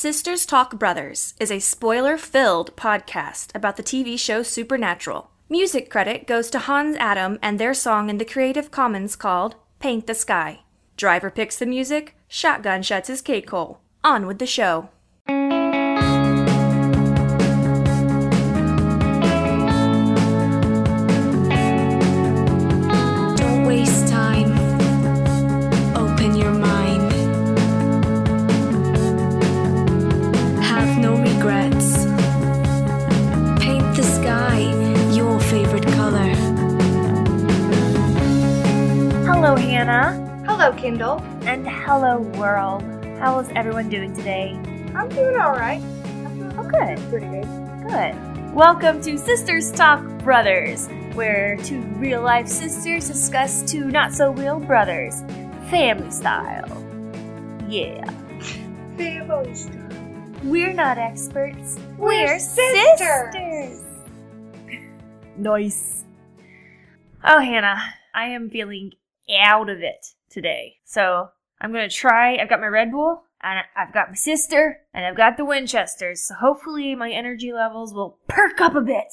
Sisters 0.00 0.46
Talk 0.46 0.78
Brothers 0.78 1.34
is 1.38 1.50
a 1.50 1.58
spoiler 1.58 2.16
filled 2.16 2.74
podcast 2.74 3.54
about 3.54 3.76
the 3.76 3.82
TV 3.82 4.18
show 4.18 4.42
Supernatural. 4.42 5.30
Music 5.50 5.90
credit 5.90 6.26
goes 6.26 6.48
to 6.48 6.58
Hans 6.58 6.96
Adam 6.96 7.38
and 7.42 7.60
their 7.60 7.74
song 7.74 8.08
in 8.08 8.16
the 8.16 8.24
Creative 8.24 8.70
Commons 8.70 9.14
called 9.14 9.56
Paint 9.78 10.06
the 10.06 10.14
Sky. 10.14 10.60
Driver 10.96 11.28
picks 11.28 11.58
the 11.58 11.66
music, 11.66 12.16
Shotgun 12.28 12.80
shuts 12.82 13.08
his 13.08 13.20
cake 13.20 13.50
hole. 13.50 13.80
On 14.02 14.26
with 14.26 14.38
the 14.38 14.46
show. 14.46 14.88
Kendall. 40.90 41.22
And 41.42 41.68
hello, 41.68 42.18
world. 42.36 42.82
How 43.20 43.38
is 43.38 43.48
everyone 43.54 43.88
doing 43.88 44.12
today? 44.12 44.54
I'm 44.92 45.08
doing 45.08 45.36
all 45.36 45.52
right. 45.52 45.80
Oh, 46.58 46.64
good. 46.64 46.98
Pretty 47.08 47.26
good. 47.26 47.44
Good. 47.86 48.52
Welcome 48.52 49.00
to 49.02 49.16
Sisters 49.16 49.70
Talk 49.70 50.02
Brothers, 50.24 50.88
where 51.14 51.56
two 51.58 51.80
real 52.00 52.22
life 52.22 52.48
sisters 52.48 53.06
discuss 53.06 53.62
two 53.70 53.84
not 53.84 54.12
so 54.12 54.32
real 54.32 54.58
brothers, 54.58 55.20
family 55.70 56.10
style. 56.10 56.66
Yeah. 57.68 58.04
Family 58.96 59.54
stuff. 59.54 60.42
We're 60.42 60.72
not 60.72 60.98
experts, 60.98 61.78
We're 61.98 62.40
sisters. 62.40 62.98
sisters. 62.98 63.84
nice. 65.36 66.04
Oh, 67.22 67.38
Hannah, 67.38 67.80
I 68.12 68.24
am 68.30 68.50
feeling 68.50 68.90
out 69.40 69.70
of 69.70 69.78
it 69.78 70.04
today. 70.30 70.76
So 70.84 71.28
I'm 71.60 71.72
gonna 71.72 71.88
try. 71.88 72.36
I've 72.36 72.48
got 72.48 72.60
my 72.60 72.66
Red 72.66 72.92
Bull, 72.92 73.24
and 73.42 73.60
I've 73.76 73.92
got 73.92 74.08
my 74.08 74.14
sister, 74.14 74.80
and 74.94 75.04
I've 75.04 75.16
got 75.16 75.36
the 75.36 75.44
Winchesters. 75.44 76.28
So 76.28 76.34
hopefully 76.34 76.94
my 76.94 77.10
energy 77.10 77.52
levels 77.52 77.92
will 77.92 78.18
perk 78.28 78.60
up 78.60 78.74
a 78.74 78.80
bit. 78.80 79.12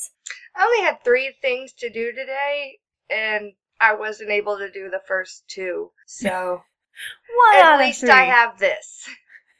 I 0.56 0.64
only 0.66 0.82
had 0.82 1.04
three 1.04 1.36
things 1.42 1.73
to 1.73 1.90
do 1.90 2.12
today, 2.12 2.80
and 3.10 3.54
I 3.80 3.95
wasn't 3.95 4.32
able 4.32 4.58
to 4.58 4.72
do 4.72 4.90
the 4.90 5.02
first 5.08 5.44
two. 5.48 5.92
So 6.06 6.62
One 7.54 7.64
at 7.64 7.80
least 7.80 8.02
three. 8.02 8.10
I 8.10 8.23
have 8.26 8.58
this. 8.60 9.10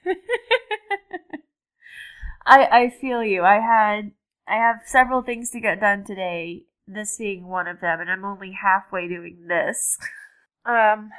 I 2.46 2.66
I 2.66 2.90
feel 2.90 3.24
you. 3.24 3.44
I 3.44 3.60
had 3.60 4.12
I 4.48 4.56
have 4.56 4.78
several 4.86 5.22
things 5.22 5.52
to 5.52 5.60
get 5.60 5.82
done 5.82 6.04
today. 6.06 6.64
This 6.88 7.18
being 7.18 7.48
one 7.48 7.68
of 7.68 7.82
them, 7.82 8.00
and 8.00 8.10
I'm 8.10 8.24
only 8.24 8.52
halfway 8.52 9.08
doing 9.08 9.48
this. 9.48 9.98
Um, 10.68 11.12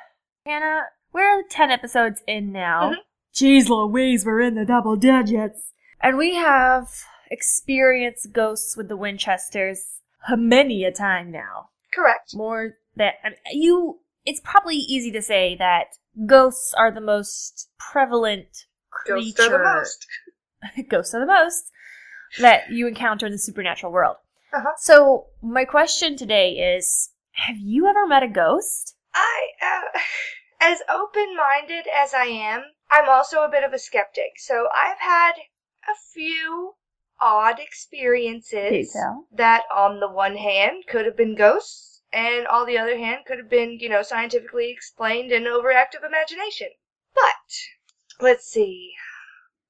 Hannah, 0.48 0.86
we're 1.12 1.42
ten 1.50 1.70
episodes 1.70 2.22
in 2.26 2.52
now. 2.52 2.92
Mhm. 2.92 2.96
Jeez 3.34 3.68
Louise, 3.68 4.24
we're 4.24 4.40
in 4.40 4.54
the 4.54 4.64
double 4.64 4.96
digits, 4.96 5.74
and 6.00 6.16
we 6.16 6.36
have 6.36 6.88
experienced 7.30 8.32
ghosts 8.32 8.74
with 8.74 8.88
the 8.88 8.96
Winchesters 8.96 10.00
many 10.30 10.84
a 10.84 10.90
time 10.90 11.30
now. 11.30 11.68
Correct. 11.92 12.34
More 12.34 12.76
that 12.96 13.16
I 13.22 13.28
mean, 13.28 13.38
you. 13.52 14.00
It's 14.24 14.40
probably 14.40 14.76
easy 14.76 15.12
to 15.12 15.20
say 15.20 15.54
that 15.56 15.98
ghosts 16.24 16.72
are 16.72 16.90
the 16.90 17.02
most 17.02 17.68
prevalent 17.78 18.66
creature 18.90 19.16
Ghosts 19.16 19.40
are 19.40 19.50
the 19.50 19.58
most. 19.58 20.06
ghosts 20.88 21.14
are 21.14 21.20
the 21.20 21.26
most 21.26 21.70
that 22.40 22.70
you 22.70 22.86
encounter 22.86 23.26
in 23.26 23.32
the 23.32 23.38
supernatural 23.38 23.92
world. 23.92 24.16
Uh-huh. 24.54 24.72
So, 24.78 25.26
my 25.42 25.66
question 25.66 26.16
today 26.16 26.52
is 26.76 27.10
Have 27.32 27.58
you 27.58 27.86
ever 27.86 28.06
met 28.06 28.22
a 28.22 28.28
ghost? 28.28 28.94
I, 29.14 29.48
uh, 29.62 29.98
as 30.60 30.82
open 30.88 31.36
minded 31.36 31.86
as 31.94 32.14
I 32.14 32.24
am, 32.24 32.62
I'm 32.90 33.08
also 33.08 33.42
a 33.42 33.50
bit 33.50 33.64
of 33.64 33.72
a 33.72 33.78
skeptic. 33.78 34.38
So 34.38 34.68
I've 34.74 34.98
had 34.98 35.32
a 35.88 35.94
few 36.12 36.74
odd 37.20 37.58
experiences 37.58 38.96
that, 39.32 39.64
on 39.74 40.00
the 40.00 40.08
one 40.10 40.36
hand, 40.36 40.84
could 40.88 41.04
have 41.06 41.16
been 41.16 41.34
ghosts, 41.34 42.02
and 42.12 42.46
on 42.46 42.66
the 42.66 42.78
other 42.78 42.96
hand, 42.96 43.24
could 43.26 43.38
have 43.38 43.50
been, 43.50 43.78
you 43.80 43.88
know, 43.88 44.02
scientifically 44.02 44.70
explained 44.70 45.32
and 45.32 45.46
overactive 45.46 46.04
imagination. 46.06 46.68
But, 47.14 48.24
let's 48.24 48.46
see. 48.46 48.92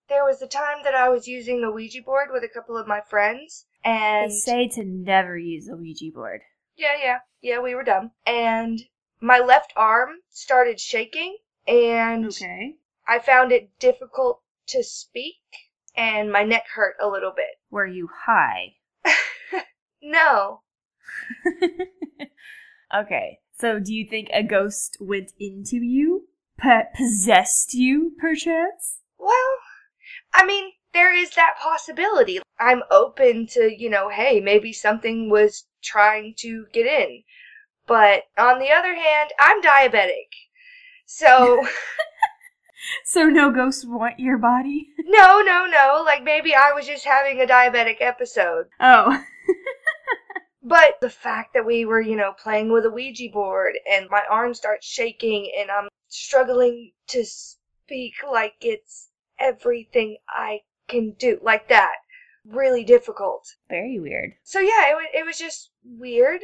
There 0.09 0.25
was 0.25 0.41
a 0.41 0.47
time 0.47 0.79
that 0.85 0.95
I 0.95 1.09
was 1.09 1.29
using 1.29 1.61
the 1.61 1.71
Ouija 1.71 2.03
board 2.03 2.29
with 2.33 2.43
a 2.43 2.49
couple 2.49 2.77
of 2.77 2.87
my 2.87 3.01
friends, 3.01 3.67
and 3.85 4.31
They 4.31 4.35
say 4.35 4.69
to 4.69 4.85
never 4.85 5.37
use 5.37 5.69
a 5.69 5.77
Ouija 5.77 6.11
board. 6.15 6.41
yeah, 6.77 6.97
yeah, 7.03 7.19
yeah, 7.41 7.61
we 7.61 7.75
were 7.75 7.85
dumb. 7.85 8.13
And 8.27 8.81
my 9.21 9.39
left 9.39 9.73
arm 9.77 10.17
started 10.31 10.81
shaking, 10.81 11.37
and 11.67 12.27
Okay. 12.27 12.77
I 13.07 13.19
found 13.19 13.53
it 13.53 13.79
difficult 13.79 14.43
to 14.69 14.83
speak, 14.83 15.37
and 15.97 16.31
my 16.33 16.45
neck 16.45 16.67
hurt 16.75 16.97
a 17.01 17.09
little 17.09 17.33
bit. 17.35 17.59
Were 17.71 17.87
you 17.87 18.09
high? 18.27 18.75
No, 20.01 20.63
okay. 22.95 23.39
So, 23.59 23.81
do 23.81 23.93
you 23.93 24.07
think 24.09 24.29
a 24.33 24.43
ghost 24.43 24.97
went 25.01 25.33
into 25.39 25.77
you? 25.77 26.29
P- 26.61 26.83
possessed 26.95 27.75
you, 27.75 28.13
perchance? 28.19 28.99
well, 29.19 29.59
I 30.33 30.45
mean, 30.45 30.73
there 30.93 31.15
is 31.15 31.31
that 31.31 31.57
possibility. 31.61 32.41
I'm 32.59 32.83
open 32.91 33.47
to, 33.49 33.75
you 33.77 33.91
know, 33.91 34.09
hey, 34.09 34.41
maybe 34.41 34.73
something 34.73 35.31
was 35.31 35.67
trying 35.83 36.35
to 36.39 36.67
get 36.73 36.87
in. 36.87 37.23
But 37.89 38.25
on 38.39 38.59
the 38.61 38.71
other 38.71 38.95
hand, 38.95 39.31
I'm 39.41 39.61
diabetic. 39.63 40.29
So, 41.07 41.67
So, 43.05 43.25
no 43.25 43.51
ghosts 43.51 43.85
want 43.85 44.21
your 44.21 44.39
body? 44.39 44.89
no, 44.99 45.41
no, 45.41 45.67
no. 45.67 46.03
Like 46.05 46.23
maybe 46.23 46.55
I 46.55 46.73
was 46.73 46.87
just 46.87 47.05
having 47.05 47.41
a 47.41 47.47
diabetic 47.47 47.97
episode. 48.01 48.67
Oh. 48.79 49.21
But 50.63 51.01
the 51.01 51.09
fact 51.09 51.55
that 51.55 51.65
we 51.65 51.87
were, 51.87 52.01
you 52.01 52.15
know, 52.15 52.33
playing 52.33 52.71
with 52.71 52.85
a 52.85 52.91
Ouija 52.91 53.31
board 53.33 53.79
and 53.91 54.11
my 54.11 54.23
arm 54.29 54.53
starts 54.53 54.87
shaking 54.87 55.51
and 55.59 55.71
I'm 55.71 55.89
struggling 56.09 56.93
to 57.07 57.25
speak 57.25 58.15
like 58.31 58.55
it's 58.61 59.09
everything 59.39 60.19
I 60.29 60.61
can 60.87 61.13
do, 61.13 61.39
like 61.43 61.69
that. 61.69 61.95
Really 62.45 62.85
difficult. 62.85 63.47
Very 63.71 63.99
weird. 63.99 64.33
So 64.43 64.59
yeah, 64.61 64.91
it, 64.91 64.95
wa- 64.95 65.21
it 65.21 65.25
was 65.25 65.39
just 65.39 65.71
weird. 65.85 66.43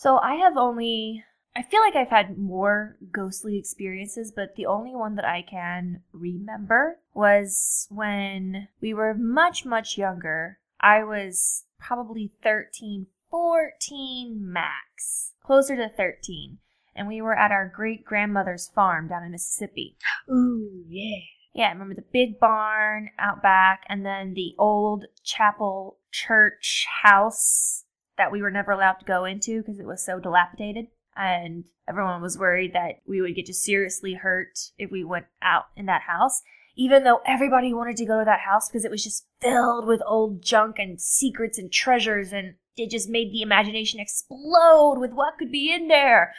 So 0.00 0.16
I 0.16 0.36
have 0.36 0.56
only 0.56 1.24
I 1.54 1.62
feel 1.62 1.82
like 1.82 1.94
I've 1.94 2.08
had 2.08 2.38
more 2.38 2.96
ghostly 3.12 3.58
experiences, 3.58 4.32
but 4.34 4.56
the 4.56 4.64
only 4.64 4.96
one 4.96 5.16
that 5.16 5.26
I 5.26 5.42
can 5.42 6.00
remember 6.10 7.00
was 7.12 7.86
when 7.90 8.68
we 8.80 8.94
were 8.94 9.12
much 9.12 9.66
much 9.66 9.98
younger. 9.98 10.58
I 10.80 11.04
was 11.04 11.66
probably 11.78 12.32
13, 12.42 13.08
14 13.30 14.38
max. 14.40 15.34
Closer 15.44 15.76
to 15.76 15.90
13. 15.90 16.56
And 16.96 17.06
we 17.06 17.20
were 17.20 17.38
at 17.38 17.52
our 17.52 17.68
great 17.68 18.02
grandmother's 18.02 18.70
farm 18.74 19.06
down 19.06 19.22
in 19.22 19.32
Mississippi. 19.32 19.98
Ooh, 20.32 20.82
yeah. 20.88 21.20
Yeah, 21.52 21.66
I 21.66 21.72
remember 21.72 21.96
the 21.96 22.06
big 22.10 22.40
barn 22.40 23.10
out 23.18 23.42
back 23.42 23.84
and 23.86 24.06
then 24.06 24.32
the 24.32 24.54
old 24.58 25.04
chapel 25.22 25.98
church 26.10 26.86
house 27.02 27.84
that 28.20 28.30
we 28.30 28.42
were 28.42 28.50
never 28.50 28.70
allowed 28.72 29.00
to 29.00 29.06
go 29.06 29.24
into 29.24 29.62
because 29.62 29.80
it 29.80 29.86
was 29.86 30.04
so 30.04 30.20
dilapidated. 30.20 30.88
And 31.16 31.64
everyone 31.88 32.20
was 32.20 32.36
worried 32.38 32.74
that 32.74 33.00
we 33.06 33.22
would 33.22 33.34
get 33.34 33.46
just 33.46 33.64
seriously 33.64 34.12
hurt 34.12 34.58
if 34.76 34.90
we 34.90 35.04
went 35.04 35.24
out 35.40 35.64
in 35.74 35.86
that 35.86 36.02
house. 36.02 36.42
Even 36.76 37.02
though 37.02 37.22
everybody 37.26 37.72
wanted 37.72 37.96
to 37.96 38.04
go 38.04 38.18
to 38.18 38.24
that 38.26 38.40
house 38.40 38.68
because 38.68 38.84
it 38.84 38.90
was 38.90 39.02
just 39.02 39.26
filled 39.40 39.86
with 39.86 40.02
old 40.06 40.42
junk 40.42 40.76
and 40.78 41.00
secrets 41.00 41.58
and 41.58 41.72
treasures, 41.72 42.30
and 42.30 42.56
it 42.76 42.90
just 42.90 43.08
made 43.08 43.32
the 43.32 43.40
imagination 43.40 44.00
explode 44.00 44.98
with 44.98 45.12
what 45.12 45.38
could 45.38 45.50
be 45.50 45.72
in 45.72 45.88
there. 45.88 46.34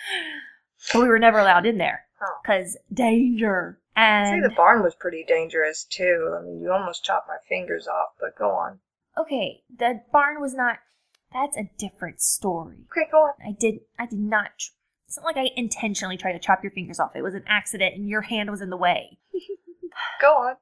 But 0.94 1.02
we 1.02 1.08
were 1.08 1.20
never 1.20 1.40
allowed 1.40 1.66
in 1.66 1.80
there 1.80 2.06
because 2.44 2.78
danger. 2.94 3.80
I'd 3.96 4.26
say 4.28 4.34
And 4.36 4.46
the 4.46 4.56
barn 4.56 4.84
was 4.84 4.96
pretty 4.96 5.26
dangerous 5.28 5.84
too. 5.84 6.36
I 6.40 6.44
mean, 6.44 6.62
you 6.62 6.72
almost 6.72 7.04
chopped 7.04 7.28
my 7.28 7.38
fingers 7.50 7.88
off, 7.88 8.10
but 8.20 8.38
go 8.38 8.52
on. 8.52 8.80
okay, 9.18 9.64
the 9.76 10.02
barn 10.12 10.40
was 10.40 10.54
not. 10.54 10.78
That's 11.34 11.58
a 11.58 11.70
different 11.78 12.22
story. 12.22 12.86
Okay, 12.92 13.08
go 13.12 13.20
on. 13.20 13.34
I 13.46 13.52
did. 13.58 13.80
I 13.98 14.06
did 14.06 14.20
not. 14.20 14.52
tr- 14.60 14.72
It's 15.08 15.18
not 15.18 15.26
like 15.26 15.38
I 15.38 15.50
intentionally 15.56 16.18
tried 16.18 16.34
to 16.34 16.40
chop 16.40 16.64
your 16.64 16.72
fingers 16.72 17.00
off. 17.00 17.16
It 17.16 17.22
was 17.22 17.34
an 17.36 17.44
accident, 17.48 17.96
and 17.96 18.10
your 18.10 18.22
hand 18.22 18.52
was 18.52 18.62
in 18.62 18.70
the 18.70 18.78
way. 18.78 19.18
Go 20.22 20.34
on. 20.34 20.56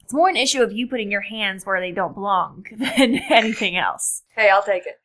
It's 0.00 0.12
more 0.12 0.28
an 0.28 0.36
issue 0.36 0.62
of 0.62 0.72
you 0.72 0.88
putting 0.88 1.10
your 1.10 1.20
hands 1.20 1.64
where 1.64 1.80
they 1.80 1.92
don't 1.92 2.14
belong 2.14 2.66
than 2.76 3.16
anything 3.30 3.76
else. 3.76 4.22
Hey, 4.36 4.48
I'll 4.50 4.62
take 4.62 4.84
it. 4.86 4.98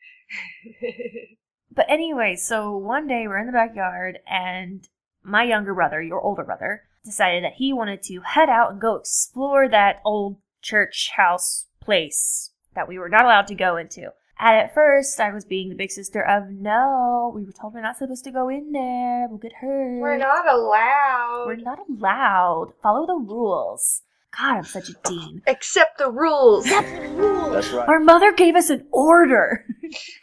But 1.72 1.86
anyway, 1.90 2.36
so 2.38 2.76
one 2.78 3.08
day 3.08 3.28
we're 3.28 3.38
in 3.40 3.48
the 3.48 3.52
backyard, 3.52 4.20
and 4.28 4.88
my 5.24 5.44
younger 5.44 5.74
brother, 5.74 6.02
your 6.02 6.22
older 6.22 6.44
brother, 6.44 6.84
decided 7.04 7.44
that 7.44 7.54
he 7.58 7.74
wanted 7.74 8.02
to 8.04 8.22
head 8.22 8.50
out 8.50 8.72
and 8.72 8.82
go 8.82 8.96
explore 8.96 9.68
that 9.68 10.02
old 10.06 10.38
church 10.62 11.12
house 11.16 11.68
place 11.82 12.52
that 12.76 12.88
we 12.88 12.98
were 12.98 13.10
not 13.10 13.26
allowed 13.26 13.48
to 13.48 13.56
go 13.56 13.78
into. 13.78 14.10
And 14.38 14.58
at 14.58 14.74
first, 14.74 15.20
I 15.20 15.32
was 15.32 15.46
being 15.46 15.70
the 15.70 15.76
big 15.76 15.92
sister 15.92 16.22
of 16.22 16.50
no, 16.50 17.32
we 17.34 17.44
were 17.44 17.54
told 17.54 17.74
we're 17.74 17.82
not 17.82 17.98
supposed 17.98 18.26
to 18.26 18.32
go 18.32 18.50
in 18.50 18.72
there. 18.74 19.28
We'll 19.30 19.38
get 19.38 19.54
hurt. 19.54 20.00
We're 20.00 20.18
not 20.18 20.48
allowed. 20.48 21.46
We're 21.48 21.56
not 21.56 21.80
allowed. 21.90 22.74
Follow 22.84 23.06
the 23.06 23.16
rules. 23.16 24.02
God, 24.38 24.58
I'm 24.58 24.64
such 24.66 24.90
a 24.90 24.94
dean. 25.06 25.42
Accept 25.48 25.98
the 25.98 26.12
rules. 26.12 26.66
Accept 26.66 26.88
the 26.88 27.10
rules. 27.10 27.54
That's 27.54 27.70
right. 27.72 27.88
Our 27.88 28.00
mother 28.00 28.34
gave 28.34 28.56
us 28.56 28.70
an 28.70 28.86
order. 28.92 29.66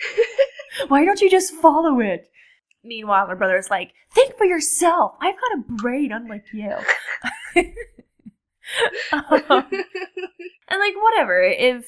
Why 0.89 1.05
don't 1.05 1.21
you 1.21 1.31
just 1.31 1.55
follow 1.55 2.01
it? 2.01 2.29
Meanwhile, 2.85 3.29
my 3.29 3.35
brother's 3.35 3.71
like, 3.71 3.93
think 4.13 4.37
for 4.37 4.45
yourself. 4.45 5.13
I've 5.21 5.37
got 5.37 5.59
a 5.59 5.83
brain 5.83 6.13
unlike 6.13 6.45
you. 6.53 6.75
Um, 9.13 9.65
and 9.69 10.81
like, 10.81 10.95
whatever. 11.03 11.43
If 11.43 11.85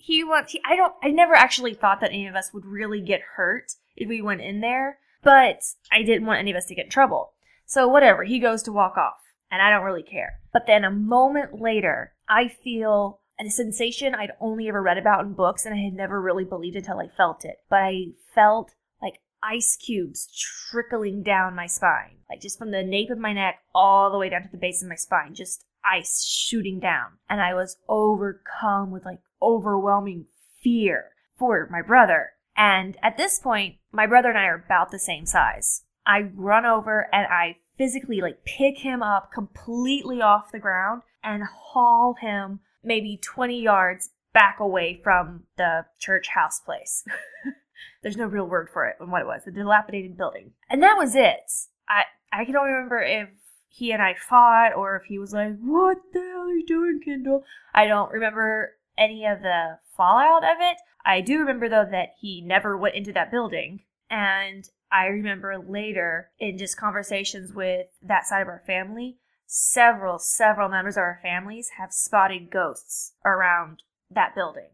he 0.00 0.24
wants, 0.24 0.52
he, 0.52 0.62
I 0.64 0.76
don't, 0.76 0.94
I 1.02 1.10
never 1.10 1.34
actually 1.34 1.74
thought 1.74 2.00
that 2.00 2.10
any 2.10 2.26
of 2.26 2.34
us 2.34 2.52
would 2.54 2.64
really 2.64 3.02
get 3.02 3.20
hurt 3.36 3.72
if 3.96 4.08
we 4.08 4.22
went 4.22 4.40
in 4.40 4.60
there, 4.60 4.98
but 5.22 5.62
I 5.92 6.02
didn't 6.02 6.26
want 6.26 6.40
any 6.40 6.50
of 6.50 6.56
us 6.56 6.64
to 6.66 6.74
get 6.74 6.86
in 6.86 6.90
trouble. 6.90 7.34
So 7.66 7.86
whatever, 7.86 8.24
he 8.24 8.38
goes 8.38 8.62
to 8.62 8.72
walk 8.72 8.96
off, 8.96 9.20
and 9.50 9.60
I 9.60 9.68
don't 9.70 9.84
really 9.84 10.02
care. 10.02 10.40
But 10.54 10.66
then 10.66 10.84
a 10.84 10.90
moment 10.90 11.60
later, 11.60 12.14
I 12.28 12.48
feel 12.48 13.20
a 13.38 13.50
sensation 13.50 14.14
I'd 14.14 14.32
only 14.40 14.68
ever 14.68 14.82
read 14.82 14.96
about 14.96 15.24
in 15.24 15.34
books, 15.34 15.66
and 15.66 15.74
I 15.74 15.78
had 15.78 15.92
never 15.92 16.20
really 16.20 16.44
believed 16.44 16.76
until 16.76 16.98
I 16.98 17.08
felt 17.08 17.44
it. 17.44 17.58
But 17.68 17.82
I 17.82 18.06
felt 18.34 18.72
like 19.02 19.20
ice 19.42 19.76
cubes 19.76 20.28
trickling 20.70 21.22
down 21.22 21.54
my 21.54 21.66
spine, 21.66 22.16
like 22.30 22.40
just 22.40 22.58
from 22.58 22.70
the 22.70 22.82
nape 22.82 23.10
of 23.10 23.18
my 23.18 23.34
neck 23.34 23.60
all 23.74 24.10
the 24.10 24.18
way 24.18 24.30
down 24.30 24.42
to 24.42 24.48
the 24.50 24.56
base 24.56 24.82
of 24.82 24.88
my 24.88 24.94
spine, 24.94 25.34
just 25.34 25.64
ice 25.84 26.24
shooting 26.24 26.80
down. 26.80 27.18
And 27.28 27.40
I 27.40 27.54
was 27.54 27.76
overcome 27.86 28.90
with 28.90 29.04
like 29.04 29.20
overwhelming 29.42 30.26
fear 30.62 31.10
for 31.38 31.68
my 31.70 31.82
brother. 31.82 32.30
And 32.56 32.96
at 33.02 33.16
this 33.16 33.38
point, 33.38 33.76
my 33.92 34.06
brother 34.06 34.28
and 34.28 34.38
I 34.38 34.44
are 34.44 34.62
about 34.66 34.90
the 34.90 34.98
same 34.98 35.26
size. 35.26 35.82
I 36.06 36.30
run 36.34 36.66
over 36.66 37.08
and 37.12 37.26
I 37.26 37.56
physically 37.78 38.20
like 38.20 38.44
pick 38.44 38.78
him 38.78 39.02
up 39.02 39.30
completely 39.32 40.20
off 40.20 40.52
the 40.52 40.58
ground 40.58 41.02
and 41.22 41.42
haul 41.44 42.14
him 42.20 42.60
maybe 42.82 43.18
20 43.22 43.60
yards 43.60 44.10
back 44.32 44.60
away 44.60 45.00
from 45.02 45.44
the 45.56 45.86
church 45.98 46.28
house 46.28 46.60
place. 46.60 47.04
There's 48.02 48.16
no 48.16 48.26
real 48.26 48.46
word 48.46 48.68
for 48.72 48.86
it 48.86 48.96
and 49.00 49.10
what 49.10 49.22
it 49.22 49.26
was, 49.26 49.42
the 49.44 49.50
dilapidated 49.50 50.16
building. 50.16 50.52
And 50.68 50.82
that 50.82 50.96
was 50.96 51.14
it. 51.14 51.50
I 51.88 52.04
I 52.32 52.44
can 52.44 52.56
only 52.56 52.72
remember 52.72 53.00
if 53.00 53.28
he 53.68 53.92
and 53.92 54.02
I 54.02 54.14
fought 54.14 54.74
or 54.74 54.96
if 54.96 55.04
he 55.04 55.18
was 55.18 55.32
like, 55.32 55.58
What 55.60 55.98
the 56.12 56.20
hell 56.20 56.42
are 56.42 56.52
you 56.52 56.66
doing, 56.66 57.00
Kendall? 57.04 57.44
I 57.74 57.86
don't 57.86 58.12
remember 58.12 58.72
any 59.00 59.24
of 59.24 59.42
the 59.42 59.78
fallout 59.96 60.44
of 60.44 60.58
it. 60.60 60.76
I 61.04 61.20
do 61.20 61.38
remember 61.38 61.68
though 61.68 61.86
that 61.90 62.10
he 62.20 62.42
never 62.42 62.76
went 62.76 62.94
into 62.94 63.12
that 63.12 63.30
building. 63.30 63.80
And 64.10 64.68
I 64.92 65.06
remember 65.06 65.56
later 65.58 66.30
in 66.38 66.58
just 66.58 66.76
conversations 66.76 67.52
with 67.52 67.86
that 68.02 68.26
side 68.26 68.42
of 68.42 68.48
our 68.48 68.62
family, 68.66 69.18
several, 69.46 70.18
several 70.18 70.68
members 70.68 70.96
of 70.96 71.02
our 71.02 71.20
families 71.22 71.70
have 71.78 71.92
spotted 71.92 72.50
ghosts 72.50 73.14
around 73.24 73.82
that 74.10 74.34
building. 74.34 74.70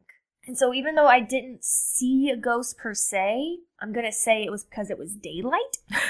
And 0.47 0.57
so 0.57 0.73
even 0.73 0.95
though 0.95 1.09
I 1.09 1.21
didn't 1.21 1.65
see 1.65 2.31
a 2.31 2.37
ghost 2.37 2.79
per 2.79 2.95
se, 2.95 3.59
I'm 3.81 3.93
going 3.93 4.07
to 4.07 4.13
say 4.13 4.43
it 4.43 4.51
was 4.51 4.65
because 4.65 4.91
it 4.91 4.99
was 4.99 5.15
daylight. 5.15 5.79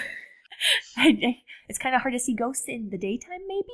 It's 1.69 1.79
kind 1.79 1.95
of 1.95 2.03
hard 2.03 2.15
to 2.15 2.21
see 2.21 2.35
ghosts 2.35 2.65
in 2.69 2.91
the 2.91 2.99
daytime, 2.99 3.41
maybe, 3.47 3.67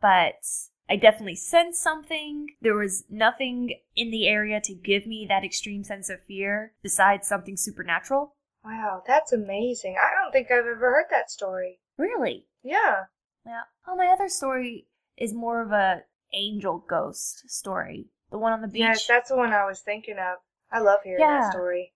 but 0.00 0.44
I 0.90 0.96
definitely 0.96 1.36
sensed 1.36 1.82
something. 1.82 2.48
There 2.62 2.74
was 2.76 3.04
nothing 3.10 3.74
in 3.94 4.10
the 4.10 4.26
area 4.26 4.60
to 4.62 4.74
give 4.74 5.06
me 5.06 5.26
that 5.28 5.44
extreme 5.44 5.84
sense 5.84 6.08
of 6.08 6.22
fear 6.24 6.72
besides 6.82 7.28
something 7.28 7.56
supernatural. 7.56 8.34
Wow, 8.64 9.02
that's 9.06 9.32
amazing. 9.32 9.96
I 10.00 10.22
don't 10.22 10.32
think 10.32 10.50
I've 10.50 10.58
ever 10.66 10.90
heard 10.90 11.06
that 11.10 11.30
story. 11.30 11.80
Really? 11.96 12.46
Yeah. 12.62 13.04
Yeah. 13.46 13.62
Oh, 13.86 13.96
my 13.96 14.06
other 14.06 14.28
story 14.28 14.86
is 15.16 15.32
more 15.34 15.62
of 15.62 15.72
a 15.72 16.02
angel 16.32 16.84
ghost 16.88 17.48
story. 17.50 18.08
The 18.30 18.38
one 18.38 18.52
on 18.52 18.60
the 18.62 18.68
beach. 18.68 18.80
Yes, 18.80 19.06
that's 19.06 19.30
the 19.30 19.36
one 19.36 19.52
I 19.52 19.64
was 19.64 19.80
thinking 19.80 20.18
of. 20.18 20.38
I 20.70 20.80
love 20.80 21.00
hearing 21.02 21.20
Yeah. 21.20 21.40
that 21.40 21.52
story. 21.52 21.92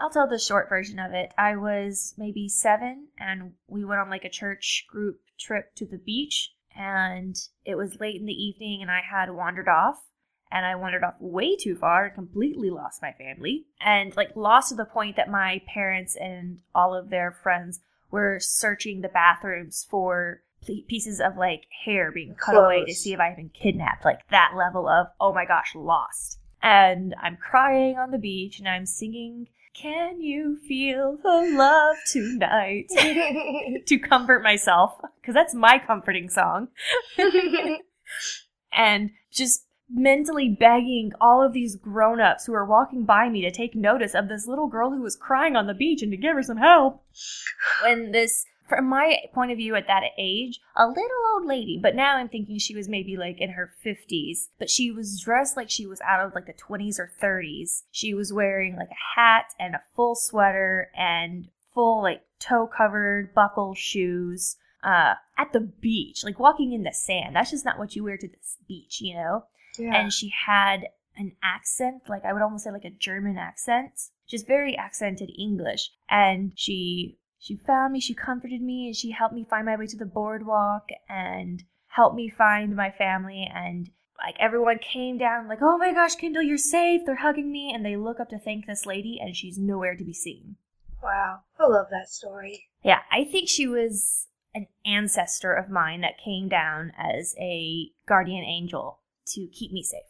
I'll 0.00 0.10
tell 0.10 0.26
the 0.26 0.40
short 0.40 0.68
version 0.68 0.98
of 0.98 1.12
it. 1.12 1.32
I 1.38 1.54
was 1.54 2.14
maybe 2.18 2.48
seven, 2.48 3.08
and 3.16 3.52
we 3.68 3.84
went 3.84 4.00
on 4.00 4.10
like 4.10 4.24
a 4.24 4.28
church 4.28 4.86
group 4.88 5.20
trip 5.38 5.72
to 5.76 5.86
the 5.86 5.98
beach, 5.98 6.52
and 6.78 7.36
it 7.64 7.74
was 7.74 8.00
late 8.00 8.20
in 8.20 8.26
the 8.26 8.32
evening, 8.32 8.80
and 8.80 8.90
I 8.90 9.00
had 9.00 9.30
wandered 9.30 9.68
off, 9.68 10.04
and 10.50 10.64
I 10.64 10.76
wandered 10.76 11.02
off 11.02 11.16
way 11.20 11.56
too 11.56 11.74
far 11.74 12.06
and 12.06 12.14
completely 12.14 12.70
lost 12.70 13.02
my 13.02 13.12
family, 13.12 13.66
and 13.80 14.16
like 14.16 14.36
lost 14.36 14.70
to 14.70 14.76
the 14.76 14.84
point 14.84 15.16
that 15.16 15.28
my 15.28 15.60
parents 15.66 16.16
and 16.16 16.60
all 16.74 16.94
of 16.94 17.10
their 17.10 17.32
friends 17.32 17.80
were 18.10 18.38
searching 18.40 19.00
the 19.00 19.08
bathrooms 19.08 19.86
for 19.90 20.40
pieces 20.88 21.20
of 21.20 21.36
like 21.36 21.64
hair 21.84 22.10
being 22.12 22.34
cut 22.34 22.54
away 22.54 22.84
to 22.84 22.94
see 22.94 23.12
if 23.12 23.20
I 23.20 23.28
had 23.28 23.36
been 23.36 23.50
kidnapped. 23.50 24.04
Like 24.04 24.26
that 24.30 24.52
level 24.56 24.88
of 24.88 25.08
oh 25.20 25.32
my 25.32 25.44
gosh, 25.44 25.74
lost. 25.74 26.38
And 26.62 27.14
I'm 27.20 27.36
crying 27.36 27.98
on 27.98 28.10
the 28.10 28.18
beach, 28.18 28.58
and 28.58 28.68
I'm 28.68 28.86
singing 28.86 29.48
can 29.80 30.20
you 30.20 30.58
feel 30.66 31.18
the 31.22 31.52
love 31.56 31.96
tonight? 32.06 32.86
to 33.86 33.98
comfort 33.98 34.42
myself, 34.42 34.92
because 35.20 35.34
that's 35.34 35.54
my 35.54 35.78
comforting 35.78 36.28
song. 36.28 36.68
and 38.72 39.10
just 39.30 39.66
mentally 39.90 40.48
begging 40.48 41.12
all 41.20 41.42
of 41.42 41.52
these 41.52 41.76
grown 41.76 42.20
ups 42.20 42.44
who 42.46 42.52
are 42.52 42.66
walking 42.66 43.04
by 43.04 43.28
me 43.28 43.40
to 43.40 43.50
take 43.50 43.74
notice 43.74 44.14
of 44.14 44.28
this 44.28 44.46
little 44.46 44.68
girl 44.68 44.90
who 44.90 45.02
was 45.02 45.16
crying 45.16 45.56
on 45.56 45.66
the 45.66 45.74
beach 45.74 46.02
and 46.02 46.10
to 46.12 46.16
give 46.16 46.34
her 46.34 46.42
some 46.42 46.58
help. 46.58 47.02
When 47.82 48.12
this, 48.12 48.44
from 48.68 48.88
my 48.88 49.16
point 49.34 49.50
of 49.50 49.56
view 49.56 49.74
at 49.74 49.86
that 49.86 50.02
age, 50.18 50.60
a 50.76 50.86
little 50.86 51.02
old 51.34 51.46
lady, 51.46 51.78
but 51.82 51.94
now 51.94 52.16
I'm 52.16 52.28
thinking 52.28 52.58
she 52.58 52.74
was 52.74 52.88
maybe 52.88 53.16
like 53.16 53.40
in 53.40 53.50
her 53.50 53.72
50s, 53.84 54.48
but 54.58 54.68
she 54.68 54.90
was 54.90 55.20
dressed 55.20 55.56
like 55.56 55.70
she 55.70 55.86
was 55.86 56.00
out 56.02 56.24
of 56.24 56.34
like 56.34 56.46
the 56.46 56.52
20s 56.52 56.98
or 56.98 57.10
30s. 57.20 57.84
She 57.90 58.14
was 58.14 58.32
wearing 58.32 58.76
like 58.76 58.90
a 58.90 59.20
hat 59.20 59.54
and 59.58 59.74
a 59.74 59.82
full 59.94 60.14
sweater 60.14 60.90
and 60.96 61.48
full 61.72 62.02
like 62.02 62.22
toe 62.40 62.66
covered 62.66 63.34
buckle 63.34 63.74
shoes 63.74 64.56
uh 64.82 65.14
at 65.36 65.52
the 65.52 65.60
beach 65.60 66.22
like 66.24 66.38
walking 66.38 66.72
in 66.72 66.82
the 66.84 66.92
sand 66.92 67.34
that's 67.34 67.50
just 67.50 67.64
not 67.64 67.78
what 67.78 67.96
you 67.96 68.04
wear 68.04 68.16
to 68.16 68.28
this 68.28 68.56
beach 68.68 69.00
you 69.00 69.14
know 69.14 69.44
yeah. 69.78 69.94
and 69.94 70.12
she 70.12 70.32
had 70.46 70.86
an 71.16 71.32
accent 71.42 72.02
like 72.08 72.24
i 72.24 72.32
would 72.32 72.42
almost 72.42 72.64
say 72.64 72.70
like 72.70 72.84
a 72.84 72.90
german 72.90 73.36
accent 73.36 73.92
just 74.28 74.46
very 74.46 74.76
accented 74.76 75.30
english 75.36 75.90
and 76.08 76.52
she 76.54 77.18
she 77.38 77.56
found 77.56 77.92
me 77.92 78.00
she 78.00 78.14
comforted 78.14 78.60
me 78.60 78.86
and 78.86 78.96
she 78.96 79.10
helped 79.10 79.34
me 79.34 79.46
find 79.48 79.66
my 79.66 79.76
way 79.76 79.86
to 79.86 79.96
the 79.96 80.04
boardwalk 80.04 80.88
and 81.08 81.64
helped 81.88 82.16
me 82.16 82.28
find 82.28 82.74
my 82.74 82.90
family 82.90 83.48
and 83.52 83.90
like 84.18 84.36
everyone 84.40 84.78
came 84.78 85.16
down 85.16 85.48
like 85.48 85.62
oh 85.62 85.78
my 85.78 85.92
gosh 85.92 86.16
Kendall 86.16 86.42
you're 86.42 86.58
safe 86.58 87.02
they're 87.06 87.16
hugging 87.16 87.50
me 87.50 87.72
and 87.72 87.84
they 87.84 87.96
look 87.96 88.20
up 88.20 88.28
to 88.30 88.38
thank 88.38 88.66
this 88.66 88.86
lady 88.86 89.18
and 89.20 89.36
she's 89.36 89.58
nowhere 89.58 89.96
to 89.96 90.04
be 90.04 90.12
seen 90.12 90.56
wow. 91.02 91.40
I 91.58 91.66
love 91.66 91.86
that 91.90 92.08
story. 92.08 92.68
yeah, 92.82 93.00
I 93.10 93.24
think 93.24 93.48
she 93.48 93.66
was 93.66 94.26
an 94.54 94.66
ancestor 94.84 95.52
of 95.52 95.70
mine 95.70 96.00
that 96.00 96.22
came 96.22 96.48
down 96.48 96.92
as 96.98 97.34
a 97.38 97.90
guardian 98.06 98.44
angel 98.44 99.00
to 99.28 99.48
keep 99.48 99.72
me 99.72 99.82
safe. 99.82 100.00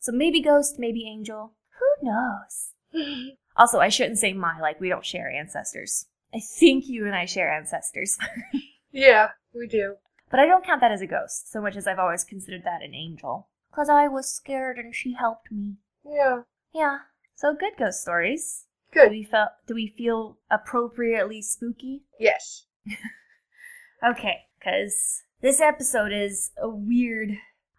So 0.00 0.12
maybe 0.12 0.40
ghost, 0.40 0.76
maybe 0.78 1.06
angel. 1.06 1.52
Who 1.78 2.08
knows? 2.08 3.32
Also, 3.54 3.80
I 3.80 3.90
shouldn't 3.90 4.18
say 4.18 4.32
my, 4.32 4.58
like 4.58 4.80
we 4.80 4.88
don't 4.88 5.04
share 5.04 5.30
ancestors. 5.30 6.06
I 6.34 6.40
think 6.58 6.84
you 6.88 7.06
and 7.06 7.14
I 7.14 7.24
share 7.26 7.52
ancestors. 7.52 8.16
yeah, 8.92 9.28
we 9.54 9.66
do. 9.66 9.96
but 10.30 10.40
I 10.40 10.46
don't 10.46 10.64
count 10.64 10.80
that 10.80 10.92
as 10.92 11.02
a 11.02 11.06
ghost, 11.06 11.50
so 11.52 11.60
much 11.60 11.76
as 11.76 11.86
I've 11.86 11.98
always 11.98 12.24
considered 12.24 12.64
that 12.64 12.82
an 12.82 12.94
angel. 12.94 13.48
Because 13.70 13.88
I 13.88 14.08
was 14.08 14.32
scared 14.32 14.78
and 14.78 14.94
she 14.94 15.14
helped 15.14 15.50
me. 15.52 15.76
Yeah. 16.04 16.42
Yeah. 16.74 16.98
So 17.34 17.54
good 17.54 17.72
ghost 17.78 18.00
stories. 18.02 18.66
Do 18.92 19.00
Good. 19.00 19.10
we 19.10 19.24
feel 19.24 19.46
do 19.66 19.74
we 19.74 19.94
feel 19.96 20.38
appropriately 20.50 21.40
spooky? 21.42 22.02
Yes. 22.18 22.66
Okay, 24.04 24.40
because 24.58 25.22
this 25.42 25.60
episode 25.60 26.12
is 26.12 26.50
a 26.60 26.68
weird. 26.68 27.30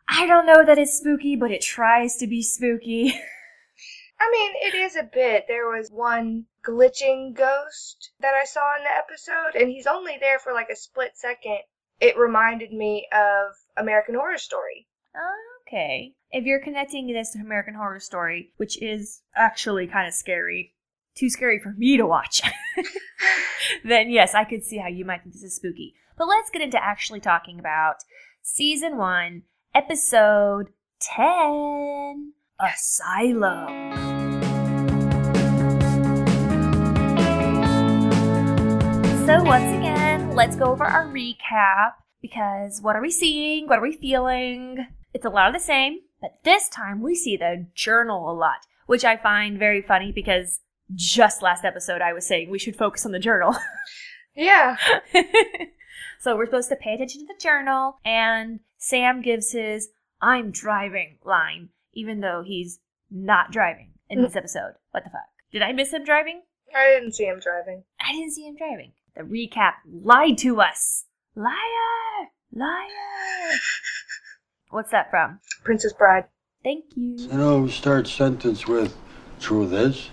I 0.07 0.25
don't 0.25 0.45
know 0.45 0.63
that 0.65 0.77
it's 0.77 0.97
spooky, 0.97 1.35
but 1.35 1.51
it 1.51 1.61
tries 1.61 2.15
to 2.17 2.27
be 2.27 2.41
spooky. 2.41 3.09
I 4.21 4.31
mean, 4.31 4.51
it 4.61 4.73
is 4.73 4.95
a 4.95 5.03
bit. 5.03 5.45
There 5.49 5.67
was 5.67 5.89
one 5.91 6.45
glitching 6.65 7.35
ghost 7.35 8.11
that 8.19 8.33
I 8.33 8.45
saw 8.45 8.75
in 8.77 8.83
the 8.83 8.89
episode, 8.89 9.59
and 9.59 9.69
he's 9.69 9.87
only 9.87 10.17
there 10.19 10.39
for 10.39 10.53
like 10.53 10.69
a 10.69 10.75
split 10.75 11.11
second. 11.15 11.59
It 11.99 12.17
reminded 12.17 12.71
me 12.73 13.07
of 13.11 13.53
American 13.77 14.15
Horror 14.15 14.37
Story. 14.37 14.87
okay. 15.67 16.13
If 16.31 16.45
you're 16.45 16.63
connecting 16.63 17.07
this 17.07 17.31
to 17.31 17.39
American 17.39 17.75
Horror 17.75 17.99
Story, 17.99 18.51
which 18.57 18.81
is 18.81 19.21
actually 19.35 19.87
kind 19.87 20.07
of 20.07 20.13
scary, 20.13 20.73
too 21.15 21.29
scary 21.29 21.59
for 21.59 21.73
me 21.77 21.97
to 21.97 22.05
watch, 22.05 22.41
then 23.83 24.09
yes, 24.09 24.33
I 24.33 24.43
could 24.43 24.63
see 24.63 24.77
how 24.77 24.87
you 24.87 25.05
might 25.05 25.21
think 25.21 25.33
this 25.33 25.43
is 25.43 25.55
spooky. 25.55 25.93
But 26.17 26.27
let's 26.27 26.49
get 26.49 26.61
into 26.61 26.83
actually 26.83 27.19
talking 27.19 27.59
about 27.59 27.97
season 28.41 28.97
one, 28.97 29.43
episode 29.73 30.69
10 30.99 32.33
Asylum. 32.59 34.02
So, 39.33 39.41
once 39.41 39.75
again, 39.75 40.35
let's 40.35 40.55
go 40.55 40.65
over 40.65 40.83
our 40.83 41.07
recap 41.07 41.93
because 42.21 42.83
what 42.83 42.95
are 42.95 43.01
we 43.01 43.09
seeing? 43.09 43.67
What 43.67 43.79
are 43.79 43.81
we 43.81 43.97
feeling? 43.97 44.85
It's 45.11 45.25
a 45.25 45.29
lot 45.31 45.47
of 45.47 45.55
the 45.55 45.59
same, 45.59 46.01
but 46.21 46.33
this 46.43 46.69
time 46.69 47.01
we 47.01 47.15
see 47.15 47.35
the 47.35 47.65
journal 47.73 48.29
a 48.29 48.35
lot, 48.37 48.67
which 48.85 49.03
I 49.03 49.17
find 49.17 49.57
very 49.57 49.81
funny 49.81 50.11
because 50.11 50.59
just 50.93 51.41
last 51.41 51.65
episode 51.65 51.99
I 51.99 52.13
was 52.13 52.27
saying 52.27 52.51
we 52.51 52.59
should 52.59 52.75
focus 52.75 53.07
on 53.07 53.11
the 53.11 53.17
journal. 53.17 53.55
Yeah. 54.35 54.77
so 56.19 56.37
we're 56.37 56.45
supposed 56.45 56.69
to 56.69 56.75
pay 56.75 56.93
attention 56.93 57.21
to 57.21 57.33
the 57.33 57.39
journal, 57.41 57.97
and 58.05 58.59
Sam 58.77 59.23
gives 59.23 59.51
his 59.51 59.89
I'm 60.21 60.51
driving 60.51 61.17
line, 61.25 61.69
even 61.95 62.19
though 62.19 62.43
he's 62.45 62.79
not 63.09 63.51
driving 63.51 63.93
in 64.11 64.21
this 64.21 64.35
episode. 64.35 64.73
What 64.91 65.05
the 65.05 65.09
fuck? 65.09 65.21
Did 65.51 65.63
I 65.63 65.71
miss 65.71 65.91
him 65.91 66.03
driving? 66.03 66.43
I 66.75 66.99
didn't 66.99 67.13
see 67.13 67.25
him 67.25 67.39
driving. 67.39 67.83
I 67.99 68.11
didn't 68.11 68.33
see 68.33 68.45
him 68.45 68.55
driving. 68.55 68.93
The 69.15 69.23
recap 69.23 69.73
lied 69.85 70.37
to 70.39 70.59
us. 70.61 71.05
Liar! 71.35 72.29
Liar! 72.51 73.59
What's 74.69 74.91
that 74.91 75.11
from? 75.11 75.39
Princess 75.63 75.93
Bride. 75.93 76.25
Thank 76.63 76.85
you. 76.95 77.15
You 77.17 77.37
know, 77.37 77.67
start 77.67 78.07
sentence 78.07 78.67
with 78.67 78.95
truth 79.39 79.73
is 79.73 80.09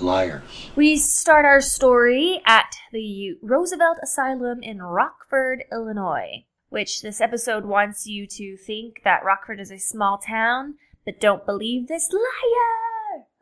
liars. 0.00 0.70
We 0.76 0.96
start 0.96 1.44
our 1.44 1.60
story 1.60 2.40
at 2.44 2.74
the 2.92 3.36
Roosevelt 3.42 3.98
Asylum 4.02 4.62
in 4.62 4.82
Rockford, 4.82 5.64
Illinois, 5.72 6.44
which 6.68 7.02
this 7.02 7.20
episode 7.20 7.64
wants 7.64 8.06
you 8.06 8.26
to 8.26 8.56
think 8.56 9.02
that 9.04 9.24
Rockford 9.24 9.60
is 9.60 9.70
a 9.70 9.78
small 9.78 10.18
town, 10.18 10.74
but 11.04 11.20
don't 11.20 11.46
believe 11.46 11.88
this 11.88 12.10
liar! 12.12 12.87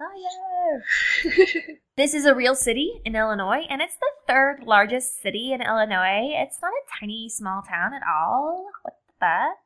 Oh, 0.01 0.83
Liar! 1.25 1.33
This 1.97 2.13
is 2.13 2.27
a 2.27 2.35
real 2.35 2.55
city 2.55 3.01
in 3.07 3.17
Illinois, 3.17 3.65
and 3.71 3.81
it's 3.81 3.97
the 3.97 4.11
third 4.29 4.65
largest 4.65 5.23
city 5.23 5.55
in 5.55 5.63
Illinois. 5.63 6.35
It's 6.35 6.61
not 6.61 6.73
a 6.73 7.01
tiny, 7.01 7.31
small 7.31 7.63
town 7.63 7.95
at 7.95 8.03
all. 8.07 8.67
What 8.83 8.95
the 9.07 9.13
fuck? 9.19 9.57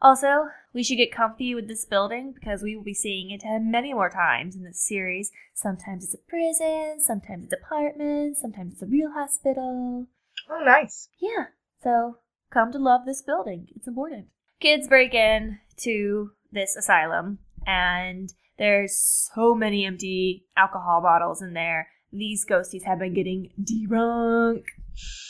Also, 0.00 0.46
we 0.72 0.82
should 0.82 0.96
get 0.96 1.12
comfy 1.12 1.54
with 1.54 1.68
this 1.68 1.84
building 1.84 2.32
because 2.32 2.62
we 2.62 2.74
will 2.74 2.82
be 2.82 2.94
seeing 2.94 3.30
it 3.30 3.42
many 3.60 3.92
more 3.92 4.08
times 4.08 4.56
in 4.56 4.62
this 4.62 4.80
series. 4.80 5.30
Sometimes 5.52 6.04
it's 6.04 6.14
a 6.14 6.18
prison, 6.26 6.98
sometimes 6.98 7.44
it's 7.44 7.62
apartments, 7.62 8.40
sometimes 8.40 8.72
it's 8.72 8.82
a 8.82 8.86
real 8.86 9.12
hospital. 9.12 10.06
Oh, 10.48 10.62
nice. 10.64 11.08
Yeah, 11.20 11.48
so 11.82 12.18
come 12.50 12.72
to 12.72 12.78
love 12.78 13.02
this 13.04 13.20
building. 13.20 13.68
It's 13.76 13.88
important. 13.88 14.28
Kids 14.60 14.88
break 14.88 15.12
in 15.12 15.58
to 15.78 16.30
this 16.50 16.74
asylum, 16.74 17.40
and 17.66 18.32
there's 18.58 18.96
so 18.96 19.54
many 19.54 19.84
empty 19.84 20.46
alcohol 20.56 21.00
bottles 21.02 21.42
in 21.42 21.52
there. 21.52 21.88
These 22.12 22.46
ghosties 22.46 22.84
have 22.84 22.98
been 22.98 23.14
getting 23.14 23.50
drunk. 23.62 24.66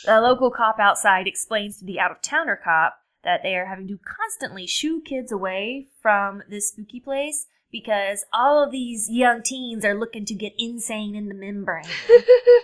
A 0.07 0.21
local 0.21 0.51
cop 0.51 0.79
outside 0.79 1.27
explains 1.27 1.79
to 1.79 1.85
the 1.85 1.99
out 1.99 2.11
of 2.11 2.21
towner 2.21 2.59
cop 2.61 2.97
that 3.23 3.41
they 3.43 3.55
are 3.55 3.65
having 3.65 3.87
to 3.89 3.99
constantly 4.05 4.65
shoo 4.65 5.01
kids 5.01 5.31
away 5.31 5.87
from 6.01 6.43
this 6.49 6.69
spooky 6.69 7.01
place 7.01 7.47
because 7.71 8.23
all 8.31 8.63
of 8.63 8.71
these 8.71 9.09
young 9.09 9.41
teens 9.43 9.83
are 9.83 9.99
looking 9.99 10.23
to 10.25 10.33
get 10.33 10.53
insane 10.57 11.15
in 11.15 11.27
the 11.27 11.35
membrane. 11.35 11.83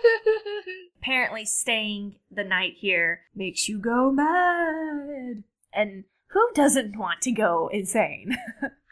Apparently, 1.02 1.44
staying 1.44 2.16
the 2.30 2.44
night 2.44 2.74
here 2.78 3.20
makes 3.34 3.68
you 3.68 3.78
go 3.78 4.10
mad. 4.10 5.44
And 5.74 6.04
who 6.28 6.48
doesn't 6.54 6.96
want 6.96 7.20
to 7.22 7.32
go 7.32 7.68
insane? 7.70 8.38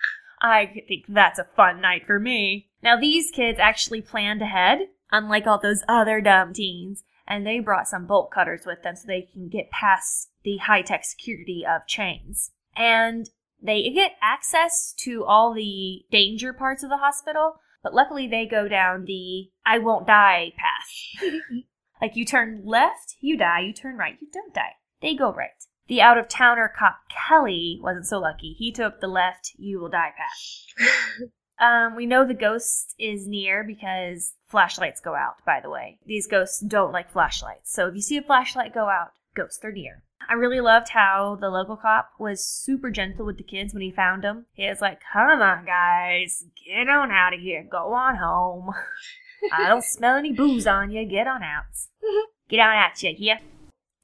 I 0.43 0.67
think 0.89 1.05
that's 1.09 1.39
a 1.39 1.47
fun 1.57 1.81
night 1.81 2.05
for 2.07 2.19
me. 2.19 2.69
Now, 2.83 2.99
these 2.99 3.31
kids 3.31 3.61
actually 3.61 4.03
planned 4.03 4.43
ahead, 4.43 4.89
unlike 5.13 5.47
all 5.47 5.61
those 5.61 5.85
other 5.89 6.21
dumb 6.21 6.53
teens, 6.53 7.05
and 7.29 7.47
they 7.47 7.61
brought 7.61 7.87
some 7.87 8.07
bolt 8.07 8.33
cutters 8.33 8.67
with 8.67 8.83
them 8.83 8.97
so 8.97 9.07
they 9.07 9.29
can 9.33 9.49
get 9.49 9.71
past 9.71 10.31
the 10.43 10.57
high 10.59 10.83
tech 10.83 11.05
security 11.05 11.65
of 11.65 11.87
chains. 11.87 12.51
And 12.77 13.31
they 13.63 13.89
get 13.91 14.17
access 14.21 14.93
to 14.99 15.25
all 15.25 15.55
the 15.55 16.03
danger 16.11 16.53
parts 16.53 16.83
of 16.83 16.91
the 16.91 16.97
hospital, 16.97 17.61
but 17.85 17.95
luckily 17.95 18.27
they 18.27 18.45
go 18.45 18.67
down 18.67 19.05
the 19.05 19.51
I 19.65 19.79
won't 19.79 20.09
die 20.09 20.53
path. 20.57 21.33
like 22.03 22.17
you 22.17 22.25
turn 22.25 22.63
left, 22.65 23.17
you 23.21 23.37
die, 23.37 23.61
you 23.61 23.73
turn 23.73 23.97
right, 23.97 24.19
you 24.21 24.29
don't 24.33 24.53
die. 24.53 24.73
They 25.01 25.15
go 25.15 25.33
right. 25.33 25.51
The 25.89 26.01
out 26.01 26.19
of 26.19 26.29
towner 26.29 26.73
cop 26.77 27.01
Kelly 27.09 27.79
wasn't 27.83 28.07
so 28.07 28.19
lucky. 28.19 28.55
He 28.59 28.73
took 28.73 29.01
the 29.01 29.09
left, 29.09 29.53
you 29.57 29.81
will 29.81 29.89
die 29.89 30.13
path. 30.17 31.29
Um, 31.63 31.95
we 31.95 32.07
know 32.07 32.27
the 32.27 32.35
ghost 32.35 32.93
is 32.99 33.29
near 33.29 33.63
because 33.63 34.35
flashlights 34.49 35.01
go 35.01 35.15
out, 35.15 35.37
by 35.47 35.61
the 35.61 35.71
way. 35.71 36.01
These 36.05 36.27
ghosts 36.27 36.59
don't 36.59 36.91
like 36.91 37.13
flashlights. 37.13 37.73
So 37.73 37.87
if 37.87 37.95
you 37.95 38.01
see 38.01 38.17
a 38.17 38.23
flashlight 38.23 38.75
go 38.75 38.89
out, 38.89 39.13
ghosts 39.37 39.65
are 39.65 39.71
near. 39.71 40.03
I 40.29 40.35
really 40.35 40.61
loved 40.61 40.89
how 40.89 41.39
the 41.41 41.51
local 41.51 41.77
cop 41.77 42.11
was 42.19 42.45
super 42.45 42.91
gentle 42.91 43.27
with 43.27 43.39
the 43.39 43.45
kids 43.45 43.73
when 43.73 43.83
he 43.83 43.93
found 43.93 44.25
them. 44.25 44.47
He 44.55 44.69
was 44.69 44.81
like, 44.81 45.01
come 45.13 45.41
on, 45.41 45.65
guys, 45.65 46.45
get 46.67 46.89
on 46.89 47.13
out 47.13 47.35
of 47.35 47.41
here, 47.41 47.65
go 47.71 47.93
on 47.93 48.17
home. 48.17 48.71
I 49.53 49.69
don't 49.69 49.85
smell 49.85 50.17
any 50.17 50.33
booze 50.33 50.67
on 50.67 50.91
you, 50.91 51.05
get 51.05 51.29
on 51.29 51.43
out. 51.43 51.65
Get 52.49 52.61
on 52.61 52.77
out 52.77 53.03
you, 53.03 53.15
yeah? 53.17 53.39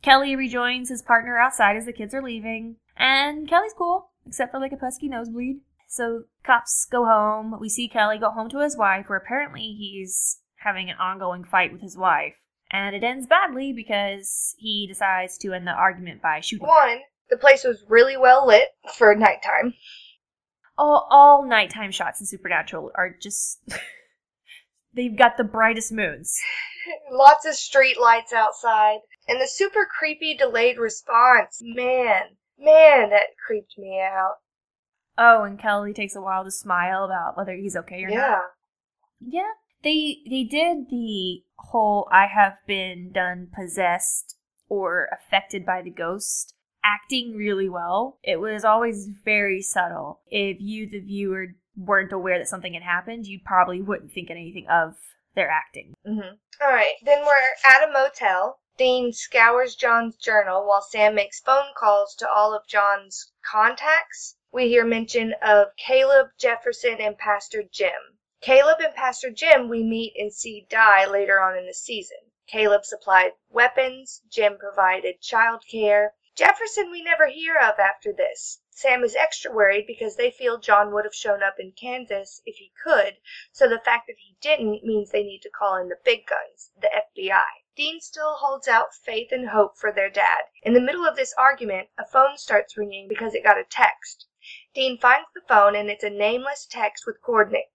Kelly 0.02 0.36
rejoins 0.36 0.88
his 0.88 1.02
partner 1.02 1.38
outside 1.38 1.76
as 1.76 1.84
the 1.84 1.92
kids 1.92 2.14
are 2.14 2.22
leaving, 2.22 2.76
and 2.96 3.48
Kelly's 3.48 3.74
cool, 3.76 4.10
except 4.26 4.52
for 4.52 4.60
like 4.60 4.72
a 4.72 4.76
pesky 4.76 5.08
nosebleed. 5.08 5.60
So 5.88 6.24
cops 6.44 6.86
go 6.90 7.04
home. 7.06 7.56
We 7.60 7.68
see 7.68 7.88
Kelly 7.88 8.18
go 8.18 8.30
home 8.30 8.50
to 8.50 8.60
his 8.60 8.76
wife, 8.76 9.08
where 9.08 9.18
apparently 9.18 9.74
he's 9.78 10.40
having 10.56 10.90
an 10.90 10.96
ongoing 10.96 11.44
fight 11.44 11.72
with 11.72 11.80
his 11.80 11.96
wife. 11.96 12.34
And 12.70 12.94
it 12.94 13.02
ends 13.02 13.26
badly 13.26 13.72
because 13.72 14.54
he 14.58 14.86
decides 14.86 15.38
to 15.38 15.54
end 15.54 15.66
the 15.66 15.72
argument 15.72 16.20
by 16.20 16.40
shooting. 16.40 16.66
One, 16.66 16.98
the 17.30 17.38
place 17.38 17.64
was 17.64 17.82
really 17.88 18.16
well 18.16 18.46
lit 18.46 18.68
for 18.94 19.14
nighttime. 19.14 19.74
All, 20.76 21.08
all 21.10 21.46
nighttime 21.46 21.90
shots 21.90 22.20
in 22.20 22.26
Supernatural 22.26 22.92
are 22.94 23.16
just. 23.20 23.60
they've 24.94 25.16
got 25.16 25.36
the 25.38 25.44
brightest 25.44 25.90
moons. 25.90 26.38
Lots 27.10 27.46
of 27.46 27.54
street 27.54 27.98
lights 27.98 28.32
outside. 28.32 28.98
And 29.28 29.40
the 29.40 29.46
super 29.46 29.86
creepy 29.86 30.36
delayed 30.36 30.78
response. 30.78 31.60
Man, 31.62 32.22
man, 32.58 33.10
that 33.10 33.36
creeped 33.46 33.76
me 33.76 34.00
out. 34.00 34.36
Oh, 35.18 35.44
and 35.44 35.58
Kelly 35.58 35.92
takes 35.92 36.16
a 36.16 36.20
while 36.20 36.44
to 36.44 36.50
smile 36.50 37.04
about 37.04 37.36
whether 37.36 37.54
he's 37.54 37.76
okay 37.76 38.02
or 38.04 38.08
not. 38.08 38.14
Yeah. 38.14 38.40
Yeah, 39.20 39.52
they 39.82 40.18
they 40.30 40.44
did 40.44 40.90
the 40.90 41.42
whole 41.58 42.08
I 42.12 42.26
have 42.26 42.54
been 42.66 43.10
done 43.12 43.48
possessed 43.54 44.36
or 44.68 45.08
affected 45.12 45.66
by 45.66 45.82
the 45.82 45.90
ghost 45.90 46.54
acting 46.84 47.34
really 47.34 47.68
well. 47.68 48.18
It 48.22 48.40
was 48.40 48.64
always 48.64 49.08
very 49.24 49.60
subtle. 49.60 50.20
If 50.28 50.58
you 50.60 50.88
the 50.88 51.00
viewer 51.00 51.48
weren't 51.76 52.12
aware 52.12 52.38
that 52.38 52.48
something 52.48 52.74
had 52.74 52.82
happened, 52.82 53.26
you 53.26 53.40
probably 53.44 53.82
wouldn't 53.82 54.12
think 54.12 54.30
anything 54.30 54.66
of 54.70 54.94
their 55.34 55.50
acting. 55.50 55.94
Mm-hmm. 56.06 56.34
All 56.62 56.72
right. 56.72 56.94
Then 57.04 57.24
we're 57.24 57.70
at 57.70 57.88
a 57.88 57.92
motel. 57.92 58.58
Dean 58.78 59.12
scours 59.12 59.74
John's 59.74 60.14
journal 60.14 60.64
while 60.64 60.82
Sam 60.82 61.16
makes 61.16 61.40
phone 61.40 61.74
calls 61.76 62.14
to 62.14 62.30
all 62.30 62.54
of 62.54 62.64
John's 62.68 63.32
contacts. 63.44 64.36
We 64.52 64.68
hear 64.68 64.84
mention 64.84 65.34
of 65.42 65.74
Caleb, 65.76 66.28
Jefferson, 66.38 67.00
and 67.00 67.18
Pastor 67.18 67.64
Jim. 67.64 68.20
Caleb 68.40 68.78
and 68.78 68.94
Pastor 68.94 69.30
Jim 69.30 69.68
we 69.68 69.82
meet 69.82 70.14
and 70.16 70.32
see 70.32 70.64
die 70.70 71.06
later 71.06 71.40
on 71.40 71.58
in 71.58 71.66
the 71.66 71.74
season. 71.74 72.18
Caleb 72.46 72.84
supplied 72.84 73.32
weapons, 73.48 74.22
Jim 74.30 74.56
provided 74.56 75.20
child 75.20 75.64
care. 75.68 76.14
Jefferson 76.36 76.92
we 76.92 77.02
never 77.02 77.26
hear 77.26 77.56
of 77.56 77.80
after 77.80 78.12
this. 78.12 78.60
Sam 78.70 79.02
is 79.02 79.16
extra 79.16 79.50
worried 79.50 79.88
because 79.88 80.14
they 80.14 80.30
feel 80.30 80.56
John 80.56 80.92
would 80.92 81.04
have 81.04 81.16
shown 81.16 81.42
up 81.42 81.56
in 81.58 81.72
Kansas 81.72 82.40
if 82.46 82.58
he 82.58 82.70
could, 82.84 83.18
so 83.50 83.68
the 83.68 83.80
fact 83.80 84.06
that 84.06 84.18
he 84.18 84.36
didn't 84.40 84.84
means 84.84 85.10
they 85.10 85.24
need 85.24 85.42
to 85.42 85.50
call 85.50 85.74
in 85.78 85.88
the 85.88 85.98
big 86.04 86.28
guns, 86.28 86.70
the 86.80 86.88
FBI. 87.18 87.42
Dean 87.78 88.00
still 88.00 88.34
holds 88.34 88.66
out 88.66 88.92
faith 88.92 89.30
and 89.30 89.50
hope 89.50 89.78
for 89.78 89.92
their 89.92 90.10
dad. 90.10 90.46
In 90.64 90.74
the 90.74 90.80
middle 90.80 91.06
of 91.06 91.14
this 91.14 91.32
argument, 91.34 91.88
a 91.96 92.04
phone 92.04 92.36
starts 92.36 92.76
ringing 92.76 93.06
because 93.06 93.36
it 93.36 93.44
got 93.44 93.56
a 93.56 93.62
text. 93.62 94.26
Dean 94.74 94.98
finds 94.98 95.28
the 95.32 95.42
phone 95.42 95.76
and 95.76 95.88
it's 95.88 96.02
a 96.02 96.10
nameless 96.10 96.66
text 96.68 97.06
with 97.06 97.22
coordinates. 97.22 97.70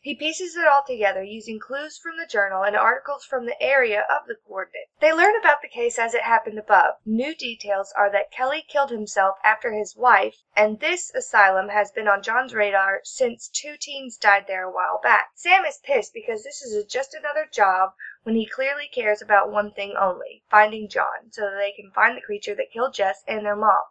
He 0.00 0.14
pieces 0.14 0.54
it 0.54 0.64
all 0.64 0.84
together 0.86 1.24
using 1.24 1.58
clues 1.58 1.98
from 1.98 2.16
the 2.16 2.26
journal 2.26 2.62
and 2.62 2.76
articles 2.76 3.24
from 3.24 3.46
the 3.46 3.60
area 3.60 4.06
of 4.08 4.28
the 4.28 4.36
coordinates. 4.36 4.92
They 5.00 5.12
learn 5.12 5.34
about 5.34 5.60
the 5.60 5.68
case 5.68 5.98
as 5.98 6.14
it 6.14 6.22
happened 6.22 6.56
above. 6.56 6.94
New 7.04 7.34
details 7.34 7.92
are 7.96 8.08
that 8.12 8.30
Kelly 8.30 8.64
killed 8.68 8.90
himself 8.90 9.38
after 9.42 9.72
his 9.72 9.96
wife, 9.96 10.36
and 10.54 10.78
this 10.78 11.12
asylum 11.12 11.70
has 11.70 11.90
been 11.90 12.06
on 12.06 12.22
John's 12.22 12.54
radar 12.54 13.00
since 13.02 13.48
two 13.48 13.76
teens 13.76 14.16
died 14.16 14.46
there 14.46 14.62
a 14.62 14.72
while 14.72 15.00
back. 15.02 15.30
Sam 15.34 15.64
is 15.64 15.80
pissed 15.82 16.14
because 16.14 16.44
this 16.44 16.62
is 16.62 16.84
just 16.84 17.12
another 17.12 17.48
job 17.52 17.94
when 18.22 18.36
he 18.36 18.46
clearly 18.46 18.86
cares 18.86 19.20
about 19.20 19.50
one 19.50 19.72
thing 19.72 19.96
only 19.98 20.44
finding 20.48 20.88
John, 20.88 21.32
so 21.32 21.42
that 21.42 21.58
they 21.58 21.72
can 21.72 21.90
find 21.90 22.16
the 22.16 22.22
creature 22.22 22.54
that 22.54 22.70
killed 22.72 22.94
Jess 22.94 23.24
and 23.26 23.44
their 23.44 23.56
mom. 23.56 23.82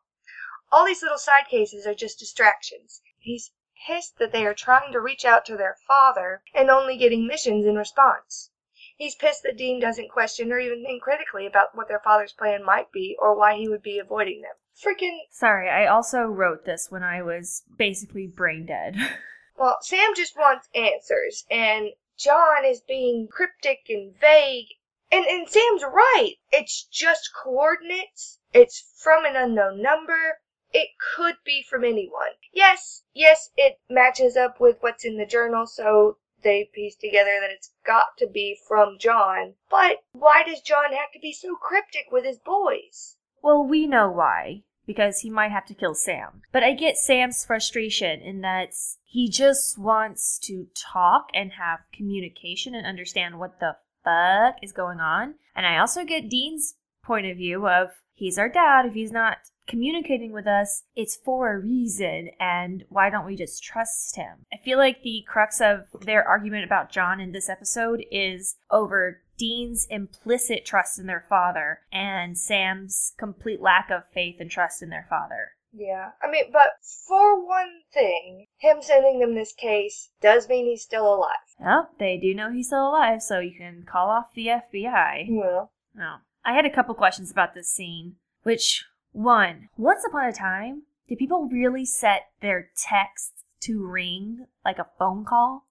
All 0.71 0.85
these 0.85 1.01
little 1.01 1.17
side 1.17 1.47
cases 1.49 1.85
are 1.85 1.93
just 1.93 2.17
distractions. 2.17 3.01
He's 3.19 3.51
pissed 3.85 4.17
that 4.17 4.31
they 4.31 4.45
are 4.45 4.53
trying 4.53 4.91
to 4.91 4.99
reach 4.99 5.25
out 5.25 5.45
to 5.45 5.57
their 5.57 5.77
father 5.87 6.41
and 6.53 6.69
only 6.69 6.97
getting 6.97 7.27
missions 7.27 7.65
in 7.65 7.75
response. 7.75 8.49
He's 8.95 9.15
pissed 9.15 9.43
that 9.43 9.57
Dean 9.57 9.79
doesn't 9.79 10.09
question 10.09 10.51
or 10.51 10.59
even 10.59 10.83
think 10.83 11.03
critically 11.03 11.45
about 11.45 11.75
what 11.75 11.87
their 11.87 11.99
father's 11.99 12.33
plan 12.33 12.63
might 12.63 12.91
be 12.91 13.15
or 13.19 13.35
why 13.35 13.55
he 13.55 13.69
would 13.69 13.83
be 13.83 13.99
avoiding 13.99 14.41
them. 14.41 14.55
Freaking 14.75 15.19
Sorry, 15.29 15.69
I 15.69 15.85
also 15.85 16.23
wrote 16.23 16.65
this 16.65 16.89
when 16.89 17.03
I 17.03 17.21
was 17.21 17.63
basically 17.77 18.27
brain 18.27 18.65
dead. 18.65 18.95
Well, 19.59 19.79
Sam 19.81 20.13
just 20.13 20.37
wants 20.37 20.69
answers, 20.75 21.43
and 21.49 21.93
John 22.15 22.63
is 22.63 22.81
being 22.81 23.27
cryptic 23.27 23.89
and 23.89 24.15
vague. 24.15 24.67
And, 25.11 25.25
and 25.25 25.49
Sam's 25.49 25.83
right. 25.83 26.35
It's 26.51 26.83
just 26.83 27.31
coordinates. 27.33 28.37
It's 28.53 28.93
from 29.01 29.25
an 29.25 29.35
unknown 29.35 29.81
number. 29.81 30.41
It 30.73 30.89
could 31.15 31.35
be 31.45 31.63
from 31.69 31.83
anyone. 31.83 32.33
Yes, 32.53 33.03
yes, 33.13 33.49
it 33.55 33.79
matches 33.89 34.35
up 34.35 34.59
with 34.59 34.77
what's 34.81 35.05
in 35.05 35.17
the 35.17 35.25
journal, 35.25 35.65
so 35.65 36.17
they 36.43 36.69
piece 36.73 36.95
together 36.95 37.39
that 37.41 37.51
it's 37.51 37.71
got 37.85 38.17
to 38.19 38.27
be 38.27 38.57
from 38.67 38.97
John. 38.99 39.55
But 39.69 40.03
why 40.11 40.43
does 40.43 40.61
John 40.61 40.91
have 40.91 41.11
to 41.13 41.19
be 41.19 41.33
so 41.33 41.55
cryptic 41.55 42.07
with 42.11 42.25
his 42.25 42.39
boys? 42.39 43.17
well, 43.47 43.63
we 43.63 43.87
know 43.87 44.09
why. 44.09 44.63
Because 44.85 45.19
he 45.19 45.29
might 45.29 45.51
have 45.51 45.65
to 45.67 45.73
kill 45.73 45.95
Sam. 45.95 46.41
But 46.51 46.63
I 46.63 46.73
get 46.73 46.97
Sam's 46.97 47.43
frustration 47.45 48.21
in 48.21 48.41
that 48.41 48.69
he 49.05 49.29
just 49.29 49.77
wants 49.77 50.39
to 50.43 50.67
talk 50.75 51.27
and 51.33 51.53
have 51.53 51.79
communication 51.93 52.73
and 52.73 52.85
understand 52.85 53.37
what 53.37 53.59
the 53.59 53.75
fuck 54.03 54.55
is 54.61 54.71
going 54.71 54.99
on. 54.99 55.35
And 55.55 55.65
I 55.65 55.77
also 55.77 56.05
get 56.05 56.29
Dean's 56.29 56.75
point 57.03 57.25
of 57.25 57.37
view 57.37 57.67
of 57.67 57.89
he's 58.13 58.37
our 58.37 58.47
dad. 58.47 58.85
If 58.85 58.93
he's 58.93 59.11
not 59.11 59.37
communicating 59.67 60.31
with 60.31 60.47
us, 60.47 60.83
it's 60.95 61.15
for 61.15 61.53
a 61.53 61.59
reason. 61.59 62.29
And 62.39 62.85
why 62.89 63.09
don't 63.09 63.25
we 63.25 63.35
just 63.35 63.63
trust 63.63 64.15
him? 64.15 64.45
I 64.51 64.57
feel 64.57 64.77
like 64.77 65.03
the 65.03 65.23
crux 65.27 65.61
of 65.61 65.85
their 66.01 66.23
argument 66.27 66.63
about 66.65 66.91
John 66.91 67.19
in 67.19 67.31
this 67.31 67.49
episode 67.49 68.03
is 68.11 68.55
over 68.71 69.21
Dean's 69.37 69.85
implicit 69.89 70.65
trust 70.65 70.97
in 70.97 71.05
their 71.05 71.23
father 71.29 71.79
and 71.91 72.37
Sam's 72.37 73.13
complete 73.19 73.61
lack 73.61 73.91
of 73.91 74.03
faith 74.13 74.37
and 74.39 74.49
trust 74.49 74.81
in 74.81 74.89
their 74.89 75.05
father. 75.09 75.51
Yeah, 75.73 76.11
I 76.23 76.31
mean, 76.31 76.45
but 76.51 76.69
for 77.07 77.45
one 77.45 77.81
thing, 77.93 78.47
him 78.57 78.77
sending 78.81 79.19
them 79.19 79.35
this 79.35 79.53
case 79.53 80.09
does 80.21 80.49
mean 80.49 80.65
he's 80.65 80.81
still 80.81 81.13
alive. 81.13 81.35
Well, 81.59 81.89
they 81.99 82.17
do 82.17 82.33
know 82.33 82.51
he's 82.51 82.67
still 82.67 82.89
alive, 82.89 83.21
so 83.21 83.39
you 83.39 83.55
can 83.55 83.83
call 83.87 84.09
off 84.09 84.33
the 84.33 84.47
FBI. 84.47 85.27
Well, 85.29 85.71
No. 85.93 86.15
I 86.43 86.53
had 86.53 86.65
a 86.65 86.73
couple 86.73 86.95
questions 86.95 87.29
about 87.29 87.53
this 87.53 87.69
scene, 87.69 88.15
which, 88.43 88.85
one, 89.17 89.69
once 89.77 90.03
upon 90.07 90.27
a 90.27 90.31
time, 90.31 90.83
did 91.09 91.17
people 91.17 91.49
really 91.51 91.85
set 91.85 92.27
their 92.41 92.69
texts 92.77 93.43
to 93.61 93.85
ring 93.85 94.45
like 94.63 94.77
a 94.77 94.87
phone 94.99 95.25
call? 95.25 95.65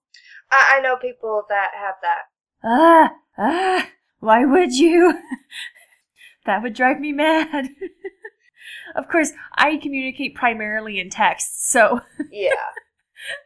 I, 0.51 0.75
I 0.75 0.79
know 0.81 0.97
people 0.97 1.43
that 1.47 1.71
have 1.73 1.95
that. 2.01 2.23
Ah, 2.63 3.13
ah, 3.37 3.89
why 4.19 4.43
would 4.45 4.73
you? 4.73 5.19
that 6.45 6.61
would 6.61 6.73
drive 6.73 6.99
me 6.99 7.13
mad. 7.13 7.69
of 8.95 9.07
course, 9.07 9.31
I 9.55 9.77
communicate 9.77 10.35
primarily 10.35 10.99
in 10.99 11.09
text, 11.09 11.69
so 11.69 12.01
Yeah. 12.31 12.49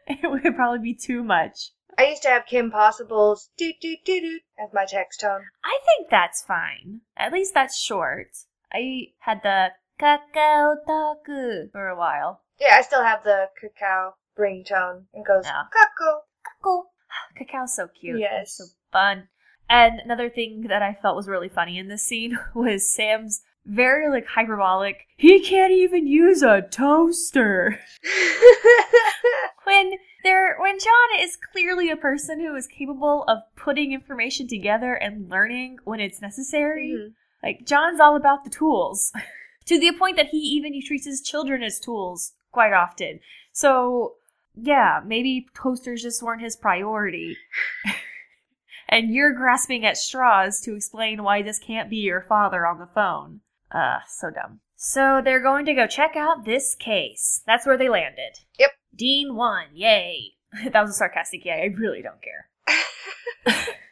it 0.08 0.28
would 0.28 0.56
probably 0.56 0.80
be 0.80 0.94
too 0.94 1.22
much. 1.22 1.70
I 1.96 2.06
used 2.06 2.22
to 2.22 2.28
have 2.30 2.46
Kim 2.46 2.70
Possible's 2.70 3.50
doot 3.56 3.76
doot 3.80 3.98
doot 4.04 4.22
doot 4.22 4.42
as 4.58 4.72
my 4.72 4.84
text 4.86 5.20
tone. 5.20 5.42
I 5.64 5.78
think 5.86 6.10
that's 6.10 6.42
fine. 6.42 7.02
At 7.16 7.32
least 7.32 7.54
that's 7.54 7.78
short. 7.78 8.28
I 8.72 9.08
had 9.20 9.42
the 9.42 9.68
kakao 10.00 10.76
taku 10.86 11.68
for 11.72 11.88
a 11.88 11.96
while. 11.96 12.40
Yeah, 12.60 12.76
I 12.76 12.82
still 12.82 13.02
have 13.02 13.24
the 13.24 13.48
Kakao 13.60 14.12
ringtone. 14.38 15.04
It 15.14 15.24
goes 15.26 15.44
Yeah. 15.44 15.62
caco. 15.74 16.20
Kakao. 16.46 16.82
Kakao's 17.38 17.74
so 17.74 17.88
cute. 17.88 18.20
Yes. 18.20 18.42
It's 18.42 18.56
so 18.58 18.64
fun. 18.92 19.28
And 19.68 20.00
another 20.00 20.28
thing 20.28 20.66
that 20.68 20.82
I 20.82 20.94
felt 21.00 21.16
was 21.16 21.28
really 21.28 21.48
funny 21.48 21.78
in 21.78 21.88
this 21.88 22.02
scene 22.02 22.38
was 22.54 22.88
Sam's 22.94 23.42
very 23.64 24.08
like 24.10 24.26
hyperbolic. 24.26 25.06
He 25.16 25.40
can't 25.40 25.72
even 25.72 26.06
use 26.06 26.42
a 26.42 26.62
toaster. 26.62 27.78
when 29.64 29.92
there 30.24 30.56
when 30.58 30.78
John 30.78 31.20
is 31.20 31.36
clearly 31.52 31.90
a 31.90 31.96
person 31.96 32.40
who 32.40 32.54
is 32.54 32.66
capable 32.66 33.24
of 33.28 33.38
putting 33.56 33.92
information 33.92 34.46
together 34.48 34.94
and 34.94 35.28
learning 35.30 35.78
when 35.84 36.00
it's 36.00 36.20
necessary. 36.20 36.92
Mhm. 36.96 37.12
Like 37.42 37.66
John's 37.66 38.00
all 38.00 38.16
about 38.16 38.44
the 38.44 38.50
tools. 38.50 39.12
to 39.66 39.78
the 39.78 39.92
point 39.98 40.16
that 40.16 40.28
he 40.28 40.38
even 40.38 40.72
he 40.72 40.82
treats 40.82 41.06
his 41.06 41.20
children 41.20 41.62
as 41.62 41.80
tools 41.80 42.32
quite 42.50 42.72
often. 42.72 43.20
So 43.52 44.14
yeah, 44.54 45.00
maybe 45.04 45.46
toasters 45.54 46.02
just 46.02 46.22
weren't 46.22 46.42
his 46.42 46.56
priority. 46.56 47.36
and 48.88 49.14
you're 49.14 49.32
grasping 49.32 49.84
at 49.84 49.96
straws 49.96 50.60
to 50.60 50.74
explain 50.74 51.22
why 51.22 51.42
this 51.42 51.58
can't 51.58 51.90
be 51.90 51.96
your 51.96 52.22
father 52.22 52.66
on 52.66 52.78
the 52.78 52.88
phone. 52.94 53.40
Uh, 53.70 53.98
so 54.08 54.30
dumb. 54.30 54.60
So 54.76 55.20
they're 55.24 55.42
going 55.42 55.64
to 55.66 55.74
go 55.74 55.86
check 55.86 56.16
out 56.16 56.44
this 56.44 56.74
case. 56.74 57.42
That's 57.46 57.66
where 57.66 57.78
they 57.78 57.88
landed. 57.88 58.38
Yep. 58.58 58.70
Dean 58.94 59.36
won. 59.36 59.66
Yay. 59.74 60.32
that 60.72 60.80
was 60.82 60.90
a 60.90 60.94
sarcastic 60.94 61.44
yay. 61.44 61.62
I 61.62 61.74
really 61.78 62.02
don't 62.02 62.20
care. 62.20 63.66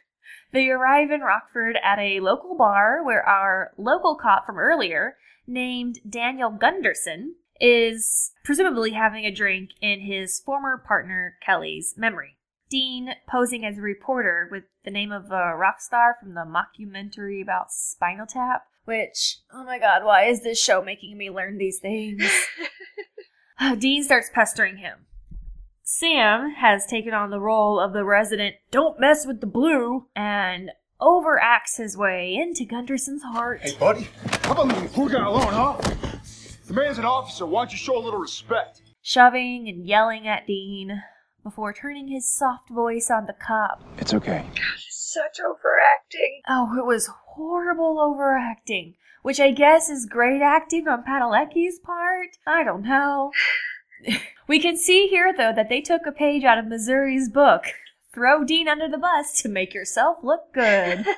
They 0.51 0.69
arrive 0.69 1.11
in 1.11 1.21
Rockford 1.21 1.77
at 1.81 1.99
a 1.99 2.19
local 2.19 2.55
bar 2.55 3.03
where 3.03 3.23
our 3.23 3.71
local 3.77 4.15
cop 4.15 4.45
from 4.45 4.59
earlier, 4.59 5.15
named 5.47 5.99
Daniel 6.09 6.51
Gunderson, 6.51 7.35
is 7.59 8.31
presumably 8.43 8.91
having 8.91 9.23
a 9.23 9.33
drink 9.33 9.71
in 9.81 10.01
his 10.01 10.39
former 10.39 10.77
partner 10.77 11.37
Kelly's 11.45 11.93
memory. 11.95 12.37
Dean 12.69 13.15
posing 13.29 13.65
as 13.65 13.77
a 13.77 13.81
reporter 13.81 14.47
with 14.49 14.63
the 14.83 14.91
name 14.91 15.11
of 15.11 15.31
a 15.31 15.55
rock 15.55 15.79
star 15.79 16.15
from 16.19 16.33
the 16.33 16.45
mockumentary 16.45 17.41
about 17.41 17.71
Spinal 17.71 18.25
Tap, 18.25 18.63
which, 18.85 19.39
oh 19.53 19.63
my 19.63 19.77
god, 19.77 20.03
why 20.03 20.23
is 20.23 20.41
this 20.41 20.61
show 20.61 20.81
making 20.81 21.17
me 21.17 21.29
learn 21.29 21.57
these 21.57 21.79
things? 21.79 22.23
Dean 23.77 24.03
starts 24.03 24.29
pestering 24.33 24.77
him. 24.77 25.05
Sam 25.83 26.51
has 26.51 26.85
taken 26.85 27.13
on 27.13 27.29
the 27.29 27.39
role 27.39 27.79
of 27.79 27.93
the 27.93 28.05
resident 28.05 28.55
don't 28.71 28.99
mess 28.99 29.27
with 29.27 29.41
the 29.41 29.47
blue 29.47 30.07
and 30.15 30.71
overacts 31.01 31.77
his 31.77 31.97
way 31.97 32.35
into 32.35 32.65
Gunderson's 32.65 33.23
heart. 33.23 33.61
Hey, 33.61 33.75
buddy, 33.77 34.07
how 34.43 34.51
about 34.51 34.67
leaving 34.67 34.83
the 34.83 34.89
poor 34.89 35.09
guy 35.09 35.25
alone, 35.25 35.53
huh? 35.53 35.77
The 36.67 36.73
man's 36.73 36.97
an 36.99 37.05
officer. 37.05 37.45
Why 37.45 37.63
don't 37.63 37.71
you 37.71 37.77
show 37.77 37.97
a 37.97 37.99
little 37.99 38.19
respect? 38.19 38.81
Shoving 39.01 39.67
and 39.67 39.85
yelling 39.85 40.27
at 40.27 40.45
Dean 40.45 41.01
before 41.43 41.73
turning 41.73 42.07
his 42.07 42.31
soft 42.31 42.69
voice 42.69 43.09
on 43.09 43.25
the 43.25 43.33
cop. 43.33 43.83
It's 43.97 44.13
okay. 44.13 44.45
Gosh, 44.55 44.87
such 44.89 45.39
overacting. 45.39 46.41
Oh, 46.47 46.77
it 46.77 46.85
was 46.85 47.09
horrible 47.33 47.99
overacting, 47.99 48.93
which 49.23 49.39
I 49.39 49.51
guess 49.51 49.89
is 49.89 50.05
great 50.05 50.41
acting 50.41 50.87
on 50.87 51.03
Padalecki's 51.03 51.79
part. 51.79 52.37
I 52.45 52.63
don't 52.63 52.83
know. 52.83 53.31
we 54.47 54.59
can 54.59 54.77
see 54.77 55.07
here, 55.07 55.33
though, 55.35 55.53
that 55.53 55.69
they 55.69 55.81
took 55.81 56.05
a 56.05 56.11
page 56.11 56.43
out 56.43 56.57
of 56.57 56.67
Missouri's 56.67 57.29
book. 57.29 57.65
Throw 58.13 58.43
Dean 58.43 58.67
under 58.67 58.89
the 58.89 58.97
bus 58.97 59.41
to 59.41 59.49
make 59.49 59.73
yourself 59.73 60.17
look 60.21 60.53
good. 60.53 61.05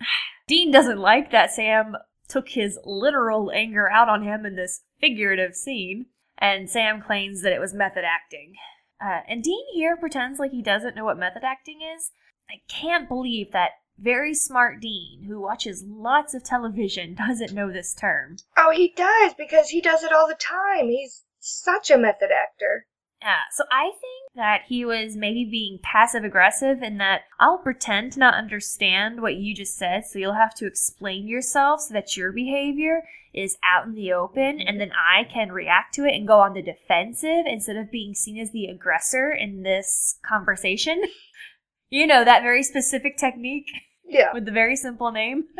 Dean 0.46 0.70
doesn't 0.70 0.98
like 0.98 1.30
that 1.30 1.50
Sam 1.50 1.96
took 2.28 2.50
his 2.50 2.78
literal 2.84 3.50
anger 3.52 3.90
out 3.90 4.08
on 4.08 4.22
him 4.22 4.46
in 4.46 4.56
this 4.56 4.82
figurative 5.00 5.54
scene, 5.54 6.06
and 6.38 6.70
Sam 6.70 7.02
claims 7.02 7.42
that 7.42 7.52
it 7.52 7.60
was 7.60 7.74
method 7.74 8.04
acting. 8.04 8.54
Uh, 9.00 9.20
and 9.28 9.42
Dean 9.42 9.64
here 9.72 9.96
pretends 9.96 10.38
like 10.38 10.52
he 10.52 10.62
doesn't 10.62 10.94
know 10.94 11.04
what 11.04 11.18
method 11.18 11.42
acting 11.42 11.80
is. 11.96 12.12
I 12.48 12.60
can't 12.68 13.08
believe 13.08 13.52
that 13.52 13.70
very 13.98 14.34
smart 14.34 14.80
Dean, 14.80 15.24
who 15.26 15.40
watches 15.40 15.84
lots 15.86 16.34
of 16.34 16.44
television, 16.44 17.14
doesn't 17.28 17.52
know 17.52 17.72
this 17.72 17.94
term. 17.94 18.36
Oh, 18.56 18.70
he 18.70 18.92
does 18.96 19.34
because 19.34 19.70
he 19.70 19.80
does 19.80 20.04
it 20.04 20.12
all 20.12 20.28
the 20.28 20.34
time. 20.34 20.88
He's 20.88 21.24
such 21.38 21.90
a 21.90 21.98
method 21.98 22.30
actor. 22.30 22.86
Yeah, 23.22 23.40
so 23.52 23.64
I 23.70 23.84
think 23.84 24.34
that 24.36 24.62
he 24.66 24.84
was 24.84 25.14
maybe 25.16 25.44
being 25.44 25.78
passive 25.82 26.24
aggressive 26.24 26.82
in 26.82 26.96
that 26.98 27.22
I'll 27.38 27.58
pretend 27.58 28.12
to 28.12 28.18
not 28.18 28.34
understand 28.34 29.20
what 29.20 29.34
you 29.36 29.54
just 29.54 29.76
said, 29.76 30.06
so 30.06 30.18
you'll 30.18 30.34
have 30.34 30.54
to 30.56 30.66
explain 30.66 31.28
yourself 31.28 31.80
so 31.82 31.94
that 31.94 32.16
your 32.16 32.32
behavior 32.32 33.02
is 33.34 33.58
out 33.62 33.86
in 33.86 33.94
the 33.94 34.12
open, 34.12 34.60
and 34.60 34.80
then 34.80 34.90
I 34.92 35.24
can 35.24 35.52
react 35.52 35.94
to 35.94 36.04
it 36.04 36.14
and 36.14 36.26
go 36.26 36.40
on 36.40 36.54
the 36.54 36.62
defensive 36.62 37.44
instead 37.46 37.76
of 37.76 37.90
being 37.90 38.14
seen 38.14 38.38
as 38.40 38.50
the 38.52 38.66
aggressor 38.66 39.30
in 39.30 39.62
this 39.62 40.18
conversation. 40.26 41.02
you 41.90 42.06
know, 42.06 42.24
that 42.24 42.42
very 42.42 42.62
specific 42.62 43.18
technique 43.18 43.66
Yeah. 44.04 44.32
with 44.32 44.46
the 44.46 44.50
very 44.52 44.76
simple 44.76 45.12
name. 45.12 45.44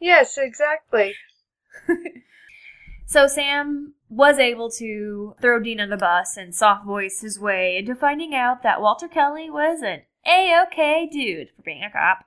Yes, 0.00 0.36
exactly. 0.36 1.14
So 3.06 3.26
Sam 3.26 3.94
was 4.14 4.38
able 4.38 4.70
to 4.70 5.34
throw 5.40 5.58
Dean 5.58 5.80
on 5.80 5.90
the 5.90 5.96
bus 5.96 6.36
and 6.36 6.54
soft 6.54 6.86
voice 6.86 7.20
his 7.20 7.38
way 7.38 7.76
into 7.76 7.94
finding 7.94 8.34
out 8.34 8.62
that 8.62 8.80
Walter 8.80 9.08
Kelly 9.08 9.50
was 9.50 9.82
an 9.82 10.02
A-OK 10.24 11.08
dude 11.10 11.48
for 11.56 11.62
being 11.62 11.82
a 11.82 11.90
cop, 11.90 12.24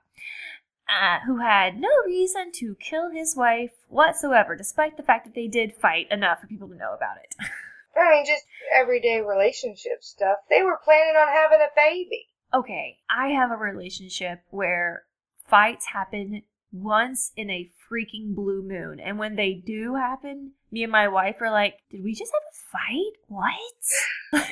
uh, 0.88 1.20
who 1.26 1.38
had 1.38 1.80
no 1.80 1.88
reason 2.04 2.52
to 2.52 2.76
kill 2.78 3.10
his 3.10 3.34
wife 3.34 3.72
whatsoever, 3.88 4.54
despite 4.54 4.98
the 4.98 5.02
fact 5.02 5.24
that 5.24 5.34
they 5.34 5.48
did 5.48 5.74
fight 5.74 6.06
enough 6.10 6.40
for 6.40 6.46
people 6.46 6.68
to 6.68 6.74
know 6.74 6.94
about 6.94 7.16
it. 7.22 7.34
I 7.96 8.10
mean, 8.10 8.26
just 8.26 8.44
everyday 8.74 9.22
relationship 9.22 10.02
stuff. 10.02 10.38
They 10.50 10.62
were 10.62 10.80
planning 10.84 11.16
on 11.16 11.28
having 11.28 11.58
a 11.60 11.74
baby. 11.74 12.26
Okay, 12.52 12.98
I 13.10 13.28
have 13.28 13.50
a 13.50 13.56
relationship 13.56 14.42
where 14.50 15.04
fights 15.48 15.86
happen 15.86 16.42
once 16.72 17.32
in 17.36 17.50
a 17.50 17.70
freaking 17.90 18.34
blue 18.34 18.62
moon. 18.62 19.00
And 19.00 19.18
when 19.18 19.36
they 19.36 19.54
do 19.54 19.94
happen, 19.94 20.52
me 20.70 20.82
and 20.82 20.92
my 20.92 21.08
wife 21.08 21.36
are 21.40 21.50
like, 21.50 21.74
did 21.90 22.04
we 22.04 22.14
just 22.14 22.32
have 22.32 22.42
a 22.42 22.78
fight? 22.78 23.12
What? 23.28 24.46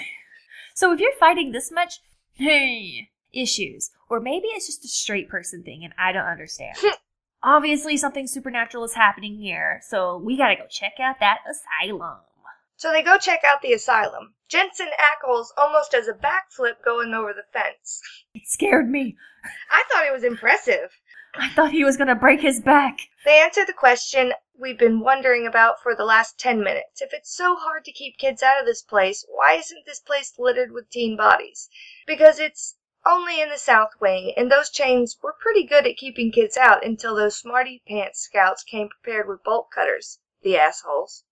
so 0.75 0.93
if 0.93 1.01
you're 1.01 1.13
fighting 1.19 1.53
this 1.53 1.71
much, 1.71 2.01
hey, 2.35 3.11
issues. 3.33 3.91
Or 4.09 4.21
maybe 4.21 4.49
it's 4.49 4.67
just 4.67 4.85
a 4.85 4.89
straight 4.89 5.29
person 5.29 5.63
thing 5.63 5.85
and 5.85 5.93
I 5.99 6.13
don't 6.13 6.25
understand. 6.25 6.77
Obviously, 7.43 7.97
something 7.97 8.27
supernatural 8.27 8.85
is 8.85 8.95
happening 8.95 9.39
here, 9.39 9.81
so 9.87 10.17
we 10.17 10.37
gotta 10.37 10.57
go 10.57 10.67
check 10.69 10.95
out 11.01 11.21
that 11.21 11.39
asylum. 11.49 12.19
So 12.77 12.93
they 12.93 13.03
go 13.03 13.19
check 13.19 13.41
out 13.47 13.63
the 13.63 13.73
asylum. 13.73 14.35
Jensen 14.49 14.89
Ackles 15.01 15.47
almost 15.57 15.93
does 15.93 16.09
a 16.09 16.13
backflip 16.13 16.85
going 16.85 17.15
over 17.15 17.33
the 17.33 17.45
fence. 17.53 18.03
It 18.35 18.47
scared 18.47 18.91
me. 18.91 19.17
I 19.71 19.83
thought 19.91 20.07
it 20.07 20.13
was 20.13 20.25
impressive. 20.25 20.91
I 21.39 21.51
thought 21.51 21.73
he 21.73 21.85
was 21.85 21.99
gonna 21.99 22.15
break 22.15 22.41
his 22.41 22.61
back. 22.61 23.11
They 23.25 23.39
answer 23.39 23.67
the 23.67 23.75
question 23.75 24.33
we've 24.59 24.79
been 24.79 25.01
wondering 25.01 25.47
about 25.47 25.83
for 25.83 25.95
the 25.95 26.05
last 26.07 26.39
10 26.39 26.63
minutes. 26.63 27.03
If 27.03 27.13
it's 27.13 27.31
so 27.31 27.57
hard 27.57 27.85
to 27.85 27.93
keep 27.93 28.17
kids 28.17 28.43
out 28.43 28.59
of 28.59 28.65
this 28.65 28.81
place, 28.81 29.23
why 29.29 29.53
isn't 29.53 29.85
this 29.85 30.01
place 30.01 30.39
littered 30.39 30.73
with 30.73 30.89
teen 30.89 31.15
bodies? 31.15 31.69
Because 32.07 32.41
it's 32.41 32.77
only 33.05 33.39
in 33.39 33.51
the 33.51 33.59
South 33.59 33.91
Wing, 34.01 34.33
and 34.35 34.51
those 34.51 34.71
chains 34.71 35.19
were 35.23 35.37
pretty 35.39 35.65
good 35.65 35.87
at 35.87 35.99
keeping 35.99 36.33
kids 36.33 36.57
out 36.57 36.83
until 36.83 37.15
those 37.15 37.37
smarty 37.37 37.83
pants 37.87 38.21
scouts 38.21 38.65
came 38.65 38.89
prepared 38.89 39.29
with 39.29 39.45
bolt 39.45 39.71
cutters. 39.71 40.19
The 40.41 40.57
assholes. 40.57 41.25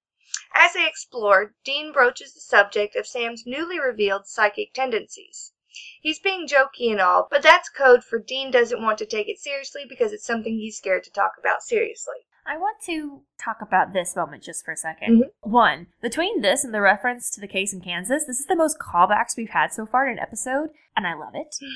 As 0.53 0.75
they 0.75 0.87
explore, 0.87 1.55
Dean 1.65 1.93
broaches 1.93 2.35
the 2.35 2.41
subject 2.41 2.95
of 2.95 3.07
Sam's 3.07 3.47
newly 3.47 3.81
revealed 3.81 4.27
psychic 4.27 4.75
tendencies. 4.75 5.54
He's 6.01 6.19
being 6.19 6.47
jokey 6.47 6.91
and 6.91 7.01
all, 7.01 7.29
but 7.31 7.43
that's 7.43 7.69
code 7.69 8.05
for 8.05 8.19
Dean 8.19 8.51
doesn't 8.51 8.83
want 8.83 8.99
to 8.99 9.07
take 9.07 9.29
it 9.29 9.39
seriously 9.39 9.83
because 9.89 10.13
it's 10.13 10.27
something 10.27 10.55
he's 10.55 10.77
scared 10.77 11.05
to 11.05 11.11
talk 11.11 11.33
about 11.39 11.63
seriously. 11.63 12.15
I 12.47 12.59
want 12.59 12.77
to 12.85 13.23
talk 13.43 13.59
about 13.63 13.93
this 13.95 14.15
moment 14.15 14.43
just 14.43 14.65
for 14.65 14.73
a 14.73 14.77
2nd 14.77 15.21
One, 15.41 15.87
between 16.03 16.43
this 16.43 16.63
and 16.63 16.75
the 16.75 16.83
reference 16.83 17.31
to 17.31 17.41
the 17.41 17.49
case 17.49 17.73
in 17.73 17.81
Kansas, 17.81 18.25
this 18.27 18.39
is 18.39 18.47
the 18.47 18.57
most 18.57 18.79
callbacks 18.79 19.37
we've 19.37 19.49
had 19.51 19.73
so 19.73 19.87
far 19.87 20.07
in 20.07 20.15
an 20.15 20.19
episode, 20.19 20.69
and 20.97 21.07
I 21.07 21.15
love 21.15 21.35
it. 21.35 21.55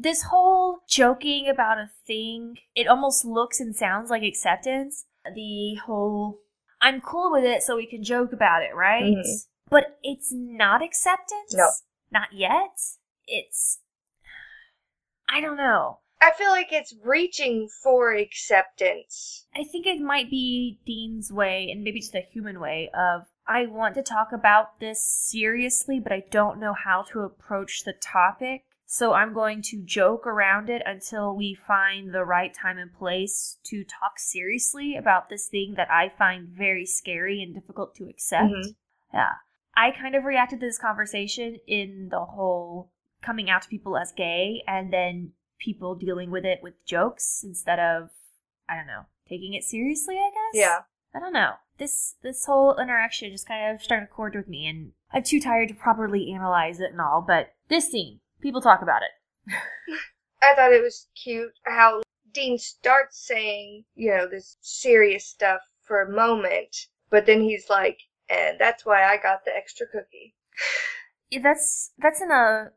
This 0.00 0.22
whole 0.30 0.78
joking 0.88 1.48
about 1.48 1.78
a 1.78 1.90
thing, 2.06 2.58
it 2.76 2.86
almost 2.86 3.24
looks 3.24 3.58
and 3.58 3.74
sounds 3.74 4.10
like 4.10 4.22
acceptance. 4.22 5.06
The 5.34 5.74
whole, 5.86 6.38
I'm 6.80 7.00
cool 7.00 7.32
with 7.32 7.42
it 7.42 7.64
so 7.64 7.76
we 7.76 7.84
can 7.86 8.04
joke 8.04 8.32
about 8.32 8.62
it, 8.62 8.76
right? 8.76 9.02
Mhm. 9.16 9.46
But 9.68 9.98
it's 10.04 10.32
not 10.32 10.84
acceptance. 10.84 11.52
No. 11.52 11.68
Not 12.12 12.28
yet. 12.32 12.78
It's, 13.28 13.80
I 15.28 15.40
don't 15.40 15.56
know. 15.56 16.00
I 16.20 16.32
feel 16.32 16.50
like 16.50 16.72
it's 16.72 16.94
reaching 17.04 17.68
for 17.82 18.12
acceptance. 18.12 19.46
I 19.54 19.62
think 19.62 19.86
it 19.86 20.00
might 20.00 20.30
be 20.30 20.80
Dean's 20.84 21.32
way, 21.32 21.70
and 21.70 21.84
maybe 21.84 22.00
just 22.00 22.14
a 22.14 22.26
human 22.32 22.58
way, 22.58 22.90
of 22.92 23.28
I 23.46 23.66
want 23.66 23.94
to 23.94 24.02
talk 24.02 24.32
about 24.32 24.80
this 24.80 25.00
seriously, 25.02 26.00
but 26.00 26.12
I 26.12 26.24
don't 26.30 26.58
know 26.58 26.74
how 26.74 27.02
to 27.12 27.20
approach 27.20 27.84
the 27.84 27.92
topic. 27.92 28.64
So 28.90 29.12
I'm 29.12 29.34
going 29.34 29.60
to 29.64 29.82
joke 29.84 30.26
around 30.26 30.70
it 30.70 30.82
until 30.86 31.36
we 31.36 31.54
find 31.54 32.12
the 32.12 32.24
right 32.24 32.54
time 32.54 32.78
and 32.78 32.92
place 32.92 33.58
to 33.64 33.84
talk 33.84 34.18
seriously 34.18 34.96
about 34.96 35.28
this 35.28 35.46
thing 35.46 35.74
that 35.76 35.90
I 35.90 36.08
find 36.08 36.48
very 36.48 36.86
scary 36.86 37.42
and 37.42 37.54
difficult 37.54 37.94
to 37.96 38.08
accept. 38.08 38.50
Mhm. 38.50 38.74
Yeah. 39.12 39.32
I 39.76 39.90
kind 39.90 40.14
of 40.14 40.24
reacted 40.24 40.60
to 40.60 40.66
this 40.66 40.78
conversation 40.78 41.58
in 41.66 42.08
the 42.10 42.24
whole 42.24 42.90
coming 43.22 43.50
out 43.50 43.62
to 43.62 43.68
people 43.68 43.96
as 43.96 44.12
gay 44.12 44.62
and 44.66 44.92
then 44.92 45.32
people 45.58 45.94
dealing 45.94 46.30
with 46.30 46.44
it 46.44 46.60
with 46.62 46.84
jokes 46.84 47.42
instead 47.44 47.78
of 47.78 48.10
I 48.68 48.76
don't 48.76 48.86
know, 48.86 49.06
taking 49.28 49.54
it 49.54 49.64
seriously, 49.64 50.16
I 50.16 50.30
guess. 50.30 50.60
Yeah. 50.60 50.78
I 51.14 51.20
don't 51.20 51.32
know. 51.32 51.52
This 51.78 52.16
this 52.22 52.44
whole 52.44 52.76
interaction 52.78 53.30
just 53.30 53.48
kind 53.48 53.74
of 53.74 53.82
struck 53.82 54.02
a 54.02 54.06
chord 54.06 54.34
with 54.34 54.48
me 54.48 54.66
and 54.66 54.92
I'm 55.12 55.22
too 55.22 55.40
tired 55.40 55.68
to 55.68 55.74
properly 55.74 56.32
analyze 56.32 56.80
it 56.80 56.92
and 56.92 57.00
all, 57.00 57.24
but 57.26 57.54
this 57.68 57.90
scene, 57.90 58.20
people 58.40 58.60
talk 58.60 58.82
about 58.82 59.02
it. 59.02 59.54
I 60.42 60.54
thought 60.54 60.72
it 60.72 60.82
was 60.82 61.08
cute 61.22 61.52
how 61.64 62.02
Dean 62.32 62.58
starts 62.58 63.26
saying, 63.26 63.84
you 63.94 64.10
know, 64.10 64.28
this 64.28 64.56
serious 64.60 65.26
stuff 65.26 65.60
for 65.82 66.02
a 66.02 66.10
moment, 66.10 66.76
but 67.10 67.26
then 67.26 67.40
he's 67.40 67.70
like, 67.70 67.98
and 68.28 68.58
that's 68.58 68.84
why 68.84 69.04
I 69.04 69.16
got 69.16 69.44
the 69.44 69.56
extra 69.56 69.86
cookie. 69.86 70.34
Yeah, 71.30 71.40
that's 71.42 71.92
that's 71.98 72.20
in 72.20 72.30
a 72.30 72.70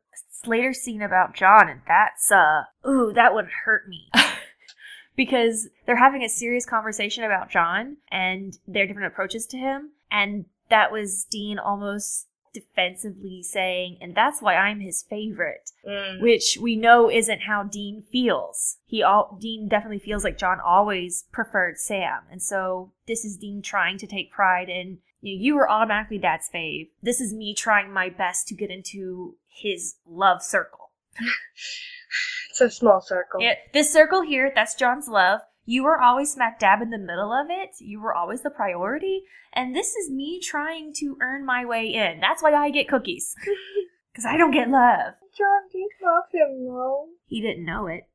later 0.46 0.74
scene 0.74 1.02
about 1.02 1.36
John, 1.36 1.70
and 1.70 1.82
that's 1.88 2.32
uh 2.32 2.64
ooh, 2.88 3.12
that 3.14 3.34
would 3.34 3.48
hurt 3.66 3.88
me. 3.88 4.10
because 5.16 5.68
they're 5.86 5.98
having 5.98 6.24
a 6.24 6.30
serious 6.30 6.66
conversation 6.66 7.24
about 7.24 7.50
John 7.52 7.98
and 8.12 8.58
their 8.68 8.88
different 8.88 9.08
approaches 9.12 9.46
to 9.48 9.58
him, 9.58 9.92
and 10.10 10.46
that 10.70 10.92
was 10.92 11.26
Dean 11.30 11.60
almost 11.60 12.28
defensively 12.54 13.42
saying, 13.44 13.98
and 14.02 14.14
that's 14.16 14.42
why 14.42 14.56
I'm 14.56 14.80
his 14.82 15.04
favorite, 15.04 15.72
Mm. 15.88 16.22
which 16.22 16.58
we 16.62 16.76
know 16.76 17.10
isn't 17.10 17.42
how 17.42 17.64
Dean 17.64 18.04
feels. 18.12 18.78
He 18.86 19.02
all 19.02 19.38
Dean 19.40 19.68
definitely 19.68 20.00
feels 20.00 20.24
like 20.24 20.38
John 20.38 20.60
always 20.60 21.26
preferred 21.32 21.78
Sam, 21.78 22.22
and 22.32 22.42
so 22.42 22.92
this 23.08 23.24
is 23.26 23.38
Dean 23.38 23.62
trying 23.62 23.98
to 24.00 24.08
take 24.08 24.32
pride 24.32 24.70
in 24.70 25.00
you, 25.22 25.36
know, 25.38 25.44
you 25.44 25.56
were 25.56 25.70
automatically 25.70 26.18
Dad's 26.18 26.50
fave. 26.54 26.90
This 27.04 27.22
is 27.22 27.32
me 27.34 27.54
trying 27.54 27.94
my 27.94 28.10
best 28.10 28.48
to 28.48 28.56
get 28.56 28.72
into 28.72 29.36
his 29.52 29.96
love 30.06 30.42
circle. 30.42 30.92
It's 32.50 32.62
a 32.62 32.70
small 32.70 33.02
circle. 33.02 33.42
Yeah, 33.42 33.56
this 33.74 33.92
circle 33.92 34.22
here, 34.22 34.52
that's 34.54 34.76
John's 34.76 35.08
love. 35.08 35.42
You 35.66 35.84
were 35.84 36.02
always 36.02 36.34
smack 36.34 36.60
dab 36.60 36.82
in 36.82 36.90
the 36.90 36.98
middle 36.98 37.32
of 37.32 37.48
it. 37.50 37.70
You 37.80 38.02
were 38.02 38.14
always 38.14 38.42
the 38.42 38.50
priority. 38.50 39.22
And 39.54 39.76
this 39.76 39.96
is 39.96 40.10
me 40.10 40.40
trying 40.42 40.94
to 40.96 41.18
earn 41.22 41.46
my 41.46 41.66
way 41.66 41.94
in. 41.94 42.20
That's 42.20 42.42
why 42.42 42.54
I 42.54 42.72
get 42.72 42.88
cookies. 42.88 43.36
Because 44.12 44.26
I 44.26 44.36
don't 44.36 44.52
get 44.52 44.70
love. 44.70 45.14
John, 45.38 45.70
you 45.74 45.90
love 46.04 46.26
him, 46.34 46.66
though? 46.66 47.08
He 47.28 47.40
didn't 47.40 47.64
know 47.64 47.88
it. 47.88 48.10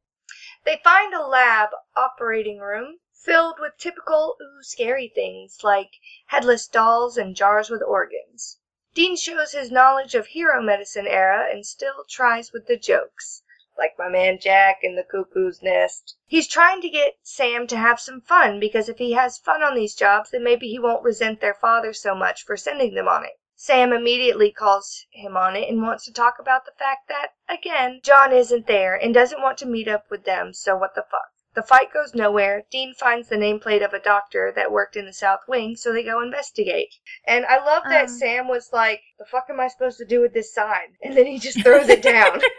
They 0.66 0.78
find 0.84 1.14
a 1.14 1.26
lab 1.26 1.70
operating 1.96 2.58
room 2.58 2.98
filled 3.14 3.56
with 3.58 3.78
typical 3.78 4.36
ooh 4.42 4.62
scary 4.62 5.10
things 5.14 5.64
like 5.64 5.92
headless 6.26 6.68
dolls 6.68 7.16
and 7.16 7.34
jars 7.34 7.70
with 7.70 7.82
organs. 7.82 8.58
Dean 8.96 9.14
shows 9.14 9.52
his 9.52 9.70
knowledge 9.70 10.14
of 10.14 10.28
heroic 10.28 10.64
medicine 10.64 11.06
era 11.06 11.50
and 11.50 11.66
still 11.66 12.06
tries 12.08 12.50
with 12.50 12.66
the 12.66 12.78
jokes, 12.78 13.42
like 13.76 13.92
my 13.98 14.08
man 14.08 14.38
Jack 14.38 14.78
in 14.80 14.96
the 14.96 15.04
cuckoo's 15.04 15.60
nest. 15.60 16.16
He's 16.24 16.48
trying 16.48 16.80
to 16.80 16.88
get 16.88 17.18
Sam 17.22 17.66
to 17.66 17.76
have 17.76 18.00
some 18.00 18.22
fun 18.22 18.58
because 18.58 18.88
if 18.88 18.96
he 18.96 19.12
has 19.12 19.36
fun 19.36 19.62
on 19.62 19.74
these 19.74 19.94
jobs, 19.94 20.30
then 20.30 20.42
maybe 20.42 20.68
he 20.70 20.78
won't 20.78 21.04
resent 21.04 21.42
their 21.42 21.52
father 21.52 21.92
so 21.92 22.14
much 22.14 22.42
for 22.42 22.56
sending 22.56 22.94
them 22.94 23.06
on 23.06 23.26
it. 23.26 23.38
Sam 23.54 23.92
immediately 23.92 24.50
calls 24.50 25.04
him 25.10 25.36
on 25.36 25.56
it 25.56 25.68
and 25.68 25.82
wants 25.82 26.06
to 26.06 26.10
talk 26.10 26.38
about 26.38 26.64
the 26.64 26.72
fact 26.78 27.06
that, 27.08 27.34
again, 27.50 28.00
John 28.02 28.32
isn't 28.32 28.66
there 28.66 28.94
and 28.94 29.12
doesn't 29.12 29.42
want 29.42 29.58
to 29.58 29.66
meet 29.66 29.88
up 29.88 30.10
with 30.10 30.24
them, 30.24 30.54
so 30.54 30.74
what 30.74 30.94
the 30.94 31.02
fuck. 31.02 31.32
The 31.56 31.62
fight 31.62 31.92
goes 31.92 32.14
nowhere. 32.14 32.62
Dean 32.70 32.94
finds 32.94 33.28
the 33.28 33.36
nameplate 33.36 33.84
of 33.84 33.92
a 33.94 33.98
doctor 33.98 34.52
that 34.54 34.70
worked 34.70 34.94
in 34.94 35.06
the 35.06 35.12
South 35.12 35.40
Wing, 35.48 35.74
so 35.74 35.92
they 35.92 36.04
go 36.04 36.22
investigate. 36.22 36.94
And 37.26 37.44
I 37.46 37.56
love 37.64 37.82
that 37.88 38.04
Um. 38.04 38.08
Sam 38.08 38.46
was 38.46 38.68
like, 38.72 39.00
The 39.18 39.24
fuck 39.24 39.46
am 39.50 39.58
I 39.58 39.66
supposed 39.68 39.98
to 39.98 40.04
do 40.04 40.20
with 40.20 40.34
this 40.34 40.54
sign? 40.54 40.94
And 41.02 41.16
then 41.16 41.26
he 41.26 41.38
just 41.40 41.62
throws 41.62 41.88
it 41.88 42.02
down. 42.02 42.40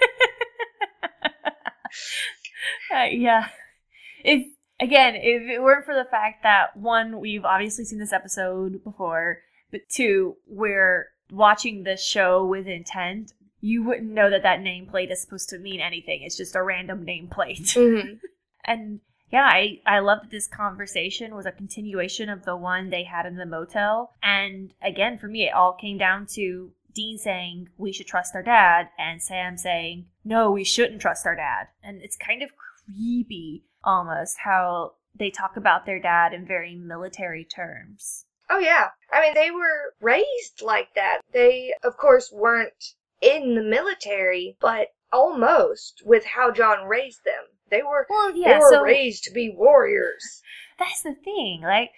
Uh, 2.94 3.04
yeah. 3.12 3.48
If 4.24 4.46
again, 4.80 5.16
if 5.16 5.42
it 5.50 5.62
weren't 5.62 5.86
for 5.86 5.94
the 5.94 6.10
fact 6.10 6.44
that 6.44 6.76
one, 6.78 7.20
we've 7.20 7.46
obviously 7.46 7.86
seen 7.86 8.00
this 8.00 8.14
episode 8.14 8.84
before, 8.84 9.40
but 9.72 9.82
two, 9.90 10.38
we're 10.48 11.08
watching 11.32 11.84
this 11.84 12.04
show 12.04 12.46
with 12.46 12.68
intent, 12.68 13.34
you 13.60 13.84
wouldn't 13.84 14.12
know 14.12 14.30
that 14.30 14.44
that 14.44 14.60
nameplate 14.60 15.12
is 15.12 15.22
supposed 15.22 15.50
to 15.50 15.58
mean 15.60 15.82
anything. 15.82 16.22
It's 16.24 16.38
just 16.38 16.56
a 16.56 16.64
random 16.64 17.06
nameplate. 17.06 17.74
hmm 17.74 18.16
and 18.68 19.00
yeah, 19.32 19.50
I, 19.52 19.82
I 19.86 20.00
love 20.00 20.20
that 20.22 20.32
this 20.32 20.48
conversation 20.48 21.36
was 21.36 21.46
a 21.46 21.52
continuation 21.52 22.30
of 22.30 22.46
the 22.46 22.56
one 22.56 22.90
they 22.90 23.04
had 23.04 23.26
in 23.26 23.36
the 23.36 23.46
motel. 23.46 24.14
And 24.24 24.74
again, 24.82 25.18
for 25.18 25.28
me, 25.28 25.48
it 25.48 25.54
all 25.54 25.74
came 25.74 25.98
down 25.98 26.28
to 26.34 26.72
Dean 26.94 27.18
saying 27.18 27.70
we 27.78 27.92
should 27.92 28.08
trust 28.08 28.36
our 28.36 28.44
dad, 28.44 28.90
and 28.98 29.22
Sam 29.22 29.58
saying 29.58 30.06
no, 30.24 30.52
we 30.52 30.64
shouldn't 30.64 31.02
trust 31.02 31.26
our 31.26 31.36
dad. 31.36 31.68
And 31.84 32.02
it's 32.02 32.18
kind 32.18 32.42
of 32.42 32.52
creepy 32.56 33.64
almost 33.84 34.38
how 34.44 34.94
they 35.16 35.30
talk 35.30 35.58
about 35.58 35.86
their 35.86 36.00
dad 36.00 36.34
in 36.34 36.46
very 36.46 36.76
military 36.76 37.46
terms. 37.46 38.26
Oh, 38.50 38.60
yeah. 38.60 38.90
I 39.12 39.22
mean, 39.22 39.34
they 39.34 39.52
were 39.52 39.94
raised 40.00 40.62
like 40.62 40.94
that. 40.96 41.20
They, 41.34 41.74
of 41.84 41.98
course, 41.98 42.32
weren't 42.32 42.94
in 43.22 43.56
the 43.56 43.64
military, 43.64 44.58
but 44.60 44.90
almost 45.12 46.02
with 46.06 46.24
how 46.26 46.52
John 46.52 46.88
raised 46.88 47.24
them. 47.26 47.44
They 47.70 47.82
were, 47.84 48.06
Well, 48.10 48.36
yeah, 48.36 48.54
they 48.54 48.60
were 48.60 48.70
so 48.70 48.82
raised 48.84 49.24
to 49.26 49.32
be 49.32 49.54
warriors. 49.56 50.42
that's 50.80 51.02
the 51.02 51.14
thing. 51.14 51.62
Like 51.64 51.92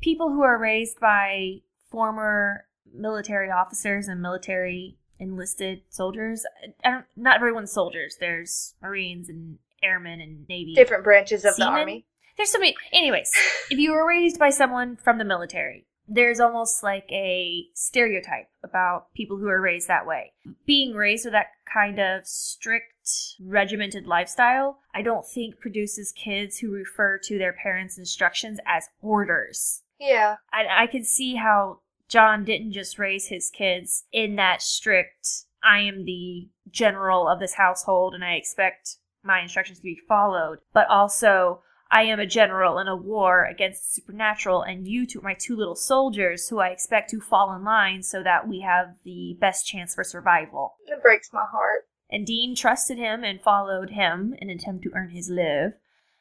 people 0.00 0.30
who 0.30 0.42
are 0.42 0.58
raised 0.58 0.98
by 1.00 1.58
former 1.90 2.66
military 2.92 3.50
officers 3.50 4.08
and 4.08 4.20
military 4.20 4.96
enlisted 5.18 5.82
soldiers. 5.90 6.44
I 6.84 6.90
don't, 6.90 7.26
everyone's 7.26 7.72
soldiers. 7.72 8.16
There's 8.18 8.74
Marines 8.82 9.28
and 9.28 9.58
airmen 9.82 10.20
and 10.20 10.48
Navy. 10.48 10.74
Different 10.74 11.04
branches 11.04 11.44
of 11.44 11.56
the 11.56 11.64
army. 11.64 12.06
There's 12.36 12.50
so 12.50 12.58
many. 12.58 12.74
Anyways, 12.92 13.30
if 13.70 13.78
you 13.78 13.92
were 13.92 14.06
raised 14.06 14.38
by 14.38 14.50
someone 14.50 14.96
from 14.96 15.18
the 15.18 15.24
military, 15.24 15.86
there's 16.12 16.40
almost 16.40 16.82
like 16.82 17.06
a 17.10 17.64
stereotype 17.72 18.48
about 18.64 19.14
people 19.14 19.36
who 19.36 19.48
are 19.48 19.60
raised 19.60 19.86
that 19.88 20.06
way. 20.06 20.32
Being 20.66 20.94
raised 20.94 21.24
with 21.24 21.32
that 21.32 21.52
kind 21.72 22.00
of 22.00 22.26
strict, 22.26 23.36
regimented 23.40 24.06
lifestyle, 24.06 24.80
I 24.92 25.02
don't 25.02 25.24
think 25.24 25.60
produces 25.60 26.12
kids 26.12 26.58
who 26.58 26.72
refer 26.72 27.18
to 27.24 27.38
their 27.38 27.52
parents' 27.52 27.96
instructions 27.96 28.58
as 28.66 28.88
orders. 29.00 29.82
Yeah. 30.00 30.36
I, 30.52 30.82
I 30.82 30.86
can 30.88 31.04
see 31.04 31.36
how 31.36 31.78
John 32.08 32.44
didn't 32.44 32.72
just 32.72 32.98
raise 32.98 33.28
his 33.28 33.48
kids 33.48 34.04
in 34.12 34.34
that 34.34 34.62
strict, 34.62 35.44
I 35.62 35.80
am 35.80 36.04
the 36.04 36.48
general 36.70 37.28
of 37.28 37.38
this 37.38 37.54
household 37.54 38.14
and 38.14 38.24
I 38.24 38.32
expect 38.32 38.96
my 39.22 39.40
instructions 39.40 39.78
to 39.78 39.84
be 39.84 40.00
followed, 40.08 40.58
but 40.72 40.88
also 40.88 41.62
I 41.90 42.02
am 42.02 42.20
a 42.20 42.26
general 42.26 42.78
in 42.78 42.86
a 42.86 42.96
war 42.96 43.44
against 43.44 43.82
the 43.82 44.00
supernatural, 44.00 44.62
and 44.62 44.86
you 44.86 45.06
two 45.06 45.18
are 45.18 45.22
my 45.22 45.34
two 45.34 45.56
little 45.56 45.74
soldiers 45.74 46.48
who 46.48 46.60
I 46.60 46.68
expect 46.68 47.10
to 47.10 47.20
fall 47.20 47.52
in 47.54 47.64
line 47.64 48.02
so 48.02 48.22
that 48.22 48.46
we 48.46 48.60
have 48.60 48.94
the 49.04 49.36
best 49.40 49.66
chance 49.66 49.94
for 49.94 50.04
survival. 50.04 50.76
It 50.86 51.02
breaks 51.02 51.32
my 51.32 51.44
heart. 51.50 51.88
And 52.08 52.26
Dean 52.26 52.54
trusted 52.54 52.98
him 52.98 53.24
and 53.24 53.40
followed 53.40 53.90
him 53.90 54.34
in 54.38 54.50
an 54.50 54.58
attempt 54.58 54.84
to 54.84 54.90
earn 54.94 55.10
his 55.10 55.30
live. 55.30 55.72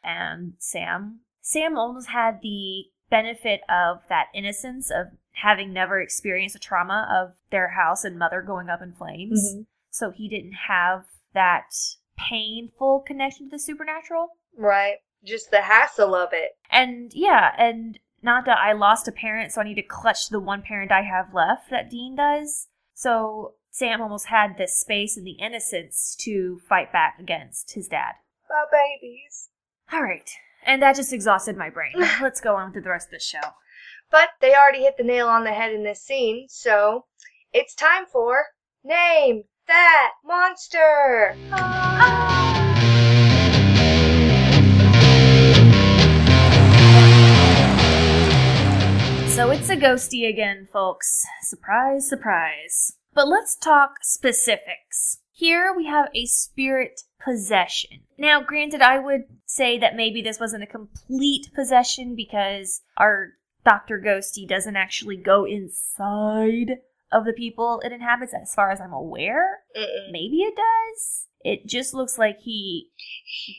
And 0.03 0.53
Sam, 0.57 1.21
Sam 1.41 1.77
almost 1.77 2.09
had 2.09 2.41
the 2.41 2.85
benefit 3.09 3.61
of 3.69 4.01
that 4.07 4.27
innocence 4.33 4.91
of 4.91 5.07
having 5.33 5.73
never 5.73 5.99
experienced 5.99 6.55
a 6.55 6.59
trauma 6.59 7.07
of 7.11 7.35
their 7.51 7.69
house 7.69 8.03
and 8.03 8.17
mother 8.17 8.41
going 8.41 8.69
up 8.69 8.81
in 8.81 8.93
flames. 8.93 9.55
Mhm. 9.55 9.65
So 9.89 10.11
he 10.11 10.29
didn't 10.29 10.53
have 10.67 11.05
that 11.33 11.73
painful 12.17 13.01
connection 13.01 13.47
to 13.47 13.51
the 13.51 13.59
supernatural. 13.59 14.37
Right. 14.55 14.97
Just 15.23 15.51
the 15.51 15.61
hassle 15.61 16.15
of 16.15 16.29
it. 16.31 16.51
And 16.71 17.11
yeah, 17.13 17.53
and 17.57 17.99
not 18.21 18.45
that 18.45 18.57
I 18.57 18.73
lost 18.73 19.07
a 19.07 19.11
parent, 19.11 19.51
so 19.51 19.61
I 19.61 19.63
need 19.63 19.75
to 19.75 19.81
clutch 19.81 20.29
the 20.29 20.39
one 20.39 20.61
parent 20.61 20.91
I 20.91 21.01
have 21.01 21.33
left 21.33 21.69
that 21.69 21.89
Dean 21.89 22.15
does. 22.15 22.67
So 22.93 23.53
Sam 23.71 24.01
almost 24.01 24.27
had 24.27 24.57
the 24.57 24.67
space 24.67 25.15
and 25.15 25.25
the 25.25 25.37
innocence 25.39 26.15
to 26.21 26.59
fight 26.67 26.91
back 26.91 27.17
against 27.19 27.73
his 27.73 27.87
dad. 27.87 28.13
My 28.49 28.65
babies. 28.71 29.49
All 29.91 30.03
right. 30.03 30.29
And 30.65 30.81
that 30.81 30.95
just 30.95 31.13
exhausted 31.13 31.55
my 31.55 31.69
brain. 31.69 31.93
Let's 32.21 32.41
go 32.41 32.55
on 32.55 32.71
through 32.71 32.81
the 32.81 32.89
rest 32.89 33.07
of 33.07 33.11
the 33.11 33.19
show. 33.19 33.53
But 34.11 34.29
they 34.41 34.55
already 34.55 34.83
hit 34.83 34.97
the 34.97 35.03
nail 35.03 35.27
on 35.27 35.43
the 35.43 35.53
head 35.53 35.71
in 35.71 35.83
this 35.83 36.01
scene, 36.01 36.47
so 36.49 37.05
it's 37.53 37.75
time 37.75 38.05
for 38.11 38.45
Name 38.83 39.43
That 39.67 40.13
Monster! 40.25 41.35
Ah. 41.51 42.68
So 49.39 49.51
it's 49.51 49.69
a 49.69 49.77
ghosty 49.77 50.27
again, 50.27 50.67
folks. 50.69 51.25
Surprise, 51.43 52.09
surprise. 52.09 52.97
But 53.13 53.29
let's 53.29 53.55
talk 53.55 53.99
specifics. 54.01 55.19
Here 55.31 55.73
we 55.73 55.85
have 55.85 56.09
a 56.13 56.25
spirit 56.25 57.03
possession. 57.23 58.01
Now, 58.17 58.41
granted, 58.41 58.81
I 58.81 58.99
would 58.99 59.23
say 59.45 59.79
that 59.79 59.95
maybe 59.95 60.21
this 60.21 60.41
wasn't 60.41 60.63
a 60.63 60.67
complete 60.67 61.51
possession 61.55 62.17
because 62.17 62.81
our 62.97 63.29
Dr. 63.63 63.97
Ghosty 64.05 64.45
doesn't 64.45 64.75
actually 64.75 65.15
go 65.15 65.45
inside 65.45 66.79
of 67.09 67.23
the 67.23 67.31
people 67.31 67.81
it 67.85 67.93
inhabits, 67.93 68.33
as 68.33 68.53
far 68.53 68.71
as 68.71 68.81
I'm 68.81 68.91
aware. 68.91 69.59
Mm-mm. 69.73 70.11
Maybe 70.11 70.39
it 70.41 70.55
does. 70.57 71.27
It 71.45 71.65
just 71.65 71.93
looks 71.93 72.17
like 72.17 72.39
he 72.41 72.89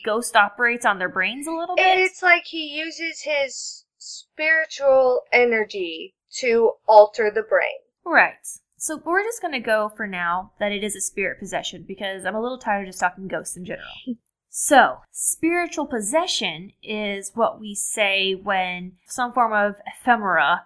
ghost 0.05 0.35
operates 0.35 0.85
on 0.85 0.99
their 0.99 1.09
brains 1.09 1.47
a 1.47 1.51
little 1.51 1.75
bit. 1.75 1.97
It's 1.97 2.21
like 2.21 2.43
he 2.45 2.67
uses 2.67 3.23
his 3.23 3.80
spiritual 4.01 5.21
energy 5.31 6.15
to 6.39 6.71
alter 6.87 7.31
the 7.33 7.43
brain. 7.43 7.69
Right. 8.05 8.33
So 8.77 8.99
we're 9.05 9.23
just 9.23 9.41
going 9.41 9.53
to 9.53 9.59
go 9.59 9.91
for 9.95 10.07
now 10.07 10.53
that 10.59 10.71
it 10.71 10.83
is 10.83 10.95
a 10.95 11.01
spirit 11.01 11.39
possession 11.39 11.85
because 11.87 12.25
I'm 12.25 12.35
a 12.35 12.41
little 12.41 12.57
tired 12.57 12.81
of 12.81 12.87
just 12.87 12.99
talking 12.99 13.27
ghosts 13.27 13.55
in 13.55 13.65
general. 13.65 13.87
So, 14.53 14.97
spiritual 15.11 15.85
possession 15.85 16.73
is 16.83 17.31
what 17.35 17.61
we 17.61 17.73
say 17.73 18.33
when 18.33 18.97
some 19.05 19.31
form 19.31 19.53
of 19.53 19.75
ephemera 19.87 20.65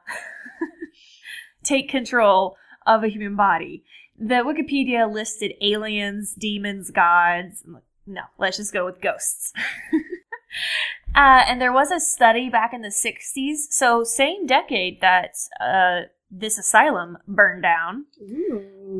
take 1.64 1.88
control 1.88 2.58
of 2.88 3.04
a 3.04 3.10
human 3.10 3.36
body. 3.36 3.84
The 4.18 4.42
Wikipedia 4.44 5.08
listed 5.08 5.54
aliens, 5.62 6.34
demons, 6.34 6.90
gods. 6.90 7.64
No, 8.08 8.22
let's 8.40 8.58
just 8.58 8.74
go 8.74 8.86
with 8.86 9.02
ghosts. 9.02 9.54
uh, 11.16 11.44
and 11.48 11.62
there 11.62 11.74
was 11.74 11.92
a 11.92 12.00
study 12.00 12.50
back 12.50 12.74
in 12.74 12.82
the 12.82 12.90
60s, 12.90 13.72
so 13.72 14.04
same 14.04 14.46
decade 14.46 15.02
that 15.02 15.36
uh, 15.62 16.08
this 16.30 16.58
asylum 16.58 17.18
burned 17.28 17.64
down, 17.64 18.06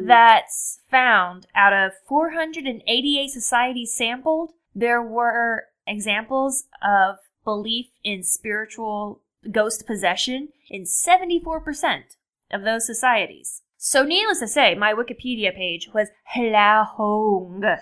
that's 0.08 0.80
found 0.90 1.48
out 1.56 1.74
of 1.74 1.92
488 2.08 3.30
societies 3.30 3.94
sampled, 3.94 4.54
there 4.74 5.02
were 5.02 5.66
examples 5.88 6.66
of 6.82 7.18
belief 7.44 7.88
in 8.04 8.24
spiritual 8.24 9.22
ghost 9.52 9.86
possession 9.86 10.50
in 10.70 10.84
74% 10.84 12.04
of 12.52 12.64
those 12.64 12.86
societies. 12.86 13.62
So, 13.78 14.04
needless 14.04 14.40
to 14.40 14.48
say, 14.48 14.74
my 14.74 14.94
Wikipedia 14.94 15.54
page 15.56 15.90
was 15.94 16.10
Hlahong. 16.36 17.78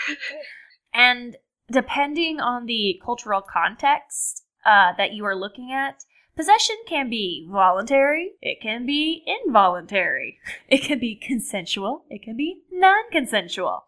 and 0.94 1.36
depending 1.70 2.40
on 2.40 2.66
the 2.66 3.00
cultural 3.04 3.42
context 3.42 4.44
uh, 4.64 4.92
that 4.96 5.12
you 5.12 5.24
are 5.24 5.36
looking 5.36 5.72
at, 5.72 6.04
possession 6.36 6.76
can 6.86 7.08
be 7.08 7.46
voluntary, 7.50 8.32
it 8.42 8.60
can 8.60 8.86
be 8.86 9.24
involuntary, 9.26 10.38
it 10.68 10.82
can 10.82 10.98
be 10.98 11.14
consensual, 11.14 12.04
it 12.10 12.22
can 12.22 12.36
be 12.36 12.62
non 12.72 13.10
consensual, 13.10 13.84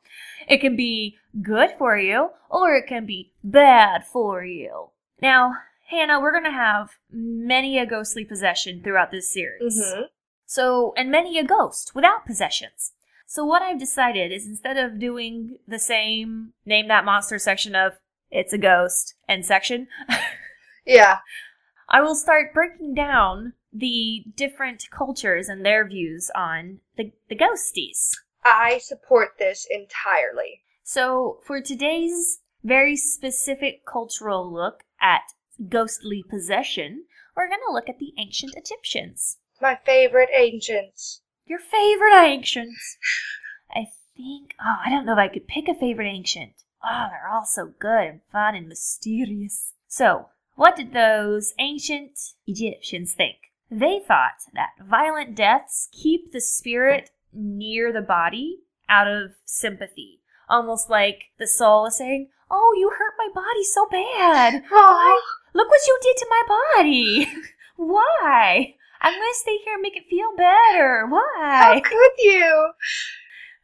it 0.49 0.61
can 0.61 0.77
be 0.77 1.17
good 1.43 1.71
for 1.79 1.99
you, 1.99 2.31
or 2.51 2.75
it 2.75 2.87
can 2.87 3.07
be 3.07 3.33
bad 3.43 4.05
for 4.05 4.45
you. 4.45 4.91
Now, 5.21 5.55
Hannah, 5.89 6.21
we're 6.21 6.33
going 6.33 6.45
to 6.45 6.51
have 6.51 6.91
many 7.11 7.79
a 7.79 7.87
ghostly 7.87 8.25
possession 8.25 8.83
throughout 8.83 9.11
this 9.11 9.33
series. 9.33 9.81
Mm-hmm. 9.81 10.03
So, 10.45 10.95
and 10.97 11.11
many 11.11 11.39
a 11.39 11.45
ghost 11.45 11.93
without 11.95 12.27
possessions. 12.27 12.93
So, 13.27 13.45
what 13.45 13.63
I've 13.63 13.79
decided 13.79 14.33
is 14.33 14.47
instead 14.47 14.77
of 14.77 15.01
doing 15.01 15.59
the 15.67 15.79
same 15.79 16.53
name 16.65 16.89
that 16.89 17.05
monster 17.05 17.39
section 17.39 17.75
of 17.75 17.95
it's 18.31 18.53
a 18.53 18.59
ghost 18.59 19.15
and 19.29 19.45
section, 19.45 19.89
Yeah. 20.87 21.19
I 21.89 22.01
will 22.01 22.15
start 22.15 22.55
breaking 22.55 22.95
down 22.95 23.55
the 23.73 24.25
different 24.37 24.85
cultures 24.91 25.49
and 25.49 25.67
their 25.67 25.87
views 25.87 26.31
on 26.35 26.79
the, 26.97 27.13
the 27.29 27.37
ghosties. 27.37 28.13
I 28.45 28.79
support 28.79 29.31
this 29.39 29.67
entirely. 29.69 30.63
So, 30.83 31.41
for 31.45 31.61
today's 31.61 32.39
very 32.63 32.97
specific 32.97 33.85
cultural 33.85 34.51
look 34.51 34.85
at 35.01 35.23
ghostly 35.69 36.25
possession, 36.29 37.05
we're 37.37 37.49
going 37.49 37.61
to 37.67 37.73
look 37.73 37.89
at 37.89 37.99
the 37.99 38.13
ancient 38.19 38.55
Egyptians. 38.57 39.39
My 39.61 39.79
favorite 39.85 40.31
ancients. 40.33 41.23
Your 41.47 41.59
favorite 41.59 42.17
ancients. 42.17 42.99
I 43.71 43.87
think, 44.17 44.55
oh, 44.61 44.77
I 44.85 44.91
don't 44.91 45.07
know 45.07 45.13
if 45.13 45.19
I 45.19 45.29
could 45.29 45.47
pick 45.47 45.69
a 45.69 45.75
favorite 45.75 46.09
ancient. 46.09 46.53
Oh, 46.85 47.07
they're 47.11 47.31
all 47.33 47.45
so 47.45 47.73
good 47.79 48.05
and 48.05 48.21
fun 48.33 48.55
and 48.55 48.69
mysterious. 48.69 49.73
So, 49.87 50.27
what 50.57 50.77
did 50.77 50.93
those 50.93 51.55
ancient 51.59 52.19
Egyptians 52.47 53.15
think? 53.15 53.37
They 53.71 54.01
thought 54.07 54.43
that 54.55 54.71
violent 54.85 55.35
deaths 55.35 55.89
keep 55.93 56.33
the 56.33 56.41
spirit 56.41 57.11
near 57.33 57.93
the 57.93 58.01
body 58.01 58.61
out 58.89 59.09
of 59.09 59.33
sympathy. 59.45 60.21
Almost 60.49 60.89
like 60.89 61.25
the 61.39 61.47
soul 61.47 61.87
is 61.87 61.97
saying, 61.97 62.29
Oh, 62.51 62.75
you 62.79 62.91
hurt 62.91 63.15
my 63.19 63.29
body 63.35 63.65
so 63.65 63.87
bad. 63.91 64.63
Oh, 64.73 65.21
Look 65.53 65.71
what 65.71 65.87
you 65.87 65.99
did 66.03 66.17
to 66.19 66.27
my 66.29 66.43
body. 66.77 67.29
Why? 67.77 68.76
I'm 69.01 69.13
gonna 69.13 69.25
stay 69.35 69.59
here 69.65 69.75
and 69.75 69.83
make 69.83 69.97
it 69.97 70.09
feel 70.09 70.35
better. 70.37 71.07
Why? 71.09 71.23
how 71.37 71.81
could 71.81 72.13
you? 72.19 72.71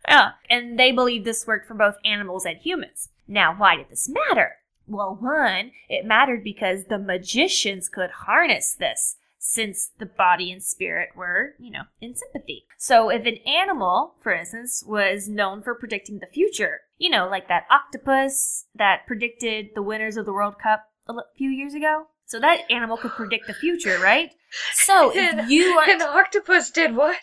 Yeah, 0.09 0.33
and 0.51 0.79
they 0.79 0.93
believe 0.93 1.25
this 1.25 1.47
worked 1.47 1.67
for 1.67 1.75
both 1.75 1.97
animals 2.05 2.45
and 2.45 2.59
humans. 2.59 3.09
Now, 3.29 3.55
why 3.57 3.77
did 3.77 3.89
this 3.89 4.09
matter? 4.09 4.57
Well, 4.87 5.17
one, 5.21 5.71
it 5.89 6.05
mattered 6.05 6.43
because 6.43 6.85
the 6.85 6.99
magicians 6.99 7.89
could 7.89 8.11
harness 8.11 8.75
this, 8.75 9.17
since 9.39 9.91
the 9.99 10.07
body 10.07 10.53
and 10.53 10.63
spirit 10.63 11.11
were, 11.17 11.55
you 11.59 11.71
know, 11.71 11.85
in 12.01 12.15
sympathy. 12.15 12.67
So 12.79 13.09
if 13.11 13.25
an 13.25 13.39
animal, 13.47 14.15
for 14.21 14.33
instance, 14.33 14.85
was 14.87 15.29
known 15.29 15.63
for 15.63 15.75
predicting 15.75 16.19
the 16.19 16.27
future, 16.27 16.81
you 16.99 17.11
know, 17.11 17.29
like 17.29 17.49
that 17.49 17.67
octopus 17.71 18.67
that 18.75 19.07
predicted 19.07 19.71
the 19.75 19.83
winners 19.83 20.17
of 20.17 20.27
the 20.27 20.33
World 20.33 20.59
Cup 20.63 20.85
a 21.09 21.15
few 21.37 21.51
years 21.51 21.75
ago, 21.75 22.07
so 22.27 22.39
that 22.41 22.71
animal 22.71 22.97
could 22.97 23.13
predict 23.13 23.47
the 23.47 23.55
future, 23.55 23.99
right? 23.99 24.33
So 24.75 25.13
if 25.15 25.49
you 25.51 25.79
are, 25.79 25.89
An 25.91 26.03
octopus 26.03 26.71
did 26.71 26.95
what? 26.97 27.17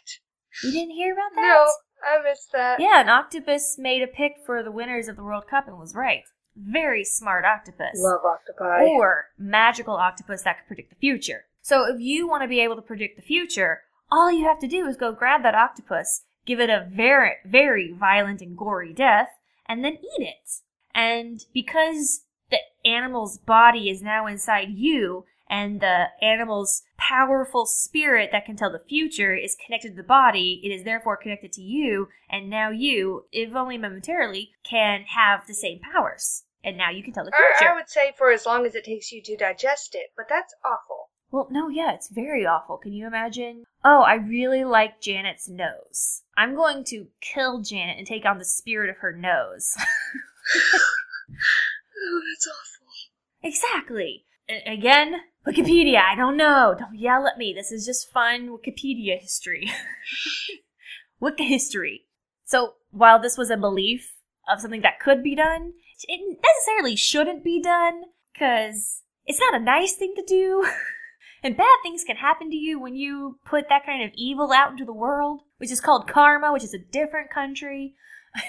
you 0.63 0.71
didn't 0.71 0.91
hear 0.95 1.13
about 1.13 1.35
that? 1.35 1.41
No, 1.41 1.71
I 2.03 2.21
missed 2.29 2.51
that. 2.53 2.79
Yeah, 2.79 3.01
an 3.01 3.09
octopus 3.09 3.75
made 3.77 4.01
a 4.01 4.07
pick 4.07 4.33
for 4.45 4.63
the 4.63 4.71
winners 4.71 5.07
of 5.07 5.15
the 5.15 5.23
World 5.23 5.43
Cup 5.49 5.67
and 5.67 5.77
was 5.77 5.95
right. 5.95 6.23
Very 6.55 7.03
smart 7.03 7.45
octopus. 7.45 7.95
Love 7.95 8.21
octopi. 8.25 8.83
or 8.85 9.25
magical 9.37 9.95
octopus 9.95 10.41
that 10.43 10.57
could 10.59 10.67
predict 10.67 10.89
the 10.89 10.95
future. 10.99 11.45
So 11.61 11.85
if 11.87 11.99
you 12.01 12.27
want 12.27 12.43
to 12.43 12.47
be 12.49 12.59
able 12.61 12.75
to 12.75 12.81
predict 12.81 13.15
the 13.15 13.21
future, 13.21 13.81
all 14.11 14.31
you 14.31 14.45
have 14.45 14.59
to 14.59 14.67
do 14.67 14.87
is 14.87 14.97
go 14.97 15.11
grab 15.11 15.43
that 15.43 15.55
octopus, 15.55 16.23
give 16.45 16.59
it 16.59 16.69
a 16.69 16.87
very, 16.91 17.33
very 17.45 17.93
violent 17.93 18.41
and 18.41 18.57
gory 18.57 18.93
death, 18.93 19.29
and 19.67 19.85
then 19.85 19.93
eat 19.93 20.21
it. 20.27 20.49
And 20.95 21.45
because 21.53 22.21
the 22.49 22.57
animal's 22.83 23.37
body 23.37 23.89
is 23.89 24.01
now 24.01 24.25
inside 24.25 24.69
you, 24.69 25.25
and 25.49 25.81
the 25.81 26.05
animal's 26.21 26.83
powerful 26.97 27.65
spirit 27.65 28.29
that 28.31 28.45
can 28.45 28.55
tell 28.55 28.71
the 28.71 28.83
future 28.87 29.35
is 29.35 29.57
connected 29.65 29.89
to 29.89 29.95
the 29.95 30.03
body, 30.03 30.61
it 30.63 30.69
is 30.69 30.83
therefore 30.83 31.17
connected 31.17 31.51
to 31.53 31.61
you, 31.61 32.07
and 32.29 32.49
now 32.49 32.69
you, 32.69 33.25
if 33.31 33.55
only 33.55 33.77
momentarily, 33.77 34.51
can 34.63 35.03
have 35.15 35.47
the 35.47 35.53
same 35.53 35.79
powers. 35.79 36.43
And 36.63 36.77
now 36.77 36.89
you 36.89 37.03
can 37.03 37.13
tell 37.13 37.25
the 37.25 37.33
I, 37.33 37.53
future. 37.57 37.71
I 37.71 37.75
would 37.75 37.89
say 37.89 38.13
for 38.17 38.31
as 38.31 38.45
long 38.45 38.65
as 38.65 38.75
it 38.75 38.83
takes 38.83 39.11
you 39.11 39.21
to 39.23 39.37
digest 39.37 39.95
it, 39.95 40.11
but 40.15 40.27
that's 40.29 40.53
awful. 40.63 41.09
Well, 41.31 41.47
no, 41.51 41.69
yeah, 41.69 41.93
it's 41.93 42.09
very 42.09 42.45
awful. 42.45 42.77
Can 42.77 42.91
you 42.91 43.05
imagine? 43.07 43.63
Oh, 43.85 44.01
I 44.01 44.15
really 44.15 44.63
like 44.63 44.99
Janet's 44.99 45.47
nose. 45.47 46.23
I'm 46.35 46.55
going 46.55 46.83
to 46.85 47.07
kill 47.21 47.61
Janet 47.61 47.97
and 47.97 48.07
take 48.07 48.25
on 48.25 48.39
the 48.39 48.45
spirit 48.45 48.89
of 48.89 48.97
her 48.97 49.13
nose. 49.13 49.73
Oh, 52.01 52.21
that's 52.31 52.47
awful. 52.47 52.87
exactly. 53.43 54.25
Again, 54.65 55.17
Wikipedia, 55.47 56.01
I 56.01 56.15
don't 56.15 56.37
know. 56.37 56.75
Don't 56.77 56.97
yell 56.97 57.27
at 57.27 57.37
me. 57.37 57.53
This 57.53 57.71
is 57.71 57.85
just 57.85 58.11
fun 58.11 58.49
Wikipedia 58.49 59.19
history. 59.19 59.71
Wicca 61.19 61.43
history. 61.43 62.05
So, 62.45 62.73
while 62.91 63.19
this 63.19 63.37
was 63.37 63.49
a 63.49 63.57
belief 63.57 64.15
of 64.51 64.59
something 64.59 64.81
that 64.81 64.99
could 64.99 65.21
be 65.21 65.35
done, 65.35 65.73
it 66.07 66.39
necessarily 66.41 66.95
shouldn't 66.95 67.43
be 67.43 67.61
done 67.61 68.03
because 68.33 69.03
it's 69.25 69.39
not 69.39 69.53
a 69.53 69.63
nice 69.63 69.93
thing 69.93 70.13
to 70.15 70.23
do. 70.23 70.65
and 71.43 71.55
bad 71.55 71.77
things 71.83 72.03
can 72.03 72.17
happen 72.17 72.49
to 72.49 72.57
you 72.57 72.79
when 72.79 72.95
you 72.95 73.39
put 73.45 73.69
that 73.69 73.85
kind 73.85 74.03
of 74.03 74.11
evil 74.15 74.51
out 74.51 74.71
into 74.71 74.85
the 74.85 74.93
world, 74.93 75.41
which 75.57 75.71
is 75.71 75.81
called 75.81 76.07
karma, 76.07 76.51
which 76.51 76.63
is 76.63 76.73
a 76.73 76.91
different 76.91 77.29
country, 77.31 77.95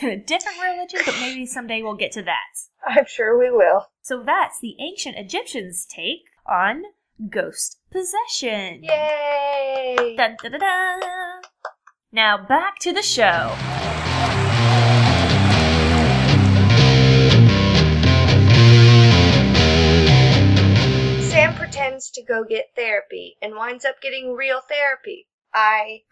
a 0.03 0.17
different 0.27 0.59
religion, 0.61 1.01
but 1.05 1.15
maybe 1.21 1.47
someday 1.47 1.83
we'll 1.83 1.95
get 1.95 2.13
to 2.13 2.23
that. 2.23 2.41
I'm 2.87 3.07
sure 3.07 3.39
we 3.39 3.51
will. 3.51 3.87
So 4.03 4.23
that's 4.25 4.61
the 4.61 4.77
ancient 4.81 5.17
Egyptians' 5.17 5.87
take 5.89 6.25
on 6.47 6.83
ghost 7.29 7.79
possession. 7.91 8.85
Yay! 8.85 10.15
Dun, 10.17 10.37
da, 10.43 10.49
da, 10.49 10.59
da. 10.59 11.41
Now 12.13 12.45
back 12.45 12.79
to 12.81 12.93
the 12.93 13.03
show. 13.03 13.55
Sam 21.31 21.55
pretends 21.55 22.11
to 22.11 22.23
go 22.23 22.43
get 22.45 22.71
therapy 22.75 23.37
and 23.41 23.55
winds 23.55 23.85
up 23.85 24.01
getting 24.03 24.35
real 24.35 24.61
therapy. 24.61 25.29
I 25.53 26.03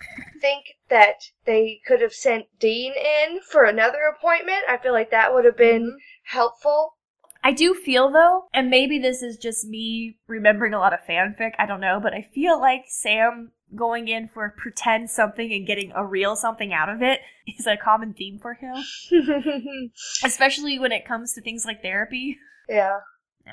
think 0.40 0.64
that 0.88 1.16
they 1.44 1.80
could 1.86 2.00
have 2.00 2.12
sent 2.12 2.46
Dean 2.58 2.92
in 2.92 3.40
for 3.40 3.64
another 3.64 4.00
appointment. 4.16 4.64
I 4.68 4.78
feel 4.78 4.92
like 4.92 5.10
that 5.10 5.32
would 5.32 5.44
have 5.44 5.56
been 5.56 5.82
mm-hmm. 5.82 5.96
helpful. 6.24 6.94
I 7.42 7.52
do 7.52 7.72
feel 7.72 8.10
though, 8.10 8.48
and 8.52 8.68
maybe 8.68 8.98
this 8.98 9.22
is 9.22 9.36
just 9.36 9.66
me 9.66 10.18
remembering 10.26 10.74
a 10.74 10.78
lot 10.78 10.92
of 10.92 11.00
fanfic, 11.08 11.52
I 11.58 11.66
don't 11.66 11.80
know, 11.80 12.00
but 12.02 12.12
I 12.12 12.26
feel 12.34 12.60
like 12.60 12.84
Sam 12.88 13.52
going 13.74 14.08
in 14.08 14.28
for 14.28 14.54
pretend 14.56 15.10
something 15.10 15.52
and 15.52 15.66
getting 15.66 15.92
a 15.94 16.04
real 16.04 16.34
something 16.36 16.72
out 16.72 16.88
of 16.88 17.02
it 17.02 17.20
is 17.58 17.66
a 17.66 17.76
common 17.76 18.14
theme 18.14 18.38
for 18.40 18.54
him, 18.54 18.74
especially 20.24 20.78
when 20.78 20.92
it 20.92 21.06
comes 21.06 21.32
to 21.34 21.40
things 21.40 21.64
like 21.64 21.80
therapy. 21.80 22.38
yeah. 22.68 22.98
No. 23.46 23.52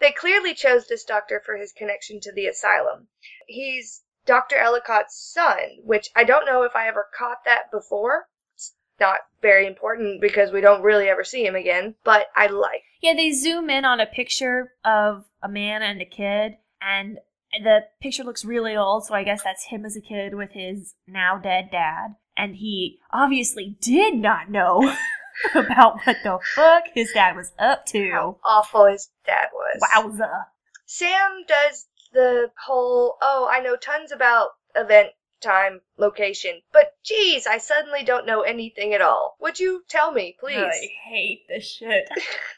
They 0.00 0.12
clearly 0.12 0.54
chose 0.54 0.86
this 0.86 1.04
doctor 1.04 1.42
for 1.44 1.56
his 1.56 1.72
connection 1.72 2.20
to 2.20 2.32
the 2.32 2.46
asylum. 2.46 3.08
He's 3.46 4.02
Dr. 4.28 4.56
Ellicott's 4.56 5.18
son, 5.32 5.58
which 5.82 6.10
I 6.14 6.22
don't 6.22 6.44
know 6.44 6.62
if 6.62 6.76
I 6.76 6.86
ever 6.86 7.06
caught 7.16 7.38
that 7.46 7.70
before. 7.72 8.28
It's 8.54 8.74
not 9.00 9.20
very 9.40 9.66
important 9.66 10.20
because 10.20 10.52
we 10.52 10.60
don't 10.60 10.82
really 10.82 11.08
ever 11.08 11.24
see 11.24 11.46
him 11.46 11.56
again, 11.56 11.94
but 12.04 12.26
I 12.36 12.48
like. 12.48 12.82
Yeah, 13.00 13.14
they 13.14 13.32
zoom 13.32 13.70
in 13.70 13.86
on 13.86 14.00
a 14.00 14.06
picture 14.06 14.74
of 14.84 15.24
a 15.42 15.48
man 15.48 15.80
and 15.82 16.02
a 16.02 16.04
kid, 16.04 16.58
and 16.82 17.18
the 17.52 17.84
picture 18.02 18.22
looks 18.22 18.44
really 18.44 18.76
old, 18.76 19.06
so 19.06 19.14
I 19.14 19.24
guess 19.24 19.42
that's 19.42 19.64
him 19.64 19.86
as 19.86 19.96
a 19.96 20.02
kid 20.02 20.34
with 20.34 20.50
his 20.52 20.94
now 21.06 21.38
dead 21.38 21.70
dad. 21.72 22.16
And 22.36 22.56
he 22.56 22.98
obviously 23.10 23.78
did 23.80 24.14
not 24.14 24.50
know 24.50 24.94
about 25.54 26.00
what 26.04 26.18
the 26.22 26.38
fuck 26.54 26.84
his 26.94 27.10
dad 27.12 27.34
was 27.34 27.52
up 27.58 27.86
to. 27.86 28.10
How 28.10 28.36
awful 28.44 28.84
his 28.84 29.08
dad 29.24 29.48
was. 29.54 29.80
Wowza. 29.82 30.44
Sam 30.84 31.44
does 31.46 31.87
the 32.12 32.50
whole, 32.66 33.16
oh, 33.20 33.48
I 33.50 33.60
know 33.60 33.76
tons 33.76 34.12
about 34.12 34.50
event 34.74 35.10
time 35.40 35.80
location, 35.96 36.62
but 36.72 36.96
geez, 37.02 37.46
I 37.46 37.58
suddenly 37.58 38.02
don't 38.02 38.26
know 38.26 38.42
anything 38.42 38.94
at 38.94 39.00
all. 39.00 39.36
Would 39.40 39.60
you 39.60 39.84
tell 39.88 40.12
me, 40.12 40.36
please? 40.38 40.56
I 40.56 40.88
hate 41.04 41.46
this 41.48 41.66
shit. 41.66 42.08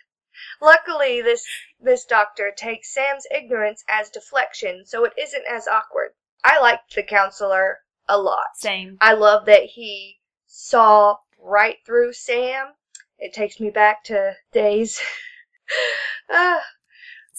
Luckily, 0.60 1.20
this 1.20 1.46
this 1.80 2.04
doctor 2.04 2.52
takes 2.56 2.92
Sam's 2.92 3.26
ignorance 3.34 3.84
as 3.88 4.10
deflection, 4.10 4.84
so 4.86 5.04
it 5.04 5.12
isn't 5.18 5.44
as 5.46 5.68
awkward. 5.68 6.12
I 6.44 6.58
liked 6.60 6.94
the 6.94 7.02
counselor 7.02 7.80
a 8.08 8.18
lot. 8.18 8.56
Same. 8.56 8.96
I 9.00 9.12
love 9.12 9.46
that 9.46 9.64
he 9.64 10.18
saw 10.46 11.16
right 11.38 11.76
through 11.84 12.12
Sam. 12.14 12.74
It 13.18 13.34
takes 13.34 13.60
me 13.60 13.70
back 13.70 14.04
to 14.04 14.36
days. 14.52 15.00
Ah. 16.32 16.62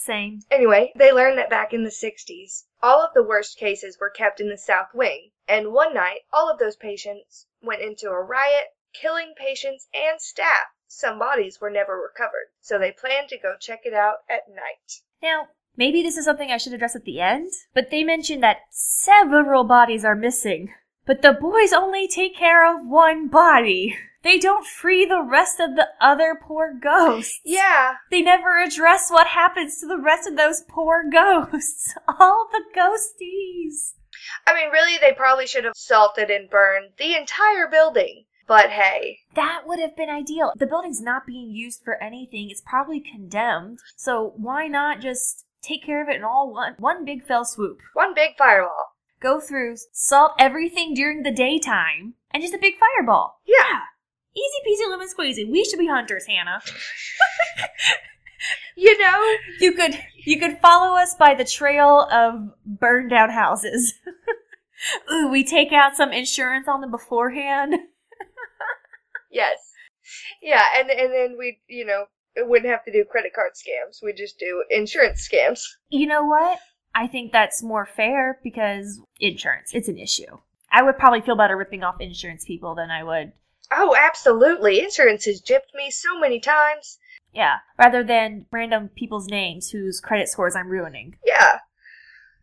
Same. 0.04 0.42
Anyway, 0.50 0.92
they 0.96 1.12
learned 1.12 1.38
that 1.38 1.52
back 1.52 1.74
in 1.74 1.84
the 1.84 1.92
60s, 1.92 2.64
all 2.82 3.06
of 3.06 3.14
the 3.14 3.22
worst 3.22 3.60
cases 3.60 4.00
were 4.00 4.10
kept 4.10 4.42
in 4.42 4.50
the 4.50 4.58
South 4.58 4.96
Wing, 4.96 5.30
and 5.48 5.74
one 5.74 5.94
night, 5.94 6.22
all 6.34 6.50
of 6.50 6.58
those 6.58 6.76
patients 6.76 7.46
went 7.62 7.84
into 7.84 8.10
a 8.10 8.20
riot, 8.20 8.70
killing 8.94 9.36
patients 9.38 9.88
and 9.94 10.20
staff. 10.20 10.70
Some 10.88 11.20
bodies 11.20 11.62
were 11.62 11.70
never 11.70 11.96
recovered, 12.02 12.50
so 12.62 12.80
they 12.80 12.92
planned 12.92 13.30
to 13.30 13.38
go 13.38 13.54
check 13.60 13.82
it 13.84 13.94
out 13.94 14.24
at 14.28 14.50
night. 14.50 15.04
Now, 15.22 15.50
maybe 15.78 16.02
this 16.02 16.18
is 16.18 16.26
something 16.26 16.50
I 16.50 16.58
should 16.58 16.74
address 16.74 16.96
at 16.96 17.04
the 17.04 17.20
end, 17.20 17.52
but 17.76 17.92
they 17.92 18.04
mentioned 18.04 18.42
that 18.42 18.62
several 18.72 19.66
bodies 19.66 20.04
are 20.04 20.16
missing. 20.16 20.74
But 21.06 21.22
the 21.22 21.34
boys 21.34 21.74
only 21.74 22.08
take 22.08 22.36
care 22.36 22.66
of 22.66 22.86
one 22.88 23.28
body. 23.28 23.98
They 24.24 24.38
don't 24.38 24.66
free 24.68 25.04
the 25.06 25.22
rest 25.24 25.60
of 25.60 25.76
the 25.76 25.88
other 26.00 26.38
poor 26.40 26.74
ghosts. 26.80 27.40
Yeah, 27.44 27.96
They 28.12 28.22
never 28.22 28.60
address 28.62 29.10
what 29.10 29.28
happens 29.28 29.80
to 29.80 29.88
the 29.88 29.98
rest 29.98 30.28
of 30.28 30.38
those 30.38 30.62
poor 30.70 31.04
ghosts. 31.12 31.96
All 32.20 32.48
the 32.52 32.64
ghosties. 32.80 33.94
I 34.46 34.54
mean, 34.54 34.70
really, 34.72 34.98
they 35.00 35.14
probably 35.14 35.48
should 35.48 35.64
have 35.66 35.74
salted 35.76 36.30
and 36.30 36.50
burned 36.50 36.92
the 36.98 37.16
entire 37.16 37.68
building. 37.68 38.26
But 38.48 38.70
hey, 38.70 39.20
That 39.36 39.64
would 39.66 39.80
have 39.80 39.96
been 39.96 40.10
ideal. 40.10 40.52
The 40.58 40.68
building's 40.68 41.02
not 41.02 41.26
being 41.26 41.52
used 41.52 41.84
for 41.84 42.02
anything. 42.04 42.50
It's 42.52 42.62
probably 42.62 43.00
condemned. 43.00 43.80
So 43.96 44.34
why 44.36 44.68
not 44.68 45.00
just 45.00 45.46
take 45.64 45.86
care 45.86 46.04
of 46.04 46.10
it 46.10 46.18
in 46.18 46.24
all 46.24 46.52
one 46.54 46.76
one 46.78 47.06
big 47.06 47.24
fell 47.24 47.46
swoop? 47.46 47.80
one 47.94 48.14
big 48.14 48.32
fireball. 48.38 48.91
Go 49.22 49.40
through, 49.40 49.76
salt 49.94 50.34
everything 50.40 50.94
during 50.94 51.24
the 51.24 51.32
daytime, 51.32 52.16
and 52.32 52.42
just 52.42 52.54
a 52.54 52.60
big 52.60 52.74
fireball. 52.78 53.40
Yeah. 53.46 53.80
Easy 54.36 54.58
peasy 54.68 54.90
lemon 54.90 55.08
squeezy. 55.08 55.50
We 55.50 55.64
should 55.64 55.80
be 55.80 55.88
hunters, 55.88 56.26
Hannah. 56.26 56.62
You 58.76 58.98
know, 58.98 59.38
You 59.60 59.74
could 59.74 60.00
you 60.26 60.40
could 60.40 60.58
follow 60.60 60.98
us 60.98 61.14
by 61.16 61.36
the 61.36 61.46
trail 61.46 62.08
of 62.12 62.50
burned 62.66 63.12
down 63.12 63.30
houses. 63.30 63.94
Ooh, 65.12 65.28
we 65.28 65.44
take 65.44 65.72
out 65.72 65.96
some 65.96 66.12
insurance 66.12 66.68
on 66.68 66.82
them 66.82 66.90
beforehand. 66.90 67.76
yes. 69.32 69.58
Yeah, 70.42 70.64
and 70.76 70.90
and 70.90 71.14
then 71.14 71.36
we, 71.38 71.60
you 71.68 71.86
know, 71.86 72.06
wouldn't 72.38 72.72
have 72.72 72.84
to 72.86 72.92
do 72.92 73.06
credit 73.06 73.34
card 73.36 73.52
scams. 73.54 74.00
We 74.04 74.14
just 74.14 74.40
do 74.40 74.64
insurance 74.70 75.30
scams. 75.32 75.62
You 75.90 76.08
know 76.08 76.26
what? 76.26 76.60
I 76.94 77.08
think 77.08 77.32
that's 77.32 77.64
more 77.64 77.86
fair 77.86 78.40
because 78.44 79.00
insurance, 79.20 79.72
it's 79.74 79.88
an 79.88 79.98
issue. 79.98 80.38
I 80.72 80.82
would 80.84 80.98
probably 80.98 81.22
feel 81.22 81.36
better 81.36 81.58
ripping 81.58 81.84
off 81.84 82.00
insurance 82.00 82.46
people 82.46 82.76
than 82.76 82.90
I 82.92 83.04
would, 83.04 83.34
Oh, 83.74 83.96
absolutely. 83.98 84.82
Insurance 84.82 85.24
has 85.26 85.42
gypped 85.42 85.74
me 85.74 85.90
so 85.92 86.20
many 86.20 86.40
times. 86.42 86.98
yeah, 87.34 87.58
rather 87.80 88.04
than 88.04 88.46
random 88.52 88.90
people's 88.96 89.28
names 89.28 89.70
whose 89.70 90.02
credit 90.02 90.28
scores 90.28 90.56
I'm 90.58 90.68
ruining. 90.68 91.16
Yeah. 91.26 91.60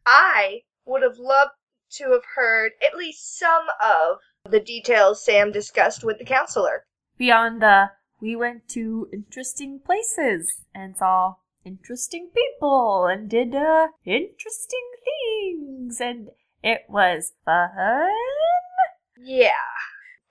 I 0.06 0.62
would 0.86 1.02
have 1.02 1.18
loved 1.18 1.50
to 1.96 2.12
have 2.12 2.22
heard 2.34 2.72
at 2.86 2.96
least 2.96 3.38
some 3.38 3.66
of 3.84 4.18
the 4.50 4.60
details 4.60 5.22
Sam 5.22 5.52
discussed 5.52 6.02
with 6.02 6.18
the 6.18 6.24
counselor. 6.24 6.84
Beyond 7.18 7.60
the, 7.60 7.90
we 8.22 8.34
went 8.34 8.66
to 8.68 9.08
interesting 9.12 9.80
places 9.84 10.62
and 10.74 10.96
saw 10.96 11.34
interesting 11.64 12.30
people 12.34 13.06
and 13.06 13.28
did 13.28 13.54
uh, 13.54 13.88
interesting 14.04 14.90
things, 15.04 16.00
and 16.00 16.30
it 16.62 16.82
was 16.88 17.34
fun. 17.44 18.10
Yeah. 19.18 19.50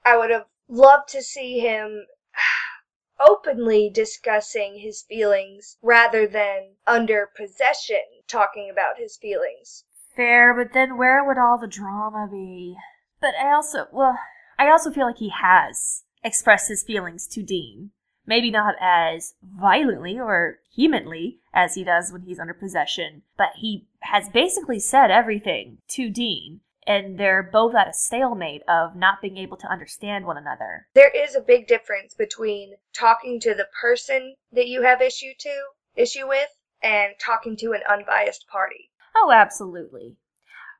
I 0.05 0.15
would 0.15 0.29
have 0.29 0.45
loved 0.69 1.09
to 1.09 1.21
see 1.21 1.59
him 1.59 2.05
openly 3.19 3.89
discussing 3.89 4.79
his 4.79 5.01
feelings 5.01 5.77
rather 5.81 6.27
than 6.27 6.75
under 6.85 7.29
possession 7.35 8.03
talking 8.27 8.69
about 8.69 8.97
his 8.97 9.17
feelings. 9.17 9.83
Fair, 10.15 10.53
but 10.53 10.73
then 10.73 10.97
where 10.97 11.23
would 11.23 11.37
all 11.37 11.57
the 11.59 11.67
drama 11.67 12.27
be? 12.31 12.75
But 13.19 13.35
I 13.35 13.53
also, 13.53 13.87
well, 13.91 14.17
I 14.57 14.69
also 14.69 14.91
feel 14.91 15.05
like 15.05 15.17
he 15.17 15.29
has 15.29 16.03
expressed 16.23 16.69
his 16.69 16.83
feelings 16.83 17.27
to 17.27 17.43
Dean. 17.43 17.91
Maybe 18.27 18.51
not 18.51 18.75
as 18.79 19.33
violently 19.41 20.19
or 20.19 20.59
vehemently 20.75 21.39
as 21.53 21.75
he 21.75 21.83
does 21.83 22.11
when 22.11 22.21
he's 22.21 22.39
under 22.39 22.53
possession, 22.53 23.23
but 23.37 23.49
he 23.55 23.87
has 24.01 24.29
basically 24.29 24.79
said 24.79 25.09
everything 25.09 25.79
to 25.89 26.09
Dean, 26.09 26.59
and 26.85 27.17
they're 27.17 27.41
both 27.41 27.73
at 27.73 27.87
a 27.87 27.93
stalemate 27.93 28.61
of 28.67 28.95
not 28.95 29.21
being 29.21 29.37
able 29.37 29.57
to 29.57 29.71
understand 29.71 30.25
one 30.25 30.37
another. 30.37 30.87
There 30.93 31.09
is 31.09 31.35
a 31.35 31.41
big 31.41 31.67
difference 31.67 32.13
between 32.13 32.75
talking 32.93 33.39
to 33.39 33.53
the 33.53 33.67
person 33.81 34.35
that 34.51 34.67
you 34.67 34.83
have 34.83 35.01
issue 35.01 35.33
to, 35.39 35.61
issue 35.95 36.27
with, 36.27 36.49
and 36.83 37.13
talking 37.19 37.57
to 37.57 37.73
an 37.73 37.81
unbiased 37.89 38.45
party. 38.47 38.91
Oh, 39.15 39.31
absolutely. 39.31 40.17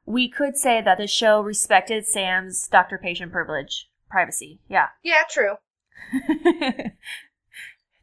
We 0.06 0.30
could 0.30 0.56
say 0.56 0.82
that 0.82 0.98
the 0.98 1.08
show 1.08 1.41
respected 1.41 2.06
Sam's 2.06 2.68
doctor 2.68 2.98
patient 2.98 3.32
privilege, 3.32 3.89
privacy. 4.10 4.60
Yeah. 4.70 4.88
Yeah, 5.04 5.24
true. 5.30 5.56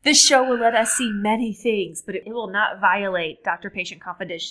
this 0.04 0.24
show 0.24 0.44
will 0.44 0.58
let 0.58 0.74
us 0.74 0.92
see 0.92 1.10
many 1.12 1.52
things, 1.52 2.02
but 2.02 2.14
it 2.14 2.24
will 2.26 2.50
not 2.50 2.80
violate 2.80 3.44
doctor 3.44 3.70
patient 3.70 4.02
confidentiality. 4.02 4.50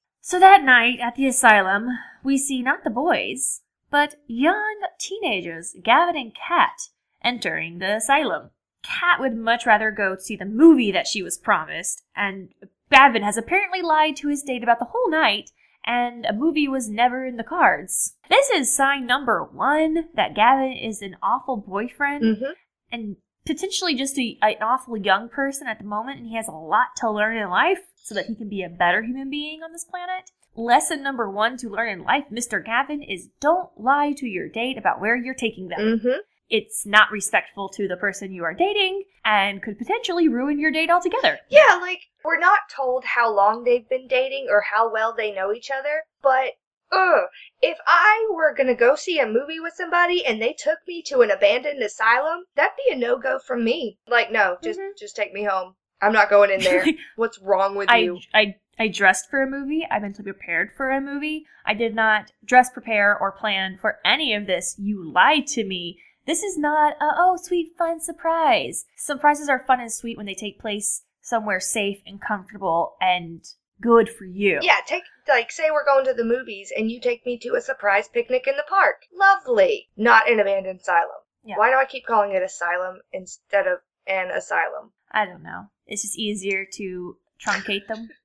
so 0.20 0.38
that 0.38 0.64
night 0.64 0.98
at 1.00 1.16
the 1.16 1.26
asylum, 1.26 1.88
we 2.24 2.38
see 2.38 2.62
not 2.62 2.84
the 2.84 2.90
boys, 2.90 3.62
but 3.90 4.16
young 4.26 4.80
teenagers, 4.98 5.74
Gavin 5.82 6.16
and 6.16 6.32
Kat, 6.34 6.88
entering 7.22 7.78
the 7.78 7.96
asylum. 7.96 8.50
Kat 8.82 9.20
would 9.20 9.36
much 9.36 9.66
rather 9.66 9.90
go 9.90 10.16
see 10.18 10.36
the 10.36 10.44
movie 10.44 10.92
that 10.92 11.06
she 11.06 11.22
was 11.22 11.36
promised, 11.36 12.02
and 12.14 12.50
Gavin 12.90 13.22
has 13.22 13.36
apparently 13.36 13.82
lied 13.82 14.16
to 14.16 14.28
his 14.28 14.42
date 14.42 14.62
about 14.62 14.78
the 14.78 14.86
whole 14.86 15.10
night, 15.10 15.50
and 15.84 16.24
a 16.26 16.32
movie 16.32 16.68
was 16.68 16.88
never 16.88 17.26
in 17.26 17.36
the 17.36 17.44
cards. 17.44 18.14
This 18.28 18.50
is 18.50 18.74
sign 18.74 19.06
number 19.06 19.42
one 19.42 20.08
that 20.14 20.34
Gavin 20.34 20.72
is 20.72 21.02
an 21.02 21.16
awful 21.22 21.56
boyfriend 21.56 22.22
Mhm. 22.22 22.52
And 22.90 23.16
potentially 23.46 23.94
just 23.94 24.18
a, 24.18 24.38
an 24.42 24.56
awful 24.60 24.96
young 24.96 25.28
person 25.28 25.66
at 25.66 25.78
the 25.78 25.84
moment, 25.84 26.18
and 26.18 26.28
he 26.28 26.36
has 26.36 26.48
a 26.48 26.52
lot 26.52 26.88
to 26.98 27.10
learn 27.10 27.36
in 27.36 27.48
life 27.48 27.80
so 27.96 28.14
that 28.14 28.26
he 28.26 28.34
can 28.34 28.48
be 28.48 28.62
a 28.62 28.68
better 28.68 29.02
human 29.02 29.30
being 29.30 29.62
on 29.62 29.72
this 29.72 29.84
planet. 29.84 30.30
Lesson 30.54 31.02
number 31.02 31.30
one 31.30 31.56
to 31.58 31.68
learn 31.68 31.88
in 31.88 32.04
life, 32.04 32.24
Mr. 32.32 32.64
Gavin, 32.64 33.02
is 33.02 33.28
don't 33.40 33.70
lie 33.76 34.12
to 34.16 34.26
your 34.26 34.48
date 34.48 34.76
about 34.76 35.00
where 35.00 35.16
you're 35.16 35.34
taking 35.34 35.68
them. 35.68 35.80
Mm-hmm. 35.80 36.18
It's 36.50 36.86
not 36.86 37.10
respectful 37.12 37.68
to 37.70 37.86
the 37.86 37.96
person 37.96 38.32
you 38.32 38.42
are 38.44 38.54
dating 38.54 39.04
and 39.24 39.62
could 39.62 39.78
potentially 39.78 40.28
ruin 40.28 40.58
your 40.58 40.70
date 40.70 40.90
altogether. 40.90 41.38
Yeah, 41.50 41.78
like, 41.80 42.00
we're 42.24 42.38
not 42.38 42.60
told 42.74 43.04
how 43.04 43.34
long 43.34 43.64
they've 43.64 43.88
been 43.88 44.08
dating 44.08 44.48
or 44.50 44.62
how 44.62 44.90
well 44.90 45.14
they 45.14 45.32
know 45.32 45.52
each 45.52 45.70
other, 45.70 46.02
but, 46.22 46.54
ugh, 46.92 47.24
if 47.60 47.78
I 47.86 48.28
were 48.30 48.54
gonna 48.54 48.74
go 48.74 48.94
see 48.94 49.18
a 49.18 49.26
movie 49.26 49.60
with 49.60 49.74
somebody 49.74 50.24
and 50.24 50.40
they 50.40 50.52
took 50.52 50.78
me 50.86 51.02
to 51.06 51.20
an 51.20 51.30
abandoned 51.30 51.82
asylum, 51.82 52.44
that'd 52.54 52.76
be 52.86 52.92
a 52.92 52.96
no-go 52.96 53.38
from 53.38 53.64
me. 53.64 53.98
Like, 54.06 54.30
no, 54.30 54.58
just, 54.62 54.78
Mhm. 54.78 54.96
just 54.98 55.16
take 55.16 55.32
me 55.32 55.44
home. 55.44 55.74
I'm 56.00 56.12
not 56.12 56.30
going 56.30 56.50
in 56.50 56.60
there. 56.60 56.84
What's 57.16 57.38
wrong 57.40 57.74
with 57.74 57.90
I, 57.90 57.98
you? 57.98 58.20
I 58.32 58.54
I 58.78 58.86
dressed 58.86 59.28
for 59.28 59.42
a 59.42 59.50
movie. 59.50 59.84
I 59.90 59.98
mentally 59.98 60.32
prepared 60.32 60.70
for 60.76 60.90
a 60.90 61.00
movie. 61.00 61.46
I 61.66 61.74
did 61.74 61.96
not 61.96 62.30
dress, 62.44 62.70
prepare, 62.70 63.18
or 63.18 63.32
plan 63.32 63.76
for 63.76 63.98
any 64.04 64.32
of 64.34 64.46
this. 64.46 64.76
You 64.78 65.02
lied 65.02 65.48
to 65.48 65.64
me. 65.64 66.00
This 66.26 66.44
is 66.44 66.56
not 66.56 66.92
a 67.00 67.14
oh 67.16 67.36
sweet 67.42 67.72
fun 67.76 68.00
surprise. 68.00 68.84
Surprises 68.96 69.48
are 69.48 69.64
fun 69.66 69.80
and 69.80 69.92
sweet 69.92 70.16
when 70.16 70.26
they 70.26 70.34
take 70.34 70.60
place 70.60 71.02
somewhere 71.20 71.58
safe 71.58 72.00
and 72.06 72.20
comfortable 72.20 72.94
and 73.00 73.44
good 73.80 74.08
for 74.08 74.24
you. 74.24 74.58
Yeah, 74.62 74.76
take, 74.86 75.04
like, 75.28 75.50
say 75.50 75.70
we're 75.70 75.84
going 75.84 76.04
to 76.06 76.14
the 76.14 76.24
movies 76.24 76.72
and 76.76 76.90
you 76.90 77.00
take 77.00 77.24
me 77.24 77.38
to 77.38 77.54
a 77.54 77.60
surprise 77.60 78.08
picnic 78.08 78.46
in 78.46 78.56
the 78.56 78.64
park. 78.68 79.02
Lovely. 79.12 79.88
Not 79.96 80.30
an 80.30 80.40
abandoned 80.40 80.80
asylum. 80.80 81.10
Yeah. 81.44 81.56
Why 81.56 81.70
do 81.70 81.76
I 81.76 81.84
keep 81.84 82.06
calling 82.06 82.32
it 82.32 82.42
asylum 82.42 83.00
instead 83.12 83.66
of 83.66 83.78
an 84.06 84.30
asylum? 84.30 84.92
I 85.12 85.24
don't 85.24 85.42
know. 85.42 85.66
It's 85.86 86.02
just 86.02 86.18
easier 86.18 86.66
to 86.74 87.16
truncate 87.44 87.86
them. 87.86 88.08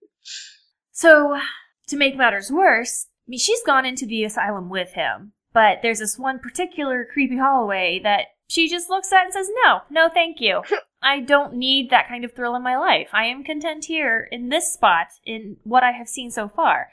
So, 0.96 1.40
to 1.88 1.98
make 1.98 2.16
matters 2.16 2.52
worse, 2.52 3.08
I 3.28 3.32
mean, 3.32 3.40
she's 3.40 3.64
gone 3.64 3.84
into 3.84 4.06
the 4.06 4.24
asylum 4.24 4.70
with 4.70 4.94
him, 4.94 5.34
but 5.52 5.80
there's 5.82 6.00
this 6.00 6.20
one 6.20 6.38
particular 6.38 7.08
creepy 7.12 7.38
hallway 7.38 8.00
that 8.04 8.28
she 8.48 8.70
just 8.70 8.90
looks 8.90 9.12
at 9.12 9.26
and 9.26 9.34
says, 9.34 9.50
No, 9.66 9.82
no, 9.90 10.08
thank 10.08 10.40
you. 10.40 10.62
I 11.04 11.20
don't 11.20 11.54
need 11.56 11.90
that 11.90 12.08
kind 12.08 12.24
of 12.26 12.34
thrill 12.34 12.56
in 12.56 12.64
my 12.64 12.78
life. 12.78 13.10
I 13.14 13.26
am 13.26 13.44
content 13.44 13.86
here 13.86 14.28
in 14.32 14.50
this 14.50 14.74
spot 14.74 15.08
in 15.26 15.58
what 15.64 15.84
I 15.84 15.92
have 15.92 16.08
seen 16.08 16.32
so 16.32 16.48
far. 16.48 16.88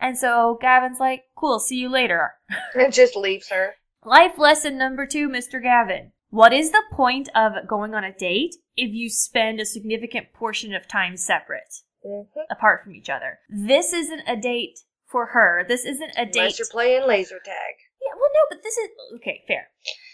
And 0.00 0.18
so 0.18 0.58
Gavin's 0.60 0.98
like, 0.98 1.24
Cool, 1.36 1.60
see 1.60 1.76
you 1.76 1.88
later. 1.88 2.32
It 2.74 2.92
just 2.92 3.14
leaves 3.16 3.48
her. 3.50 3.74
Life 4.04 4.36
lesson 4.36 4.76
number 4.76 5.06
two, 5.06 5.28
Mr. 5.28 5.62
Gavin. 5.62 6.12
What 6.30 6.52
is 6.52 6.72
the 6.72 6.82
point 6.92 7.28
of 7.36 7.52
going 7.68 7.94
on 7.94 8.02
a 8.04 8.12
date 8.12 8.56
if 8.76 8.90
you 8.92 9.08
spend 9.10 9.60
a 9.60 9.66
significant 9.66 10.32
portion 10.32 10.74
of 10.74 10.88
time 10.88 11.16
separate, 11.16 11.72
Mhm. 12.04 12.26
apart 12.50 12.82
from 12.82 12.94
each 12.94 13.08
other? 13.10 13.38
This 13.48 13.92
isn't 13.92 14.22
a 14.26 14.34
date 14.36 14.80
for 15.06 15.26
her. 15.26 15.64
This 15.68 15.84
isn't 15.84 16.12
a 16.16 16.24
date. 16.24 16.36
Unless 16.40 16.58
you're 16.58 16.68
playing 16.72 17.06
laser 17.06 17.38
tag. 17.38 17.74
yeah, 18.00 18.14
well, 18.16 18.30
no, 18.34 18.40
but 18.50 18.62
this 18.64 18.76
is 18.76 18.88
okay, 19.16 19.44
fair. 19.46 19.68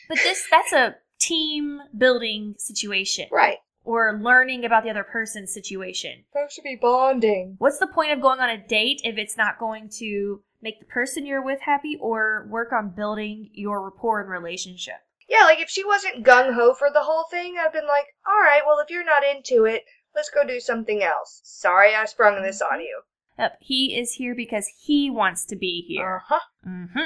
But 0.08 0.18
this 0.18 0.46
that's 0.50 0.72
a 0.72 0.96
team 1.18 1.80
building 1.96 2.54
situation, 2.58 3.28
Right. 3.30 3.58
or 3.84 4.18
learning 4.22 4.64
about 4.64 4.84
the 4.84 4.90
other 4.90 5.04
person's 5.04 5.52
situation. 5.52 6.24
Supposed 6.32 6.56
to 6.56 6.62
be 6.62 6.76
bonding. 6.76 7.56
What's 7.58 7.78
the 7.78 7.86
point 7.86 8.12
of 8.12 8.20
going 8.20 8.40
on 8.40 8.50
a 8.50 8.58
date 8.66 9.00
if 9.04 9.16
it's 9.18 9.36
not 9.36 9.58
going 9.58 9.88
to 9.98 10.42
make 10.60 10.80
the 10.80 10.86
person 10.86 11.24
you're 11.26 11.42
with 11.44 11.60
happy 11.60 11.96
or 12.00 12.46
work 12.50 12.72
on 12.72 12.90
building 12.90 13.50
your 13.52 13.82
rapport 13.84 14.20
and 14.20 14.30
relationship? 14.30 14.96
Yeah, 15.28 15.44
like 15.44 15.60
if 15.60 15.68
she 15.68 15.84
wasn't 15.84 16.24
gung 16.24 16.54
ho 16.54 16.74
for 16.74 16.90
the 16.90 17.02
whole 17.02 17.24
thing, 17.30 17.56
I'd 17.58 17.72
been 17.72 17.86
like, 17.86 18.06
all 18.26 18.40
right, 18.40 18.62
well, 18.66 18.78
if 18.78 18.88
you're 18.90 19.04
not 19.04 19.22
into 19.24 19.66
it, 19.66 19.84
let's 20.14 20.30
go 20.30 20.46
do 20.46 20.58
something 20.58 21.02
else. 21.02 21.40
Sorry 21.44 21.94
I 21.94 22.04
sprung 22.06 22.42
this 22.42 22.62
on 22.62 22.80
you. 22.80 23.02
Yep, 23.38 23.58
he 23.60 23.96
is 23.96 24.12
here 24.14 24.34
because 24.34 24.66
he 24.80 25.10
wants 25.10 25.44
to 25.46 25.54
be 25.56 25.84
here. 25.86 26.22
Uh 26.30 26.34
huh. 26.34 26.40
hmm 26.64 27.00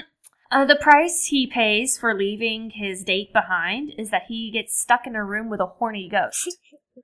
Uh, 0.53 0.67
the 0.67 0.77
price 0.77 1.25
he 1.25 1.47
pays 1.47 1.97
for 1.97 2.15
leaving 2.15 2.69
his 2.75 3.03
date 3.05 3.33
behind 3.33 3.91
is 3.97 4.11
that 4.11 4.25
he 4.29 4.51
gets 4.51 4.79
stuck 4.79 5.07
in 5.07 5.17
a 5.17 5.25
room 5.25 5.49
with 5.49 5.61
a 5.61 5.67
horny 5.67 6.11
ghost. 6.11 6.59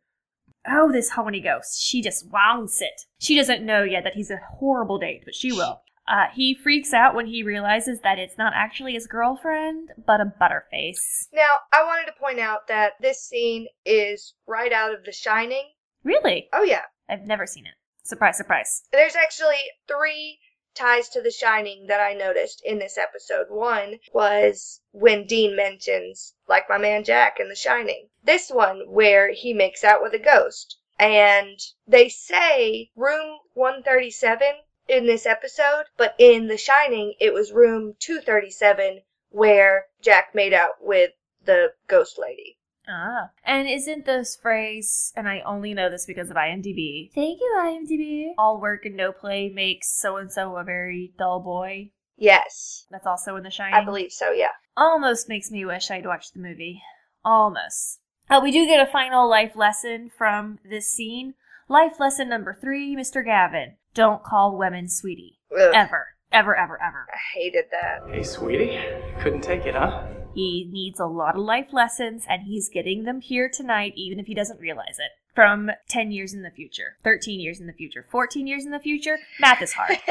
oh, 0.68 0.92
this 0.92 1.12
horny 1.12 1.40
ghost. 1.40 1.80
She 1.80 2.02
just 2.02 2.30
wants 2.30 2.82
it. 2.82 3.06
She 3.18 3.34
doesn't 3.36 3.64
know 3.64 3.84
yet 3.84 4.04
that 4.04 4.12
he's 4.12 4.30
a 4.30 4.38
horrible 4.58 4.98
date, 4.98 5.22
but 5.24 5.34
she 5.34 5.50
will. 5.50 5.80
Uh, 6.06 6.26
he 6.34 6.54
freaks 6.54 6.92
out 6.92 7.14
when 7.14 7.26
he 7.26 7.42
realizes 7.42 8.00
that 8.02 8.18
it's 8.18 8.36
not 8.36 8.52
actually 8.54 8.92
his 8.92 9.06
girlfriend, 9.06 9.92
but 10.06 10.20
a 10.20 10.30
butterface. 10.38 11.28
Now, 11.32 11.48
I 11.72 11.84
wanted 11.84 12.04
to 12.06 12.20
point 12.20 12.40
out 12.40 12.68
that 12.68 12.92
this 13.00 13.22
scene 13.22 13.66
is 13.86 14.34
right 14.46 14.72
out 14.72 14.92
of 14.92 15.04
The 15.04 15.12
Shining. 15.12 15.70
Really? 16.04 16.48
Oh, 16.52 16.64
yeah. 16.64 16.82
I've 17.08 17.26
never 17.26 17.46
seen 17.46 17.64
it. 17.64 17.72
Surprise, 18.04 18.36
surprise. 18.36 18.82
There's 18.92 19.16
actually 19.16 19.56
three 19.86 20.38
ties 20.78 21.08
to 21.08 21.20
The 21.20 21.32
Shining 21.32 21.88
that 21.88 22.00
I 22.00 22.12
noticed 22.14 22.62
in 22.64 22.78
this 22.78 22.96
episode. 22.96 23.50
One 23.50 23.98
was 24.12 24.80
when 24.92 25.26
Dean 25.26 25.56
mentions, 25.56 26.34
like 26.46 26.68
my 26.68 26.78
man 26.78 27.02
Jack 27.02 27.40
in 27.40 27.48
The 27.48 27.56
Shining. 27.56 28.10
This 28.22 28.48
one, 28.48 28.88
where 28.88 29.32
he 29.32 29.52
makes 29.52 29.82
out 29.82 30.02
with 30.02 30.14
a 30.14 30.18
ghost. 30.20 30.78
And 30.98 31.58
they 31.86 32.08
say 32.08 32.90
room 32.94 33.38
137 33.54 34.46
in 34.86 35.06
this 35.06 35.26
episode, 35.26 35.86
but 35.96 36.14
in 36.18 36.46
The 36.46 36.56
Shining, 36.56 37.14
it 37.18 37.32
was 37.32 37.52
room 37.52 37.96
237 37.98 39.02
where 39.30 39.86
Jack 40.00 40.34
made 40.34 40.54
out 40.54 40.74
with 40.80 41.12
the 41.42 41.72
ghost 41.88 42.18
lady. 42.18 42.57
Ah. 42.88 43.30
And 43.44 43.68
isn't 43.68 44.06
this 44.06 44.36
phrase, 44.36 45.12
and 45.16 45.28
I 45.28 45.42
only 45.44 45.74
know 45.74 45.90
this 45.90 46.06
because 46.06 46.30
of 46.30 46.36
IMDb. 46.36 47.12
Thank 47.14 47.40
you, 47.40 47.56
IMDb. 47.60 48.32
All 48.38 48.60
work 48.60 48.84
and 48.84 48.96
no 48.96 49.12
play 49.12 49.50
makes 49.54 49.88
so 50.00 50.16
and 50.16 50.32
so 50.32 50.56
a 50.56 50.64
very 50.64 51.12
dull 51.18 51.40
boy. 51.40 51.90
Yes, 52.16 52.86
That's 52.90 53.06
also 53.06 53.36
in 53.36 53.44
The 53.44 53.50
Shining. 53.50 53.74
I 53.74 53.84
believe 53.84 54.10
so, 54.10 54.32
yeah. 54.32 54.48
Almost 54.76 55.28
makes 55.28 55.52
me 55.52 55.64
wish 55.64 55.88
I'd 55.88 56.04
watched 56.06 56.34
the 56.34 56.40
movie. 56.40 56.82
Almost. 57.24 58.00
Uh, 58.28 58.40
we 58.42 58.50
do 58.50 58.66
get 58.66 58.86
a 58.86 58.90
final 58.90 59.28
life 59.28 59.54
lesson 59.54 60.10
from 60.16 60.58
this 60.68 60.92
scene. 60.92 61.34
Life 61.68 62.00
lesson 62.00 62.28
number 62.28 62.58
three, 62.60 62.96
Mr. 62.96 63.24
Gavin. 63.24 63.76
Don't 63.94 64.24
call 64.24 64.56
women 64.58 64.88
sweetie. 64.88 65.38
Ugh, 65.52 65.72
Ever. 65.74 66.08
Ever, 66.32 66.56
ever, 66.56 66.78
ever. 66.82 67.06
I 67.12 67.38
hated 67.38 67.66
that. 67.70 68.00
Hey, 68.12 68.22
sweetie. 68.22 68.78
Couldn't 69.20 69.42
take 69.42 69.64
it, 69.64 69.74
huh? 69.74 70.02
He 70.38 70.68
needs 70.70 71.00
a 71.00 71.06
lot 71.06 71.34
of 71.34 71.42
life 71.42 71.72
lessons, 71.72 72.24
and 72.28 72.44
he's 72.44 72.68
getting 72.68 73.02
them 73.02 73.20
here 73.20 73.50
tonight, 73.52 73.94
even 73.96 74.20
if 74.20 74.26
he 74.28 74.34
doesn't 74.34 74.60
realize 74.60 75.00
it. 75.00 75.10
from 75.34 75.70
10 75.88 76.12
years 76.12 76.32
in 76.32 76.42
the 76.42 76.50
future, 76.52 76.96
13 77.02 77.40
years 77.40 77.58
in 77.60 77.66
the 77.66 77.72
future, 77.72 78.04
14 78.08 78.46
years 78.46 78.64
in 78.64 78.70
the 78.70 78.78
future. 78.78 79.18
Math 79.40 79.62
is 79.62 79.72
hard. 79.72 79.98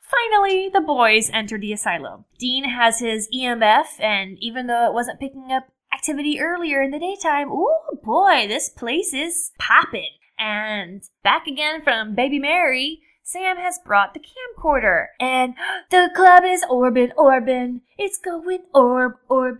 Finally, 0.00 0.68
the 0.72 0.80
boys 0.80 1.30
enter 1.32 1.58
the 1.58 1.72
asylum. 1.72 2.24
Dean 2.40 2.64
has 2.64 2.98
his 2.98 3.28
EMF, 3.32 4.00
and 4.00 4.36
even 4.40 4.66
though 4.66 4.86
it 4.86 4.92
wasn't 4.92 5.20
picking 5.20 5.52
up 5.52 5.68
activity 5.94 6.40
earlier 6.40 6.82
in 6.82 6.90
the 6.90 6.98
daytime, 6.98 7.52
ooh 7.52 8.00
boy, 8.02 8.46
this 8.48 8.68
place 8.68 9.14
is 9.14 9.52
poppin'. 9.60 10.02
And 10.36 11.02
back 11.22 11.46
again 11.46 11.82
from 11.82 12.16
Bloody 12.16 12.40
Mary, 12.40 13.02
Sam 13.30 13.58
has 13.58 13.78
brought 13.78 14.12
the 14.12 14.20
camcorder, 14.20 15.06
and 15.20 15.54
the 15.90 16.10
club 16.16 16.42
is 16.44 16.64
orbin, 16.68 17.12
orbin. 17.16 17.82
It's 17.96 18.18
going 18.18 18.64
orb, 18.74 19.18
orb, 19.28 19.58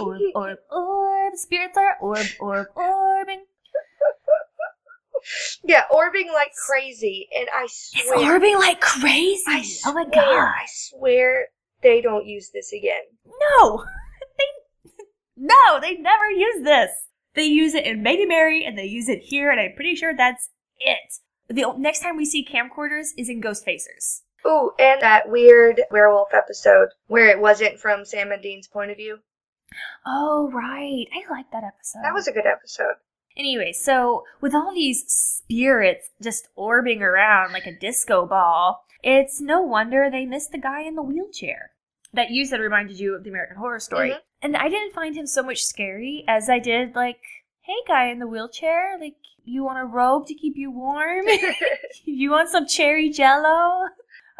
orb, 0.00 0.20
orb, 0.34 0.58
orb. 0.68 1.36
Spirits 1.36 1.78
are 1.78 1.96
orb, 2.00 2.26
orb, 2.40 2.66
orbing. 2.76 3.42
yeah, 5.62 5.84
orbing 5.92 6.32
like 6.32 6.50
crazy, 6.66 7.28
and 7.32 7.48
I 7.54 7.64
It's 7.64 7.92
swear, 8.04 8.40
orbing 8.40 8.58
like 8.58 8.80
crazy. 8.80 9.44
I 9.46 9.64
oh 9.86 9.92
my 9.92 10.06
god. 10.06 10.48
I 10.48 10.64
swear 10.66 11.46
they 11.82 12.00
don't 12.00 12.26
use 12.26 12.50
this 12.52 12.72
again. 12.72 13.02
No! 13.24 13.84
they, 14.38 14.96
no, 15.36 15.78
they 15.80 15.94
never 15.98 16.28
use 16.30 16.64
this. 16.64 16.90
They 17.36 17.44
use 17.44 17.74
it 17.74 17.86
in 17.86 18.02
Bloody 18.02 18.26
Mary 18.26 18.64
and 18.64 18.76
they 18.76 18.86
use 18.86 19.08
it 19.08 19.20
here, 19.22 19.52
and 19.52 19.60
I'm 19.60 19.74
pretty 19.76 19.94
sure 19.94 20.16
that's 20.16 20.50
it. 20.80 21.20
The 21.48 21.74
next 21.76 22.00
time 22.00 22.16
we 22.16 22.24
see 22.24 22.44
camcorders 22.44 23.08
is 23.16 23.28
in 23.28 23.40
Ghostfacers. 23.40 24.22
Ooh, 24.46 24.72
and 24.78 25.00
that 25.00 25.28
weird 25.30 25.82
werewolf 25.90 26.34
episode 26.34 26.88
where 27.06 27.28
it 27.28 27.40
wasn't 27.40 27.78
from 27.78 28.04
Sam 28.04 28.30
and 28.32 28.42
Dean's 28.42 28.68
point 28.68 28.90
of 28.90 28.96
view. 28.96 29.18
Oh, 30.06 30.50
right. 30.52 31.06
I 31.12 31.30
like 31.30 31.50
that 31.52 31.64
episode. 31.64 32.00
That 32.02 32.14
was 32.14 32.28
a 32.28 32.32
good 32.32 32.46
episode. 32.46 32.94
Anyway, 33.36 33.72
so 33.72 34.22
with 34.40 34.54
all 34.54 34.72
these 34.72 35.04
spirits 35.08 36.10
just 36.22 36.48
orbiting 36.54 37.02
around 37.02 37.52
like 37.52 37.66
a 37.66 37.76
disco 37.76 38.26
ball, 38.26 38.84
it's 39.02 39.40
no 39.40 39.60
wonder 39.60 40.08
they 40.10 40.24
missed 40.26 40.52
the 40.52 40.58
guy 40.58 40.82
in 40.82 40.94
the 40.94 41.02
wheelchair. 41.02 41.72
That 42.12 42.30
you 42.30 42.46
said 42.46 42.60
reminded 42.60 43.00
you 43.00 43.14
of 43.16 43.24
the 43.24 43.30
American 43.30 43.56
Horror 43.56 43.80
Story. 43.80 44.10
Mhm. 44.10 44.20
And 44.42 44.56
I 44.56 44.68
didn't 44.68 44.94
find 44.94 45.16
him 45.16 45.26
so 45.26 45.42
much 45.42 45.64
scary 45.64 46.24
as 46.28 46.48
I 46.48 46.58
did, 46.60 46.94
like, 46.94 47.20
hey, 47.62 47.74
guy 47.88 48.06
in 48.06 48.18
the 48.20 48.28
wheelchair, 48.28 48.96
like, 49.00 49.16
you 49.44 49.64
want 49.64 49.78
a 49.78 49.84
robe 49.84 50.26
to 50.26 50.34
keep 50.34 50.54
you 50.56 50.70
warm? 50.70 51.24
you 52.04 52.30
want 52.30 52.48
some 52.48 52.66
cherry 52.66 53.10
jello? 53.10 53.88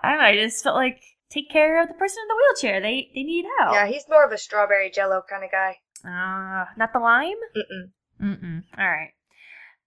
I 0.02 0.10
don't 0.10 0.18
know, 0.18 0.24
I 0.24 0.34
just 0.36 0.62
felt 0.62 0.76
like 0.76 1.00
take 1.30 1.50
care 1.50 1.82
of 1.82 1.88
the 1.88 1.94
person 1.94 2.18
in 2.22 2.28
the 2.28 2.34
wheelchair. 2.36 2.80
They 2.80 3.10
they 3.14 3.22
need 3.22 3.46
help. 3.58 3.74
Yeah, 3.74 3.86
he's 3.86 4.04
more 4.08 4.24
of 4.24 4.32
a 4.32 4.38
strawberry 4.38 4.90
jello 4.90 5.22
kind 5.28 5.44
of 5.44 5.50
guy. 5.50 5.78
Uh, 6.04 6.66
not 6.76 6.92
the 6.92 6.98
lime? 6.98 7.36
Mm-mm. 7.56 7.90
Mm-mm. 8.22 8.62
All 8.76 8.86
right. 8.86 9.12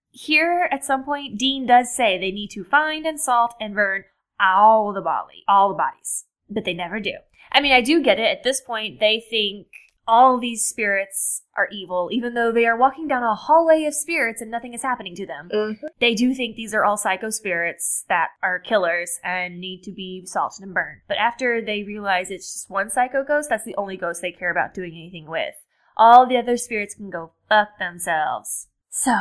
Here, 0.10 0.68
at 0.72 0.84
some 0.84 1.04
point, 1.04 1.38
Dean 1.38 1.68
does 1.68 1.94
say 1.94 2.18
they 2.18 2.32
need 2.32 2.50
to 2.52 2.64
find 2.64 3.06
and 3.06 3.20
salt 3.20 3.54
and 3.62 3.76
burn 3.76 4.06
all 4.40 4.94
the 4.94 5.02
body, 5.02 5.44
all 5.48 5.70
the 5.70 5.76
bodies, 5.76 6.26
but 6.50 6.66
they 6.66 6.74
never 6.74 7.00
do. 7.00 7.14
I 7.52 7.62
mean, 7.62 7.72
I 7.72 7.82
do 7.82 8.02
get 8.02 8.20
it. 8.20 8.26
At 8.38 8.44
this 8.44 8.62
point, 8.62 9.00
they 9.00 9.24
think 9.30 9.68
all 10.08 10.38
these 10.38 10.66
spirits 10.66 11.44
are 11.56 11.68
evil, 11.72 12.10
even 12.12 12.34
though 12.34 12.52
they 12.52 12.66
are 12.66 12.78
walking 12.78 13.08
down 13.08 13.24
a 13.24 13.36
hallway 13.36 13.84
of 13.84 13.94
spirits 13.94 14.42
and 14.42 14.50
nothing 14.50 14.74
is 14.74 14.82
happening 14.82 15.16
to 15.16 15.26
them. 15.26 15.50
Mhm. 15.54 15.80
They 16.00 16.16
do 16.16 16.34
think 16.34 16.56
these 16.56 16.74
are 16.74 16.86
all 16.86 16.98
psycho 16.98 17.30
spirits 17.30 18.06
that 18.08 18.30
are 18.42 18.60
killers 18.60 19.20
and 19.24 19.60
need 19.60 19.84
to 19.84 19.92
be 19.92 20.26
salted 20.26 20.64
and 20.64 20.74
burned. 20.74 21.02
But 21.08 21.18
after 21.18 21.62
they 21.62 21.84
realize 21.84 22.32
it's 22.32 22.54
just 22.54 22.70
one 22.70 22.90
psycho 22.90 23.24
ghost, 23.24 23.50
that's 23.50 23.66
the 23.66 23.76
only 23.76 23.98
ghost 23.98 24.22
they 24.22 24.32
care 24.32 24.52
about 24.52 24.74
doing 24.74 24.94
anything 24.94 25.28
with. 25.28 25.56
All 25.98 26.26
the 26.26 26.38
other 26.38 26.58
spirits 26.58 26.96
can 26.96 27.10
go 27.10 27.32
fuck 27.50 27.78
themselves. 27.80 28.68
So, 28.90 29.18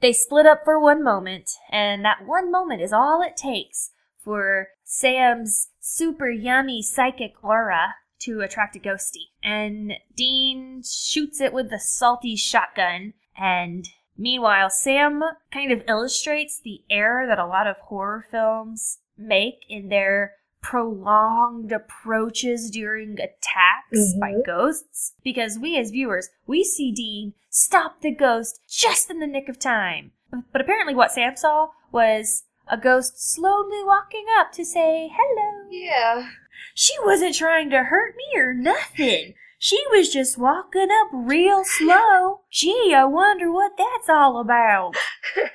they 0.00 0.12
split 0.12 0.46
up 0.46 0.64
for 0.64 0.78
one 0.78 1.02
moment, 1.02 1.50
and 1.70 2.04
that 2.04 2.24
one 2.24 2.50
moment 2.50 2.80
is 2.80 2.92
all 2.92 3.20
it 3.20 3.36
takes 3.36 3.90
for 4.22 4.68
Sam's 4.84 5.70
super 5.80 6.30
yummy 6.30 6.82
psychic 6.82 7.34
aura 7.42 7.96
to 8.24 8.40
attract 8.40 8.76
a 8.76 8.78
ghosty. 8.78 9.28
And 9.42 9.94
Dean 10.16 10.82
shoots 10.82 11.40
it 11.40 11.52
with 11.52 11.70
the 11.70 11.80
salty 11.80 12.36
shotgun, 12.36 13.14
and 13.36 13.88
meanwhile, 14.16 14.70
Sam 14.70 15.22
kind 15.52 15.72
of 15.72 15.82
illustrates 15.88 16.60
the 16.60 16.82
error 16.90 17.26
that 17.26 17.38
a 17.38 17.46
lot 17.46 17.66
of 17.66 17.76
horror 17.78 18.24
films 18.30 18.98
make 19.16 19.64
in 19.68 19.88
their 19.88 20.34
prolonged 20.64 21.72
approaches 21.72 22.70
during 22.70 23.12
attacks 23.20 24.14
mm-hmm. 24.14 24.20
by 24.20 24.32
ghosts. 24.44 25.12
Because 25.22 25.58
we 25.58 25.78
as 25.78 25.90
viewers 25.90 26.30
we 26.46 26.64
see 26.64 26.90
Dean 26.90 27.34
stop 27.50 28.00
the 28.00 28.10
ghost 28.10 28.60
just 28.66 29.10
in 29.10 29.20
the 29.20 29.26
nick 29.26 29.48
of 29.48 29.58
time. 29.58 30.12
But 30.52 30.62
apparently 30.62 30.94
what 30.94 31.12
Sam 31.12 31.36
saw 31.36 31.68
was 31.92 32.44
a 32.66 32.78
ghost 32.78 33.20
slowly 33.22 33.84
walking 33.84 34.24
up 34.38 34.52
to 34.52 34.64
say 34.64 35.10
hello. 35.14 35.68
Yeah. 35.70 36.30
She 36.74 36.92
wasn't 37.04 37.36
trying 37.36 37.70
to 37.70 37.84
hurt 37.84 38.14
me 38.16 38.40
or 38.40 38.52
nothing. 38.52 39.34
She 39.58 39.80
was 39.90 40.12
just 40.12 40.36
walking 40.36 40.88
up 40.90 41.08
real 41.12 41.62
slow. 41.64 42.40
Gee, 42.50 42.92
I 42.94 43.04
wonder 43.04 43.50
what 43.50 43.78
that's 43.78 44.08
all 44.08 44.40
about. 44.40 44.94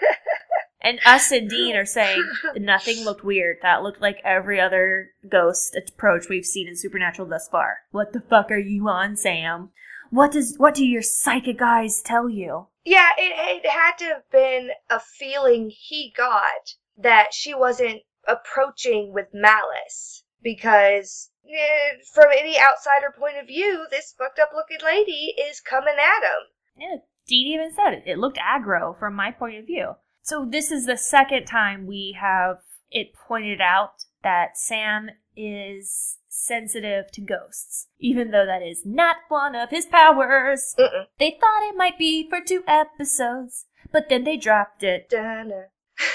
and 0.81 0.99
us 1.05 1.29
and 1.31 1.49
Dean 1.49 1.75
are 1.75 1.85
saying 1.85 2.23
nothing 2.55 3.03
looked 3.03 3.23
weird. 3.23 3.57
That 3.61 3.83
looked 3.83 4.01
like 4.01 4.21
every 4.23 4.59
other 4.59 5.11
ghost 5.29 5.75
approach 5.75 6.29
we've 6.29 6.45
seen 6.45 6.67
in 6.67 6.75
Supernatural 6.75 7.27
thus 7.27 7.49
far. 7.49 7.79
What 7.91 8.13
the 8.13 8.21
fuck 8.21 8.49
are 8.49 8.57
you 8.57 8.87
on, 8.87 9.17
Sam? 9.17 9.69
What 10.09 10.31
does 10.31 10.55
what 10.57 10.73
do 10.73 10.85
your 10.85 11.03
psychic 11.03 11.61
eyes 11.61 12.01
tell 12.01 12.29
you? 12.29 12.67
Yeah, 12.85 13.09
it, 13.17 13.63
it 13.63 13.69
had 13.69 13.97
to 13.99 14.05
have 14.05 14.31
been 14.31 14.71
a 14.89 14.99
feeling 14.99 15.69
he 15.69 16.13
got 16.15 16.75
that 16.97 17.33
she 17.33 17.53
wasn't 17.53 18.01
approaching 18.27 19.13
with 19.13 19.27
malice 19.33 20.23
because 20.41 21.29
eh, 21.45 21.97
from 22.13 22.27
any 22.37 22.57
outsider 22.59 23.13
point 23.17 23.37
of 23.37 23.47
view, 23.47 23.85
this 23.89 24.13
fucked 24.17 24.39
up 24.39 24.49
looking 24.53 24.83
lady 24.83 25.35
is 25.49 25.61
coming 25.61 25.95
at 25.97 26.23
him. 26.23 26.41
Yeah, 26.77 26.95
Dean 27.27 27.47
even 27.53 27.71
said 27.73 27.93
it. 27.93 28.03
It 28.05 28.17
looked 28.17 28.37
aggro 28.37 28.97
from 28.97 29.15
my 29.15 29.31
point 29.31 29.57
of 29.57 29.65
view. 29.65 29.93
So 30.21 30.45
this 30.49 30.71
is 30.71 30.85
the 30.85 30.97
second 30.97 31.45
time 31.45 31.87
we 31.87 32.17
have 32.19 32.57
it 32.91 33.13
pointed 33.13 33.61
out 33.61 34.05
that 34.23 34.57
Sam 34.57 35.09
is 35.35 36.17
sensitive 36.27 37.11
to 37.11 37.21
ghosts, 37.21 37.87
even 37.99 38.31
though 38.31 38.45
that 38.45 38.61
is 38.61 38.83
not 38.85 39.17
one 39.29 39.55
of 39.55 39.69
his 39.69 39.85
powers. 39.85 40.75
Mm-mm. 40.77 41.05
They 41.19 41.37
thought 41.39 41.69
it 41.69 41.77
might 41.77 41.97
be 41.97 42.27
for 42.29 42.41
two 42.41 42.63
episodes, 42.67 43.65
but 43.91 44.09
then 44.09 44.23
they 44.23 44.37
dropped 44.37 44.83
it. 44.83 45.09
Dun-dun. 45.09 45.51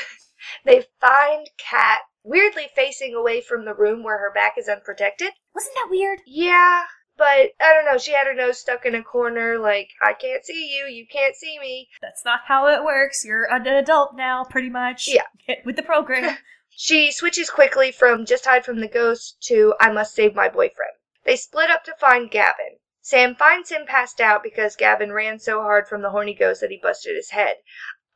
they 0.64 0.84
find 1.00 1.48
Kat 1.58 2.00
weirdly 2.24 2.68
facing 2.74 3.14
away 3.14 3.40
from 3.40 3.64
the 3.64 3.74
room 3.74 4.02
where 4.02 4.18
her 4.18 4.32
back 4.34 4.54
is 4.58 4.68
unprotected. 4.68 5.30
Wasn't 5.54 5.74
that 5.74 5.90
weird? 5.90 6.20
Yeah, 6.26 6.84
but 7.16 7.52
I 7.60 7.72
don't 7.72 7.84
know. 7.84 7.98
She 7.98 8.12
had 8.12 8.26
her 8.26 8.34
nose 8.34 8.58
stuck 8.58 8.84
in 8.84 8.94
a 8.94 9.02
corner, 9.02 9.58
like, 9.58 9.90
I 10.02 10.14
can't 10.14 10.44
see 10.44 10.74
you, 10.74 10.86
you 10.86 11.06
can't 11.06 11.36
see 11.36 11.58
me. 11.60 11.88
That's 12.02 12.24
not 12.24 12.40
how 12.46 12.66
it 12.66 12.82
works. 12.82 13.24
You're 13.24 13.44
an 13.44 13.66
adult 13.66 14.16
now, 14.16 14.44
pretty 14.44 14.70
much. 14.70 15.06
Yeah. 15.06 15.26
Get 15.46 15.64
with 15.64 15.76
the 15.76 15.82
program. 15.82 16.36
She 16.76 17.12
switches 17.12 17.50
quickly 17.50 17.92
from 17.92 18.26
just 18.26 18.46
hide 18.46 18.64
from 18.64 18.80
the 18.80 18.88
ghost 18.88 19.40
to 19.42 19.76
I 19.78 19.92
must 19.92 20.12
save 20.12 20.34
my 20.34 20.48
boyfriend. 20.48 20.90
They 21.24 21.36
split 21.36 21.70
up 21.70 21.84
to 21.84 21.94
find 21.94 22.28
Gavin. 22.28 22.80
Sam 23.00 23.36
finds 23.36 23.70
him 23.70 23.86
passed 23.86 24.20
out 24.20 24.42
because 24.42 24.74
Gavin 24.74 25.12
ran 25.12 25.38
so 25.38 25.60
hard 25.60 25.86
from 25.86 26.02
the 26.02 26.10
horny 26.10 26.34
ghost 26.34 26.62
that 26.62 26.72
he 26.72 26.80
busted 26.82 27.14
his 27.14 27.30
head. 27.30 27.58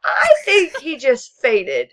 I 0.03 0.33
think 0.45 0.77
he 0.79 0.97
just 1.09 1.41
fainted. 1.41 1.93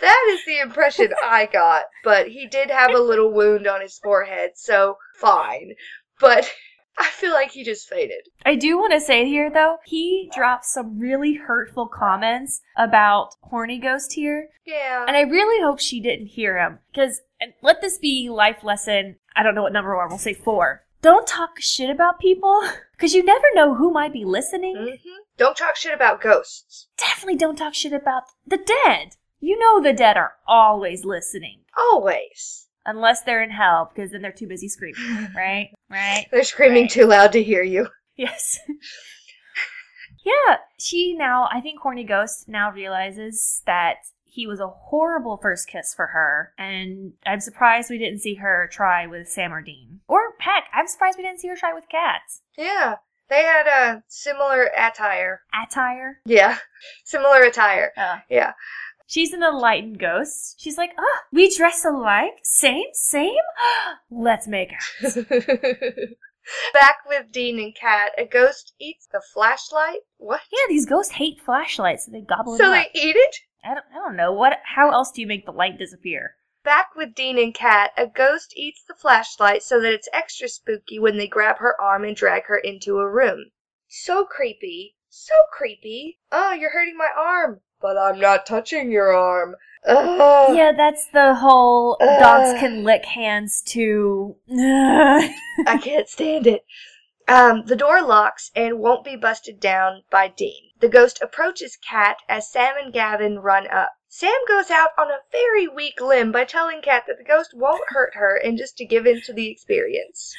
That 0.00 0.26
is 0.30 0.44
the 0.46 0.60
impression 0.60 1.12
I 1.24 1.46
got, 1.46 1.84
but 2.04 2.28
he 2.28 2.46
did 2.46 2.70
have 2.70 2.94
a 2.94 2.98
little 3.00 3.32
wound 3.32 3.66
on 3.66 3.80
his 3.80 3.98
forehead, 3.98 4.52
so 4.54 4.96
fine. 5.16 5.72
But 6.20 6.50
I 6.98 7.08
feel 7.10 7.32
like 7.32 7.52
he 7.52 7.62
just 7.64 7.88
fainted. 7.88 8.22
I 8.44 8.56
do 8.56 8.76
want 8.78 8.92
to 8.92 9.00
say 9.00 9.24
here, 9.26 9.50
though, 9.50 9.76
he 9.84 10.30
dropped 10.34 10.64
some 10.66 10.98
really 10.98 11.34
hurtful 11.34 11.86
comments 11.86 12.60
about 12.76 13.34
Horny 13.42 13.78
Ghost 13.78 14.14
here. 14.14 14.48
Yeah. 14.64 15.04
And 15.06 15.16
I 15.16 15.20
really 15.20 15.62
hope 15.62 15.78
she 15.78 16.00
didn't 16.00 16.26
hear 16.26 16.58
him. 16.58 16.78
Because, 16.92 17.20
let 17.62 17.80
this 17.80 17.98
be 17.98 18.28
life 18.28 18.64
lesson, 18.64 19.16
I 19.36 19.42
don't 19.44 19.54
know 19.54 19.62
what 19.62 19.72
number 19.72 19.96
one, 19.96 20.08
we'll 20.08 20.18
say 20.18 20.34
four. 20.34 20.82
Don't 21.00 21.28
talk 21.28 21.60
shit 21.60 21.88
about 21.90 22.18
people, 22.18 22.60
because 22.92 23.14
you 23.14 23.22
never 23.22 23.46
know 23.54 23.76
who 23.76 23.92
might 23.92 24.12
be 24.12 24.24
listening. 24.24 24.74
hmm 24.76 25.10
Don't 25.36 25.56
talk 25.56 25.76
shit 25.76 25.94
about 25.94 26.20
ghosts. 26.20 26.88
Definitely 26.96 27.36
don't 27.36 27.54
talk 27.56 27.74
shit 27.74 27.92
about 27.92 28.24
the 28.44 28.56
dead. 28.58 29.10
You 29.40 29.58
know 29.58 29.80
the 29.80 29.92
dead 29.92 30.16
are 30.16 30.32
always 30.46 31.04
listening. 31.04 31.60
Always. 31.76 32.66
Unless 32.86 33.22
they're 33.22 33.42
in 33.42 33.50
hell, 33.50 33.90
because 33.94 34.10
then 34.12 34.22
they're 34.22 34.32
too 34.32 34.46
busy 34.48 34.68
screaming, 34.68 35.28
right? 35.36 35.70
Right? 35.90 36.26
They're 36.30 36.42
screaming 36.44 36.84
Right. 36.84 36.90
too 36.90 37.06
loud 37.06 37.32
to 37.32 37.42
hear 37.42 37.62
you. 37.62 37.88
Yes. 38.16 38.58
yeah, 40.24 40.56
she 40.78 41.14
now, 41.14 41.48
I 41.52 41.60
think 41.60 41.80
Horny 41.80 42.04
Ghost 42.04 42.48
now 42.48 42.70
realizes 42.72 43.62
that 43.66 43.96
he 44.24 44.46
was 44.46 44.60
a 44.60 44.68
horrible 44.68 45.36
first 45.38 45.68
kiss 45.68 45.94
for 45.94 46.08
her, 46.08 46.52
and 46.58 47.12
I'm 47.26 47.40
surprised 47.40 47.90
we 47.90 47.98
didn't 47.98 48.20
see 48.20 48.34
her 48.34 48.68
try 48.72 49.06
with 49.06 49.28
Sam 49.28 49.52
or 49.52 49.62
Dean. 49.62 50.00
Or 50.08 50.20
heck, 50.40 50.64
I'm 50.72 50.86
surprised 50.86 51.16
we 51.18 51.24
didn't 51.24 51.40
see 51.40 51.48
her 51.48 51.56
try 51.56 51.72
with 51.72 51.88
cats. 51.88 52.42
Yeah. 52.56 52.96
They 53.30 53.42
had 53.42 53.66
a 53.66 54.02
similar 54.08 54.70
attire. 54.74 55.42
Attire. 55.52 56.20
Yeah, 56.24 56.56
similar 57.04 57.42
attire. 57.42 57.92
Uh, 57.94 58.18
Yeah. 58.30 58.54
She's 59.08 59.32
an 59.32 59.42
enlightened 59.42 59.98
ghost. 59.98 60.54
She's 60.60 60.78
like, 60.78 60.90
oh, 60.96 61.18
we 61.32 61.54
dress 61.56 61.84
alike? 61.84 62.38
Same, 62.44 62.86
same? 62.92 63.34
Let's 64.10 64.46
make 64.46 64.70
out. 64.72 65.14
Back 66.72 66.98
with 67.06 67.32
Dean 67.32 67.58
and 67.58 67.74
Kat, 67.74 68.12
a 68.16 68.24
ghost 68.24 68.72
eats 68.78 69.08
the 69.10 69.20
flashlight. 69.34 70.00
What? 70.18 70.40
Yeah, 70.52 70.66
these 70.68 70.86
ghosts 70.86 71.12
hate 71.12 71.40
flashlights, 71.40 72.06
so 72.06 72.12
they 72.12 72.20
gobble 72.20 72.54
it 72.54 72.60
up. 72.60 72.66
So 72.66 72.70
they 72.70 72.88
eat 72.94 73.16
it? 73.16 73.36
I 73.64 73.74
don't, 73.74 73.84
I 73.92 73.96
don't 73.96 74.16
know. 74.16 74.32
What? 74.32 74.58
How 74.64 74.90
else 74.90 75.10
do 75.10 75.20
you 75.20 75.26
make 75.26 75.44
the 75.44 75.52
light 75.52 75.78
disappear? 75.78 76.36
Back 76.64 76.94
with 76.94 77.14
Dean 77.14 77.38
and 77.38 77.54
Kat, 77.54 77.92
a 77.96 78.06
ghost 78.06 78.52
eats 78.56 78.82
the 78.86 78.94
flashlight 78.94 79.62
so 79.62 79.80
that 79.80 79.92
it's 79.92 80.08
extra 80.12 80.48
spooky 80.48 80.98
when 80.98 81.16
they 81.16 81.26
grab 81.26 81.58
her 81.58 81.78
arm 81.80 82.04
and 82.04 82.16
drag 82.16 82.44
her 82.46 82.58
into 82.58 82.98
a 82.98 83.10
room. 83.10 83.50
So 83.88 84.24
creepy. 84.24 84.96
So 85.10 85.34
creepy. 85.52 86.18
Oh, 86.30 86.52
you're 86.52 86.70
hurting 86.70 86.96
my 86.96 87.10
arm. 87.16 87.60
But 87.80 87.96
I'm 87.96 88.20
not 88.20 88.44
touching 88.44 88.90
your 88.90 89.12
arm. 89.12 89.56
Ugh. 89.86 90.56
Yeah, 90.56 90.72
that's 90.72 91.08
the 91.08 91.34
whole 91.34 91.96
dogs 91.98 92.50
ah. 92.54 92.56
can 92.58 92.84
lick 92.84 93.04
hands 93.04 93.62
too. 93.62 94.36
I 94.50 95.78
can't 95.82 96.08
stand 96.08 96.46
it. 96.46 96.64
Um, 97.28 97.64
the 97.66 97.76
door 97.76 98.02
locks 98.02 98.50
and 98.56 98.80
won't 98.80 99.04
be 99.04 99.16
busted 99.16 99.60
down 99.60 100.02
by 100.10 100.28
Dean. 100.28 100.70
The 100.80 100.88
ghost 100.88 101.20
approaches 101.22 101.76
Kat 101.76 102.18
as 102.28 102.50
Sam 102.50 102.76
and 102.76 102.92
Gavin 102.92 103.38
run 103.38 103.66
up. 103.68 103.92
Sam 104.08 104.38
goes 104.48 104.70
out 104.70 104.90
on 104.98 105.10
a 105.10 105.20
very 105.30 105.68
weak 105.68 106.00
limb 106.00 106.32
by 106.32 106.44
telling 106.44 106.80
Kat 106.82 107.04
that 107.06 107.18
the 107.18 107.24
ghost 107.24 107.52
won't 107.54 107.88
hurt 107.88 108.14
her 108.14 108.36
and 108.36 108.58
just 108.58 108.76
to 108.78 108.84
give 108.84 109.06
in 109.06 109.20
to 109.22 109.32
the 109.32 109.50
experience. 109.50 110.34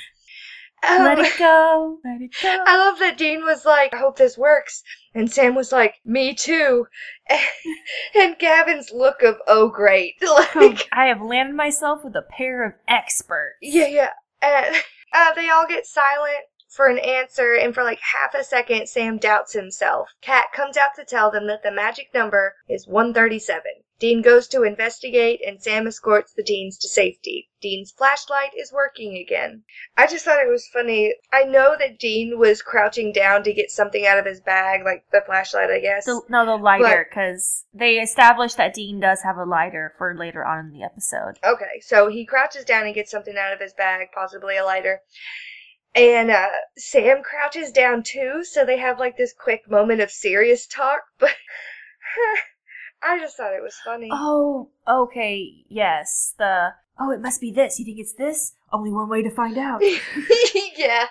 Um, 0.88 1.04
let 1.04 1.20
it 1.20 1.38
go. 1.38 2.00
Let 2.04 2.22
it 2.22 2.32
go. 2.42 2.64
I 2.66 2.78
love 2.78 3.00
that 3.00 3.18
Dean 3.18 3.44
was 3.44 3.66
like, 3.66 3.94
I 3.94 3.98
hope 3.98 4.18
this 4.18 4.38
works. 4.38 4.84
And 5.14 5.32
Sam 5.32 5.56
was 5.56 5.72
like, 5.72 5.96
me 6.06 6.34
too. 6.34 6.88
And, 8.16 8.38
Gavin's 8.40 8.92
look 8.92 9.22
of, 9.22 9.38
oh 9.48 9.70
great. 9.70 10.16
Like, 10.56 10.88
I 10.92 11.06
have 11.06 11.22
landed 11.22 11.56
myself 11.56 12.04
with 12.04 12.16
a 12.16 12.24
pair 12.24 12.66
of 12.66 12.74
experts. 12.88 13.58
yeah, 13.62 13.88
yeah. 13.88 14.12
And 14.42 14.76
uh, 15.14 15.34
they 15.34 15.50
all 15.50 15.68
get 15.68 15.86
silent 15.86 16.46
for 16.70 16.88
an 16.88 17.00
answer, 17.00 17.56
and 17.56 17.74
for 17.74 17.84
like 17.84 18.00
half 18.00 18.34
a 18.40 18.44
second, 18.44 18.88
Sam 18.88 19.18
doubts 19.18 19.54
himself. 19.54 20.10
Kat 20.22 20.46
comes 20.54 20.78
out 20.78 20.92
to 20.96 21.04
tell 21.04 21.32
them 21.32 21.48
that 21.48 21.64
the 21.64 21.72
magic 21.72 22.14
number 22.14 22.56
is 22.70 22.88
137. 22.88 23.62
Dean 24.00 24.22
goes 24.22 24.48
to 24.48 24.64
investigate, 24.64 25.42
and 25.46 25.62
Sam 25.62 25.86
escorts 25.86 26.34
the 26.34 26.44
Deans 26.44 26.78
to 26.78 26.88
safety. 26.88 27.50
Dean's 27.62 27.92
flashlight 27.92 28.52
is 28.56 28.72
working 28.72 29.18
again. 29.18 29.64
I 29.98 30.08
just 30.08 30.24
thought 30.24 30.42
it 30.42 30.50
was 30.50 30.70
funny. 30.72 31.14
I 31.34 31.44
know 31.44 31.76
that 31.78 32.00
Dean 32.00 32.40
was 32.40 32.62
crouching 32.62 33.12
down 33.12 33.44
to 33.44 33.54
get 33.54 33.72
something 33.72 34.08
out 34.08 34.18
of 34.18 34.26
his 34.26 34.40
bag, 34.40 34.86
like 34.86 35.04
the 35.12 35.22
flashlight, 35.26 35.70
I 35.70 35.80
guess. 35.80 36.06
The, 36.06 36.22
no, 36.30 36.46
the 36.46 36.56
lighter, 36.56 37.06
because 37.10 37.66
they 37.74 38.00
established 38.00 38.56
that 38.56 38.74
Dean 38.74 39.02
does 39.02 39.22
have 39.24 39.36
a 39.36 39.44
lighter 39.44 39.94
for 39.98 40.16
later 40.16 40.46
on 40.46 40.68
in 40.68 40.72
the 40.72 40.84
episode. 40.84 41.38
Okay, 41.44 41.82
so 41.82 42.08
he 42.08 42.26
crouches 42.26 42.64
down 42.64 42.86
and 42.86 42.96
gets 42.96 43.12
something 43.12 43.36
out 43.38 43.52
of 43.52 43.60
his 43.60 43.74
bag, 43.74 44.08
possibly 44.14 44.56
a 44.56 44.64
lighter. 44.64 45.02
And 45.94 46.32
uh, 46.32 46.48
Sam 46.78 47.22
crouches 47.22 47.72
down 47.72 48.04
too, 48.04 48.46
so 48.46 48.64
they 48.64 48.78
have 48.78 49.00
like 49.00 49.18
this 49.18 49.34
quick 49.34 49.70
moment 49.70 50.00
of 50.00 50.12
serious 50.12 50.68
talk, 50.68 51.02
but 51.18 51.36
I 53.02 53.20
just 53.20 53.38
thought 53.38 53.54
it 53.54 53.64
was 53.64 53.76
funny. 53.84 54.10
Oh, 54.12 54.70
okay, 54.88 55.64
yes. 55.70 56.34
The 56.38 56.70
oh, 57.00 57.12
it 57.12 57.22
must 57.22 57.40
be 57.42 57.52
this. 57.52 57.80
You 57.80 57.86
think 57.86 58.00
it's 58.00 58.14
this? 58.14 58.54
Only 58.72 58.92
one 58.92 59.10
way 59.10 59.22
to 59.24 59.30
find 59.30 59.58
out. 59.58 59.82
yeah. 60.78 61.06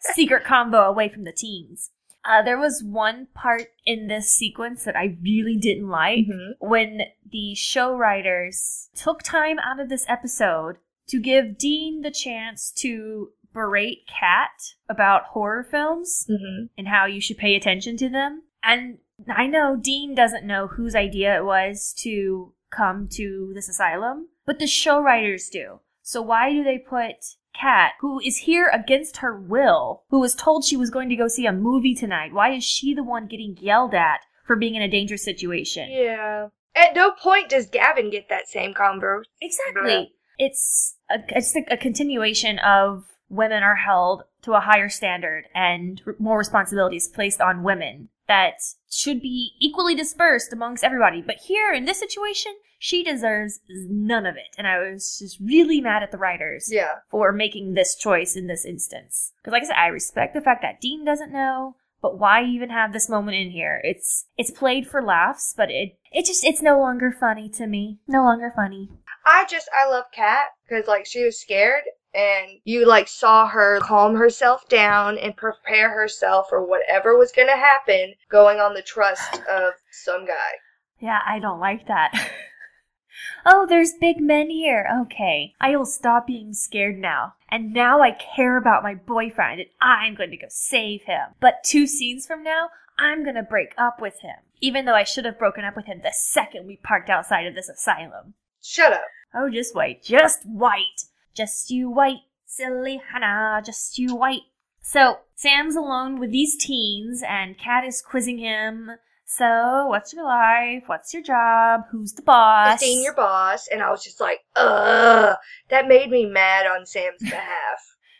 Secret 0.00 0.44
combo 0.44 0.80
away 0.82 1.08
from 1.08 1.24
the 1.24 1.32
teens. 1.32 1.90
Uh, 2.22 2.42
there 2.42 2.58
was 2.58 2.82
one 2.84 3.26
part 3.34 3.68
in 3.86 4.06
this 4.08 4.30
sequence 4.30 4.84
that 4.84 4.94
I 4.96 5.16
really 5.22 5.56
didn't 5.56 5.88
like 5.88 6.26
Mhm. 6.26 6.52
when 6.58 7.00
the 7.26 7.54
show 7.54 7.94
writers 7.96 8.90
took 8.94 9.22
time 9.22 9.58
out 9.58 9.80
of 9.80 9.88
this 9.88 10.04
episode 10.06 10.76
to 11.08 11.18
give 11.18 11.56
Dean 11.56 12.02
the 12.02 12.10
chance 12.10 12.70
to 12.72 13.30
berate 13.54 14.06
Kat 14.06 14.74
about 14.88 15.24
horror 15.32 15.64
films 15.64 16.26
Mm-hmm. 16.28 16.66
and 16.76 16.88
how 16.88 17.06
you 17.06 17.22
should 17.22 17.38
pay 17.38 17.56
attention 17.56 17.96
to 17.96 18.10
them. 18.10 18.42
And 18.62 18.98
I 19.28 19.46
know 19.46 19.76
Dean 19.76 20.14
doesn't 20.14 20.46
know 20.46 20.68
whose 20.68 20.94
idea 20.94 21.36
it 21.36 21.44
was 21.44 21.94
to 21.98 22.54
come 22.70 23.08
to 23.12 23.52
this 23.54 23.68
asylum, 23.68 24.28
but 24.46 24.58
the 24.58 24.66
show 24.66 25.00
writers 25.00 25.48
do. 25.48 25.80
So 26.02 26.22
why 26.22 26.52
do 26.52 26.64
they 26.64 26.78
put 26.78 27.16
Kat, 27.54 27.92
who 28.00 28.20
is 28.20 28.38
here 28.38 28.70
against 28.72 29.18
her 29.18 29.36
will, 29.36 30.04
who 30.10 30.20
was 30.20 30.34
told 30.34 30.64
she 30.64 30.76
was 30.76 30.90
going 30.90 31.08
to 31.08 31.16
go 31.16 31.28
see 31.28 31.46
a 31.46 31.52
movie 31.52 31.94
tonight, 31.94 32.32
why 32.32 32.52
is 32.52 32.64
she 32.64 32.94
the 32.94 33.04
one 33.04 33.26
getting 33.26 33.56
yelled 33.60 33.94
at 33.94 34.20
for 34.46 34.56
being 34.56 34.74
in 34.74 34.82
a 34.82 34.88
dangerous 34.88 35.24
situation? 35.24 35.90
Yeah. 35.90 36.48
At 36.74 36.94
no 36.94 37.10
point 37.10 37.50
does 37.50 37.66
Gavin 37.66 38.10
get 38.10 38.28
that 38.28 38.48
same 38.48 38.72
combo. 38.72 39.22
Exactly. 39.40 40.12
It's 40.38 40.96
a, 41.10 41.18
it's 41.28 41.54
a, 41.54 41.76
continuation 41.76 42.58
of 42.60 43.04
women 43.28 43.62
are 43.62 43.76
held 43.76 44.22
to 44.42 44.52
a 44.52 44.60
higher 44.60 44.88
standard 44.88 45.44
and 45.54 46.00
more 46.18 46.38
responsibilities 46.38 47.08
placed 47.08 47.40
on 47.40 47.62
women 47.62 48.08
that 48.30 48.54
should 48.88 49.20
be 49.20 49.52
equally 49.58 49.94
dispersed 49.94 50.52
amongst 50.52 50.84
everybody. 50.84 51.20
But 51.20 51.36
here 51.36 51.72
in 51.72 51.84
this 51.84 51.98
situation, 51.98 52.52
she 52.78 53.02
deserves 53.02 53.58
none 53.68 54.24
of 54.24 54.36
it. 54.36 54.54
And 54.56 54.66
I 54.68 54.78
was 54.78 55.18
just 55.18 55.38
really 55.40 55.80
mad 55.80 56.02
at 56.02 56.12
the 56.12 56.18
writers 56.18 56.70
Yeah. 56.72 57.00
for 57.10 57.32
making 57.32 57.74
this 57.74 57.94
choice 57.96 58.36
in 58.36 58.46
this 58.46 58.64
instance. 58.64 59.32
Because 59.38 59.52
like 59.52 59.62
I 59.64 59.66
said, 59.66 59.76
I 59.76 59.88
respect 59.88 60.34
the 60.34 60.40
fact 60.40 60.62
that 60.62 60.80
Dean 60.80 61.04
doesn't 61.04 61.32
know, 61.32 61.74
but 62.00 62.18
why 62.18 62.42
even 62.44 62.70
have 62.70 62.92
this 62.92 63.08
moment 63.08 63.36
in 63.36 63.50
here? 63.50 63.80
It's 63.84 64.26
it's 64.38 64.50
played 64.52 64.86
for 64.88 65.02
laughs, 65.02 65.52
but 65.56 65.70
it 65.70 65.98
it 66.12 66.24
just 66.24 66.44
it's 66.44 66.62
no 66.62 66.78
longer 66.78 67.12
funny 67.12 67.48
to 67.50 67.66
me. 67.66 67.98
No 68.06 68.22
longer 68.22 68.52
funny. 68.54 68.88
I 69.26 69.44
just, 69.50 69.68
I 69.74 69.86
love 69.86 70.06
Kat 70.14 70.46
because, 70.66 70.86
like, 70.88 71.04
she 71.04 71.22
was 71.24 71.38
scared 71.38 71.82
and 72.14 72.58
you, 72.64 72.86
like, 72.86 73.08
saw 73.08 73.46
her 73.46 73.78
calm 73.80 74.16
herself 74.16 74.68
down 74.68 75.18
and 75.18 75.36
prepare 75.36 75.90
herself 75.90 76.48
for 76.48 76.64
whatever 76.64 77.16
was 77.16 77.32
going 77.32 77.48
to 77.48 77.56
happen 77.56 78.14
going 78.30 78.58
on 78.58 78.74
the 78.74 78.82
trust 78.82 79.34
of 79.50 79.74
some 79.90 80.26
guy. 80.26 80.58
Yeah, 80.98 81.20
I 81.26 81.38
don't 81.38 81.60
like 81.60 81.86
that. 81.86 82.12
oh, 83.46 83.66
there's 83.66 83.92
big 84.00 84.20
men 84.20 84.50
here. 84.50 84.86
Okay. 85.02 85.54
I 85.60 85.76
will 85.76 85.86
stop 85.86 86.26
being 86.26 86.52
scared 86.52 86.98
now. 86.98 87.34
And 87.50 87.72
now 87.72 88.00
I 88.00 88.12
care 88.12 88.56
about 88.56 88.82
my 88.82 88.94
boyfriend 88.94 89.60
and 89.60 89.70
I'm 89.80 90.14
going 90.14 90.30
to 90.30 90.36
go 90.36 90.46
save 90.48 91.02
him. 91.02 91.34
But 91.40 91.64
two 91.64 91.86
scenes 91.86 92.26
from 92.26 92.42
now, 92.44 92.68
I'm 92.98 93.24
going 93.24 93.36
to 93.36 93.42
break 93.42 93.72
up 93.78 94.00
with 94.00 94.20
him. 94.20 94.36
Even 94.60 94.84
though 94.84 94.94
I 94.94 95.04
should 95.04 95.24
have 95.24 95.38
broken 95.38 95.64
up 95.64 95.74
with 95.74 95.86
him 95.86 96.00
the 96.02 96.12
second 96.14 96.66
we 96.66 96.76
parked 96.76 97.08
outside 97.08 97.46
of 97.46 97.54
this 97.54 97.68
asylum. 97.68 98.34
Shut 98.62 98.92
up. 98.92 99.04
Oh, 99.34 99.48
just 99.48 99.74
wait. 99.74 100.02
Just 100.02 100.44
white. 100.44 101.04
Just 101.34 101.70
you 101.70 101.90
wait, 101.90 102.20
silly 102.46 103.00
Hannah. 103.12 103.62
Just 103.64 103.98
you 103.98 104.16
wait. 104.16 104.42
So, 104.82 105.18
Sam's 105.34 105.76
alone 105.76 106.18
with 106.18 106.30
these 106.30 106.56
teens, 106.56 107.22
and 107.26 107.58
Kat 107.58 107.84
is 107.84 108.02
quizzing 108.02 108.38
him. 108.38 108.92
So, 109.26 109.86
what's 109.86 110.12
your 110.12 110.24
life? 110.24 110.84
What's 110.86 111.14
your 111.14 111.22
job? 111.22 111.82
Who's 111.92 112.14
the 112.14 112.22
boss? 112.22 112.80
The 112.80 112.86
senior 112.86 113.12
boss, 113.12 113.68
and 113.68 113.82
I 113.82 113.90
was 113.90 114.02
just 114.02 114.20
like, 114.20 114.40
ugh. 114.56 115.36
That 115.68 115.86
made 115.86 116.10
me 116.10 116.26
mad 116.26 116.66
on 116.66 116.84
Sam's 116.86 117.18
behalf. 117.22 117.78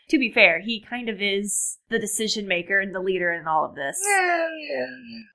To 0.09 0.17
be 0.19 0.31
fair, 0.31 0.59
he 0.59 0.81
kind 0.81 1.09
of 1.09 1.21
is 1.21 1.77
the 1.89 1.99
decision 1.99 2.47
maker 2.47 2.79
and 2.79 2.93
the 2.93 2.99
leader 3.01 3.31
in 3.33 3.47
all 3.47 3.65
of 3.65 3.75
this. 3.75 3.97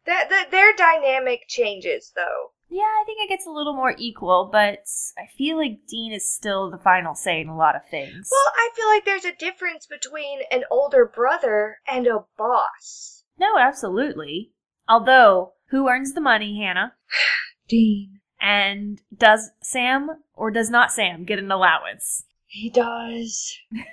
that, 0.06 0.28
that 0.30 0.50
their 0.50 0.72
dynamic 0.74 1.42
changes 1.48 2.12
though. 2.14 2.52
Yeah, 2.68 2.82
I 2.82 3.04
think 3.06 3.18
it 3.22 3.28
gets 3.28 3.46
a 3.46 3.50
little 3.50 3.74
more 3.74 3.94
equal, 3.96 4.48
but 4.50 4.84
I 5.16 5.26
feel 5.36 5.56
like 5.56 5.86
Dean 5.88 6.12
is 6.12 6.30
still 6.30 6.70
the 6.70 6.78
final 6.78 7.14
say 7.14 7.40
in 7.40 7.48
a 7.48 7.56
lot 7.56 7.76
of 7.76 7.82
things. 7.90 8.28
Well, 8.30 8.52
I 8.56 8.70
feel 8.74 8.86
like 8.88 9.04
there's 9.04 9.24
a 9.24 9.36
difference 9.36 9.86
between 9.86 10.40
an 10.50 10.64
older 10.70 11.06
brother 11.06 11.78
and 11.86 12.06
a 12.06 12.24
boss. 12.36 13.22
no, 13.38 13.56
absolutely. 13.58 14.52
Although, 14.88 15.52
who 15.70 15.88
earns 15.88 16.14
the 16.14 16.20
money, 16.20 16.60
Hannah? 16.60 16.94
Dean. 17.68 18.20
And 18.40 19.00
does 19.16 19.50
Sam 19.62 20.10
or 20.34 20.50
does 20.50 20.68
not 20.70 20.92
Sam 20.92 21.24
get 21.24 21.38
an 21.38 21.50
allowance? 21.50 22.24
He 22.46 22.70
does. 22.70 23.56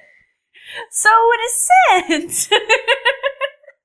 So, 0.90 1.10
in 1.10 1.40
a 1.40 2.10
sense, 2.18 2.50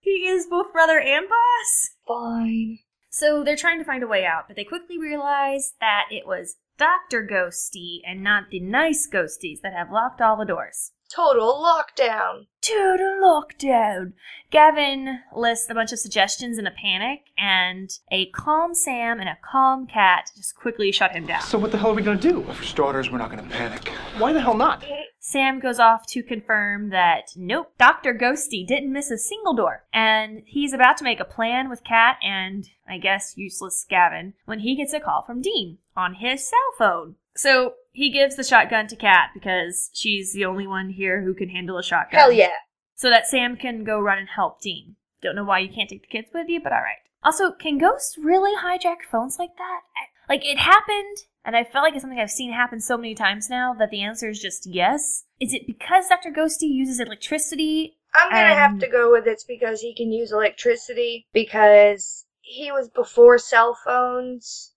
he 0.00 0.10
is 0.26 0.46
both 0.46 0.72
brother 0.72 0.98
and 0.98 1.26
boss. 1.28 1.90
Fine. 2.06 2.78
So, 3.18 3.42
they're 3.42 3.56
trying 3.56 3.78
to 3.78 3.84
find 3.84 4.04
a 4.04 4.06
way 4.06 4.24
out, 4.24 4.44
but 4.46 4.54
they 4.54 4.62
quickly 4.62 4.96
realize 4.96 5.74
that 5.80 6.04
it 6.10 6.24
was 6.24 6.56
Dr. 6.78 7.26
Ghosty 7.26 7.98
and 8.06 8.22
not 8.22 8.44
the 8.50 8.60
nice 8.60 9.08
ghosties 9.12 9.60
that 9.62 9.72
have 9.72 9.90
locked 9.90 10.20
all 10.20 10.36
the 10.36 10.44
doors. 10.44 10.92
Total 11.12 11.52
lockdown. 11.54 12.46
Total 12.60 13.16
lockdown. 13.20 14.12
Gavin 14.50 15.20
lists 15.34 15.68
a 15.68 15.74
bunch 15.74 15.90
of 15.90 15.98
suggestions 15.98 16.58
in 16.58 16.66
a 16.66 16.70
panic, 16.70 17.22
and 17.36 17.90
a 18.12 18.26
calm 18.30 18.74
Sam 18.74 19.18
and 19.18 19.28
a 19.28 19.38
calm 19.42 19.86
Kat 19.86 20.30
just 20.36 20.54
quickly 20.54 20.92
shut 20.92 21.12
him 21.12 21.26
down. 21.26 21.42
So 21.42 21.58
what 21.58 21.72
the 21.72 21.78
hell 21.78 21.90
are 21.90 21.94
we 21.94 22.02
gonna 22.02 22.20
do? 22.20 22.44
For 22.44 22.62
starters, 22.62 23.10
we're 23.10 23.18
not 23.18 23.30
gonna 23.30 23.42
panic. 23.42 23.88
Why 24.18 24.32
the 24.32 24.40
hell 24.40 24.56
not? 24.56 24.84
Sam 25.28 25.60
goes 25.60 25.78
off 25.78 26.06
to 26.06 26.22
confirm 26.22 26.88
that 26.88 27.34
nope, 27.36 27.72
Dr. 27.76 28.14
Ghosty 28.14 28.66
didn't 28.66 28.90
miss 28.90 29.10
a 29.10 29.18
single 29.18 29.52
door. 29.52 29.84
And 29.92 30.42
he's 30.46 30.72
about 30.72 30.96
to 30.96 31.04
make 31.04 31.20
a 31.20 31.24
plan 31.26 31.68
with 31.68 31.84
Kat 31.84 32.16
and, 32.22 32.66
I 32.88 32.96
guess, 32.96 33.34
useless 33.36 33.84
Gavin 33.86 34.32
when 34.46 34.60
he 34.60 34.74
gets 34.74 34.94
a 34.94 35.00
call 35.00 35.20
from 35.20 35.42
Dean 35.42 35.76
on 35.94 36.14
his 36.14 36.48
cell 36.48 36.58
phone. 36.78 37.16
So 37.36 37.74
he 37.92 38.10
gives 38.10 38.36
the 38.36 38.42
shotgun 38.42 38.86
to 38.86 38.96
Kat 38.96 39.32
because 39.34 39.90
she's 39.92 40.32
the 40.32 40.46
only 40.46 40.66
one 40.66 40.88
here 40.88 41.20
who 41.20 41.34
can 41.34 41.50
handle 41.50 41.76
a 41.76 41.82
shotgun. 41.82 42.18
Hell 42.18 42.32
yeah. 42.32 42.56
So 42.94 43.10
that 43.10 43.26
Sam 43.26 43.58
can 43.58 43.84
go 43.84 44.00
run 44.00 44.16
and 44.16 44.28
help 44.34 44.62
Dean. 44.62 44.96
Don't 45.20 45.36
know 45.36 45.44
why 45.44 45.58
you 45.58 45.68
can't 45.68 45.90
take 45.90 46.00
the 46.00 46.08
kids 46.08 46.28
with 46.32 46.48
you, 46.48 46.62
but 46.62 46.72
alright. 46.72 47.04
Also, 47.22 47.50
can 47.52 47.76
ghosts 47.76 48.16
really 48.16 48.56
hijack 48.56 49.02
phones 49.10 49.38
like 49.38 49.58
that? 49.58 49.80
I- 50.28 50.34
Like, 50.34 50.44
it 50.44 50.58
happened, 50.58 51.16
and 51.44 51.56
I 51.56 51.64
felt 51.64 51.82
like 51.84 51.94
it's 51.94 52.02
something 52.02 52.18
I've 52.20 52.30
seen 52.30 52.52
happen 52.52 52.80
so 52.80 52.96
many 52.96 53.14
times 53.14 53.48
now 53.48 53.74
that 53.78 53.90
the 53.90 54.02
answer 54.02 54.28
is 54.28 54.40
just 54.40 54.66
yes. 54.66 55.24
Is 55.40 55.54
it 55.54 55.66
because 55.66 56.08
Dr. 56.08 56.30
Ghosty 56.30 56.68
uses 56.68 57.00
electricity? 57.00 57.96
I'm 58.14 58.30
gonna 58.30 58.54
have 58.54 58.72
Um, 58.72 58.80
to 58.80 58.88
go 58.88 59.10
with 59.12 59.26
it's 59.26 59.44
because 59.44 59.80
he 59.80 59.94
can 59.94 60.10
use 60.12 60.32
electricity 60.32 61.26
because 61.32 62.24
he 62.40 62.72
was 62.72 62.88
before 62.88 63.38
cell 63.38 63.76
phones. 63.84 64.72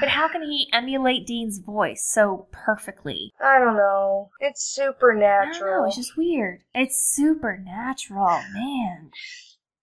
But 0.00 0.08
how 0.08 0.28
can 0.28 0.42
he 0.42 0.68
emulate 0.72 1.26
Dean's 1.26 1.58
voice 1.58 2.08
so 2.10 2.48
perfectly? 2.52 3.34
I 3.38 3.58
don't 3.58 3.76
know. 3.76 4.30
It's 4.40 4.76
I 4.78 4.84
don't 4.84 4.88
know, 4.88 4.92
supernatural. 4.98 5.84
it's 5.86 5.96
just 5.96 6.16
weird. 6.16 6.62
It's 6.74 6.98
supernatural, 7.14 8.40
man. 8.54 9.10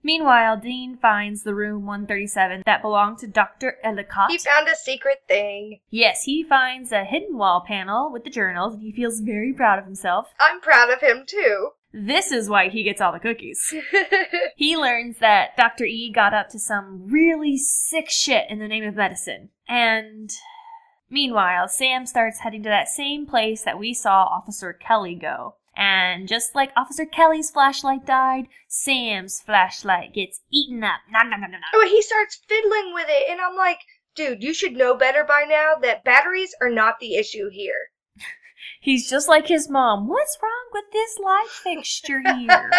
Meanwhile, 0.04 0.58
Dean 0.58 0.98
finds 0.98 1.44
the 1.44 1.56
room 1.56 1.86
137 1.86 2.64
that 2.66 2.82
belonged 2.82 3.20
to 3.20 3.28
Dr. 3.28 3.78
Ellicott. 3.84 4.32
He 4.32 4.38
found 4.38 4.68
a 4.68 4.76
secret 4.76 5.24
thing. 5.28 5.80
Yes, 5.90 6.24
he 6.24 6.44
finds 6.44 6.92
a 6.92 7.06
hidden 7.06 7.38
wall 7.38 7.64
panel 7.66 8.12
with 8.12 8.26
the 8.26 8.30
journals, 8.30 8.74
and 8.74 8.84
he 8.84 8.92
feels 8.92 9.22
very 9.22 9.54
proud 9.54 9.80
of 9.80 9.86
himself. 9.86 10.34
I'm 10.40 10.60
proud 10.60 10.90
of 10.90 11.00
him 11.00 11.24
too. 11.26 11.70
This 11.94 12.32
is 12.32 12.50
why 12.50 12.70
he 12.70 12.84
gets 12.84 13.00
all 13.02 13.14
the 13.14 13.20
cookies. 13.20 13.74
He 14.56 14.78
learns 14.78 15.18
that 15.18 15.58
Dr. 15.58 15.84
E 15.86 16.12
got 16.12 16.34
up 16.34 16.50
to 16.50 16.60
some 16.60 17.08
really 17.08 17.58
sick 17.58 18.10
shit 18.10 18.46
in 18.50 18.60
the 18.60 18.68
name 18.68 18.84
of 18.84 18.96
medicine. 18.96 19.50
And 19.68 20.30
meanwhile, 21.10 21.68
Sam 21.68 22.06
starts 22.06 22.40
heading 22.40 22.64
to 22.64 22.70
that 22.70 22.88
same 22.88 23.26
place 23.26 23.64
that 23.64 23.80
we 23.80 23.94
saw 23.94 24.24
Officer 24.24 24.74
Kelly 24.74 25.16
go. 25.16 25.56
And 25.76 26.28
just 26.28 26.54
like 26.54 26.72
Officer 26.78 27.06
Kelly's 27.06 27.50
flashlight 27.50 28.06
died, 28.06 28.48
Sam's 28.68 29.40
flashlight 29.40 30.14
gets 30.14 30.42
eaten 30.52 30.84
up. 30.84 31.02
Nom, 31.10 31.30
nom, 31.30 31.42
nom, 31.42 31.52
nom, 31.52 31.62
nom. 31.62 31.70
oh, 31.74 31.88
he 31.90 32.02
starts 32.02 32.40
fiddling 32.48 32.94
with 32.94 33.08
it, 33.10 33.30
and 33.30 33.42
I'm 33.42 33.56
like, 33.56 33.80
dude, 34.16 34.44
you 34.44 34.54
should 34.54 34.74
know 34.74 34.96
better 34.96 35.24
by 35.24 35.46
now 35.48 35.74
that 35.82 36.04
batteries 36.04 36.56
are 36.62 36.70
not 36.70 37.00
the 37.00 37.16
issue 37.16 37.50
here. 37.50 37.90
He's 38.82 39.10
just 39.10 39.28
like 39.28 39.48
his 39.48 39.70
mom. 39.70 40.08
What's 40.08 40.38
wrong 40.42 40.66
with 40.74 40.86
this 40.92 41.18
light 41.20 41.48
fixture 41.64 42.22
here? 42.22 42.72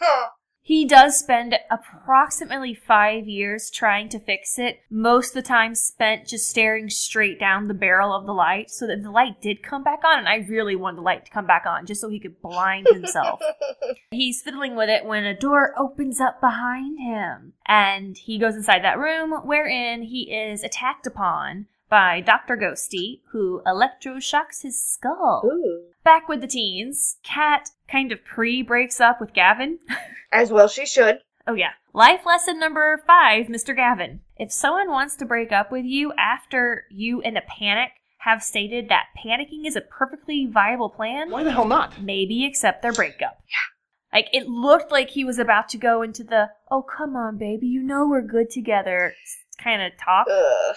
He 0.66 0.84
does 0.84 1.16
spend 1.16 1.54
approximately 1.70 2.74
five 2.74 3.28
years 3.28 3.70
trying 3.70 4.08
to 4.08 4.18
fix 4.18 4.58
it, 4.58 4.80
most 4.90 5.28
of 5.28 5.34
the 5.34 5.48
time 5.48 5.76
spent 5.76 6.26
just 6.26 6.50
staring 6.50 6.90
straight 6.90 7.38
down 7.38 7.68
the 7.68 7.72
barrel 7.72 8.12
of 8.12 8.26
the 8.26 8.32
light 8.32 8.68
so 8.70 8.84
that 8.88 9.00
the 9.04 9.12
light 9.12 9.40
did 9.40 9.62
come 9.62 9.84
back 9.84 10.00
on, 10.04 10.18
and 10.18 10.28
I 10.28 10.44
really 10.48 10.74
wanted 10.74 10.96
the 10.96 11.02
light 11.02 11.24
to 11.24 11.30
come 11.30 11.46
back 11.46 11.66
on 11.66 11.86
just 11.86 12.00
so 12.00 12.08
he 12.08 12.18
could 12.18 12.42
blind 12.42 12.88
himself. 12.90 13.40
He's 14.10 14.42
fiddling 14.42 14.74
with 14.74 14.88
it 14.88 15.04
when 15.04 15.22
a 15.22 15.38
door 15.38 15.72
opens 15.78 16.20
up 16.20 16.40
behind 16.40 16.98
him, 16.98 17.52
and 17.68 18.18
he 18.18 18.36
goes 18.36 18.56
inside 18.56 18.82
that 18.82 18.98
room 18.98 19.34
wherein 19.44 20.02
he 20.02 20.32
is 20.32 20.64
attacked 20.64 21.06
upon 21.06 21.66
by 21.88 22.20
Dr. 22.20 22.56
Ghosty, 22.56 23.20
who 23.30 23.62
electroshocks 23.66 24.62
his 24.62 24.80
skull. 24.82 25.42
Ooh. 25.44 25.84
Back 26.04 26.28
with 26.28 26.40
the 26.40 26.46
teens, 26.46 27.18
Kat 27.22 27.70
kind 27.88 28.12
of 28.12 28.24
pre 28.24 28.62
breaks 28.62 29.00
up 29.00 29.20
with 29.20 29.32
Gavin. 29.32 29.78
As 30.32 30.50
well 30.50 30.68
she 30.68 30.86
should. 30.86 31.18
Oh, 31.46 31.54
yeah. 31.54 31.70
Life 31.92 32.26
lesson 32.26 32.58
number 32.58 33.02
five, 33.06 33.46
Mr. 33.46 33.74
Gavin. 33.74 34.20
If 34.36 34.52
someone 34.52 34.90
wants 34.90 35.16
to 35.16 35.24
break 35.24 35.52
up 35.52 35.70
with 35.70 35.84
you 35.84 36.12
after 36.18 36.84
you, 36.90 37.20
in 37.20 37.36
a 37.36 37.42
panic, 37.42 37.90
have 38.18 38.42
stated 38.42 38.88
that 38.88 39.06
panicking 39.24 39.66
is 39.66 39.76
a 39.76 39.80
perfectly 39.80 40.46
viable 40.52 40.90
plan, 40.90 41.30
Why 41.30 41.44
the 41.44 41.52
hell 41.52 41.66
not? 41.66 42.02
maybe 42.02 42.44
accept 42.44 42.82
their 42.82 42.92
breakup. 42.92 43.38
Yeah. 43.48 44.18
Like, 44.18 44.28
it 44.32 44.48
looked 44.48 44.90
like 44.90 45.10
he 45.10 45.24
was 45.24 45.38
about 45.38 45.68
to 45.70 45.78
go 45.78 46.02
into 46.02 46.24
the, 46.24 46.50
oh, 46.70 46.82
come 46.82 47.16
on, 47.16 47.38
baby, 47.38 47.66
you 47.68 47.82
know 47.82 48.06
we're 48.08 48.22
good 48.22 48.50
together 48.50 49.14
kind 49.62 49.80
of 49.82 49.92
talk. 49.98 50.26
Ugh. 50.30 50.76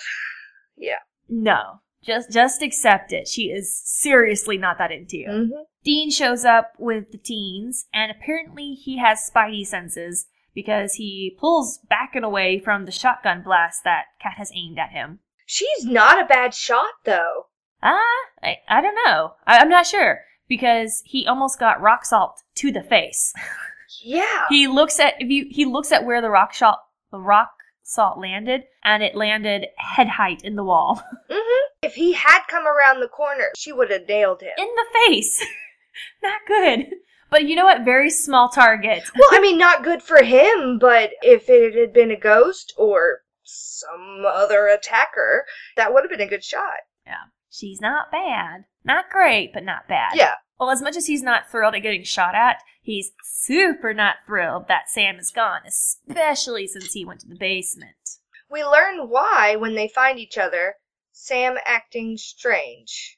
Yeah. 0.80 1.00
No. 1.28 1.82
Just, 2.04 2.32
just 2.32 2.62
accept 2.64 3.12
it. 3.12 3.28
She 3.28 3.44
is 3.52 3.80
seriously 3.86 4.58
not 4.58 4.78
that 4.78 4.92
into 4.92 5.18
you. 5.18 5.28
hmm 5.30 5.62
Dean 5.84 6.12
shows 6.12 6.44
up 6.44 6.74
with 6.78 7.12
the 7.14 7.18
teens, 7.18 7.86
and 7.94 8.12
apparently 8.12 8.74
he 8.74 8.98
has 8.98 9.30
spidey 9.34 9.66
senses 9.66 10.28
because 10.54 10.96
he 10.96 11.38
pulls 11.40 11.78
back 11.90 12.16
and 12.16 12.26
away 12.26 12.60
from 12.60 12.86
the 12.86 12.92
shotgun 12.92 13.42
blast 13.44 13.86
that 13.86 14.06
Kat 14.22 14.34
has 14.38 14.52
aimed 14.54 14.78
at 14.78 14.90
him. 14.92 15.20
She's 15.46 15.86
not 15.86 16.22
a 16.22 16.26
bad 16.26 16.54
shot, 16.54 16.92
though. 17.06 17.46
Ah, 17.82 18.02
I, 18.44 18.58
I 18.68 18.82
don't 18.82 18.96
know. 19.06 19.36
I, 19.48 19.60
I'm 19.60 19.70
not 19.70 19.88
sure 19.88 20.20
because 20.50 21.02
he 21.06 21.26
almost 21.26 21.60
got 21.60 21.80
rock 21.82 22.04
salt 22.06 22.44
to 22.56 22.72
the 22.72 22.84
face. 22.84 23.34
Yeah. 24.04 24.46
he 24.50 24.68
looks 24.68 25.00
at 25.00 25.16
if 25.20 25.30
you 25.30 25.48
he 25.50 25.66
looks 25.66 25.92
at 25.92 26.06
where 26.06 26.22
the 26.22 26.30
rock 26.30 26.54
salt 26.54 26.78
the 27.12 27.20
rock 27.20 27.50
salt 27.90 28.20
landed, 28.20 28.64
and 28.84 29.02
it 29.02 29.16
landed 29.16 29.66
head 29.78 30.08
height 30.08 30.42
in 30.44 30.56
the 30.56 30.64
wall 30.64 31.02
hmm 31.30 31.66
If 31.82 31.96
he 31.96 32.14
had 32.14 32.42
come 32.48 32.68
around 32.68 33.00
the 33.00 33.08
corner, 33.08 33.50
she 33.58 33.72
would 33.72 33.90
have 33.90 34.08
nailed 34.08 34.42
him. 34.42 34.52
in 34.58 34.68
the 34.76 34.86
face. 35.08 35.44
not 36.24 36.40
good. 36.48 36.88
But 37.32 37.46
you 37.46 37.56
know 37.56 37.66
what? 37.66 37.86
Very 37.86 38.10
small 38.10 38.50
target. 38.50 39.04
well, 39.20 39.30
I 39.32 39.40
mean, 39.40 39.58
not 39.58 39.84
good 39.84 40.02
for 40.02 40.24
him, 40.24 40.78
but 40.80 41.12
if 41.22 41.50
it 41.50 41.76
had 41.76 41.94
been 41.94 42.12
a 42.12 42.20
ghost 42.20 42.74
or 42.78 43.20
some 43.44 44.24
other 44.28 44.68
attacker, 44.68 45.46
that 45.76 45.94
would 45.94 46.04
have 46.04 46.12
been 46.12 46.28
a 46.28 46.30
good 46.30 46.44
shot. 46.44 46.80
Yeah. 47.06 47.30
She's 47.50 47.82
not 47.82 48.12
bad. 48.12 48.66
Not 48.84 49.10
great, 49.12 49.52
but 49.54 49.64
not 49.64 49.88
bad. 49.88 50.12
Yeah. 50.16 50.36
Well, 50.60 50.72
as 50.72 50.82
much 50.82 50.98
as 50.98 51.08
he's 51.08 51.24
not 51.24 51.50
thrilled 51.50 51.76
at 51.76 51.84
getting 51.84 52.04
shot 52.04 52.36
at, 52.36 52.62
he's 52.82 53.12
super 53.24 53.94
not 53.94 54.18
thrilled 54.26 54.68
that 54.68 54.90
Sam 54.90 55.18
is 55.18 55.32
gone, 55.32 55.62
especially 55.66 56.68
since 56.68 56.92
he 56.92 57.06
went 57.06 57.22
to 57.22 57.30
the 57.30 57.36
basement. 57.36 57.96
We 58.50 58.66
learn 58.66 59.10
why 59.10 59.56
when 59.56 59.76
they 59.76 59.88
find 59.88 60.20
each 60.20 60.38
other, 60.38 60.76
Sam 61.14 61.58
acting 61.66 62.18
strange. 62.18 63.18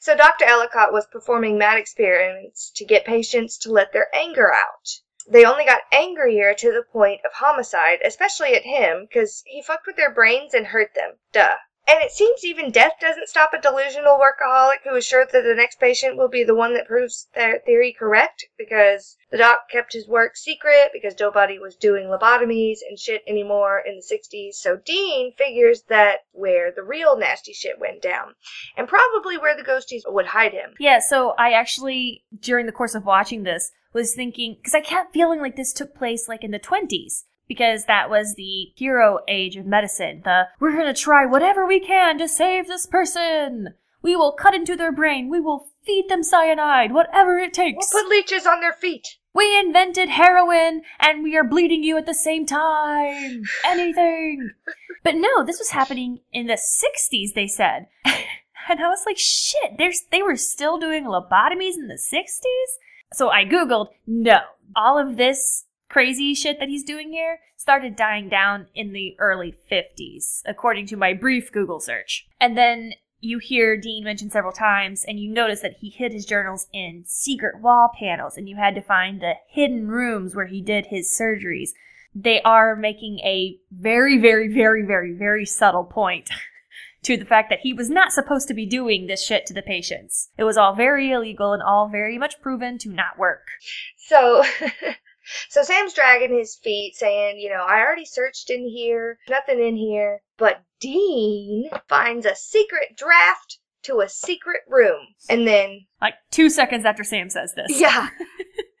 So 0.00 0.14
Dr. 0.14 0.44
Ellicott 0.44 0.92
was 0.92 1.06
performing 1.06 1.56
mad 1.56 1.78
experiments 1.78 2.70
to 2.76 2.84
get 2.84 3.06
patients 3.06 3.56
to 3.58 3.72
let 3.72 3.92
their 3.92 4.08
anger 4.14 4.52
out. 4.52 5.00
They 5.26 5.46
only 5.46 5.64
got 5.64 5.82
angrier 5.90 6.52
to 6.52 6.70
the 6.70 6.84
point 6.92 7.22
of 7.24 7.32
homicide, 7.32 8.00
especially 8.04 8.54
at 8.54 8.62
him, 8.62 9.06
because 9.08 9.42
he 9.46 9.62
fucked 9.62 9.86
with 9.86 9.96
their 9.96 10.12
brains 10.12 10.52
and 10.52 10.66
hurt 10.66 10.94
them. 10.94 11.12
Duh. 11.32 11.56
And 11.86 12.02
it 12.02 12.12
seems 12.12 12.44
even 12.44 12.70
death 12.70 12.94
doesn't 12.98 13.28
stop 13.28 13.52
a 13.52 13.60
delusional 13.60 14.18
workaholic 14.18 14.78
who 14.84 14.94
is 14.96 15.06
sure 15.06 15.26
that 15.30 15.42
the 15.42 15.54
next 15.54 15.78
patient 15.78 16.16
will 16.16 16.28
be 16.28 16.42
the 16.42 16.54
one 16.54 16.72
that 16.74 16.86
proves 16.86 17.28
their 17.34 17.58
theory 17.58 17.94
correct, 17.98 18.46
because 18.56 19.18
the 19.30 19.36
doc 19.36 19.68
kept 19.70 19.92
his 19.92 20.08
work 20.08 20.34
secret, 20.34 20.90
because 20.94 21.14
nobody 21.20 21.58
was 21.58 21.76
doing 21.76 22.04
lobotomies 22.04 22.78
and 22.88 22.98
shit 22.98 23.22
anymore 23.28 23.82
in 23.86 23.96
the 23.96 24.16
60s. 24.16 24.54
So 24.54 24.76
Dean 24.76 25.34
figures 25.36 25.82
that 25.88 26.20
where 26.32 26.72
the 26.72 26.82
real 26.82 27.18
nasty 27.18 27.52
shit 27.52 27.78
went 27.78 28.00
down, 28.00 28.34
and 28.78 28.88
probably 28.88 29.36
where 29.36 29.56
the 29.56 29.62
ghosties 29.62 30.02
would 30.06 30.26
hide 30.26 30.52
him. 30.52 30.74
Yeah, 30.80 31.00
so 31.06 31.34
I 31.38 31.52
actually, 31.52 32.24
during 32.40 32.64
the 32.64 32.72
course 32.72 32.94
of 32.94 33.04
watching 33.04 33.42
this, 33.42 33.72
was 33.92 34.14
thinking, 34.14 34.56
because 34.56 34.74
I 34.74 34.80
kept 34.80 35.12
feeling 35.12 35.40
like 35.40 35.56
this 35.56 35.72
took 35.72 35.94
place 35.94 36.28
like 36.28 36.42
in 36.42 36.50
the 36.50 36.58
20s. 36.58 37.24
Because 37.48 37.84
that 37.84 38.08
was 38.08 38.34
the 38.34 38.72
heroic 38.76 39.24
age 39.28 39.56
of 39.56 39.66
medicine. 39.66 40.22
The, 40.24 40.48
we're 40.60 40.76
gonna 40.76 40.94
try 40.94 41.26
whatever 41.26 41.66
we 41.66 41.80
can 41.80 42.18
to 42.18 42.28
save 42.28 42.66
this 42.66 42.86
person! 42.86 43.74
We 44.02 44.14
will 44.14 44.32
cut 44.32 44.54
into 44.54 44.76
their 44.76 44.92
brain. 44.92 45.30
We 45.30 45.40
will 45.40 45.68
feed 45.82 46.08
them 46.08 46.22
cyanide, 46.22 46.92
whatever 46.92 47.38
it 47.38 47.54
takes. 47.54 47.90
We'll 47.92 48.02
put 48.02 48.10
leeches 48.10 48.46
on 48.46 48.60
their 48.60 48.74
feet. 48.74 49.16
We 49.34 49.58
invented 49.58 50.10
heroin 50.10 50.82
and 51.00 51.22
we 51.22 51.36
are 51.36 51.42
bleeding 51.42 51.82
you 51.82 51.96
at 51.96 52.06
the 52.06 52.14
same 52.14 52.46
time. 52.46 53.42
Anything. 53.66 54.50
But 55.02 55.16
no, 55.16 55.44
this 55.44 55.58
was 55.58 55.70
happening 55.70 56.20
in 56.32 56.46
the 56.46 56.54
60s, 56.54 57.34
they 57.34 57.46
said. 57.46 57.86
and 58.04 58.80
I 58.80 58.88
was 58.88 59.02
like, 59.06 59.18
shit, 59.18 59.78
there's, 59.78 60.02
they 60.12 60.22
were 60.22 60.36
still 60.36 60.78
doing 60.78 61.04
lobotomies 61.04 61.74
in 61.74 61.88
the 61.88 61.94
60s? 61.94 63.14
So 63.14 63.30
I 63.30 63.44
Googled, 63.44 63.88
no. 64.06 64.40
All 64.76 64.98
of 64.98 65.16
this 65.16 65.64
crazy 65.94 66.34
shit 66.34 66.58
that 66.58 66.68
he's 66.68 66.82
doing 66.82 67.12
here 67.12 67.38
started 67.56 67.94
dying 67.94 68.28
down 68.28 68.66
in 68.74 68.92
the 68.92 69.14
early 69.20 69.54
50s, 69.70 70.42
according 70.44 70.88
to 70.88 70.96
my 70.96 71.12
brief 71.12 71.52
Google 71.52 71.78
search. 71.78 72.26
And 72.40 72.58
then 72.58 72.94
you 73.20 73.38
hear 73.38 73.76
Dean 73.76 74.02
mentioned 74.02 74.32
several 74.32 74.52
times, 74.52 75.04
and 75.06 75.20
you 75.20 75.32
notice 75.32 75.60
that 75.60 75.76
he 75.78 75.90
hid 75.90 76.12
his 76.12 76.26
journals 76.26 76.66
in 76.72 77.04
secret 77.06 77.60
wall 77.62 77.90
panels, 77.96 78.36
and 78.36 78.48
you 78.48 78.56
had 78.56 78.74
to 78.74 78.82
find 78.82 79.20
the 79.20 79.34
hidden 79.48 79.86
rooms 79.86 80.34
where 80.34 80.48
he 80.48 80.60
did 80.60 80.86
his 80.86 81.16
surgeries. 81.16 81.68
They 82.12 82.42
are 82.42 82.74
making 82.74 83.20
a 83.20 83.60
very, 83.70 84.18
very, 84.18 84.52
very, 84.52 84.84
very, 84.84 85.12
very 85.12 85.46
subtle 85.46 85.84
point 85.84 86.28
to 87.04 87.16
the 87.16 87.24
fact 87.24 87.50
that 87.50 87.60
he 87.60 87.72
was 87.72 87.88
not 87.88 88.10
supposed 88.10 88.48
to 88.48 88.54
be 88.54 88.66
doing 88.66 89.06
this 89.06 89.24
shit 89.24 89.46
to 89.46 89.54
the 89.54 89.62
patients. 89.62 90.30
It 90.36 90.42
was 90.42 90.56
all 90.56 90.74
very 90.74 91.12
illegal 91.12 91.52
and 91.52 91.62
all 91.62 91.88
very 91.88 92.18
much 92.18 92.42
proven 92.42 92.78
to 92.78 92.88
not 92.88 93.16
work. 93.16 93.46
So, 94.08 94.42
so 95.48 95.62
Sam's 95.62 95.94
dragging 95.94 96.36
his 96.36 96.56
feet, 96.56 96.94
saying, 96.96 97.38
you 97.38 97.48
know, 97.50 97.64
I 97.66 97.80
already 97.80 98.04
searched 98.04 98.50
in 98.50 98.66
here, 98.68 99.18
nothing 99.28 99.60
in 99.62 99.76
here. 99.76 100.20
But 100.36 100.62
Dean 100.80 101.70
finds 101.88 102.26
a 102.26 102.34
secret 102.36 102.96
draft 102.96 103.58
to 103.84 104.00
a 104.00 104.08
secret 104.08 104.62
room. 104.68 105.06
And 105.28 105.46
then, 105.46 105.86
Like 106.00 106.14
two 106.30 106.48
seconds 106.50 106.84
after 106.84 107.04
Sam 107.04 107.30
says 107.30 107.54
this. 107.54 107.80
yeah, 107.80 108.08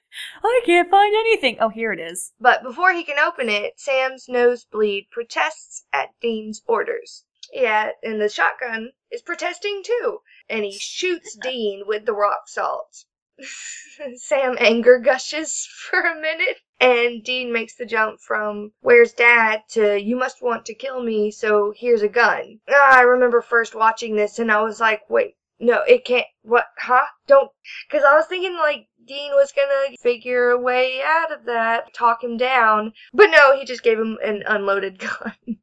I 0.44 0.60
can't 0.64 0.90
find 0.90 1.14
anything. 1.14 1.56
Oh, 1.60 1.68
here 1.68 1.92
it 1.92 2.00
is. 2.00 2.32
but 2.40 2.62
before 2.62 2.92
he 2.92 3.04
can 3.04 3.18
open 3.18 3.48
it, 3.48 3.74
Sam's 3.78 4.26
nosebleed 4.28 5.06
protests 5.10 5.84
at 5.92 6.08
Dean's 6.20 6.62
orders. 6.66 7.24
Yeah, 7.52 7.90
and 8.02 8.20
the 8.20 8.28
shotgun 8.28 8.90
is 9.12 9.22
protesting 9.22 9.82
too. 9.84 10.18
And 10.48 10.64
he 10.64 10.72
shoots 10.72 11.36
Dean 11.42 11.84
with 11.86 12.06
the 12.06 12.12
rock 12.14 12.42
salt. 12.48 13.04
Sam 14.16 14.56
anger 14.60 14.98
gushes 14.98 15.68
for 15.88 16.00
a 16.00 16.20
minute, 16.20 16.58
and 16.80 17.22
Dean 17.24 17.52
makes 17.52 17.74
the 17.74 17.86
jump 17.86 18.20
from 18.20 18.72
"Where's 18.80 19.12
Dad?" 19.12 19.62
to 19.70 20.00
"You 20.00 20.16
must 20.16 20.42
want 20.42 20.66
to 20.66 20.74
kill 20.74 21.02
me, 21.02 21.30
so 21.30 21.72
here's 21.76 22.02
a 22.02 22.08
gun." 22.08 22.60
Ah, 22.68 22.98
I 22.98 23.02
remember 23.02 23.42
first 23.42 23.74
watching 23.74 24.14
this, 24.14 24.38
and 24.38 24.52
I 24.52 24.62
was 24.62 24.80
like, 24.80 25.08
"Wait, 25.10 25.36
no, 25.58 25.82
it 25.82 26.04
can't. 26.04 26.26
What? 26.42 26.66
Huh? 26.78 27.06
Don't." 27.26 27.50
Because 27.88 28.04
I 28.04 28.14
was 28.14 28.26
thinking 28.26 28.54
like 28.54 28.86
Dean 29.04 29.32
was 29.32 29.52
gonna 29.52 29.96
figure 29.98 30.50
a 30.50 30.58
way 30.58 31.02
out 31.04 31.32
of 31.32 31.44
that, 31.44 31.92
talk 31.92 32.22
him 32.22 32.36
down, 32.36 32.92
but 33.12 33.26
no, 33.26 33.58
he 33.58 33.64
just 33.64 33.82
gave 33.82 33.98
him 33.98 34.18
an 34.24 34.42
unloaded 34.46 34.98
gun. 35.00 35.58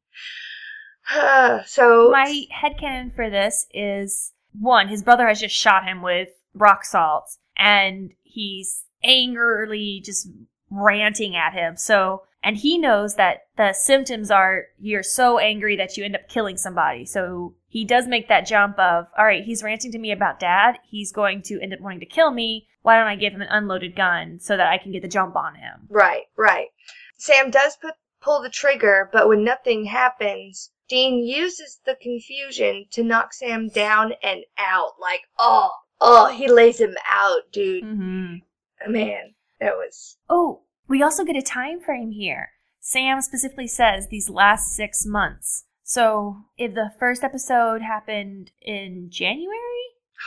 so 1.66 2.10
My 2.10 2.44
headcanon 2.54 3.14
for 3.14 3.30
this 3.30 3.66
is 3.72 4.32
one, 4.58 4.88
his 4.88 5.02
brother 5.02 5.26
has 5.26 5.40
just 5.40 5.56
shot 5.56 5.84
him 5.84 6.02
with 6.02 6.28
rock 6.54 6.84
salt, 6.84 7.38
and 7.56 8.12
he's 8.22 8.84
angrily 9.04 10.02
just 10.04 10.28
ranting 10.70 11.36
at 11.36 11.52
him. 11.52 11.76
So, 11.76 12.22
and 12.42 12.56
he 12.56 12.78
knows 12.78 13.14
that 13.16 13.42
the 13.56 13.72
symptoms 13.72 14.30
are 14.30 14.64
you're 14.80 15.02
so 15.02 15.38
angry 15.38 15.76
that 15.76 15.96
you 15.96 16.04
end 16.04 16.16
up 16.16 16.28
killing 16.28 16.56
somebody. 16.56 17.04
So 17.04 17.54
he 17.68 17.84
does 17.84 18.06
make 18.06 18.28
that 18.28 18.46
jump 18.46 18.78
of, 18.78 19.06
all 19.16 19.24
right, 19.24 19.44
he's 19.44 19.62
ranting 19.62 19.92
to 19.92 19.98
me 19.98 20.12
about 20.12 20.40
dad. 20.40 20.78
He's 20.88 21.12
going 21.12 21.42
to 21.42 21.60
end 21.60 21.72
up 21.72 21.80
wanting 21.80 22.00
to 22.00 22.06
kill 22.06 22.30
me. 22.30 22.66
Why 22.82 22.96
don't 22.96 23.06
I 23.06 23.16
give 23.16 23.32
him 23.32 23.42
an 23.42 23.48
unloaded 23.50 23.94
gun 23.94 24.38
so 24.40 24.56
that 24.56 24.66
I 24.66 24.78
can 24.78 24.92
get 24.92 25.02
the 25.02 25.08
jump 25.08 25.36
on 25.36 25.54
him? 25.54 25.86
Right, 25.88 26.24
right. 26.36 26.68
Sam 27.16 27.50
does 27.50 27.76
put, 27.76 27.94
pull 28.20 28.42
the 28.42 28.50
trigger, 28.50 29.08
but 29.12 29.28
when 29.28 29.44
nothing 29.44 29.84
happens, 29.84 30.70
Dean 30.88 31.24
uses 31.24 31.80
the 31.86 31.96
confusion 32.02 32.86
to 32.90 33.04
knock 33.04 33.32
Sam 33.32 33.68
down 33.68 34.14
and 34.22 34.44
out. 34.58 34.94
Like, 35.00 35.22
oh, 35.38 35.70
oh, 36.02 36.26
he 36.26 36.50
lays 36.50 36.80
him 36.80 36.96
out, 37.10 37.42
dude. 37.52 37.84
Mm-hmm. 37.84 38.92
Man, 38.92 39.34
that 39.60 39.74
was. 39.74 40.16
Oh, 40.28 40.62
we 40.88 41.02
also 41.02 41.24
get 41.24 41.36
a 41.36 41.42
time 41.42 41.80
frame 41.80 42.10
here. 42.10 42.50
Sam 42.80 43.20
specifically 43.22 43.68
says 43.68 44.08
these 44.08 44.28
last 44.28 44.74
six 44.74 45.06
months. 45.06 45.64
So 45.84 46.44
if 46.58 46.74
the 46.74 46.90
first 46.98 47.22
episode 47.22 47.80
happened 47.80 48.50
in 48.60 49.08
January, 49.08 49.56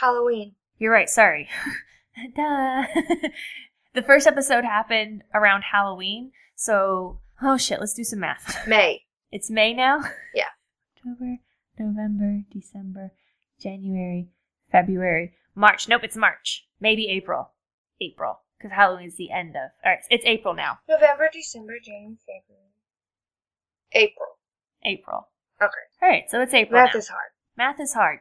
Halloween. 0.00 0.54
you're 0.78 0.92
right. 0.92 1.08
Sorry. 1.08 1.48
Duh. 2.34 2.84
the 3.94 4.02
first 4.02 4.26
episode 4.26 4.64
happened 4.64 5.22
around 5.34 5.62
Halloween. 5.72 6.32
So 6.54 7.20
oh 7.42 7.58
shit, 7.58 7.80
let's 7.80 7.94
do 7.94 8.04
some 8.04 8.20
math. 8.20 8.62
May. 8.66 9.02
It's 9.30 9.50
May 9.50 9.74
now. 9.74 10.00
Yeah. 10.34 10.48
October, 10.96 11.38
November, 11.78 12.42
December, 12.50 13.12
January, 13.60 14.28
February, 14.70 15.34
March. 15.56 15.88
Nope, 15.88 16.04
it's 16.04 16.16
March. 16.16 16.66
Maybe 16.80 17.08
April. 17.08 17.50
April, 18.00 18.40
because 18.58 18.72
Halloween 18.72 19.08
is 19.08 19.16
the 19.16 19.30
end 19.30 19.56
of. 19.56 19.70
All 19.82 19.90
right, 19.92 20.00
it's 20.10 20.26
April 20.26 20.54
now. 20.54 20.78
November, 20.86 21.30
December, 21.32 21.78
January, 21.82 22.18
February. 22.20 22.66
April. 23.92 24.36
April. 24.84 25.28
Okay. 25.60 25.72
All 26.02 26.08
right, 26.10 26.24
so 26.28 26.42
it's 26.42 26.52
April. 26.52 26.80
Math 26.80 26.94
now. 26.94 26.98
is 26.98 27.08
hard. 27.08 27.30
Math 27.56 27.80
is 27.80 27.94
hard. 27.94 28.18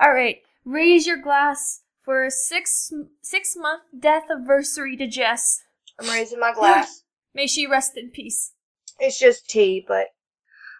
All 0.00 0.12
right, 0.12 0.38
raise 0.64 1.06
your 1.06 1.18
glass 1.22 1.82
for 2.04 2.24
a 2.24 2.30
six 2.32 2.92
six 3.22 3.54
month 3.56 3.82
death 3.96 4.24
anniversary 4.28 4.96
to 4.96 5.06
Jess. 5.06 5.62
I'm 6.00 6.08
raising 6.08 6.40
my 6.40 6.52
glass. 6.52 7.04
May 7.34 7.46
she 7.46 7.66
rest 7.66 7.96
in 7.96 8.10
peace. 8.10 8.54
It's 8.98 9.18
just 9.20 9.48
tea, 9.48 9.84
but. 9.86 10.08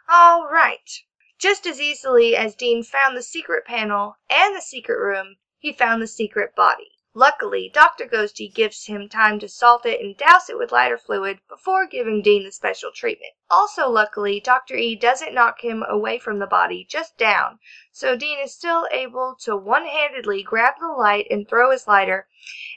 All 0.08 0.48
right. 0.50 0.90
Just 1.38 1.66
as 1.66 1.80
easily 1.80 2.36
as 2.36 2.54
Dean 2.54 2.82
found 2.82 3.16
the 3.16 3.22
secret 3.22 3.64
panel 3.64 4.16
and 4.28 4.54
the 4.54 4.60
secret 4.60 4.98
room, 4.98 5.36
he 5.62 5.72
found 5.72 6.02
the 6.02 6.08
secret 6.08 6.56
body. 6.56 6.90
Luckily, 7.14 7.70
Dr. 7.72 8.06
Ghosty 8.06 8.52
gives 8.52 8.86
him 8.86 9.08
time 9.08 9.38
to 9.38 9.48
salt 9.48 9.86
it 9.86 10.00
and 10.00 10.16
douse 10.16 10.50
it 10.50 10.58
with 10.58 10.72
lighter 10.72 10.98
fluid 10.98 11.38
before 11.48 11.86
giving 11.86 12.20
Dean 12.20 12.42
the 12.42 12.50
special 12.50 12.90
treatment. 12.90 13.34
Also, 13.48 13.88
luckily, 13.88 14.40
Dr. 14.40 14.74
E 14.74 14.96
doesn't 14.96 15.32
knock 15.32 15.60
him 15.60 15.84
away 15.88 16.18
from 16.18 16.40
the 16.40 16.48
body, 16.48 16.84
just 16.84 17.16
down, 17.16 17.60
so 17.92 18.16
Dean 18.16 18.40
is 18.40 18.52
still 18.52 18.88
able 18.90 19.36
to 19.42 19.56
one 19.56 19.86
handedly 19.86 20.42
grab 20.42 20.74
the 20.80 20.88
light 20.88 21.28
and 21.30 21.48
throw 21.48 21.70
his 21.70 21.86
lighter, 21.86 22.26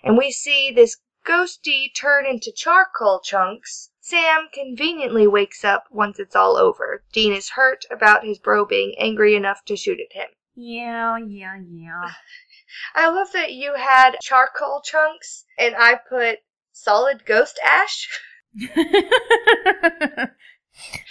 and 0.03 0.15
we 0.15 0.31
see 0.31 0.69
this 0.69 0.97
ghosty 1.25 1.87
turn 1.95 2.27
into 2.27 2.51
charcoal 2.51 3.19
chunks. 3.21 3.89
Sam 3.99 4.49
conveniently 4.53 5.25
wakes 5.25 5.65
up 5.65 5.85
once 5.89 6.19
it's 6.19 6.35
all 6.35 6.55
over. 6.55 7.03
Dean 7.11 7.33
is 7.33 7.49
hurt 7.49 7.85
about 7.89 8.23
his 8.23 8.37
bro 8.37 8.63
being 8.63 8.93
angry 8.99 9.33
enough 9.33 9.65
to 9.65 9.75
shoot 9.75 9.99
at 9.99 10.15
him. 10.15 10.27
Yeah, 10.57 11.17
yeah, 11.17 11.57
yeah. 11.67 12.11
I 12.95 13.09
love 13.09 13.27
that 13.33 13.53
you 13.53 13.75
had 13.75 14.17
charcoal 14.21 14.81
chunks 14.83 15.45
and 15.57 15.75
I 15.77 15.95
put 16.09 16.39
solid 16.71 17.25
ghost 17.25 17.59
ash. 17.65 18.07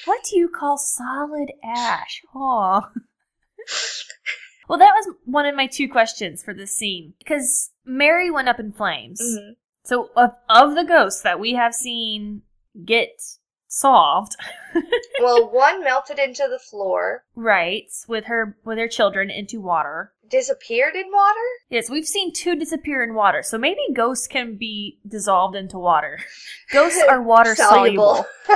what 0.05 0.21
do 0.31 0.39
you 0.39 0.49
call 0.49 0.79
solid 0.79 1.51
ash? 1.65 2.23
Oh. 2.35 2.83
well, 4.69 4.79
that 4.79 4.95
was 4.95 5.15
one 5.25 5.47
of 5.47 5.55
my 5.55 5.67
two 5.67 5.89
questions 5.89 6.43
for 6.43 6.55
this 6.55 6.77
scene 6.77 7.15
because 7.19 7.71
Mary 7.85 8.31
went 8.31 8.49
up 8.49 8.61
in 8.61 8.73
flames. 8.73 9.21
Mhm. 9.21 9.57
So, 9.85 10.11
of, 10.17 10.31
of 10.49 10.75
the 10.75 10.85
ghosts 10.85 11.21
that 11.23 11.39
we 11.39 11.53
have 11.55 11.75
seen 11.75 12.43
get 12.85 13.21
solved, 13.75 14.37
Well, 15.21 15.51
one 15.51 15.83
melted 15.85 16.19
into 16.19 16.47
the 16.51 16.59
floor, 16.59 17.25
right, 17.35 17.87
with 18.09 18.25
her 18.27 18.57
with 18.65 18.79
her 18.79 18.89
children 18.89 19.31
into 19.31 19.61
water. 19.61 20.13
disappeared 20.29 20.95
in 20.97 21.11
water. 21.13 21.47
Yes, 21.69 21.89
we've 21.91 22.07
seen 22.07 22.33
two 22.33 22.57
disappear 22.57 23.03
in 23.05 23.15
water, 23.15 23.43
so 23.43 23.57
maybe 23.59 23.81
ghosts 23.93 24.27
can 24.27 24.57
be 24.57 24.99
dissolved 25.07 25.55
into 25.57 25.79
water. 25.79 26.19
Ghosts 26.73 27.03
are 27.09 27.21
water 27.35 27.55
soluble. 27.55 28.27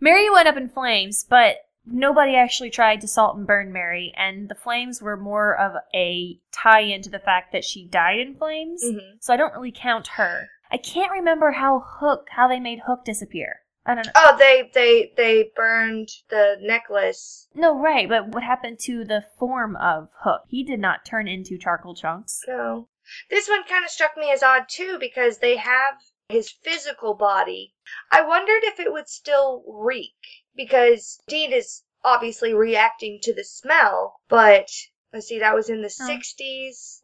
Mary 0.00 0.30
went 0.30 0.48
up 0.48 0.56
in 0.56 0.68
flames, 0.68 1.24
but 1.28 1.56
nobody 1.86 2.34
actually 2.34 2.70
tried 2.70 3.00
to 3.02 3.08
salt 3.08 3.36
and 3.36 3.46
burn 3.46 3.72
Mary, 3.72 4.12
and 4.16 4.48
the 4.48 4.54
flames 4.54 5.00
were 5.02 5.16
more 5.16 5.56
of 5.58 5.72
a 5.94 6.38
tie 6.52 6.80
in 6.80 7.02
to 7.02 7.10
the 7.10 7.18
fact 7.18 7.52
that 7.52 7.64
she 7.64 7.86
died 7.86 8.18
in 8.18 8.34
flames. 8.34 8.82
Mhm. 8.84 9.16
So 9.20 9.32
I 9.34 9.36
don't 9.36 9.52
really 9.54 9.72
count 9.72 10.08
her. 10.16 10.48
I 10.72 10.76
can't 10.76 11.12
remember 11.12 11.50
how 11.52 11.80
Hook, 11.84 12.28
how 12.30 12.48
they 12.48 12.60
made 12.60 12.80
Hook 12.86 13.04
disappear. 13.04 13.60
I 13.86 13.94
don't 13.94 14.06
know. 14.06 14.12
Oh, 14.14 14.36
they 14.38 14.70
they 14.74 15.12
they 15.16 15.50
burned 15.56 16.08
the 16.28 16.56
necklace. 16.60 17.48
No, 17.54 17.78
right, 17.78 18.08
but 18.08 18.28
what 18.28 18.42
happened 18.42 18.78
to 18.80 19.04
the 19.04 19.24
form 19.38 19.74
of 19.76 20.08
Hook? 20.22 20.42
He 20.48 20.62
did 20.62 20.80
not 20.80 21.04
turn 21.04 21.26
into 21.26 21.58
charcoal 21.58 21.94
chunks. 21.94 22.42
No. 22.46 22.88
This 23.30 23.48
one 23.48 23.64
kind 23.64 23.84
of 23.84 23.90
struck 23.90 24.16
me 24.16 24.30
as 24.30 24.42
odd 24.42 24.66
too 24.68 24.98
because 25.00 25.38
they 25.38 25.56
have 25.56 25.94
his 26.28 26.50
physical 26.62 27.14
body. 27.14 27.74
I 28.12 28.22
wondered 28.22 28.62
if 28.62 28.78
it 28.78 28.92
would 28.92 29.08
still 29.08 29.64
reek 29.66 30.14
because 30.54 31.18
Dean 31.26 31.52
is 31.52 31.82
obviously 32.04 32.54
reacting 32.54 33.18
to 33.22 33.34
the 33.34 33.44
smell, 33.44 34.20
but 34.28 34.68
let's 35.12 35.26
see, 35.26 35.40
that 35.40 35.54
was 35.54 35.68
in 35.68 35.82
the 35.82 35.92
Oh. 36.00 36.06
60s. 36.06 36.99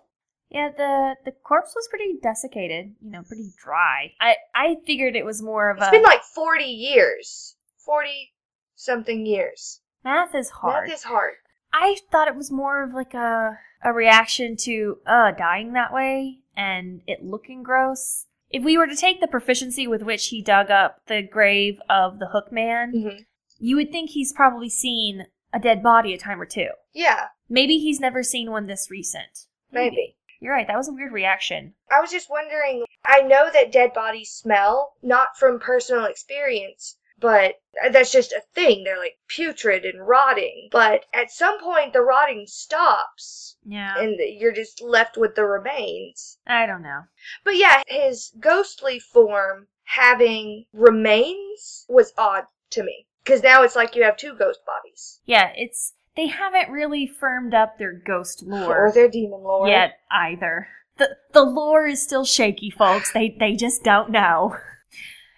Yeah, 0.57 0.71
the 0.75 1.17
the 1.27 1.33
corpse 1.33 1.75
was 1.77 1.87
pretty 1.89 2.15
desiccated, 2.23 2.95
you 3.03 3.11
know, 3.11 3.23
pretty 3.29 3.51
dry. 3.63 4.13
I 4.21 4.37
I 4.55 4.77
figured 4.87 5.15
it 5.15 5.25
was 5.27 5.43
more 5.43 5.69
of 5.71 5.77
It's 5.77 5.85
a 5.85 5.89
It's 5.89 5.97
been 5.99 6.03
like 6.03 6.23
40 6.23 6.65
years. 6.65 7.57
40 7.85 8.33
something 8.75 9.27
years. 9.27 9.81
math 10.03 10.35
is 10.35 10.49
hard. 10.51 10.89
Math 10.89 10.95
is 10.99 11.03
hard. 11.05 11.35
I 11.75 11.97
thought 12.11 12.29
it 12.29 12.37
was 12.37 12.51
more 12.51 12.83
of 12.83 12.95
like 12.95 13.13
a 13.13 13.59
a 13.85 13.93
reaction 13.93 14.57
to 14.61 14.99
uh 15.07 15.33
dying 15.33 15.75
that 15.75 15.93
way 15.93 16.39
and 16.57 17.03
it 17.07 17.23
looking 17.23 17.63
gross. 17.63 18.25
If 18.49 18.65
we 18.65 18.79
were 18.79 18.87
to 18.87 18.97
take 18.97 19.21
the 19.21 19.27
proficiency 19.27 19.87
with 19.87 20.03
which 20.03 20.29
he 20.29 20.41
dug 20.41 20.71
up 20.71 21.03
the 21.07 21.21
grave 21.21 21.81
of 21.91 22.19
the 22.19 22.29
Hook 22.33 22.51
Man, 22.51 22.93
hmm 22.93 23.17
you 23.59 23.77
would 23.77 23.91
think 23.93 24.11
he's 24.11 24.33
probably 24.35 24.69
seen 24.69 25.27
a 25.53 25.59
dead 25.59 25.83
body 25.83 26.13
a 26.15 26.19
time 26.19 26.41
or 26.41 26.47
two. 26.47 26.69
Yeah, 26.95 27.29
Maybe 27.49 27.79
he's 27.79 28.01
never 28.01 28.23
seen 28.23 28.51
one 28.51 28.67
this 28.67 28.91
recent. 28.91 29.47
maybe. 29.73 30.17
You're 30.41 30.55
right. 30.55 30.67
That 30.67 30.77
was 30.77 30.89
a 30.89 30.93
weird 30.93 31.13
reaction. 31.13 31.75
I 31.91 32.01
was 32.01 32.11
just 32.11 32.31
wondering, 32.31 32.85
I 33.05 33.23
know 33.23 33.51
that 33.53 33.73
dead 33.73 33.93
bodies 33.95 34.31
smell, 34.31 34.95
not 35.03 35.37
from 35.39 35.61
personal 35.61 36.05
experience, 36.07 36.99
but 37.19 37.55
that's 37.91 38.13
just 38.13 38.33
a 38.33 38.43
thing. 38.55 38.85
They're 38.85 38.99
like 38.99 39.17
putrid 39.29 39.85
and 39.85 40.07
rotting. 40.07 40.69
But 40.71 41.07
at 41.15 41.31
some 41.31 41.59
point, 41.61 41.93
the 41.93 42.03
rotting 42.03 42.45
stops, 42.47 43.57
Yeah. 43.65 43.99
and 43.99 44.19
you're 44.19 44.53
just 44.53 44.83
left 44.83 45.17
with 45.17 45.35
the 45.35 45.45
remains. 45.45 46.39
I 46.47 46.67
don't 46.67 46.83
know. 46.83 47.03
But 47.45 47.57
yeah, 47.57 47.83
his 47.87 48.33
ghostly 48.39 48.99
form 48.99 49.69
having 49.85 50.67
remains 50.73 51.87
was 51.89 52.13
odd 52.19 52.45
to 52.71 52.83
me. 52.83 53.07
Because 53.25 53.43
now 53.43 53.63
it's 53.63 53.75
like 53.75 53.97
you 53.97 54.05
have 54.05 54.17
two 54.17 54.35
ghost 54.37 54.61
bodies. 54.67 55.21
Yeah, 55.25 55.53
it's 55.57 55.95
they 56.17 56.27
haven't 56.29 56.71
really 56.71 57.07
firmed 57.07 57.55
up 57.55 57.79
their 57.79 57.93
ghost 57.93 58.43
lore 58.47 58.87
Or 58.89 58.93
their 58.93 59.09
demon 59.09 59.43
lore 59.43 59.69
yet 59.69 59.99
either. 60.11 60.69
The 60.99 61.17
the 61.33 61.43
lore 61.45 61.87
is 61.87 62.03
still 62.03 62.25
shaky, 62.25 62.71
folks. 62.71 63.13
They 63.13 63.37
they 63.39 63.55
just 63.55 63.83
don't 63.85 64.11
know. 64.11 64.57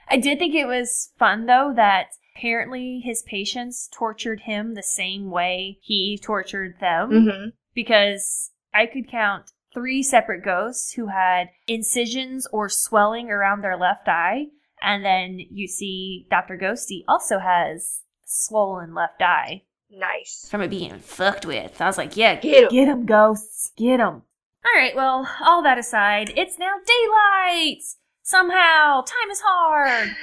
I 0.08 0.16
did 0.16 0.38
think 0.38 0.54
it 0.54 0.66
was 0.66 1.10
fun 1.18 1.46
though 1.46 1.72
that 1.76 2.06
apparently 2.36 3.00
his 3.04 3.22
patients 3.24 3.88
tortured 3.92 4.40
him 4.40 4.74
the 4.74 4.82
same 4.82 5.30
way 5.30 5.78
he 5.82 6.18
tortured 6.22 6.76
them 6.80 7.10
Mm-hmm. 7.10 7.48
because 7.74 8.52
I 8.72 8.86
could 8.86 9.10
count 9.10 9.50
three 9.74 10.02
separate 10.02 10.44
ghosts 10.44 10.92
who 10.92 11.08
had 11.08 11.48
incisions 11.66 12.46
or 12.52 12.68
swelling 12.68 13.30
around 13.30 13.62
their 13.62 13.76
left 13.76 14.08
eye. 14.08 14.46
And 14.80 15.04
then 15.04 15.40
you 15.50 15.66
see 15.66 16.26
Dr. 16.30 16.56
Ghosty 16.56 17.02
also 17.08 17.40
has 17.40 18.02
swollen 18.24 18.94
left 18.94 19.20
eye 19.20 19.62
Nice. 19.90 20.46
from 20.50 20.60
it 20.60 20.68
being 20.68 20.98
fucked 20.98 21.46
with. 21.46 21.80
I 21.80 21.86
was 21.86 21.98
like, 21.98 22.16
yeah, 22.16 22.34
get 22.36 22.70
get 22.70 22.86
them 22.86 23.06
ghosts, 23.06 23.72
Get 23.76 23.98
them. 23.98 24.22
All 24.64 24.74
right, 24.74 24.94
well, 24.94 25.28
all 25.40 25.62
that 25.62 25.78
aside, 25.78 26.32
it's 26.36 26.58
now 26.58 26.74
daylight. 26.86 27.82
Somehow, 28.22 29.02
time 29.02 29.30
is 29.30 29.40
hard. 29.44 30.10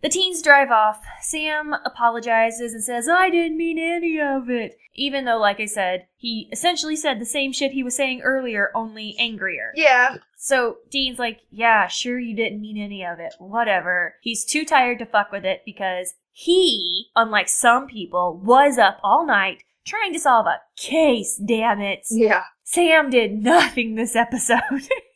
The 0.00 0.08
teens 0.08 0.42
drive 0.42 0.70
off. 0.70 1.02
Sam 1.22 1.74
apologizes 1.84 2.72
and 2.72 2.84
says, 2.84 3.08
I 3.08 3.30
didn't 3.30 3.56
mean 3.56 3.80
any 3.80 4.20
of 4.20 4.48
it. 4.48 4.78
Even 4.94 5.24
though, 5.24 5.38
like 5.38 5.58
I 5.58 5.66
said, 5.66 6.06
he 6.16 6.48
essentially 6.52 6.94
said 6.94 7.18
the 7.18 7.26
same 7.26 7.52
shit 7.52 7.72
he 7.72 7.82
was 7.82 7.96
saying 7.96 8.20
earlier, 8.22 8.70
only 8.76 9.16
angrier. 9.18 9.72
Yeah. 9.74 10.18
So 10.36 10.76
Dean's 10.88 11.18
like, 11.18 11.40
Yeah, 11.50 11.88
sure, 11.88 12.18
you 12.18 12.36
didn't 12.36 12.60
mean 12.60 12.78
any 12.78 13.04
of 13.04 13.18
it. 13.18 13.34
Whatever. 13.40 14.14
He's 14.20 14.44
too 14.44 14.64
tired 14.64 15.00
to 15.00 15.04
fuck 15.06 15.32
with 15.32 15.44
it 15.44 15.62
because 15.66 16.14
he, 16.40 17.06
unlike 17.16 17.48
some 17.48 17.88
people, 17.88 18.40
was 18.44 18.78
up 18.78 19.00
all 19.02 19.26
night 19.26 19.64
trying 19.84 20.12
to 20.12 20.20
solve 20.20 20.46
a 20.46 20.60
case, 20.76 21.36
damn 21.44 21.80
it. 21.80 22.06
Yeah. 22.10 22.44
Sam 22.62 23.10
did 23.10 23.42
nothing 23.42 23.94
this 23.96 24.14
episode. 24.14 24.60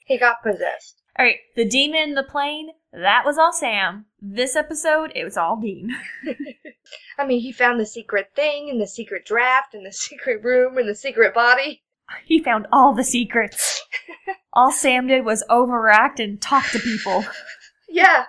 He 0.04 0.18
got 0.18 0.42
possessed. 0.42 1.00
all 1.16 1.24
right, 1.24 1.36
the 1.54 1.64
demon 1.64 2.00
in 2.10 2.14
the 2.16 2.24
plane, 2.24 2.70
that 2.92 3.22
was 3.24 3.38
all 3.38 3.52
Sam. 3.52 4.06
This 4.20 4.56
episode, 4.56 5.12
it 5.14 5.22
was 5.22 5.36
all 5.36 5.56
Dean. 5.58 5.90
I 7.18 7.24
mean, 7.24 7.40
he 7.40 7.52
found 7.52 7.78
the 7.78 7.86
secret 7.86 8.30
thing 8.34 8.68
and 8.68 8.80
the 8.80 8.88
secret 8.88 9.24
draft 9.24 9.74
and 9.74 9.86
the 9.86 9.92
secret 10.08 10.42
room 10.42 10.76
and 10.76 10.88
the 10.88 10.96
secret 10.96 11.32
body. 11.32 11.82
He 12.26 12.42
found 12.42 12.66
all 12.72 12.92
the 12.94 13.04
secrets. 13.04 13.80
all 14.52 14.72
Sam 14.72 15.06
did 15.06 15.24
was 15.24 15.44
overact 15.48 16.18
and 16.18 16.42
talk 16.42 16.68
to 16.70 16.80
people 16.80 17.24
Yeah. 17.88 18.24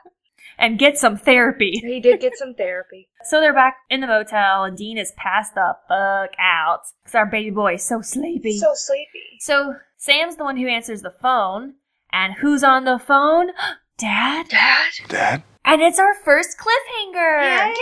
And 0.58 0.80
get 0.80 0.98
some 0.98 1.18
therapy. 1.18 1.82
He 1.94 2.00
did 2.00 2.22
get 2.22 2.38
some 2.38 2.56
therapy. 2.56 3.10
So 3.26 3.40
they're 3.40 3.54
back 3.54 3.76
in 3.90 4.02
the 4.02 4.08
motel, 4.08 4.64
and 4.64 4.76
Dean 4.78 4.98
is 4.98 5.14
passed 5.16 5.54
the 5.54 5.76
fuck 5.88 6.32
out 6.40 6.82
because 7.04 7.16
our 7.16 7.26
baby 7.26 7.52
boy 7.52 7.76
is 7.76 7.84
so 7.84 8.02
sleepy. 8.02 8.58
So 8.58 8.72
sleepy. 8.74 9.38
So 9.40 9.76
Sam's 9.98 10.38
the 10.38 10.44
one 10.44 10.58
who 10.58 10.68
answers 10.68 11.02
the 11.02 11.14
phone, 11.22 11.76
and 12.12 12.34
who's 12.34 12.64
on 12.64 12.86
the 12.86 13.00
phone? 13.00 13.50
Dad. 13.98 14.50
Dad? 14.50 14.92
Dad? 15.08 15.44
And 15.66 15.82
it's 15.82 16.00
our 16.00 16.14
first 16.26 16.58
cliffhanger. 16.58 17.74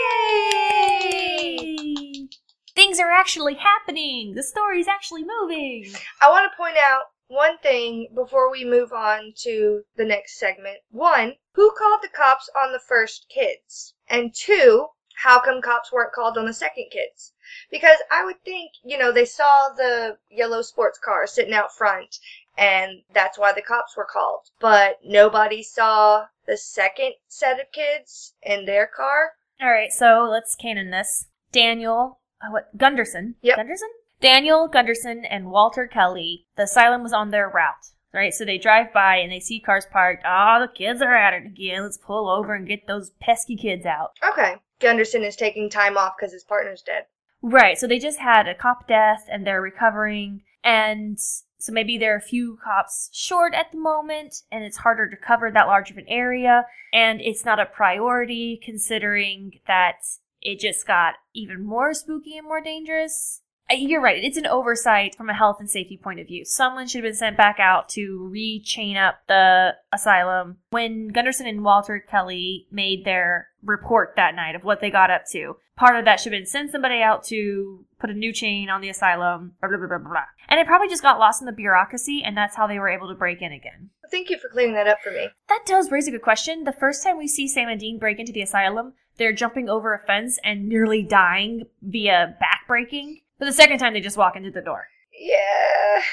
Yay! 1.01 2.28
Things 2.76 2.99
are 2.99 3.11
actually 3.11 3.55
happening. 3.55 4.34
The 4.36 4.43
story's 4.43 4.88
actually 4.88 5.24
moving. 5.24 5.86
I 6.22 6.30
want 6.30 6.51
to 6.51 6.57
point 6.57 6.78
out 6.78 7.11
one 7.32 7.58
thing 7.60 8.10
before 8.14 8.52
we 8.52 8.66
move 8.66 8.92
on 8.92 9.34
to 9.38 9.84
the 9.96 10.04
next 10.04 10.38
segment. 10.38 10.80
One, 10.90 11.36
who 11.54 11.72
called 11.78 12.02
the 12.04 12.10
cops 12.10 12.50
on 12.62 12.74
the 12.74 12.80
first 12.80 13.26
kids? 13.34 13.94
And 14.10 14.34
two, 14.36 14.88
how 15.16 15.40
come 15.40 15.62
cops 15.62 15.92
weren't 15.92 16.14
called 16.14 16.38
on 16.38 16.46
the 16.46 16.54
second 16.54 16.90
kids? 16.92 17.34
Because 17.72 17.98
I 18.12 18.26
would 18.26 18.44
think, 18.44 18.72
you 18.84 18.98
know, 18.98 19.14
they 19.14 19.26
saw 19.26 19.70
the 19.76 20.18
yellow 20.30 20.62
sports 20.62 21.00
car 21.00 21.26
sitting 21.26 21.54
out 21.54 21.76
front 21.76 22.18
and 22.58 23.02
that's 23.14 23.40
why 23.40 23.54
the 23.54 23.62
cops 23.62 23.96
were 23.96 24.08
called. 24.12 24.42
But 24.60 25.00
nobody 25.04 25.64
saw 25.64 26.26
the 26.46 26.58
second 26.58 27.14
set 27.28 27.62
of 27.62 27.72
kids 27.72 28.34
in 28.44 28.66
their 28.66 28.88
car. 28.88 29.32
All 29.62 29.72
right, 29.72 29.92
so 29.92 30.28
let's 30.30 30.56
canon 30.56 30.92
this. 30.92 31.28
Daniel, 31.52 32.20
uh, 32.42 32.52
what 32.52 32.76
Gunderson? 32.78 33.36
Yep. 33.42 33.56
Gunderson. 33.56 33.90
Daniel 34.22 34.67
Gunderson 34.67 35.26
and 35.26 35.49
Walter 35.49 35.88
Kelly. 35.88 36.45
The 36.55 36.63
asylum 36.63 37.01
was 37.01 37.11
on 37.11 37.32
their 37.32 37.49
route, 37.49 37.88
right? 38.13 38.34
So 38.34 38.45
they 38.45 38.59
drive 38.59 38.93
by 38.93 39.17
and 39.17 39.32
they 39.32 39.39
see 39.39 39.59
cars 39.59 39.88
parked. 39.91 40.24
Ah, 40.26 40.59
the 40.59 40.67
kids 40.67 41.01
are 41.01 41.15
at 41.15 41.34
it 41.34 41.47
again. 41.47 41.82
Let's 41.82 41.97
pull 41.97 42.30
over 42.30 42.53
and 42.53 42.67
get 42.67 42.86
those 42.86 43.09
pesky 43.19 43.57
kids 43.57 43.86
out. 43.86 44.11
Okay. 44.32 44.55
Gunderson 44.80 45.24
is 45.24 45.36
taking 45.36 45.69
time 45.69 45.97
off 45.97 46.13
because 46.17 46.34
his 46.34 46.43
partner's 46.43 46.84
dead. 46.84 47.05
Right. 47.41 47.78
So 47.78 47.88
they 47.88 47.97
just 47.97 48.19
had 48.19 48.47
a 48.47 48.53
cop 48.53 48.88
death 48.88 49.26
and 49.32 49.45
they're 49.45 49.61
recovering, 49.61 50.43
and 50.63 51.17
so 51.19 51.72
maybe 51.72 51.97
they're 51.97 52.17
a 52.17 52.22
few 52.22 52.59
cops 52.63 53.09
short 53.11 53.55
at 53.55 53.72
the 53.72 53.78
moment, 53.80 54.43
and 54.51 54.63
it's 54.63 54.78
harder 54.78 55.09
to 55.09 55.17
cover 55.17 55.49
that 55.51 55.67
large 55.67 55.89
of 55.89 55.97
an 55.97 56.05
area, 56.07 56.65
and 56.93 57.22
it's 57.22 57.45
not 57.45 57.59
a 57.59 57.65
priority 57.65 58.59
considering 58.63 59.59
that 59.67 59.95
it 60.41 60.59
just 60.59 60.86
got 60.86 61.15
even 61.34 61.63
more 61.63 61.93
spooky 61.93 62.38
and 62.38 62.47
more 62.47 62.61
dangerous. 62.61 63.41
You're 63.74 64.01
right. 64.01 64.24
It's 64.24 64.38
an 64.38 64.47
oversight 64.47 65.15
from 65.15 65.30
a 65.30 65.34
health 65.34 65.57
and 65.59 65.69
safety 65.69 65.97
point 65.97 66.19
of 66.19 66.28
view. 66.28 66.45
Someone 66.45 66.88
should 66.88 67.03
have 67.03 67.11
been 67.11 67.17
sent 67.17 67.38
back 67.38 67.59
out 67.59 67.89
to 67.89 68.28
re-chain 68.30 68.97
up 68.97 69.19
the 69.28 69.76
asylum. 69.93 70.57
When 70.72 71.07
Gunderson 71.09 71.47
and 71.47 71.63
Walter 71.63 71.99
Kelly 71.99 72.67
made 72.72 73.05
their 73.05 73.47
report 73.63 74.13
that 74.15 74.36
night 74.36 74.55
of 74.55 74.63
what 74.63 74.82
they 74.82 74.89
got 74.89 75.11
up 75.11 75.24
to, 75.32 75.57
part 75.76 75.95
of 75.95 76.05
that 76.05 76.19
should 76.19 76.34
have 76.34 76.39
been 76.39 76.47
send 76.47 76.72
somebody 76.72 77.01
out 77.01 77.24
to 77.26 77.86
put 77.99 78.09
a 78.09 78.13
new 78.13 78.34
chain 78.34 78.69
on 78.69 78.82
the 78.82 78.89
asylum, 78.89 79.53
blah, 79.61 79.69
blah, 79.69 79.78
blah, 79.78 79.88
blah, 79.88 79.97
blah. 79.97 80.26
And 80.49 80.59
it 80.59 80.67
probably 80.67 80.89
just 80.89 81.03
got 81.03 81.19
lost 81.19 81.41
in 81.41 81.45
the 81.45 81.51
bureaucracy, 81.51 82.24
and 82.26 82.36
that's 82.36 82.55
how 82.55 82.67
they 82.67 82.80
were 82.80 82.89
able 82.89 83.07
to 83.07 83.15
break 83.15 83.41
in 83.41 83.51
again. 83.51 83.89
Thank 84.09 84.30
you 84.30 84.38
for 84.38 84.49
clearing 84.49 84.74
that 84.74 84.88
up 84.88 84.97
for 85.03 85.11
me. 85.11 85.30
That 85.47 85.63
does 85.65 85.91
raise 85.91 86.07
a 86.07 86.11
good 86.11 86.22
question. 86.22 86.65
The 86.65 86.74
first 86.74 87.03
time 87.03 87.17
we 87.17 87.28
see 87.28 87.47
Sam 87.47 87.69
and 87.69 87.80
Dean 87.80 87.99
break 87.99 88.19
into 88.19 88.34
the 88.34 88.41
asylum, 88.41 88.93
they're 89.17 89.32
jumping 89.32 89.69
over 89.69 89.93
a 89.93 89.99
fence 89.99 90.39
and 90.43 90.67
nearly 90.67 91.03
dying 91.03 91.67
via 91.82 92.36
backbreaking. 92.41 93.22
But 93.42 93.48
the 93.48 93.54
second 93.54 93.80
time, 93.80 93.94
they 93.94 94.02
just 94.02 94.18
walk 94.18 94.36
into 94.36 94.52
the 94.52 94.62
door. 94.62 94.86
Yeah. 95.20 96.04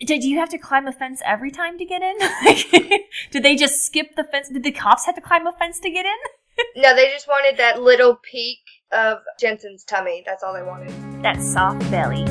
Did 0.00 0.24
you 0.24 0.40
have 0.40 0.48
to 0.48 0.58
climb 0.58 0.88
a 0.88 0.92
fence 0.92 1.22
every 1.24 1.52
time 1.52 1.78
to 1.78 1.84
get 1.84 2.02
in? 2.02 2.18
Did 3.30 3.44
they 3.44 3.54
just 3.54 3.86
skip 3.86 4.16
the 4.16 4.24
fence? 4.24 4.48
Did 4.48 4.64
the 4.64 4.72
cops 4.72 5.06
have 5.06 5.14
to 5.14 5.20
climb 5.20 5.46
a 5.46 5.52
fence 5.52 5.78
to 5.78 5.88
get 5.88 6.04
in? 6.04 6.16
No, 6.76 6.94
they 6.94 7.10
just 7.10 7.28
wanted 7.28 7.56
that 7.58 7.80
little 7.82 8.16
peek 8.28 8.58
of 8.92 9.18
Jensen's 9.40 9.84
tummy. 9.84 10.22
That's 10.26 10.42
all 10.42 10.52
they 10.52 10.62
wanted. 10.62 10.90
That 11.22 11.40
soft 11.40 11.88
belly. 11.92 12.24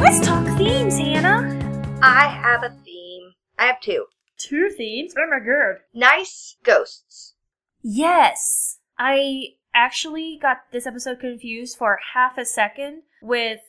Let's 0.00 0.24
talk 0.26 0.44
themes, 0.58 0.98
Hannah. 0.98 1.98
I 2.02 2.26
have 2.26 2.64
a 2.64 2.70
theme. 2.84 3.32
I 3.58 3.66
have 3.66 3.80
two. 3.80 4.06
Two 4.38 4.70
themes? 4.70 5.14
Oh 5.16 5.28
my 5.30 5.38
god. 5.38 5.82
Nice 5.92 6.56
ghosts. 6.64 7.34
Yes. 7.82 8.78
I 9.04 9.54
actually 9.74 10.38
got 10.40 10.58
this 10.70 10.86
episode 10.86 11.18
confused 11.18 11.76
for 11.76 11.98
half 12.14 12.38
a 12.38 12.44
second 12.44 13.02
with 13.20 13.60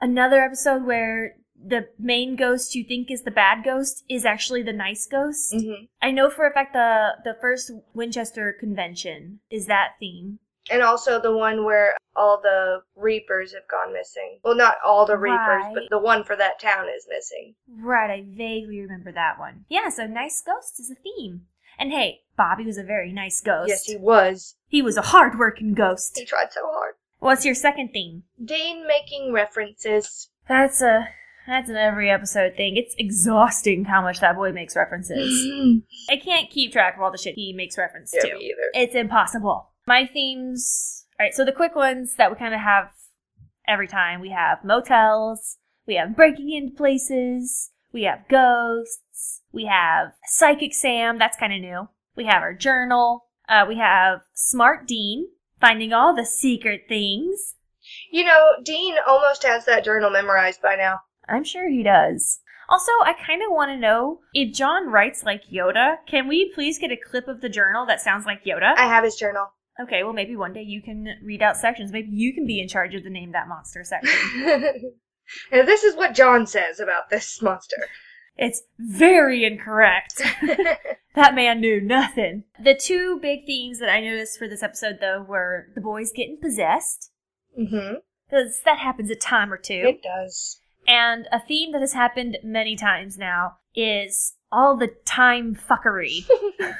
another 0.00 0.40
episode 0.40 0.84
where 0.84 1.34
the 1.62 1.88
main 1.98 2.36
ghost 2.36 2.74
you 2.74 2.84
think 2.84 3.10
is 3.10 3.22
the 3.22 3.30
bad 3.30 3.64
ghost 3.64 4.04
is 4.08 4.24
actually 4.24 4.62
the 4.62 4.72
nice 4.72 5.06
ghost. 5.06 5.52
hmm 5.52 5.84
I 6.00 6.10
know 6.10 6.30
for 6.30 6.46
a 6.46 6.52
fact 6.52 6.72
the 6.72 7.16
the 7.22 7.36
first 7.38 7.70
Winchester 7.92 8.56
convention 8.58 9.40
is 9.50 9.66
that 9.66 9.96
theme. 10.00 10.38
And 10.70 10.82
also 10.82 11.20
the 11.20 11.36
one 11.36 11.64
where 11.64 11.96
all 12.16 12.40
the 12.40 12.80
Reapers 12.96 13.52
have 13.52 13.68
gone 13.68 13.92
missing. 13.92 14.38
Well, 14.42 14.56
not 14.56 14.76
all 14.84 15.04
the 15.06 15.18
Reapers, 15.18 15.64
but 15.74 15.84
the 15.90 15.98
one 15.98 16.24
for 16.24 16.36
that 16.36 16.60
town 16.60 16.86
is 16.96 17.06
missing. 17.08 17.54
Right, 17.68 18.10
I 18.10 18.24
vaguely 18.26 18.80
remember 18.80 19.12
that 19.12 19.38
one. 19.38 19.64
Yeah, 19.68 19.88
so 19.90 20.06
nice 20.06 20.42
ghost 20.42 20.80
is 20.80 20.90
a 20.90 20.94
theme. 20.94 21.46
And 21.78 21.92
hey, 21.92 22.22
Bobby 22.38 22.64
was 22.64 22.78
a 22.78 22.82
very 22.82 23.12
nice 23.12 23.42
ghost. 23.42 23.68
Yes, 23.68 23.82
he 23.84 23.96
was. 23.96 24.54
He 24.68 24.80
was 24.80 24.96
a 24.96 25.02
hard-working 25.02 25.74
ghost. 25.74 26.16
He 26.16 26.24
tried 26.24 26.52
so 26.52 26.60
hard. 26.64 26.94
What's 27.18 27.44
your 27.44 27.54
second 27.54 27.90
theme? 27.92 28.22
Dean 28.42 28.86
making 28.86 29.32
references. 29.34 30.30
That's 30.48 30.80
a 30.80 31.08
that's 31.46 31.68
an 31.68 31.76
every 31.76 32.10
episode 32.10 32.54
thing. 32.56 32.76
It's 32.76 32.94
exhausting 32.98 33.84
how 33.86 34.00
much 34.02 34.20
that 34.20 34.36
boy 34.36 34.52
makes 34.52 34.76
references. 34.76 35.82
I 36.10 36.16
can't 36.16 36.48
keep 36.50 36.72
track 36.72 36.96
of 36.96 37.02
all 37.02 37.10
the 37.10 37.18
shit 37.18 37.34
he 37.34 37.52
makes 37.54 37.76
reference 37.76 38.12
Yeah, 38.14 38.20
to. 38.30 38.36
either. 38.36 38.70
It's 38.74 38.94
impossible. 38.94 39.70
My 39.86 40.06
themes. 40.06 41.04
All 41.18 41.24
right, 41.26 41.34
so 41.34 41.44
the 41.44 41.52
quick 41.52 41.74
ones 41.74 42.14
that 42.16 42.30
we 42.30 42.36
kind 42.36 42.54
of 42.54 42.60
have 42.60 42.90
every 43.66 43.88
time 43.88 44.20
we 44.20 44.30
have 44.30 44.62
motels, 44.64 45.56
we 45.86 45.96
have 45.96 46.14
breaking 46.14 46.52
into 46.52 46.76
places, 46.76 47.70
We 47.92 48.02
have 48.04 48.28
ghosts. 48.28 49.40
We 49.50 49.64
have 49.64 50.12
Psychic 50.26 50.74
Sam. 50.74 51.18
That's 51.18 51.36
kind 51.38 51.52
of 51.54 51.60
new. 51.60 51.88
We 52.18 52.26
have 52.26 52.42
our 52.42 52.52
journal. 52.52 53.26
Uh, 53.48 53.64
we 53.68 53.78
have 53.78 54.22
Smart 54.34 54.88
Dean 54.88 55.28
finding 55.60 55.92
all 55.92 56.16
the 56.16 56.26
secret 56.26 56.82
things. 56.88 57.54
You 58.10 58.24
know, 58.24 58.54
Dean 58.64 58.96
almost 59.06 59.44
has 59.44 59.64
that 59.66 59.84
journal 59.84 60.10
memorized 60.10 60.60
by 60.60 60.74
now. 60.74 60.98
I'm 61.28 61.44
sure 61.44 61.70
he 61.70 61.84
does. 61.84 62.40
Also, 62.68 62.90
I 63.04 63.12
kind 63.12 63.40
of 63.40 63.52
want 63.52 63.70
to 63.70 63.78
know 63.78 64.18
if 64.34 64.52
John 64.52 64.90
writes 64.90 65.22
like 65.22 65.42
Yoda, 65.44 65.98
can 66.08 66.26
we 66.26 66.50
please 66.52 66.76
get 66.76 66.90
a 66.90 66.96
clip 66.96 67.28
of 67.28 67.40
the 67.40 67.48
journal 67.48 67.86
that 67.86 68.00
sounds 68.00 68.26
like 68.26 68.44
Yoda? 68.44 68.74
I 68.76 68.88
have 68.88 69.04
his 69.04 69.14
journal. 69.14 69.52
Okay, 69.80 70.02
well, 70.02 70.12
maybe 70.12 70.34
one 70.34 70.52
day 70.52 70.62
you 70.62 70.82
can 70.82 71.06
read 71.22 71.40
out 71.40 71.56
sections. 71.56 71.92
Maybe 71.92 72.10
you 72.10 72.34
can 72.34 72.48
be 72.48 72.60
in 72.60 72.66
charge 72.66 72.96
of 72.96 73.04
the 73.04 73.10
Name 73.10 73.30
That 73.30 73.46
Monster 73.46 73.84
section. 73.84 74.18
and 75.52 75.68
this 75.68 75.84
is 75.84 75.94
what 75.94 76.16
John 76.16 76.48
says 76.48 76.80
about 76.80 77.10
this 77.10 77.40
monster. 77.40 77.76
it's 78.36 78.60
very 78.80 79.44
incorrect. 79.44 80.20
that 81.14 81.34
man 81.34 81.60
knew 81.60 81.80
nothing. 81.80 82.44
The 82.62 82.74
two 82.74 83.18
big 83.20 83.46
themes 83.46 83.78
that 83.80 83.90
I 83.90 84.00
noticed 84.00 84.38
for 84.38 84.48
this 84.48 84.62
episode, 84.62 84.98
though, 85.00 85.22
were 85.22 85.68
the 85.74 85.80
boys 85.80 86.12
getting 86.14 86.38
possessed, 86.40 87.10
mm-hmm. 87.58 87.94
because 88.28 88.60
that 88.64 88.78
happens 88.78 89.10
a 89.10 89.16
time 89.16 89.52
or 89.52 89.58
two. 89.58 89.82
It 89.86 90.02
does. 90.02 90.60
And 90.86 91.28
a 91.30 91.40
theme 91.40 91.72
that 91.72 91.82
has 91.82 91.92
happened 91.92 92.38
many 92.42 92.76
times 92.76 93.18
now 93.18 93.58
is 93.74 94.34
all 94.50 94.76
the 94.76 94.94
time 95.04 95.54
fuckery. 95.54 96.26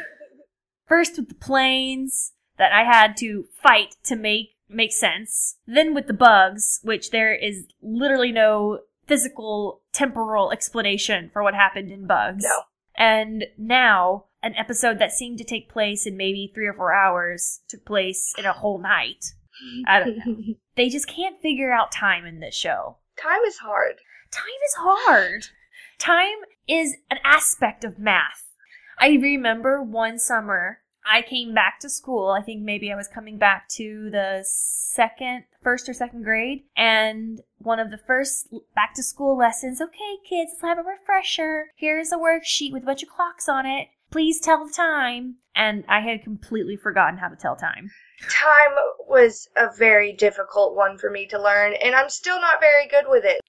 First 0.87 1.19
with 1.19 1.29
the 1.29 1.35
planes 1.35 2.33
that 2.57 2.73
I 2.73 2.85
had 2.85 3.17
to 3.19 3.45
fight 3.63 3.97
to 4.05 4.17
make 4.17 4.55
make 4.69 4.93
sense. 4.93 5.57
Then 5.67 5.95
with 5.95 6.07
the 6.07 6.15
bugs, 6.15 6.81
which 6.83 7.11
there 7.11 7.35
is 7.35 7.65
literally 7.83 8.33
no 8.33 8.81
physical 9.07 9.81
temporal 9.93 10.53
explanation 10.53 11.31
for 11.33 11.43
what 11.43 11.55
happened 11.55 11.91
in 11.91 12.07
bugs. 12.07 12.45
No. 12.45 12.63
And 12.99 13.47
now 13.57 14.25
an 14.43 14.55
episode 14.57 14.99
that 14.99 15.13
seemed 15.13 15.39
to 15.39 15.45
take 15.45 15.71
place 15.71 16.05
in 16.05 16.17
maybe 16.17 16.51
three 16.53 16.67
or 16.67 16.75
four 16.75 16.93
hours 16.93 17.61
took 17.69 17.85
place 17.85 18.35
in 18.37 18.45
a 18.45 18.53
whole 18.53 18.79
night. 18.79 19.25
I 19.87 20.01
don't 20.01 20.19
know. 20.19 20.55
They 20.77 20.89
just 20.89 21.09
can't 21.09 21.41
figure 21.43 21.73
out 21.73 21.91
time 21.91 22.25
in 22.25 22.39
this 22.39 22.55
show. 22.55 22.99
Time 23.21 23.43
is 23.49 23.59
hard. 23.59 23.97
Time 24.31 24.45
is 24.45 24.75
hard. 24.79 25.47
Time 25.99 26.37
is 26.69 26.95
an 27.11 27.19
aspect 27.25 27.83
of 27.83 27.99
math. 27.99 28.45
I 29.01 29.19
remember 29.21 29.83
one 29.83 30.21
summer 30.21 30.83
I 31.11 31.23
came 31.23 31.55
back 31.55 31.81
to 31.81 31.89
school. 31.89 32.31
I 32.31 32.43
think 32.43 32.63
maybe 32.63 32.93
I 32.93 32.97
was 32.97 33.09
coming 33.09 33.39
back 33.39 33.69
to 33.71 34.11
the 34.11 34.45
second, 34.45 35.45
first 35.63 35.89
or 35.89 35.95
second 35.95 36.23
grade. 36.23 36.65
And 36.77 37.41
one 37.59 37.81
of 37.81 37.91
the 37.91 37.99
first 37.99 38.49
back 38.75 38.95
to 38.95 39.03
school 39.03 39.37
lessons 39.37 39.81
okay, 39.81 40.17
kids, 40.29 40.53
let's 40.53 40.63
have 40.63 40.79
a 40.79 40.83
refresher. 40.83 41.69
Here's 41.77 42.13
a 42.13 42.17
worksheet 42.17 42.73
with 42.73 42.83
a 42.83 42.87
bunch 42.87 43.03
of 43.03 43.09
clocks 43.09 43.49
on 43.49 43.65
it. 43.65 43.89
Please 44.11 44.39
tell 44.39 44.67
the 44.67 44.73
time. 44.73 45.37
And 45.55 45.85
I 45.89 46.01
had 46.01 46.23
completely 46.23 46.77
forgotten 46.77 47.19
how 47.19 47.29
to 47.29 47.37
tell 47.37 47.57
time. 47.57 47.91
Time 48.29 48.75
was 49.09 49.49
a 49.57 49.69
very 49.77 50.13
difficult 50.13 50.77
one 50.77 50.99
for 50.99 51.11
me 51.11 51.27
to 51.27 51.41
learn, 51.41 51.75
and 51.83 51.95
I'm 51.95 52.09
still 52.09 52.41
not 52.41 52.61
very 52.61 52.87
good 52.87 53.07
with 53.09 53.25
it. 53.25 53.41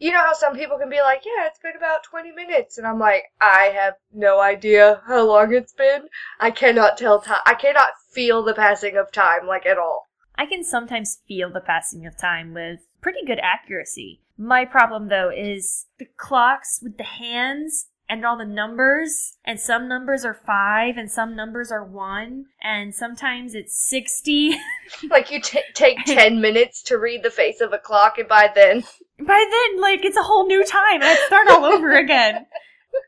You 0.00 0.12
know 0.12 0.20
how 0.20 0.32
some 0.32 0.54
people 0.54 0.78
can 0.78 0.88
be 0.88 1.00
like, 1.00 1.22
yeah, 1.24 1.46
it's 1.46 1.58
been 1.58 1.76
about 1.76 2.04
20 2.04 2.30
minutes, 2.30 2.78
and 2.78 2.86
I'm 2.86 3.00
like, 3.00 3.24
I 3.40 3.72
have 3.74 3.94
no 4.12 4.38
idea 4.38 5.02
how 5.08 5.26
long 5.26 5.52
it's 5.52 5.72
been. 5.72 6.02
I 6.38 6.52
cannot 6.52 6.96
tell 6.96 7.20
time. 7.20 7.40
I 7.44 7.54
cannot 7.54 7.88
feel 8.12 8.44
the 8.44 8.54
passing 8.54 8.96
of 8.96 9.10
time, 9.10 9.46
like, 9.46 9.66
at 9.66 9.76
all. 9.76 10.06
I 10.36 10.46
can 10.46 10.62
sometimes 10.62 11.18
feel 11.26 11.50
the 11.50 11.60
passing 11.60 12.06
of 12.06 12.16
time 12.16 12.54
with 12.54 12.78
pretty 13.00 13.24
good 13.26 13.40
accuracy. 13.42 14.20
My 14.36 14.64
problem, 14.64 15.08
though, 15.08 15.32
is 15.36 15.86
the 15.98 16.06
clocks 16.16 16.78
with 16.80 16.96
the 16.96 17.02
hands 17.02 17.88
and 18.08 18.24
all 18.24 18.38
the 18.38 18.44
numbers, 18.44 19.36
and 19.44 19.60
some 19.60 19.88
numbers 19.88 20.24
are 20.24 20.34
five, 20.46 20.96
and 20.96 21.10
some 21.10 21.36
numbers 21.36 21.70
are 21.70 21.84
one, 21.84 22.46
and 22.62 22.94
sometimes 22.94 23.54
it's 23.54 23.76
60. 23.88 24.56
Like, 25.10 25.30
you 25.30 25.40
t- 25.40 25.60
take 25.74 25.98
10 26.06 26.40
minutes 26.40 26.82
to 26.84 26.96
read 26.96 27.22
the 27.22 27.30
face 27.30 27.60
of 27.60 27.74
a 27.74 27.78
clock, 27.78 28.16
and 28.16 28.26
by 28.26 28.50
then, 28.54 28.84
By 29.18 29.44
then, 29.50 29.80
like, 29.80 30.04
it's 30.04 30.16
a 30.16 30.22
whole 30.22 30.46
new 30.46 30.64
time, 30.64 31.02
and 31.02 31.04
I 31.04 31.16
start 31.26 31.48
all 31.48 31.64
over 31.64 31.96
again. 31.96 32.46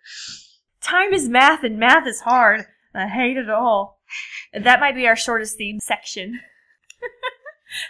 Time 0.81 1.13
is 1.13 1.29
math, 1.29 1.63
and 1.63 1.79
math 1.79 2.07
is 2.07 2.21
hard. 2.21 2.67
I 2.95 3.07
hate 3.07 3.37
it 3.37 3.49
all. 3.49 4.01
That 4.53 4.81
might 4.81 4.97
be 4.97 5.07
our 5.07 5.15
shortest 5.15 5.57
theme 5.57 5.79
section. 5.81 6.41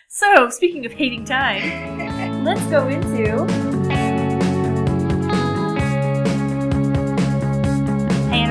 so, 0.08 0.50
speaking 0.50 0.84
of 0.84 0.92
hating 0.92 1.24
time, 1.24 2.44
let's 2.44 2.64
go 2.66 2.88
into. 2.88 3.59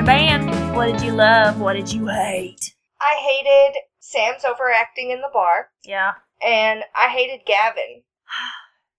Hannah 0.00 0.46
Band, 0.46 0.74
what 0.74 0.86
did 0.86 1.02
you 1.02 1.12
love? 1.12 1.60
What 1.60 1.74
did 1.74 1.92
you 1.92 2.06
hate? 2.06 2.74
I 3.02 3.16
hated 3.20 3.78
Sam's 3.98 4.46
overacting 4.46 5.10
in 5.10 5.20
the 5.20 5.28
bar, 5.30 5.68
Yeah. 5.84 6.12
and 6.40 6.84
I 6.94 7.08
hated 7.10 7.44
Gavin. 7.44 8.04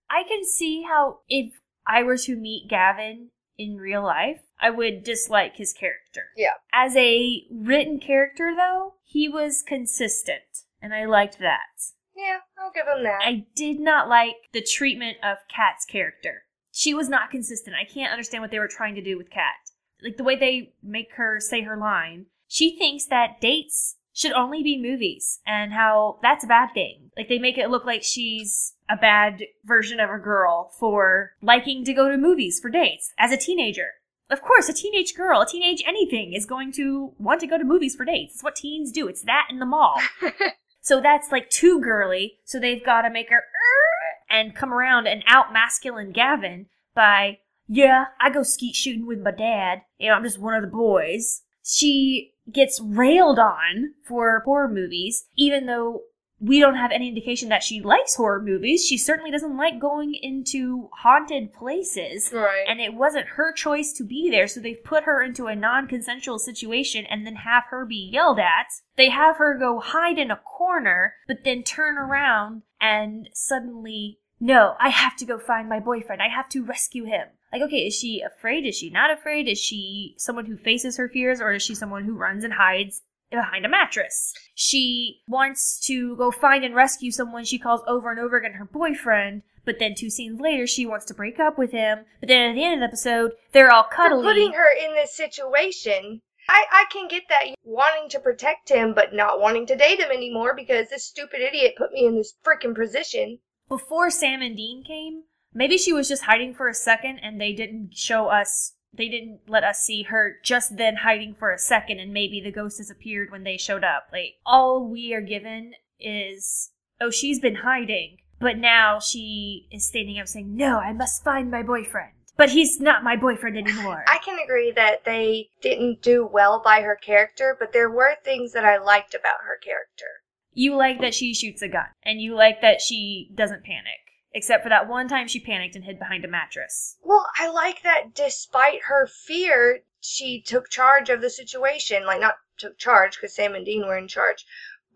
I 0.08 0.22
can 0.22 0.44
see 0.44 0.82
how 0.82 1.22
if 1.28 1.54
I 1.88 2.04
were 2.04 2.18
to 2.18 2.36
meet 2.36 2.68
Gavin 2.68 3.30
in 3.58 3.78
real 3.78 4.04
life, 4.04 4.42
I 4.60 4.70
would 4.70 5.02
dislike 5.02 5.56
his 5.56 5.72
character. 5.72 6.28
Yeah. 6.36 6.54
As 6.72 6.96
a 6.96 7.48
written 7.50 7.98
character, 7.98 8.54
though, 8.56 8.94
he 9.02 9.28
was 9.28 9.64
consistent, 9.66 10.62
and 10.80 10.94
I 10.94 11.06
liked 11.06 11.40
that. 11.40 11.82
Yeah, 12.14 12.42
I'll 12.56 12.70
give 12.70 12.86
him 12.86 13.02
that. 13.02 13.22
I 13.24 13.46
did 13.56 13.80
not 13.80 14.08
like 14.08 14.36
the 14.52 14.62
treatment 14.62 15.16
of 15.24 15.38
Kat's 15.48 15.84
character. 15.84 16.44
She 16.70 16.94
was 16.94 17.08
not 17.08 17.32
consistent. 17.32 17.74
I 17.74 17.92
can't 17.92 18.12
understand 18.12 18.42
what 18.42 18.52
they 18.52 18.60
were 18.60 18.68
trying 18.68 18.94
to 18.94 19.02
do 19.02 19.18
with 19.18 19.30
Kat. 19.30 19.54
Like 20.02 20.16
the 20.16 20.24
way 20.24 20.36
they 20.36 20.72
make 20.82 21.12
her 21.14 21.40
say 21.40 21.62
her 21.62 21.76
line. 21.76 22.26
She 22.48 22.76
thinks 22.76 23.06
that 23.06 23.40
dates 23.40 23.96
should 24.14 24.32
only 24.32 24.62
be 24.62 24.80
movies 24.80 25.40
and 25.46 25.72
how 25.72 26.18
that's 26.22 26.44
a 26.44 26.48
bad 26.48 26.70
thing. 26.74 27.10
Like 27.16 27.28
they 27.28 27.38
make 27.38 27.58
it 27.58 27.70
look 27.70 27.84
like 27.84 28.02
she's 28.02 28.74
a 28.88 28.96
bad 28.96 29.42
version 29.64 30.00
of 30.00 30.10
a 30.10 30.18
girl 30.18 30.70
for 30.78 31.32
liking 31.40 31.84
to 31.84 31.94
go 31.94 32.10
to 32.10 32.16
movies 32.16 32.60
for 32.60 32.68
dates 32.68 33.12
as 33.18 33.32
a 33.32 33.36
teenager. 33.36 33.88
Of 34.30 34.42
course, 34.42 34.68
a 34.68 34.72
teenage 34.72 35.14
girl, 35.14 35.42
a 35.42 35.46
teenage 35.46 35.82
anything 35.86 36.32
is 36.32 36.46
going 36.46 36.72
to 36.72 37.12
want 37.18 37.40
to 37.40 37.46
go 37.46 37.58
to 37.58 37.64
movies 37.64 37.94
for 37.94 38.04
dates. 38.04 38.34
It's 38.34 38.44
what 38.44 38.56
teens 38.56 38.90
do. 38.90 39.06
It's 39.06 39.22
that 39.24 39.48
in 39.50 39.58
the 39.58 39.66
mall. 39.66 40.00
so 40.80 41.00
that's 41.00 41.30
like 41.30 41.50
too 41.50 41.80
girly. 41.80 42.38
So 42.44 42.58
they've 42.58 42.84
got 42.84 43.02
to 43.02 43.10
make 43.10 43.28
her 43.28 43.36
"Er," 43.36 44.24
and 44.30 44.56
come 44.56 44.72
around 44.72 45.06
and 45.06 45.22
out 45.26 45.52
masculine 45.52 46.12
Gavin 46.12 46.66
by, 46.94 47.40
yeah, 47.68 48.06
I 48.20 48.30
go 48.30 48.42
skeet 48.42 48.74
shooting 48.74 49.06
with 49.06 49.20
my 49.20 49.30
dad. 49.30 49.82
You 49.98 50.08
know, 50.08 50.14
I'm 50.14 50.24
just 50.24 50.38
one 50.38 50.54
of 50.54 50.62
the 50.62 50.68
boys. 50.68 51.42
She 51.64 52.34
gets 52.50 52.80
railed 52.80 53.38
on 53.38 53.94
for 54.04 54.42
horror 54.44 54.68
movies, 54.68 55.24
even 55.36 55.66
though 55.66 56.02
we 56.42 56.58
don't 56.58 56.74
have 56.74 56.90
any 56.90 57.08
indication 57.08 57.48
that 57.50 57.62
she 57.62 57.80
likes 57.80 58.16
horror 58.16 58.42
movies. 58.42 58.84
She 58.84 58.98
certainly 58.98 59.30
doesn't 59.30 59.56
like 59.56 59.78
going 59.78 60.14
into 60.14 60.90
haunted 60.92 61.52
places. 61.52 62.32
Right. 62.32 62.64
And 62.68 62.80
it 62.80 62.94
wasn't 62.94 63.28
her 63.28 63.52
choice 63.52 63.92
to 63.92 64.04
be 64.04 64.28
there, 64.28 64.48
so 64.48 64.58
they've 64.58 64.82
put 64.82 65.04
her 65.04 65.22
into 65.22 65.46
a 65.46 65.54
non 65.54 65.86
consensual 65.86 66.40
situation 66.40 67.06
and 67.08 67.24
then 67.24 67.36
have 67.36 67.64
her 67.70 67.86
be 67.86 68.10
yelled 68.12 68.40
at. 68.40 68.66
They 68.96 69.10
have 69.10 69.36
her 69.36 69.56
go 69.56 69.78
hide 69.78 70.18
in 70.18 70.32
a 70.32 70.36
corner, 70.36 71.14
but 71.28 71.44
then 71.44 71.62
turn 71.62 71.96
around 71.96 72.62
and 72.80 73.28
suddenly, 73.32 74.18
no, 74.40 74.74
I 74.80 74.88
have 74.88 75.16
to 75.18 75.24
go 75.24 75.38
find 75.38 75.68
my 75.68 75.78
boyfriend. 75.78 76.20
I 76.20 76.28
have 76.28 76.48
to 76.50 76.64
rescue 76.64 77.04
him. 77.04 77.28
Like, 77.52 77.62
okay, 77.62 77.86
is 77.86 77.94
she 77.94 78.20
afraid? 78.22 78.64
Is 78.64 78.76
she 78.76 78.88
not 78.90 79.10
afraid? 79.10 79.46
Is 79.48 79.58
she 79.60 80.14
someone 80.18 80.46
who 80.46 80.56
faces 80.56 80.96
her 80.96 81.08
fears, 81.08 81.40
or 81.40 81.52
is 81.52 81.62
she 81.62 81.74
someone 81.74 82.04
who 82.04 82.14
runs 82.16 82.44
and 82.44 82.54
hides 82.54 83.02
behind 83.30 83.64
a 83.66 83.68
mattress? 83.68 84.32
She 84.54 85.20
wants 85.28 85.78
to 85.86 86.16
go 86.16 86.30
find 86.30 86.64
and 86.64 86.74
rescue 86.74 87.10
someone 87.10 87.44
she 87.44 87.58
calls 87.58 87.82
over 87.86 88.10
and 88.10 88.18
over 88.20 88.38
again 88.38 88.54
her 88.54 88.64
boyfriend, 88.64 89.42
but 89.64 89.78
then 89.78 89.94
two 89.94 90.08
scenes 90.10 90.40
later 90.40 90.66
she 90.66 90.86
wants 90.86 91.04
to 91.06 91.14
break 91.14 91.38
up 91.38 91.58
with 91.58 91.72
him. 91.72 92.06
But 92.20 92.28
then 92.28 92.50
at 92.50 92.54
the 92.54 92.64
end 92.64 92.74
of 92.74 92.80
the 92.80 92.86
episode, 92.86 93.32
they're 93.52 93.70
all 93.70 93.84
For 93.84 93.94
cuddly. 94.08 94.22
putting 94.22 94.52
her 94.54 94.70
in 94.72 94.94
this 94.94 95.14
situation, 95.14 96.22
I, 96.48 96.64
I 96.72 96.84
can 96.90 97.06
get 97.06 97.24
that 97.28 97.54
wanting 97.64 98.08
to 98.10 98.18
protect 98.18 98.68
him 98.70 98.94
but 98.94 99.14
not 99.14 99.40
wanting 99.40 99.66
to 99.66 99.76
date 99.76 100.00
him 100.00 100.10
anymore 100.10 100.54
because 100.56 100.88
this 100.88 101.04
stupid 101.06 101.40
idiot 101.40 101.74
put 101.76 101.92
me 101.92 102.06
in 102.06 102.16
this 102.16 102.34
freaking 102.44 102.74
position. 102.74 103.38
before 103.68 104.10
Sam 104.10 104.42
and 104.42 104.56
Dean 104.56 104.82
came, 104.84 105.22
maybe 105.54 105.78
she 105.78 105.92
was 105.92 106.08
just 106.08 106.24
hiding 106.24 106.54
for 106.54 106.68
a 106.68 106.74
second 106.74 107.18
and 107.22 107.40
they 107.40 107.52
didn't 107.52 107.94
show 107.94 108.28
us, 108.28 108.74
they 108.92 109.08
didn't 109.08 109.40
let 109.48 109.64
us 109.64 109.80
see 109.80 110.02
her 110.04 110.36
just 110.42 110.76
then 110.76 110.96
hiding 110.96 111.34
for 111.34 111.50
a 111.50 111.58
second 111.58 111.98
and 111.98 112.12
maybe 112.12 112.40
the 112.40 112.52
ghost 112.52 112.78
disappeared 112.78 113.30
when 113.30 113.44
they 113.44 113.56
showed 113.56 113.84
up. 113.84 114.08
Like, 114.12 114.34
all 114.44 114.86
we 114.86 115.14
are 115.14 115.20
given 115.20 115.72
is, 115.98 116.70
oh, 117.00 117.10
she's 117.10 117.40
been 117.40 117.56
hiding, 117.56 118.18
but 118.38 118.58
now 118.58 118.98
she 118.98 119.68
is 119.70 119.86
standing 119.86 120.18
up 120.18 120.28
saying, 120.28 120.54
no, 120.56 120.78
I 120.78 120.92
must 120.92 121.24
find 121.24 121.50
my 121.50 121.62
boyfriend. 121.62 122.12
But 122.36 122.50
he's 122.50 122.80
not 122.80 123.04
my 123.04 123.14
boyfriend 123.14 123.58
anymore. 123.58 124.04
I 124.08 124.18
can 124.18 124.38
agree 124.42 124.72
that 124.72 125.04
they 125.04 125.50
didn't 125.60 126.00
do 126.02 126.26
well 126.26 126.60
by 126.64 126.80
her 126.80 126.96
character, 126.96 127.56
but 127.60 127.72
there 127.72 127.90
were 127.90 128.16
things 128.24 128.52
that 128.52 128.64
I 128.64 128.78
liked 128.78 129.14
about 129.14 129.44
her 129.46 129.58
character. 129.62 130.06
you 130.54 130.76
like 130.76 131.00
that 131.00 131.14
she 131.14 131.34
shoots 131.34 131.62
a 131.62 131.68
gun, 131.68 131.86
and 132.02 132.20
you 132.20 132.34
like 132.34 132.60
that 132.62 132.80
she 132.80 133.30
doesn't 133.34 133.64
panic. 133.64 134.01
Except 134.34 134.62
for 134.62 134.68
that 134.68 134.88
one 134.88 135.08
time 135.08 135.28
she 135.28 135.40
panicked 135.40 135.76
and 135.76 135.84
hid 135.84 135.98
behind 135.98 136.24
a 136.24 136.28
mattress. 136.28 136.96
Well, 137.02 137.28
I 137.38 137.48
like 137.48 137.82
that 137.82 138.14
despite 138.14 138.82
her 138.84 139.06
fear, 139.06 139.80
she 140.00 140.40
took 140.40 140.68
charge 140.68 141.10
of 141.10 141.20
the 141.20 141.30
situation. 141.30 142.04
Like, 142.06 142.20
not 142.20 142.36
took 142.58 142.78
charge 142.78 143.16
because 143.16 143.34
Sam 143.34 143.54
and 143.54 143.64
Dean 143.64 143.86
were 143.86 143.98
in 143.98 144.08
charge, 144.08 144.44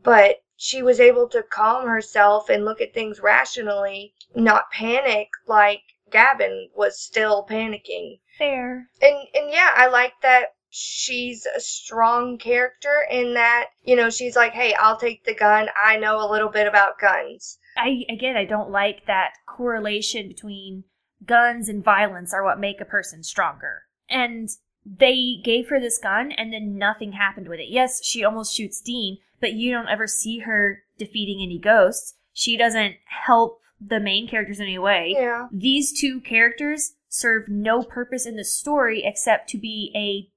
but 0.02 0.42
she 0.56 0.82
was 0.82 1.00
able 1.00 1.28
to 1.28 1.42
calm 1.42 1.86
herself 1.86 2.48
and 2.48 2.64
look 2.64 2.80
at 2.80 2.94
things 2.94 3.20
rationally, 3.20 4.14
not 4.34 4.70
panic 4.70 5.28
like 5.46 5.82
Gavin 6.10 6.70
was 6.74 7.00
still 7.00 7.44
panicking. 7.44 8.20
Fair. 8.38 8.88
And 9.02 9.28
and 9.34 9.50
yeah, 9.50 9.72
I 9.74 9.88
like 9.88 10.14
that 10.22 10.54
she's 10.70 11.46
a 11.46 11.60
strong 11.60 12.38
character 12.38 13.06
in 13.10 13.34
that, 13.34 13.70
you 13.82 13.96
know, 13.96 14.10
she's 14.10 14.36
like, 14.36 14.52
"Hey, 14.52 14.74
I'll 14.74 14.96
take 14.96 15.24
the 15.24 15.34
gun. 15.34 15.68
I 15.76 15.96
know 15.96 16.20
a 16.20 16.30
little 16.30 16.50
bit 16.50 16.66
about 16.66 16.98
guns." 16.98 17.58
I 17.76 18.04
again, 18.08 18.36
I 18.36 18.44
don't 18.44 18.70
like 18.70 19.06
that 19.06 19.34
correlation 19.46 20.28
between 20.28 20.84
guns 21.24 21.68
and 21.68 21.82
violence 21.82 22.32
are 22.32 22.44
what 22.44 22.60
make 22.60 22.80
a 22.80 22.84
person 22.84 23.22
stronger. 23.22 23.82
And 24.08 24.48
they 24.84 25.40
gave 25.42 25.68
her 25.68 25.80
this 25.80 25.98
gun 25.98 26.32
and 26.32 26.52
then 26.52 26.78
nothing 26.78 27.12
happened 27.12 27.48
with 27.48 27.58
it. 27.58 27.68
Yes, 27.68 28.04
she 28.04 28.24
almost 28.24 28.54
shoots 28.54 28.80
Dean, 28.80 29.18
but 29.40 29.54
you 29.54 29.72
don't 29.72 29.88
ever 29.88 30.06
see 30.06 30.40
her 30.40 30.82
defeating 30.98 31.42
any 31.42 31.58
ghosts. 31.58 32.14
She 32.32 32.56
doesn't 32.56 32.96
help 33.26 33.60
the 33.80 34.00
main 34.00 34.28
characters 34.28 34.60
in 34.60 34.66
any 34.66 34.78
way. 34.78 35.14
Yeah. 35.16 35.48
These 35.52 35.98
two 35.98 36.20
characters 36.20 36.92
serve 37.08 37.48
no 37.48 37.82
purpose 37.82 38.26
in 38.26 38.36
the 38.36 38.44
story 38.44 39.02
except 39.04 39.48
to 39.50 39.58
be 39.58 39.92
a 39.94 40.30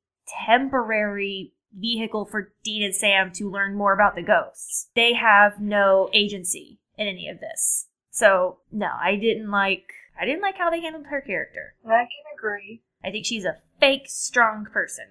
temporary 0.45 1.53
vehicle 1.77 2.25
for 2.25 2.53
Dean 2.63 2.83
and 2.83 2.95
Sam 2.95 3.31
to 3.33 3.49
learn 3.49 3.75
more 3.75 3.93
about 3.93 4.15
the 4.15 4.23
ghosts. 4.23 4.89
They 4.95 5.13
have 5.13 5.59
no 5.59 6.09
agency 6.13 6.79
in 6.99 7.07
any 7.07 7.29
of 7.29 7.39
this. 7.39 7.87
So, 8.11 8.59
no, 8.71 8.89
I 9.01 9.15
didn't 9.15 9.49
like 9.49 9.93
I 10.19 10.25
didn't 10.25 10.41
like 10.41 10.57
how 10.57 10.69
they 10.69 10.81
handled 10.81 11.07
her 11.07 11.21
character. 11.21 11.75
I 11.85 12.03
can 12.03 12.37
agree. 12.37 12.81
I 13.03 13.09
think 13.09 13.25
she's 13.25 13.45
a 13.45 13.59
fake 13.79 14.07
strong 14.07 14.65
person. 14.65 15.05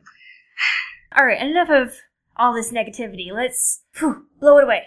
All 1.17 1.25
right, 1.25 1.41
enough 1.41 1.71
of 1.71 1.95
all 2.37 2.53
this 2.53 2.71
negativity. 2.71 3.33
Let's 3.33 3.83
whew, 3.97 4.27
blow 4.39 4.59
it 4.59 4.65
away. 4.65 4.83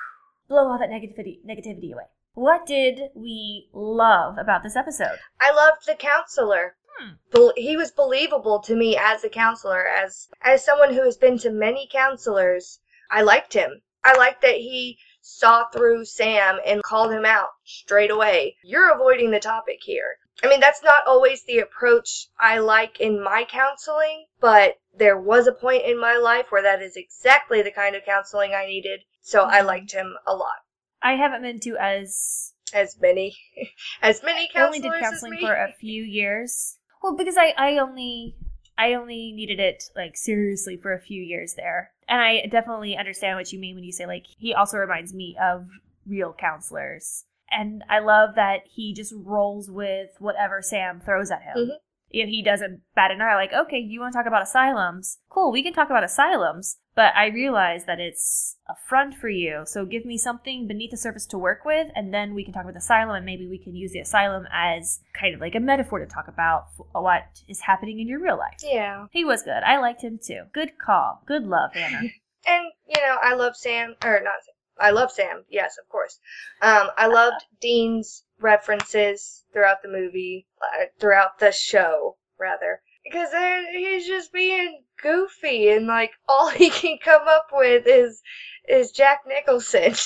Blow 0.48 0.68
all 0.68 0.78
that 0.78 0.90
negativity 0.90 1.44
negativity 1.44 1.92
away. 1.92 2.04
What 2.34 2.66
did 2.66 3.10
we 3.14 3.68
love 3.72 4.38
about 4.38 4.62
this 4.62 4.76
episode? 4.76 5.18
I 5.40 5.52
loved 5.52 5.86
the 5.86 5.94
counselor. 5.94 6.76
Hmm. 6.98 7.50
He 7.56 7.76
was 7.76 7.90
believable 7.90 8.60
to 8.60 8.74
me 8.74 8.96
as 8.96 9.22
a 9.24 9.28
counselor, 9.28 9.86
as 9.86 10.28
as 10.42 10.64
someone 10.64 10.94
who 10.94 11.02
has 11.02 11.16
been 11.16 11.38
to 11.38 11.50
many 11.50 11.88
counselors. 11.92 12.80
I 13.10 13.22
liked 13.22 13.52
him. 13.52 13.82
I 14.02 14.16
liked 14.16 14.42
that 14.42 14.54
he 14.54 14.98
saw 15.26 15.66
through 15.68 16.04
Sam 16.04 16.58
and 16.64 16.82
called 16.82 17.12
him 17.12 17.24
out 17.24 17.48
straight 17.64 18.10
away. 18.10 18.56
You're 18.62 18.94
avoiding 18.94 19.30
the 19.32 19.40
topic 19.40 19.78
here. 19.82 20.16
I 20.44 20.48
mean, 20.48 20.60
that's 20.60 20.82
not 20.82 21.06
always 21.06 21.42
the 21.44 21.58
approach 21.58 22.28
I 22.38 22.58
like 22.58 23.00
in 23.00 23.22
my 23.22 23.44
counseling, 23.48 24.26
but 24.40 24.76
there 24.96 25.18
was 25.18 25.46
a 25.46 25.52
point 25.52 25.84
in 25.84 25.98
my 25.98 26.16
life 26.16 26.52
where 26.52 26.62
that 26.62 26.80
is 26.80 26.96
exactly 26.96 27.60
the 27.62 27.70
kind 27.70 27.96
of 27.96 28.04
counseling 28.04 28.54
I 28.54 28.66
needed. 28.66 29.00
So 29.20 29.42
I 29.44 29.60
Mhm. 29.60 29.66
liked 29.66 29.92
him 29.92 30.16
a 30.26 30.34
lot. 30.34 30.58
I 31.02 31.14
haven't 31.16 31.42
been 31.42 31.60
to 31.60 31.76
as 31.76 32.52
As 32.72 32.98
many, 33.00 33.36
as 34.02 34.22
many 34.22 34.48
counselors. 34.48 34.62
I 34.62 34.66
only 34.66 34.80
did 34.80 35.00
counseling 35.00 35.38
for 35.40 35.54
a 35.54 35.72
few 35.72 36.02
years. 36.02 36.78
Well, 37.02 37.16
because 37.16 37.36
I, 37.36 37.54
I 37.56 37.78
only 37.78 38.36
I 38.78 38.94
only 38.94 39.32
needed 39.32 39.58
it 39.58 39.84
like 39.96 40.16
seriously 40.16 40.76
for 40.76 40.92
a 40.92 41.00
few 41.00 41.22
years 41.22 41.54
there. 41.54 41.92
And 42.08 42.20
I 42.20 42.46
definitely 42.46 42.96
understand 42.96 43.36
what 43.36 43.52
you 43.52 43.58
mean 43.58 43.74
when 43.74 43.84
you 43.84 43.92
say 43.92 44.06
like 44.06 44.26
he 44.38 44.54
also 44.54 44.78
reminds 44.78 45.12
me 45.12 45.36
of 45.42 45.68
real 46.06 46.32
counselors. 46.38 47.24
And 47.50 47.84
I 47.88 48.00
love 48.00 48.34
that 48.36 48.62
he 48.66 48.92
just 48.92 49.12
rolls 49.16 49.70
with 49.70 50.10
whatever 50.18 50.62
Sam 50.62 51.00
throws 51.00 51.30
at 51.30 51.42
him. 51.42 51.56
Mhm. 51.56 51.76
If 52.22 52.28
he 52.28 52.42
doesn't 52.42 52.80
bat 52.94 53.10
an 53.10 53.20
eye, 53.20 53.34
like, 53.34 53.52
okay, 53.52 53.78
you 53.78 54.00
want 54.00 54.12
to 54.12 54.18
talk 54.18 54.26
about 54.26 54.42
asylums? 54.42 55.18
Cool, 55.28 55.52
we 55.52 55.62
can 55.62 55.72
talk 55.72 55.90
about 55.90 56.04
asylums. 56.04 56.78
But 56.94 57.14
I 57.14 57.26
realize 57.26 57.84
that 57.84 58.00
it's 58.00 58.56
a 58.66 58.72
front 58.88 59.14
for 59.14 59.28
you. 59.28 59.64
So 59.66 59.84
give 59.84 60.06
me 60.06 60.16
something 60.16 60.66
beneath 60.66 60.92
the 60.92 60.96
surface 60.96 61.26
to 61.26 61.38
work 61.38 61.66
with, 61.66 61.88
and 61.94 62.12
then 62.12 62.32
we 62.32 62.42
can 62.42 62.54
talk 62.54 62.62
about 62.62 62.72
the 62.72 62.78
asylum, 62.78 63.16
and 63.16 63.26
maybe 63.26 63.46
we 63.46 63.58
can 63.62 63.76
use 63.76 63.92
the 63.92 64.00
asylum 64.00 64.46
as 64.50 65.00
kind 65.12 65.34
of 65.34 65.42
like 65.42 65.54
a 65.54 65.60
metaphor 65.60 65.98
to 65.98 66.06
talk 66.06 66.26
about 66.26 66.68
what 66.92 67.24
is 67.48 67.60
happening 67.60 68.00
in 68.00 68.08
your 68.08 68.20
real 68.20 68.38
life. 68.38 68.60
Yeah. 68.62 69.06
He 69.10 69.26
was 69.26 69.42
good. 69.42 69.62
I 69.62 69.78
liked 69.78 70.02
him 70.02 70.18
too. 70.24 70.44
Good 70.54 70.78
call. 70.78 71.22
Good 71.26 71.44
love, 71.44 71.74
Hannah. 71.74 72.08
And 72.48 72.70
you 72.86 73.00
know, 73.00 73.16
I 73.20 73.34
love 73.34 73.56
Sam, 73.56 73.96
or 74.04 74.20
not. 74.22 74.34
Sam. 74.44 74.54
I 74.78 74.90
love 74.90 75.10
Sam. 75.10 75.44
Yes, 75.48 75.78
of 75.82 75.88
course. 75.88 76.20
Um, 76.62 76.90
I 76.96 77.08
loved 77.08 77.44
Dean's 77.60 78.22
references 78.40 79.44
throughout 79.52 79.82
the 79.82 79.88
movie, 79.88 80.46
uh, 80.62 80.86
throughout 80.98 81.38
the 81.38 81.52
show, 81.52 82.16
rather, 82.38 82.80
because 83.04 83.28
he's 83.72 84.06
just 84.06 84.32
being 84.32 84.82
goofy, 85.02 85.70
and 85.70 85.86
like 85.86 86.12
all 86.28 86.48
he 86.50 86.70
can 86.70 86.98
come 87.02 87.26
up 87.28 87.48
with 87.52 87.84
is 87.86 88.22
is 88.68 88.90
Jack 88.92 89.20
Nicholson. 89.26 89.94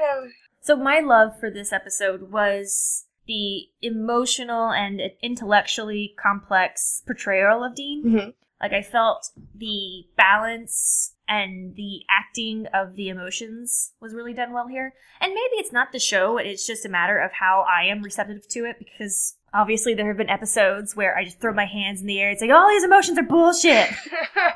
Um, 0.00 0.32
So 0.60 0.76
my 0.76 1.00
love 1.00 1.38
for 1.38 1.50
this 1.50 1.72
episode 1.72 2.30
was 2.30 3.06
the 3.26 3.66
emotional 3.82 4.70
and 4.70 5.00
intellectually 5.22 6.14
complex 6.18 7.02
portrayal 7.06 7.64
of 7.64 7.74
Dean. 7.74 8.04
Mhm. 8.04 8.34
Like 8.60 8.72
I 8.72 8.82
felt 8.82 9.30
the 9.54 10.06
balance 10.16 11.14
and 11.32 11.74
the 11.76 12.02
acting 12.10 12.66
of 12.74 12.94
the 12.94 13.08
emotions 13.08 13.94
was 14.02 14.12
really 14.12 14.34
done 14.34 14.52
well 14.52 14.68
here. 14.68 14.92
And 15.18 15.30
maybe 15.30 15.56
it's 15.56 15.72
not 15.72 15.90
the 15.90 15.98
show, 15.98 16.36
it's 16.36 16.66
just 16.66 16.84
a 16.84 16.90
matter 16.90 17.18
of 17.18 17.32
how 17.32 17.64
I 17.66 17.84
am 17.84 18.02
receptive 18.02 18.46
to 18.48 18.66
it 18.66 18.76
because 18.78 19.36
obviously 19.54 19.94
there 19.94 20.08
have 20.08 20.18
been 20.18 20.28
episodes 20.28 20.94
where 20.94 21.16
I 21.16 21.24
just 21.24 21.40
throw 21.40 21.54
my 21.54 21.64
hands 21.64 22.02
in 22.02 22.06
the 22.06 22.20
air. 22.20 22.30
It's 22.30 22.42
like 22.42 22.50
all 22.50 22.68
these 22.68 22.84
emotions 22.84 23.18
are 23.18 23.22
bullshit. 23.22 23.88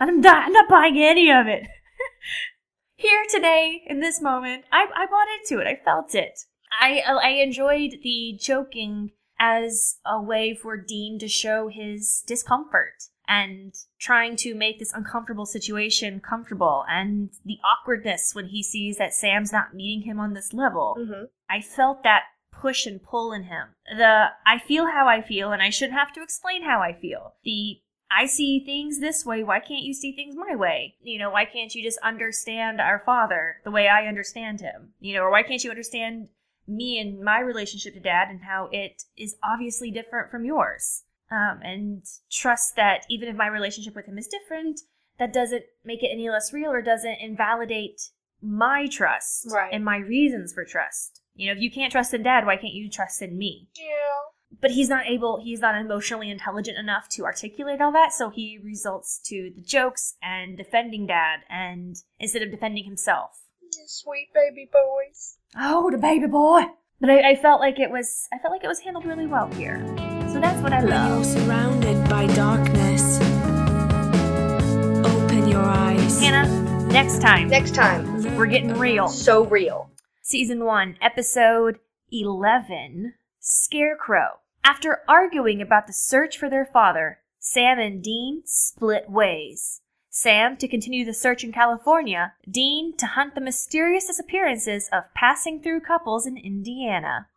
And 0.00 0.10
I'm 0.10 0.20
not, 0.20 0.44
I'm 0.44 0.52
not 0.52 0.68
buying 0.68 0.98
any 0.98 1.30
of 1.30 1.46
it. 1.46 1.66
Here 2.96 3.24
today, 3.30 3.82
in 3.86 4.00
this 4.00 4.20
moment, 4.20 4.64
I, 4.70 4.84
I 4.94 5.06
bought 5.06 5.28
into 5.40 5.62
it. 5.62 5.66
I 5.66 5.82
felt 5.82 6.14
it. 6.14 6.40
I 6.78 7.00
I 7.00 7.28
enjoyed 7.42 7.92
the 8.02 8.38
joking 8.38 9.12
as 9.38 9.96
a 10.04 10.20
way 10.20 10.54
for 10.54 10.76
Dean 10.76 11.18
to 11.20 11.28
show 11.28 11.68
his 11.68 12.22
discomfort 12.26 13.04
and 13.28 13.74
trying 13.98 14.36
to 14.36 14.54
make 14.54 14.78
this 14.78 14.92
uncomfortable 14.92 15.46
situation 15.46 16.20
comfortable 16.20 16.84
and 16.88 17.30
the 17.44 17.58
awkwardness 17.64 18.34
when 18.34 18.46
he 18.46 18.62
sees 18.62 18.96
that 18.98 19.14
Sam's 19.14 19.52
not 19.52 19.74
meeting 19.74 20.02
him 20.06 20.20
on 20.20 20.34
this 20.34 20.52
level. 20.52 20.96
mhm. 20.98 21.28
I 21.48 21.60
felt 21.60 22.02
that 22.02 22.24
push 22.52 22.86
and 22.86 23.02
pull 23.02 23.32
in 23.32 23.44
him. 23.44 23.68
The 23.96 24.26
I 24.46 24.58
feel 24.58 24.86
how 24.86 25.06
I 25.08 25.22
feel 25.22 25.52
and 25.52 25.62
I 25.62 25.70
shouldn't 25.70 25.98
have 25.98 26.12
to 26.14 26.22
explain 26.22 26.62
how 26.62 26.80
I 26.80 26.92
feel. 26.92 27.34
The 27.44 27.80
I 28.10 28.26
see 28.26 28.60
things 28.64 29.00
this 29.00 29.26
way, 29.26 29.42
why 29.42 29.58
can't 29.58 29.82
you 29.82 29.92
see 29.92 30.12
things 30.12 30.36
my 30.36 30.54
way? 30.54 30.94
You 31.02 31.18
know, 31.18 31.30
why 31.30 31.44
can't 31.44 31.74
you 31.74 31.82
just 31.82 31.98
understand 32.04 32.80
our 32.80 33.02
father 33.04 33.56
the 33.64 33.70
way 33.72 33.88
I 33.88 34.06
understand 34.06 34.60
him? 34.60 34.92
You 35.00 35.14
know, 35.14 35.22
or 35.22 35.30
why 35.30 35.42
can't 35.42 35.62
you 35.62 35.70
understand 35.70 36.28
me 36.68 37.00
and 37.00 37.20
my 37.22 37.40
relationship 37.40 37.94
to 37.94 38.00
dad 38.00 38.28
and 38.30 38.42
how 38.42 38.68
it 38.72 39.02
is 39.16 39.36
obviously 39.42 39.90
different 39.90 40.30
from 40.30 40.44
yours? 40.44 41.02
Um, 41.30 41.60
and 41.62 42.04
trust 42.30 42.76
that 42.76 43.04
even 43.10 43.28
if 43.28 43.36
my 43.36 43.48
relationship 43.48 43.96
with 43.96 44.06
him 44.06 44.16
is 44.18 44.28
different, 44.28 44.80
that 45.18 45.32
doesn't 45.32 45.64
make 45.84 46.02
it 46.02 46.10
any 46.12 46.30
less 46.30 46.52
real 46.52 46.70
or 46.70 46.82
doesn't 46.82 47.18
invalidate 47.20 48.00
my 48.40 48.86
trust 48.86 49.46
Right. 49.50 49.72
and 49.72 49.84
my 49.84 49.96
reasons 49.96 50.52
for 50.52 50.64
trust. 50.64 51.20
You 51.34 51.46
know, 51.48 51.52
if 51.56 51.60
you 51.60 51.70
can't 51.70 51.90
trust 51.90 52.14
in 52.14 52.22
dad, 52.22 52.46
why 52.46 52.56
can't 52.56 52.74
you 52.74 52.88
trust 52.88 53.22
in 53.22 53.36
me? 53.36 53.68
Yeah. 53.76 53.92
But 54.60 54.70
he's 54.70 54.88
not 54.88 55.06
able, 55.06 55.40
he's 55.42 55.60
not 55.60 55.74
emotionally 55.74 56.30
intelligent 56.30 56.78
enough 56.78 57.08
to 57.10 57.24
articulate 57.24 57.80
all 57.80 57.92
that, 57.92 58.12
so 58.12 58.30
he 58.30 58.58
results 58.62 59.18
to 59.26 59.50
the 59.54 59.60
jokes 59.62 60.14
and 60.22 60.56
defending 60.56 61.06
dad 61.06 61.40
and 61.50 61.96
instead 62.20 62.42
of 62.42 62.50
defending 62.52 62.84
himself. 62.84 63.40
Sweet 63.88 64.28
baby 64.32 64.68
boys. 64.72 65.38
Oh, 65.58 65.90
the 65.90 65.98
baby 65.98 66.26
boy! 66.26 66.62
But 67.00 67.10
I, 67.10 67.30
I 67.30 67.36
felt 67.36 67.60
like 67.60 67.78
it 67.78 67.90
was 67.90 68.26
I 68.32 68.38
felt 68.38 68.52
like 68.52 68.64
it 68.64 68.68
was 68.68 68.80
handled 68.80 69.04
really 69.04 69.26
well 69.26 69.48
here. 69.52 69.84
So 70.36 70.40
that's 70.40 70.60
what 70.62 70.70
I 70.74 70.80
When 70.80 70.88
you're 70.88 70.98
love. 70.98 71.24
surrounded 71.24 72.10
by 72.10 72.26
darkness, 72.26 73.16
open 75.06 75.48
your 75.48 75.62
eyes. 75.62 76.20
Hannah, 76.20 76.46
next 76.92 77.22
time 77.22 77.48
Next 77.48 77.74
time, 77.74 78.36
we're 78.36 78.44
getting 78.44 78.78
real. 78.78 79.08
so 79.08 79.46
real. 79.46 79.90
Season 80.20 80.62
1, 80.62 80.98
Episode 81.00 81.78
11 82.12 83.14
Scarecrow. 83.40 84.40
After 84.62 84.98
arguing 85.08 85.62
about 85.62 85.86
the 85.86 85.94
search 85.94 86.36
for 86.36 86.50
their 86.50 86.66
father, 86.70 87.20
Sam 87.38 87.78
and 87.78 88.02
Dean 88.02 88.42
split 88.44 89.08
ways. 89.08 89.80
Sam 90.10 90.58
to 90.58 90.68
continue 90.68 91.06
the 91.06 91.14
search 91.14 91.44
in 91.44 91.52
California, 91.52 92.34
Dean 92.46 92.94
to 92.98 93.06
hunt 93.06 93.34
the 93.34 93.40
mysterious 93.40 94.06
disappearances 94.06 94.90
of 94.92 95.04
passing 95.14 95.62
through 95.62 95.80
couples 95.80 96.26
in 96.26 96.36
Indiana. 96.36 97.28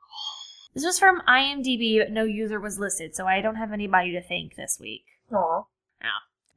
This 0.80 0.86
was 0.86 1.00
from 1.00 1.22
IMDb, 1.28 2.00
but 2.00 2.10
no 2.10 2.24
user 2.24 2.58
was 2.58 2.80
listed, 2.80 3.14
so 3.14 3.28
I 3.28 3.42
don't 3.42 3.58
have 3.58 3.74
anybody 3.74 4.14
to 4.14 4.22
thank 4.22 4.56
this 4.56 4.78
week. 4.80 5.04
Aw. 5.30 5.64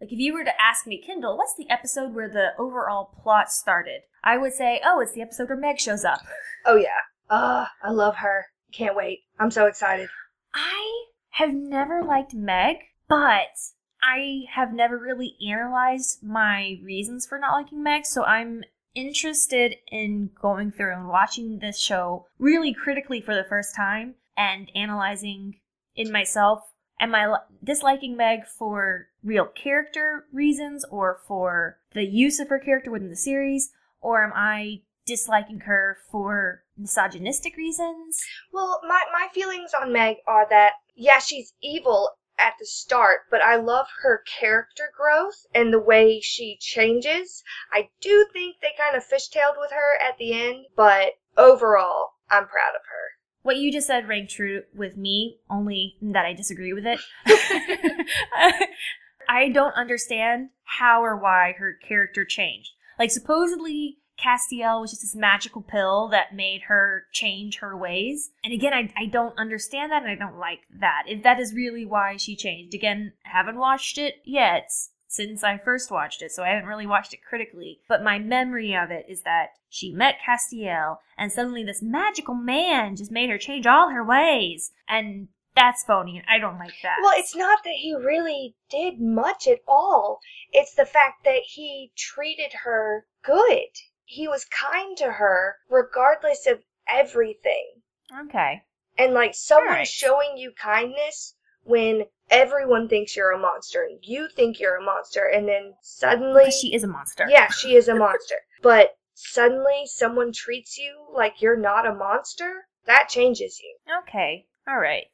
Like, 0.00 0.12
if 0.12 0.20
you 0.20 0.32
were 0.32 0.44
to 0.44 0.62
ask 0.62 0.86
me, 0.86 1.02
Kendall, 1.04 1.36
what's 1.36 1.56
the 1.56 1.68
episode 1.68 2.14
where 2.14 2.28
the 2.28 2.50
overall 2.56 3.16
plot 3.20 3.50
started? 3.50 4.02
I 4.22 4.38
would 4.38 4.52
say, 4.52 4.80
oh, 4.84 5.00
it's 5.00 5.10
the 5.10 5.22
episode 5.22 5.48
where 5.48 5.58
Meg 5.58 5.80
shows 5.80 6.04
up. 6.04 6.20
Oh 6.64 6.76
yeah. 6.76 7.00
Ah, 7.30 7.72
I 7.82 7.90
love 7.90 8.18
her. 8.18 8.46
Can't 8.72 8.94
wait. 8.94 9.22
I'm 9.40 9.50
so 9.50 9.66
excited. 9.66 10.08
I 10.54 11.06
have 11.30 11.52
never 11.52 12.04
liked 12.04 12.32
Meg, 12.32 12.76
but 13.08 13.58
I 14.04 14.42
have 14.54 14.72
never 14.72 14.96
really 14.96 15.34
analyzed 15.44 16.22
my 16.22 16.78
reasons 16.84 17.26
for 17.26 17.40
not 17.40 17.54
liking 17.54 17.82
Meg, 17.82 18.06
so 18.06 18.22
I'm 18.22 18.62
interested 18.94 19.76
in 19.90 20.30
going 20.40 20.70
through 20.70 20.92
and 20.92 21.08
watching 21.08 21.58
this 21.58 21.78
show 21.78 22.26
really 22.38 22.74
critically 22.74 23.20
for 23.20 23.34
the 23.34 23.44
first 23.44 23.74
time 23.74 24.14
and 24.36 24.70
analyzing 24.74 25.56
in 25.94 26.10
myself 26.10 26.72
am 27.00 27.14
I 27.14 27.38
disliking 27.62 28.16
Meg 28.16 28.46
for 28.46 29.08
real 29.22 29.46
character 29.46 30.26
reasons 30.32 30.84
or 30.90 31.18
for 31.26 31.78
the 31.92 32.04
use 32.04 32.38
of 32.38 32.48
her 32.48 32.58
character 32.58 32.90
within 32.90 33.10
the 33.10 33.16
series 33.16 33.72
or 34.00 34.24
am 34.24 34.32
I 34.34 34.82
disliking 35.04 35.60
her 35.60 35.98
for 36.10 36.62
misogynistic 36.76 37.56
reasons? 37.56 38.22
Well, 38.52 38.80
my, 38.86 39.02
my 39.12 39.28
feelings 39.34 39.72
on 39.80 39.92
Meg 39.92 40.18
are 40.26 40.48
that, 40.48 40.72
yeah, 40.94 41.18
she's 41.18 41.52
evil 41.60 42.10
at 42.38 42.54
the 42.58 42.66
start, 42.66 43.20
but 43.30 43.42
I 43.42 43.56
love 43.56 43.86
her 44.02 44.22
character 44.40 44.90
growth 44.96 45.46
and 45.54 45.72
the 45.72 45.80
way 45.80 46.20
she 46.20 46.56
changes. 46.60 47.42
I 47.72 47.90
do 48.00 48.26
think 48.32 48.56
they 48.60 48.72
kind 48.76 48.96
of 48.96 49.04
fishtailed 49.04 49.58
with 49.58 49.70
her 49.70 49.98
at 50.02 50.18
the 50.18 50.32
end, 50.32 50.66
but 50.76 51.14
overall, 51.36 52.10
I'm 52.30 52.46
proud 52.46 52.74
of 52.74 52.82
her. 52.88 53.02
What 53.42 53.56
you 53.56 53.72
just 53.72 53.86
said 53.88 54.08
rang 54.08 54.28
true 54.28 54.62
with 54.74 54.96
me, 54.96 55.38
only 55.50 55.96
that 56.00 56.24
I 56.24 56.32
disagree 56.32 56.72
with 56.72 56.86
it. 56.86 57.00
I 59.28 59.48
don't 59.48 59.74
understand 59.74 60.50
how 60.64 61.02
or 61.02 61.16
why 61.16 61.54
her 61.58 61.76
character 61.86 62.24
changed. 62.24 62.70
Like, 62.98 63.10
supposedly, 63.10 63.98
Castiel 64.18 64.80
was 64.80 64.90
just 64.90 65.02
this 65.02 65.16
magical 65.16 65.62
pill 65.62 66.08
that 66.08 66.34
made 66.34 66.62
her 66.62 67.06
change 67.12 67.58
her 67.58 67.76
ways. 67.76 68.30
And 68.44 68.52
again, 68.52 68.72
I, 68.72 68.92
I 68.96 69.06
don't 69.06 69.36
understand 69.38 69.90
that 69.90 70.02
and 70.02 70.10
I 70.10 70.14
don't 70.14 70.38
like 70.38 70.60
that. 70.78 71.04
If 71.06 71.22
that 71.22 71.40
is 71.40 71.54
really 71.54 71.84
why 71.84 72.16
she 72.16 72.36
changed. 72.36 72.74
Again, 72.74 73.12
haven't 73.24 73.56
watched 73.56 73.98
it 73.98 74.16
yet 74.24 74.70
since 75.08 75.44
I 75.44 75.58
first 75.58 75.90
watched 75.90 76.22
it, 76.22 76.32
so 76.32 76.42
I 76.42 76.48
haven't 76.48 76.68
really 76.68 76.86
watched 76.86 77.12
it 77.12 77.20
critically. 77.22 77.80
But 77.86 78.02
my 78.02 78.18
memory 78.18 78.74
of 78.74 78.90
it 78.90 79.04
is 79.08 79.22
that 79.22 79.50
she 79.68 79.92
met 79.92 80.16
Castiel, 80.26 80.98
and 81.18 81.30
suddenly 81.30 81.62
this 81.62 81.82
magical 81.82 82.34
man 82.34 82.96
just 82.96 83.12
made 83.12 83.28
her 83.28 83.36
change 83.38 83.66
all 83.66 83.90
her 83.90 84.02
ways. 84.02 84.72
And 84.88 85.28
that's 85.54 85.84
phony, 85.84 86.16
and 86.16 86.26
I 86.30 86.38
don't 86.38 86.58
like 86.58 86.72
that. 86.82 86.96
Well, 87.02 87.12
it's 87.14 87.36
not 87.36 87.62
that 87.64 87.74
he 87.74 87.94
really 87.94 88.54
did 88.70 89.00
much 89.00 89.46
at 89.46 89.60
all. 89.68 90.20
It's 90.50 90.74
the 90.74 90.86
fact 90.86 91.24
that 91.24 91.42
he 91.46 91.92
treated 91.94 92.52
her 92.64 93.06
good. 93.22 93.68
He 94.12 94.28
was 94.28 94.44
kind 94.44 94.94
to 94.98 95.10
her 95.12 95.56
regardless 95.70 96.46
of 96.46 96.62
everything. 96.86 97.80
okay. 98.24 98.62
And 98.98 99.14
like 99.14 99.34
someone 99.34 99.68
Alright. 99.68 99.88
showing 99.88 100.36
you 100.36 100.52
kindness 100.52 101.34
when 101.64 102.04
everyone 102.30 102.88
thinks 102.88 103.16
you're 103.16 103.32
a 103.32 103.38
monster 103.38 103.82
and 103.82 103.98
you 104.02 104.28
think 104.28 104.60
you're 104.60 104.76
a 104.76 104.84
monster 104.84 105.24
and 105.24 105.48
then 105.48 105.72
suddenly 105.80 106.50
she 106.50 106.74
is 106.74 106.84
a 106.84 106.88
monster. 106.88 107.26
Yeah, 107.26 107.48
she 107.48 107.74
is 107.74 107.88
a 107.88 107.94
monster. 107.94 108.36
But 108.62 108.96
suddenly 109.14 109.86
someone 109.86 110.32
treats 110.32 110.76
you 110.76 111.06
like 111.10 111.40
you're 111.40 111.56
not 111.56 111.86
a 111.86 111.94
monster, 111.94 112.68
that 112.84 113.08
changes 113.08 113.60
you. 113.60 113.76
Okay. 114.02 114.46
All 114.68 114.78
right. 114.78 115.06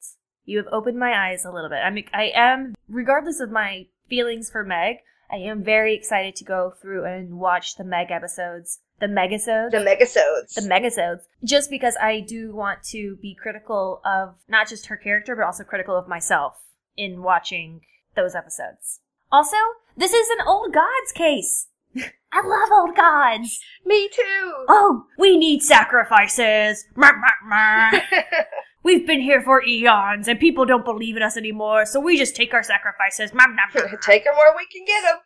You 0.44 0.58
have 0.58 0.72
opened 0.72 0.98
my 0.98 1.30
eyes 1.30 1.44
a 1.44 1.52
little 1.52 1.70
bit. 1.70 1.78
I'm 1.84 1.96
I 2.12 2.32
am 2.34 2.74
regardless 2.88 3.38
of 3.38 3.52
my 3.52 3.86
feelings 4.08 4.50
for 4.50 4.64
Meg, 4.64 4.96
I 5.30 5.36
am 5.36 5.62
very 5.62 5.94
excited 5.94 6.36
to 6.36 6.44
go 6.44 6.72
through 6.80 7.04
and 7.04 7.38
watch 7.38 7.76
the 7.76 7.84
Meg 7.84 8.10
episodes. 8.10 8.80
The 9.00 9.06
Megasodes. 9.06 9.70
The 9.70 9.78
megasodes. 9.78 10.54
the 10.54 10.62
Megasodes. 10.62 11.20
Just 11.44 11.70
because 11.70 11.96
I 12.00 12.20
do 12.20 12.54
want 12.54 12.82
to 12.90 13.16
be 13.22 13.34
critical 13.34 14.00
of 14.04 14.34
not 14.48 14.68
just 14.68 14.86
her 14.86 14.96
character, 14.96 15.36
but 15.36 15.44
also 15.44 15.62
critical 15.62 15.96
of 15.96 16.08
myself 16.08 16.54
in 16.96 17.22
watching 17.22 17.82
those 18.16 18.34
episodes. 18.34 19.00
Also, 19.30 19.56
this 19.96 20.12
is 20.12 20.28
an 20.30 20.46
old 20.46 20.72
gods 20.74 21.12
case. 21.14 21.68
I 22.32 22.46
love 22.46 22.70
old 22.72 22.96
gods. 22.96 23.60
Me 23.86 24.08
too. 24.08 24.64
Oh, 24.68 25.06
we 25.18 25.36
need 25.36 25.62
sacrifices. 25.62 26.84
We've 28.82 29.06
been 29.06 29.20
here 29.20 29.42
for 29.42 29.62
eons, 29.62 30.28
and 30.28 30.38
people 30.38 30.64
don't 30.64 30.84
believe 30.84 31.16
in 31.16 31.22
us 31.22 31.36
anymore, 31.36 31.84
so 31.86 32.00
we 32.00 32.16
just 32.16 32.36
take 32.36 32.54
our 32.54 32.62
sacrifices. 32.62 33.30
Take 34.02 34.24
them 34.24 34.34
where 34.36 34.54
we 34.56 34.66
can 34.72 34.84
get 34.86 35.02
them. 35.02 35.18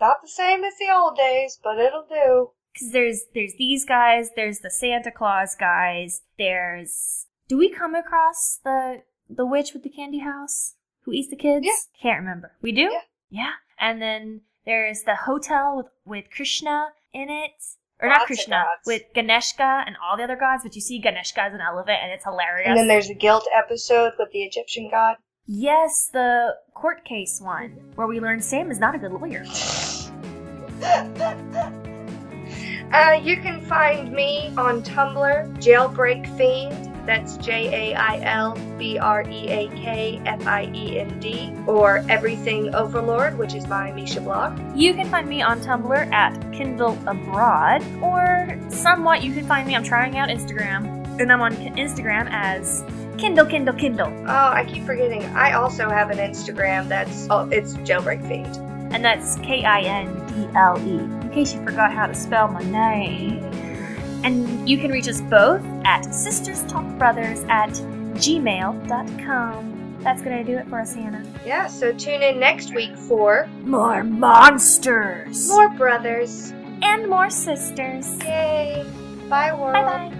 Not 0.00 0.18
the 0.22 0.28
same 0.28 0.64
as 0.64 0.74
the 0.78 0.90
old 0.94 1.16
days, 1.16 1.58
but 1.62 1.78
it'll 1.78 2.06
do. 2.08 2.50
Because 2.72 2.92
there's 2.92 3.22
there's 3.34 3.54
these 3.58 3.84
guys, 3.84 4.30
there's 4.36 4.60
the 4.60 4.70
Santa 4.70 5.10
Claus 5.10 5.54
guys, 5.54 6.22
there's. 6.38 7.26
Do 7.48 7.58
we 7.58 7.70
come 7.70 7.94
across 7.94 8.60
the 8.62 9.02
the 9.28 9.46
witch 9.46 9.72
with 9.72 9.82
the 9.82 9.90
candy 9.90 10.20
house 10.20 10.74
who 11.02 11.12
eats 11.12 11.30
the 11.30 11.36
kids? 11.36 11.66
Yeah. 11.66 11.72
Can't 12.00 12.20
remember. 12.20 12.52
We 12.62 12.72
do. 12.72 12.82
Yeah. 12.82 13.00
Yeah. 13.30 13.52
And 13.78 14.00
then 14.00 14.42
there's 14.66 15.02
the 15.02 15.16
hotel 15.16 15.76
with 15.76 15.86
with 16.04 16.24
Krishna 16.34 16.88
in 17.12 17.28
it. 17.30 17.52
Or 18.02 18.08
not 18.08 18.20
Lots 18.20 18.22
of 18.22 18.26
Krishna, 18.28 18.64
with 18.86 19.02
Ganesha 19.14 19.84
and 19.86 19.94
all 20.02 20.16
the 20.16 20.22
other 20.22 20.36
gods, 20.36 20.62
but 20.62 20.74
you 20.74 20.80
see 20.80 20.98
Ganesha 21.00 21.38
as 21.42 21.52
an 21.52 21.60
elephant 21.60 21.98
and 22.02 22.10
it's 22.10 22.24
hilarious. 22.24 22.66
And 22.66 22.78
then 22.78 22.88
there's 22.88 23.10
a 23.10 23.14
guilt 23.14 23.46
episode 23.54 24.14
with 24.18 24.32
the 24.32 24.42
Egyptian 24.42 24.88
god. 24.90 25.16
Yes, 25.46 26.08
the 26.10 26.54
court 26.72 27.04
case 27.04 27.42
one, 27.42 27.72
where 27.96 28.06
we 28.06 28.18
learn 28.18 28.40
Sam 28.40 28.70
is 28.70 28.78
not 28.78 28.94
a 28.94 28.98
good 28.98 29.12
lawyer. 29.12 29.44
Uh, 32.92 33.20
you 33.22 33.36
can 33.40 33.60
find 33.62 34.12
me 34.12 34.52
on 34.56 34.82
Tumblr, 34.82 35.54
Jailbreak 35.62 36.36
Fiend. 36.36 36.86
That's 37.06 37.36
J 37.38 37.92
A 37.92 37.94
I 37.96 38.20
L 38.20 38.58
B 38.78 38.98
R 38.98 39.22
E 39.22 39.48
A 39.48 39.68
K 39.68 40.20
F 40.26 40.46
I 40.46 40.70
E 40.74 40.98
N 41.00 41.18
D. 41.20 41.52
Or 41.66 42.04
Everything 42.08 42.74
Overlord, 42.74 43.38
which 43.38 43.54
is 43.54 43.66
my 43.68 43.90
Misha 43.92 44.20
blog. 44.20 44.60
You 44.76 44.94
can 44.94 45.08
find 45.08 45.28
me 45.28 45.40
on 45.40 45.60
Tumblr 45.60 46.12
at 46.12 46.34
Kindle 46.52 46.98
Abroad, 47.06 47.82
or 48.02 48.58
somewhat 48.68 49.22
you 49.22 49.32
can 49.32 49.46
find 49.46 49.66
me. 49.66 49.74
I'm 49.76 49.84
trying 49.84 50.18
out 50.18 50.28
Instagram, 50.28 50.84
and 51.20 51.32
I'm 51.32 51.40
on 51.40 51.54
Instagram 51.56 52.28
as 52.30 52.84
Kindle, 53.18 53.46
Kindle, 53.46 53.74
Kindle, 53.74 54.08
Oh, 54.26 54.48
I 54.52 54.64
keep 54.64 54.84
forgetting. 54.84 55.24
I 55.36 55.52
also 55.52 55.88
have 55.90 56.10
an 56.10 56.18
Instagram 56.18 56.88
that's, 56.88 57.26
oh, 57.30 57.48
it's 57.50 57.74
Jailbreak 57.78 58.26
Fiend. 58.26 58.56
and 58.94 59.04
that's 59.04 59.36
K 59.36 59.64
I 59.64 59.80
N 59.82 60.06
D 60.26 60.48
L 60.56 60.78
E. 60.86 61.19
In 61.30 61.34
case 61.36 61.54
you 61.54 61.62
forgot 61.64 61.92
how 61.92 62.06
to 62.08 62.14
spell 62.14 62.48
my 62.48 62.62
name. 62.64 63.38
And 64.24 64.68
you 64.68 64.78
can 64.78 64.90
reach 64.90 65.06
us 65.06 65.20
both 65.20 65.62
at 65.84 66.02
sisterstalkbrothers 66.02 67.48
at 67.48 67.70
gmail.com. 68.18 69.98
That's 70.02 70.22
gonna 70.22 70.42
do 70.42 70.56
it 70.58 70.66
for 70.68 70.80
us, 70.80 70.92
Hannah. 70.94 71.22
Yeah, 71.46 71.68
so 71.68 71.92
tune 71.92 72.22
in 72.22 72.40
next 72.40 72.74
week 72.74 72.96
for 72.96 73.48
More 73.62 74.02
monsters! 74.02 75.48
more 75.48 75.68
brothers. 75.70 76.50
and 76.82 77.08
more 77.08 77.30
sisters. 77.30 78.18
Yay! 78.24 78.84
Bye, 79.28 79.52
world. 79.54 79.74
Bye 79.74 79.82
bye. 80.08 80.16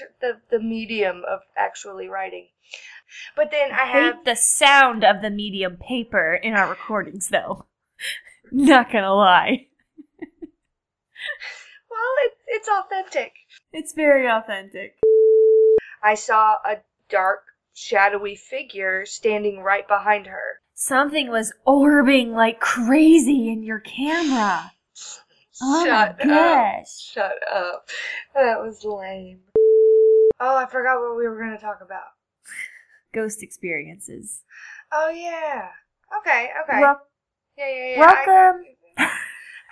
Liked 0.00 0.20
the, 0.20 0.40
the 0.50 0.62
medium 0.62 1.22
of 1.28 1.40
actually 1.56 2.08
writing. 2.08 2.48
But 3.34 3.50
then 3.50 3.70
I 3.72 3.84
have 3.84 4.14
hate 4.16 4.24
the 4.24 4.36
sound 4.36 5.04
of 5.04 5.22
the 5.22 5.30
medium 5.30 5.76
paper 5.76 6.34
in 6.34 6.54
our 6.54 6.68
recordings, 6.68 7.28
though. 7.28 7.66
Not 8.50 8.90
gonna 8.92 9.14
lie. 9.14 9.66
well, 10.20 12.14
it, 12.24 12.32
it's 12.46 12.68
authentic. 12.68 13.32
It's 13.72 13.92
very 13.94 14.28
authentic. 14.28 14.96
I 16.02 16.14
saw 16.14 16.56
a 16.64 16.78
dark, 17.08 17.44
shadowy 17.74 18.36
figure 18.36 19.06
standing 19.06 19.60
right 19.60 19.86
behind 19.86 20.26
her. 20.26 20.60
Something 20.74 21.30
was 21.30 21.52
orbiting 21.64 22.32
like 22.32 22.60
crazy 22.60 23.48
in 23.48 23.62
your 23.62 23.80
camera. 23.80 24.72
Oh 25.62 25.84
Shut 25.84 26.18
my 26.20 26.24
up. 26.24 26.28
gosh. 26.28 27.00
Shut 27.00 27.38
up. 27.50 27.88
That 28.34 28.60
was 28.60 28.84
lame. 28.84 29.40
Oh, 30.38 30.56
I 30.56 30.66
forgot 30.66 31.00
what 31.00 31.16
we 31.16 31.26
were 31.26 31.38
going 31.38 31.56
to 31.56 31.62
talk 31.62 31.80
about. 31.82 32.04
ghost 33.12 33.42
experiences. 33.42 34.42
Oh 34.92 35.10
yeah. 35.10 35.68
Okay. 36.20 36.50
Okay. 36.62 36.80
Wel- 36.80 37.00
yeah, 37.56 37.68
yeah, 37.68 37.86
yeah. 37.94 38.00
welcome. 38.00 38.64
I 38.98 39.02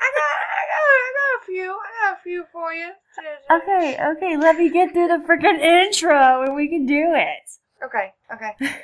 I 0.05 0.11
got, 0.11 0.35
I 0.51 0.65
got, 0.73 0.85
I 0.91 1.12
got 1.15 1.43
a 1.43 1.47
few. 1.47 1.70
I 1.70 2.11
got 2.11 2.19
a 2.19 2.23
few 2.23 2.45
for 2.53 2.73
you. 2.73 2.91
okay, 3.51 3.99
okay, 4.16 4.36
let 4.36 4.57
me 4.57 4.70
get 4.70 4.93
through 4.93 5.09
the 5.09 5.24
freaking 5.27 5.61
intro 5.61 6.43
and 6.43 6.55
we 6.55 6.69
can 6.69 6.86
do 6.86 7.12
it. 7.15 7.51
Okay. 7.85 8.12
Okay. 8.32 8.53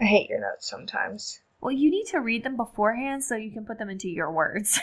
I 0.00 0.04
hate 0.04 0.28
your 0.28 0.40
notes 0.40 0.68
sometimes. 0.68 1.40
Well, 1.60 1.72
you 1.72 1.90
need 1.90 2.06
to 2.06 2.18
read 2.18 2.42
them 2.42 2.56
beforehand 2.56 3.22
so 3.22 3.36
you 3.36 3.52
can 3.52 3.64
put 3.64 3.78
them 3.78 3.88
into 3.88 4.08
your 4.08 4.32
words. 4.32 4.80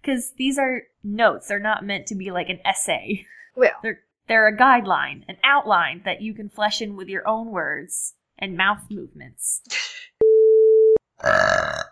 Because 0.00 0.32
these 0.36 0.58
are 0.58 0.82
notes, 1.04 1.48
they're 1.48 1.58
not 1.60 1.84
meant 1.84 2.06
to 2.08 2.14
be 2.14 2.30
like 2.30 2.48
an 2.48 2.60
essay. 2.64 3.26
Well, 3.54 3.72
They're 3.82 4.00
they're 4.28 4.48
a 4.48 4.56
guideline, 4.56 5.24
an 5.28 5.36
outline 5.42 6.02
that 6.04 6.20
you 6.20 6.34
can 6.34 6.48
flesh 6.48 6.80
in 6.80 6.96
with 6.96 7.08
your 7.08 7.26
own 7.26 7.50
words 7.50 8.14
and 8.38 8.56
mouth 8.56 8.82
movements. 8.90 9.62
oh, 11.24 11.82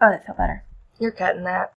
that 0.00 0.24
felt 0.24 0.38
better. 0.38 0.64
you're 0.98 1.10
cutting 1.12 1.44
that. 1.44 1.74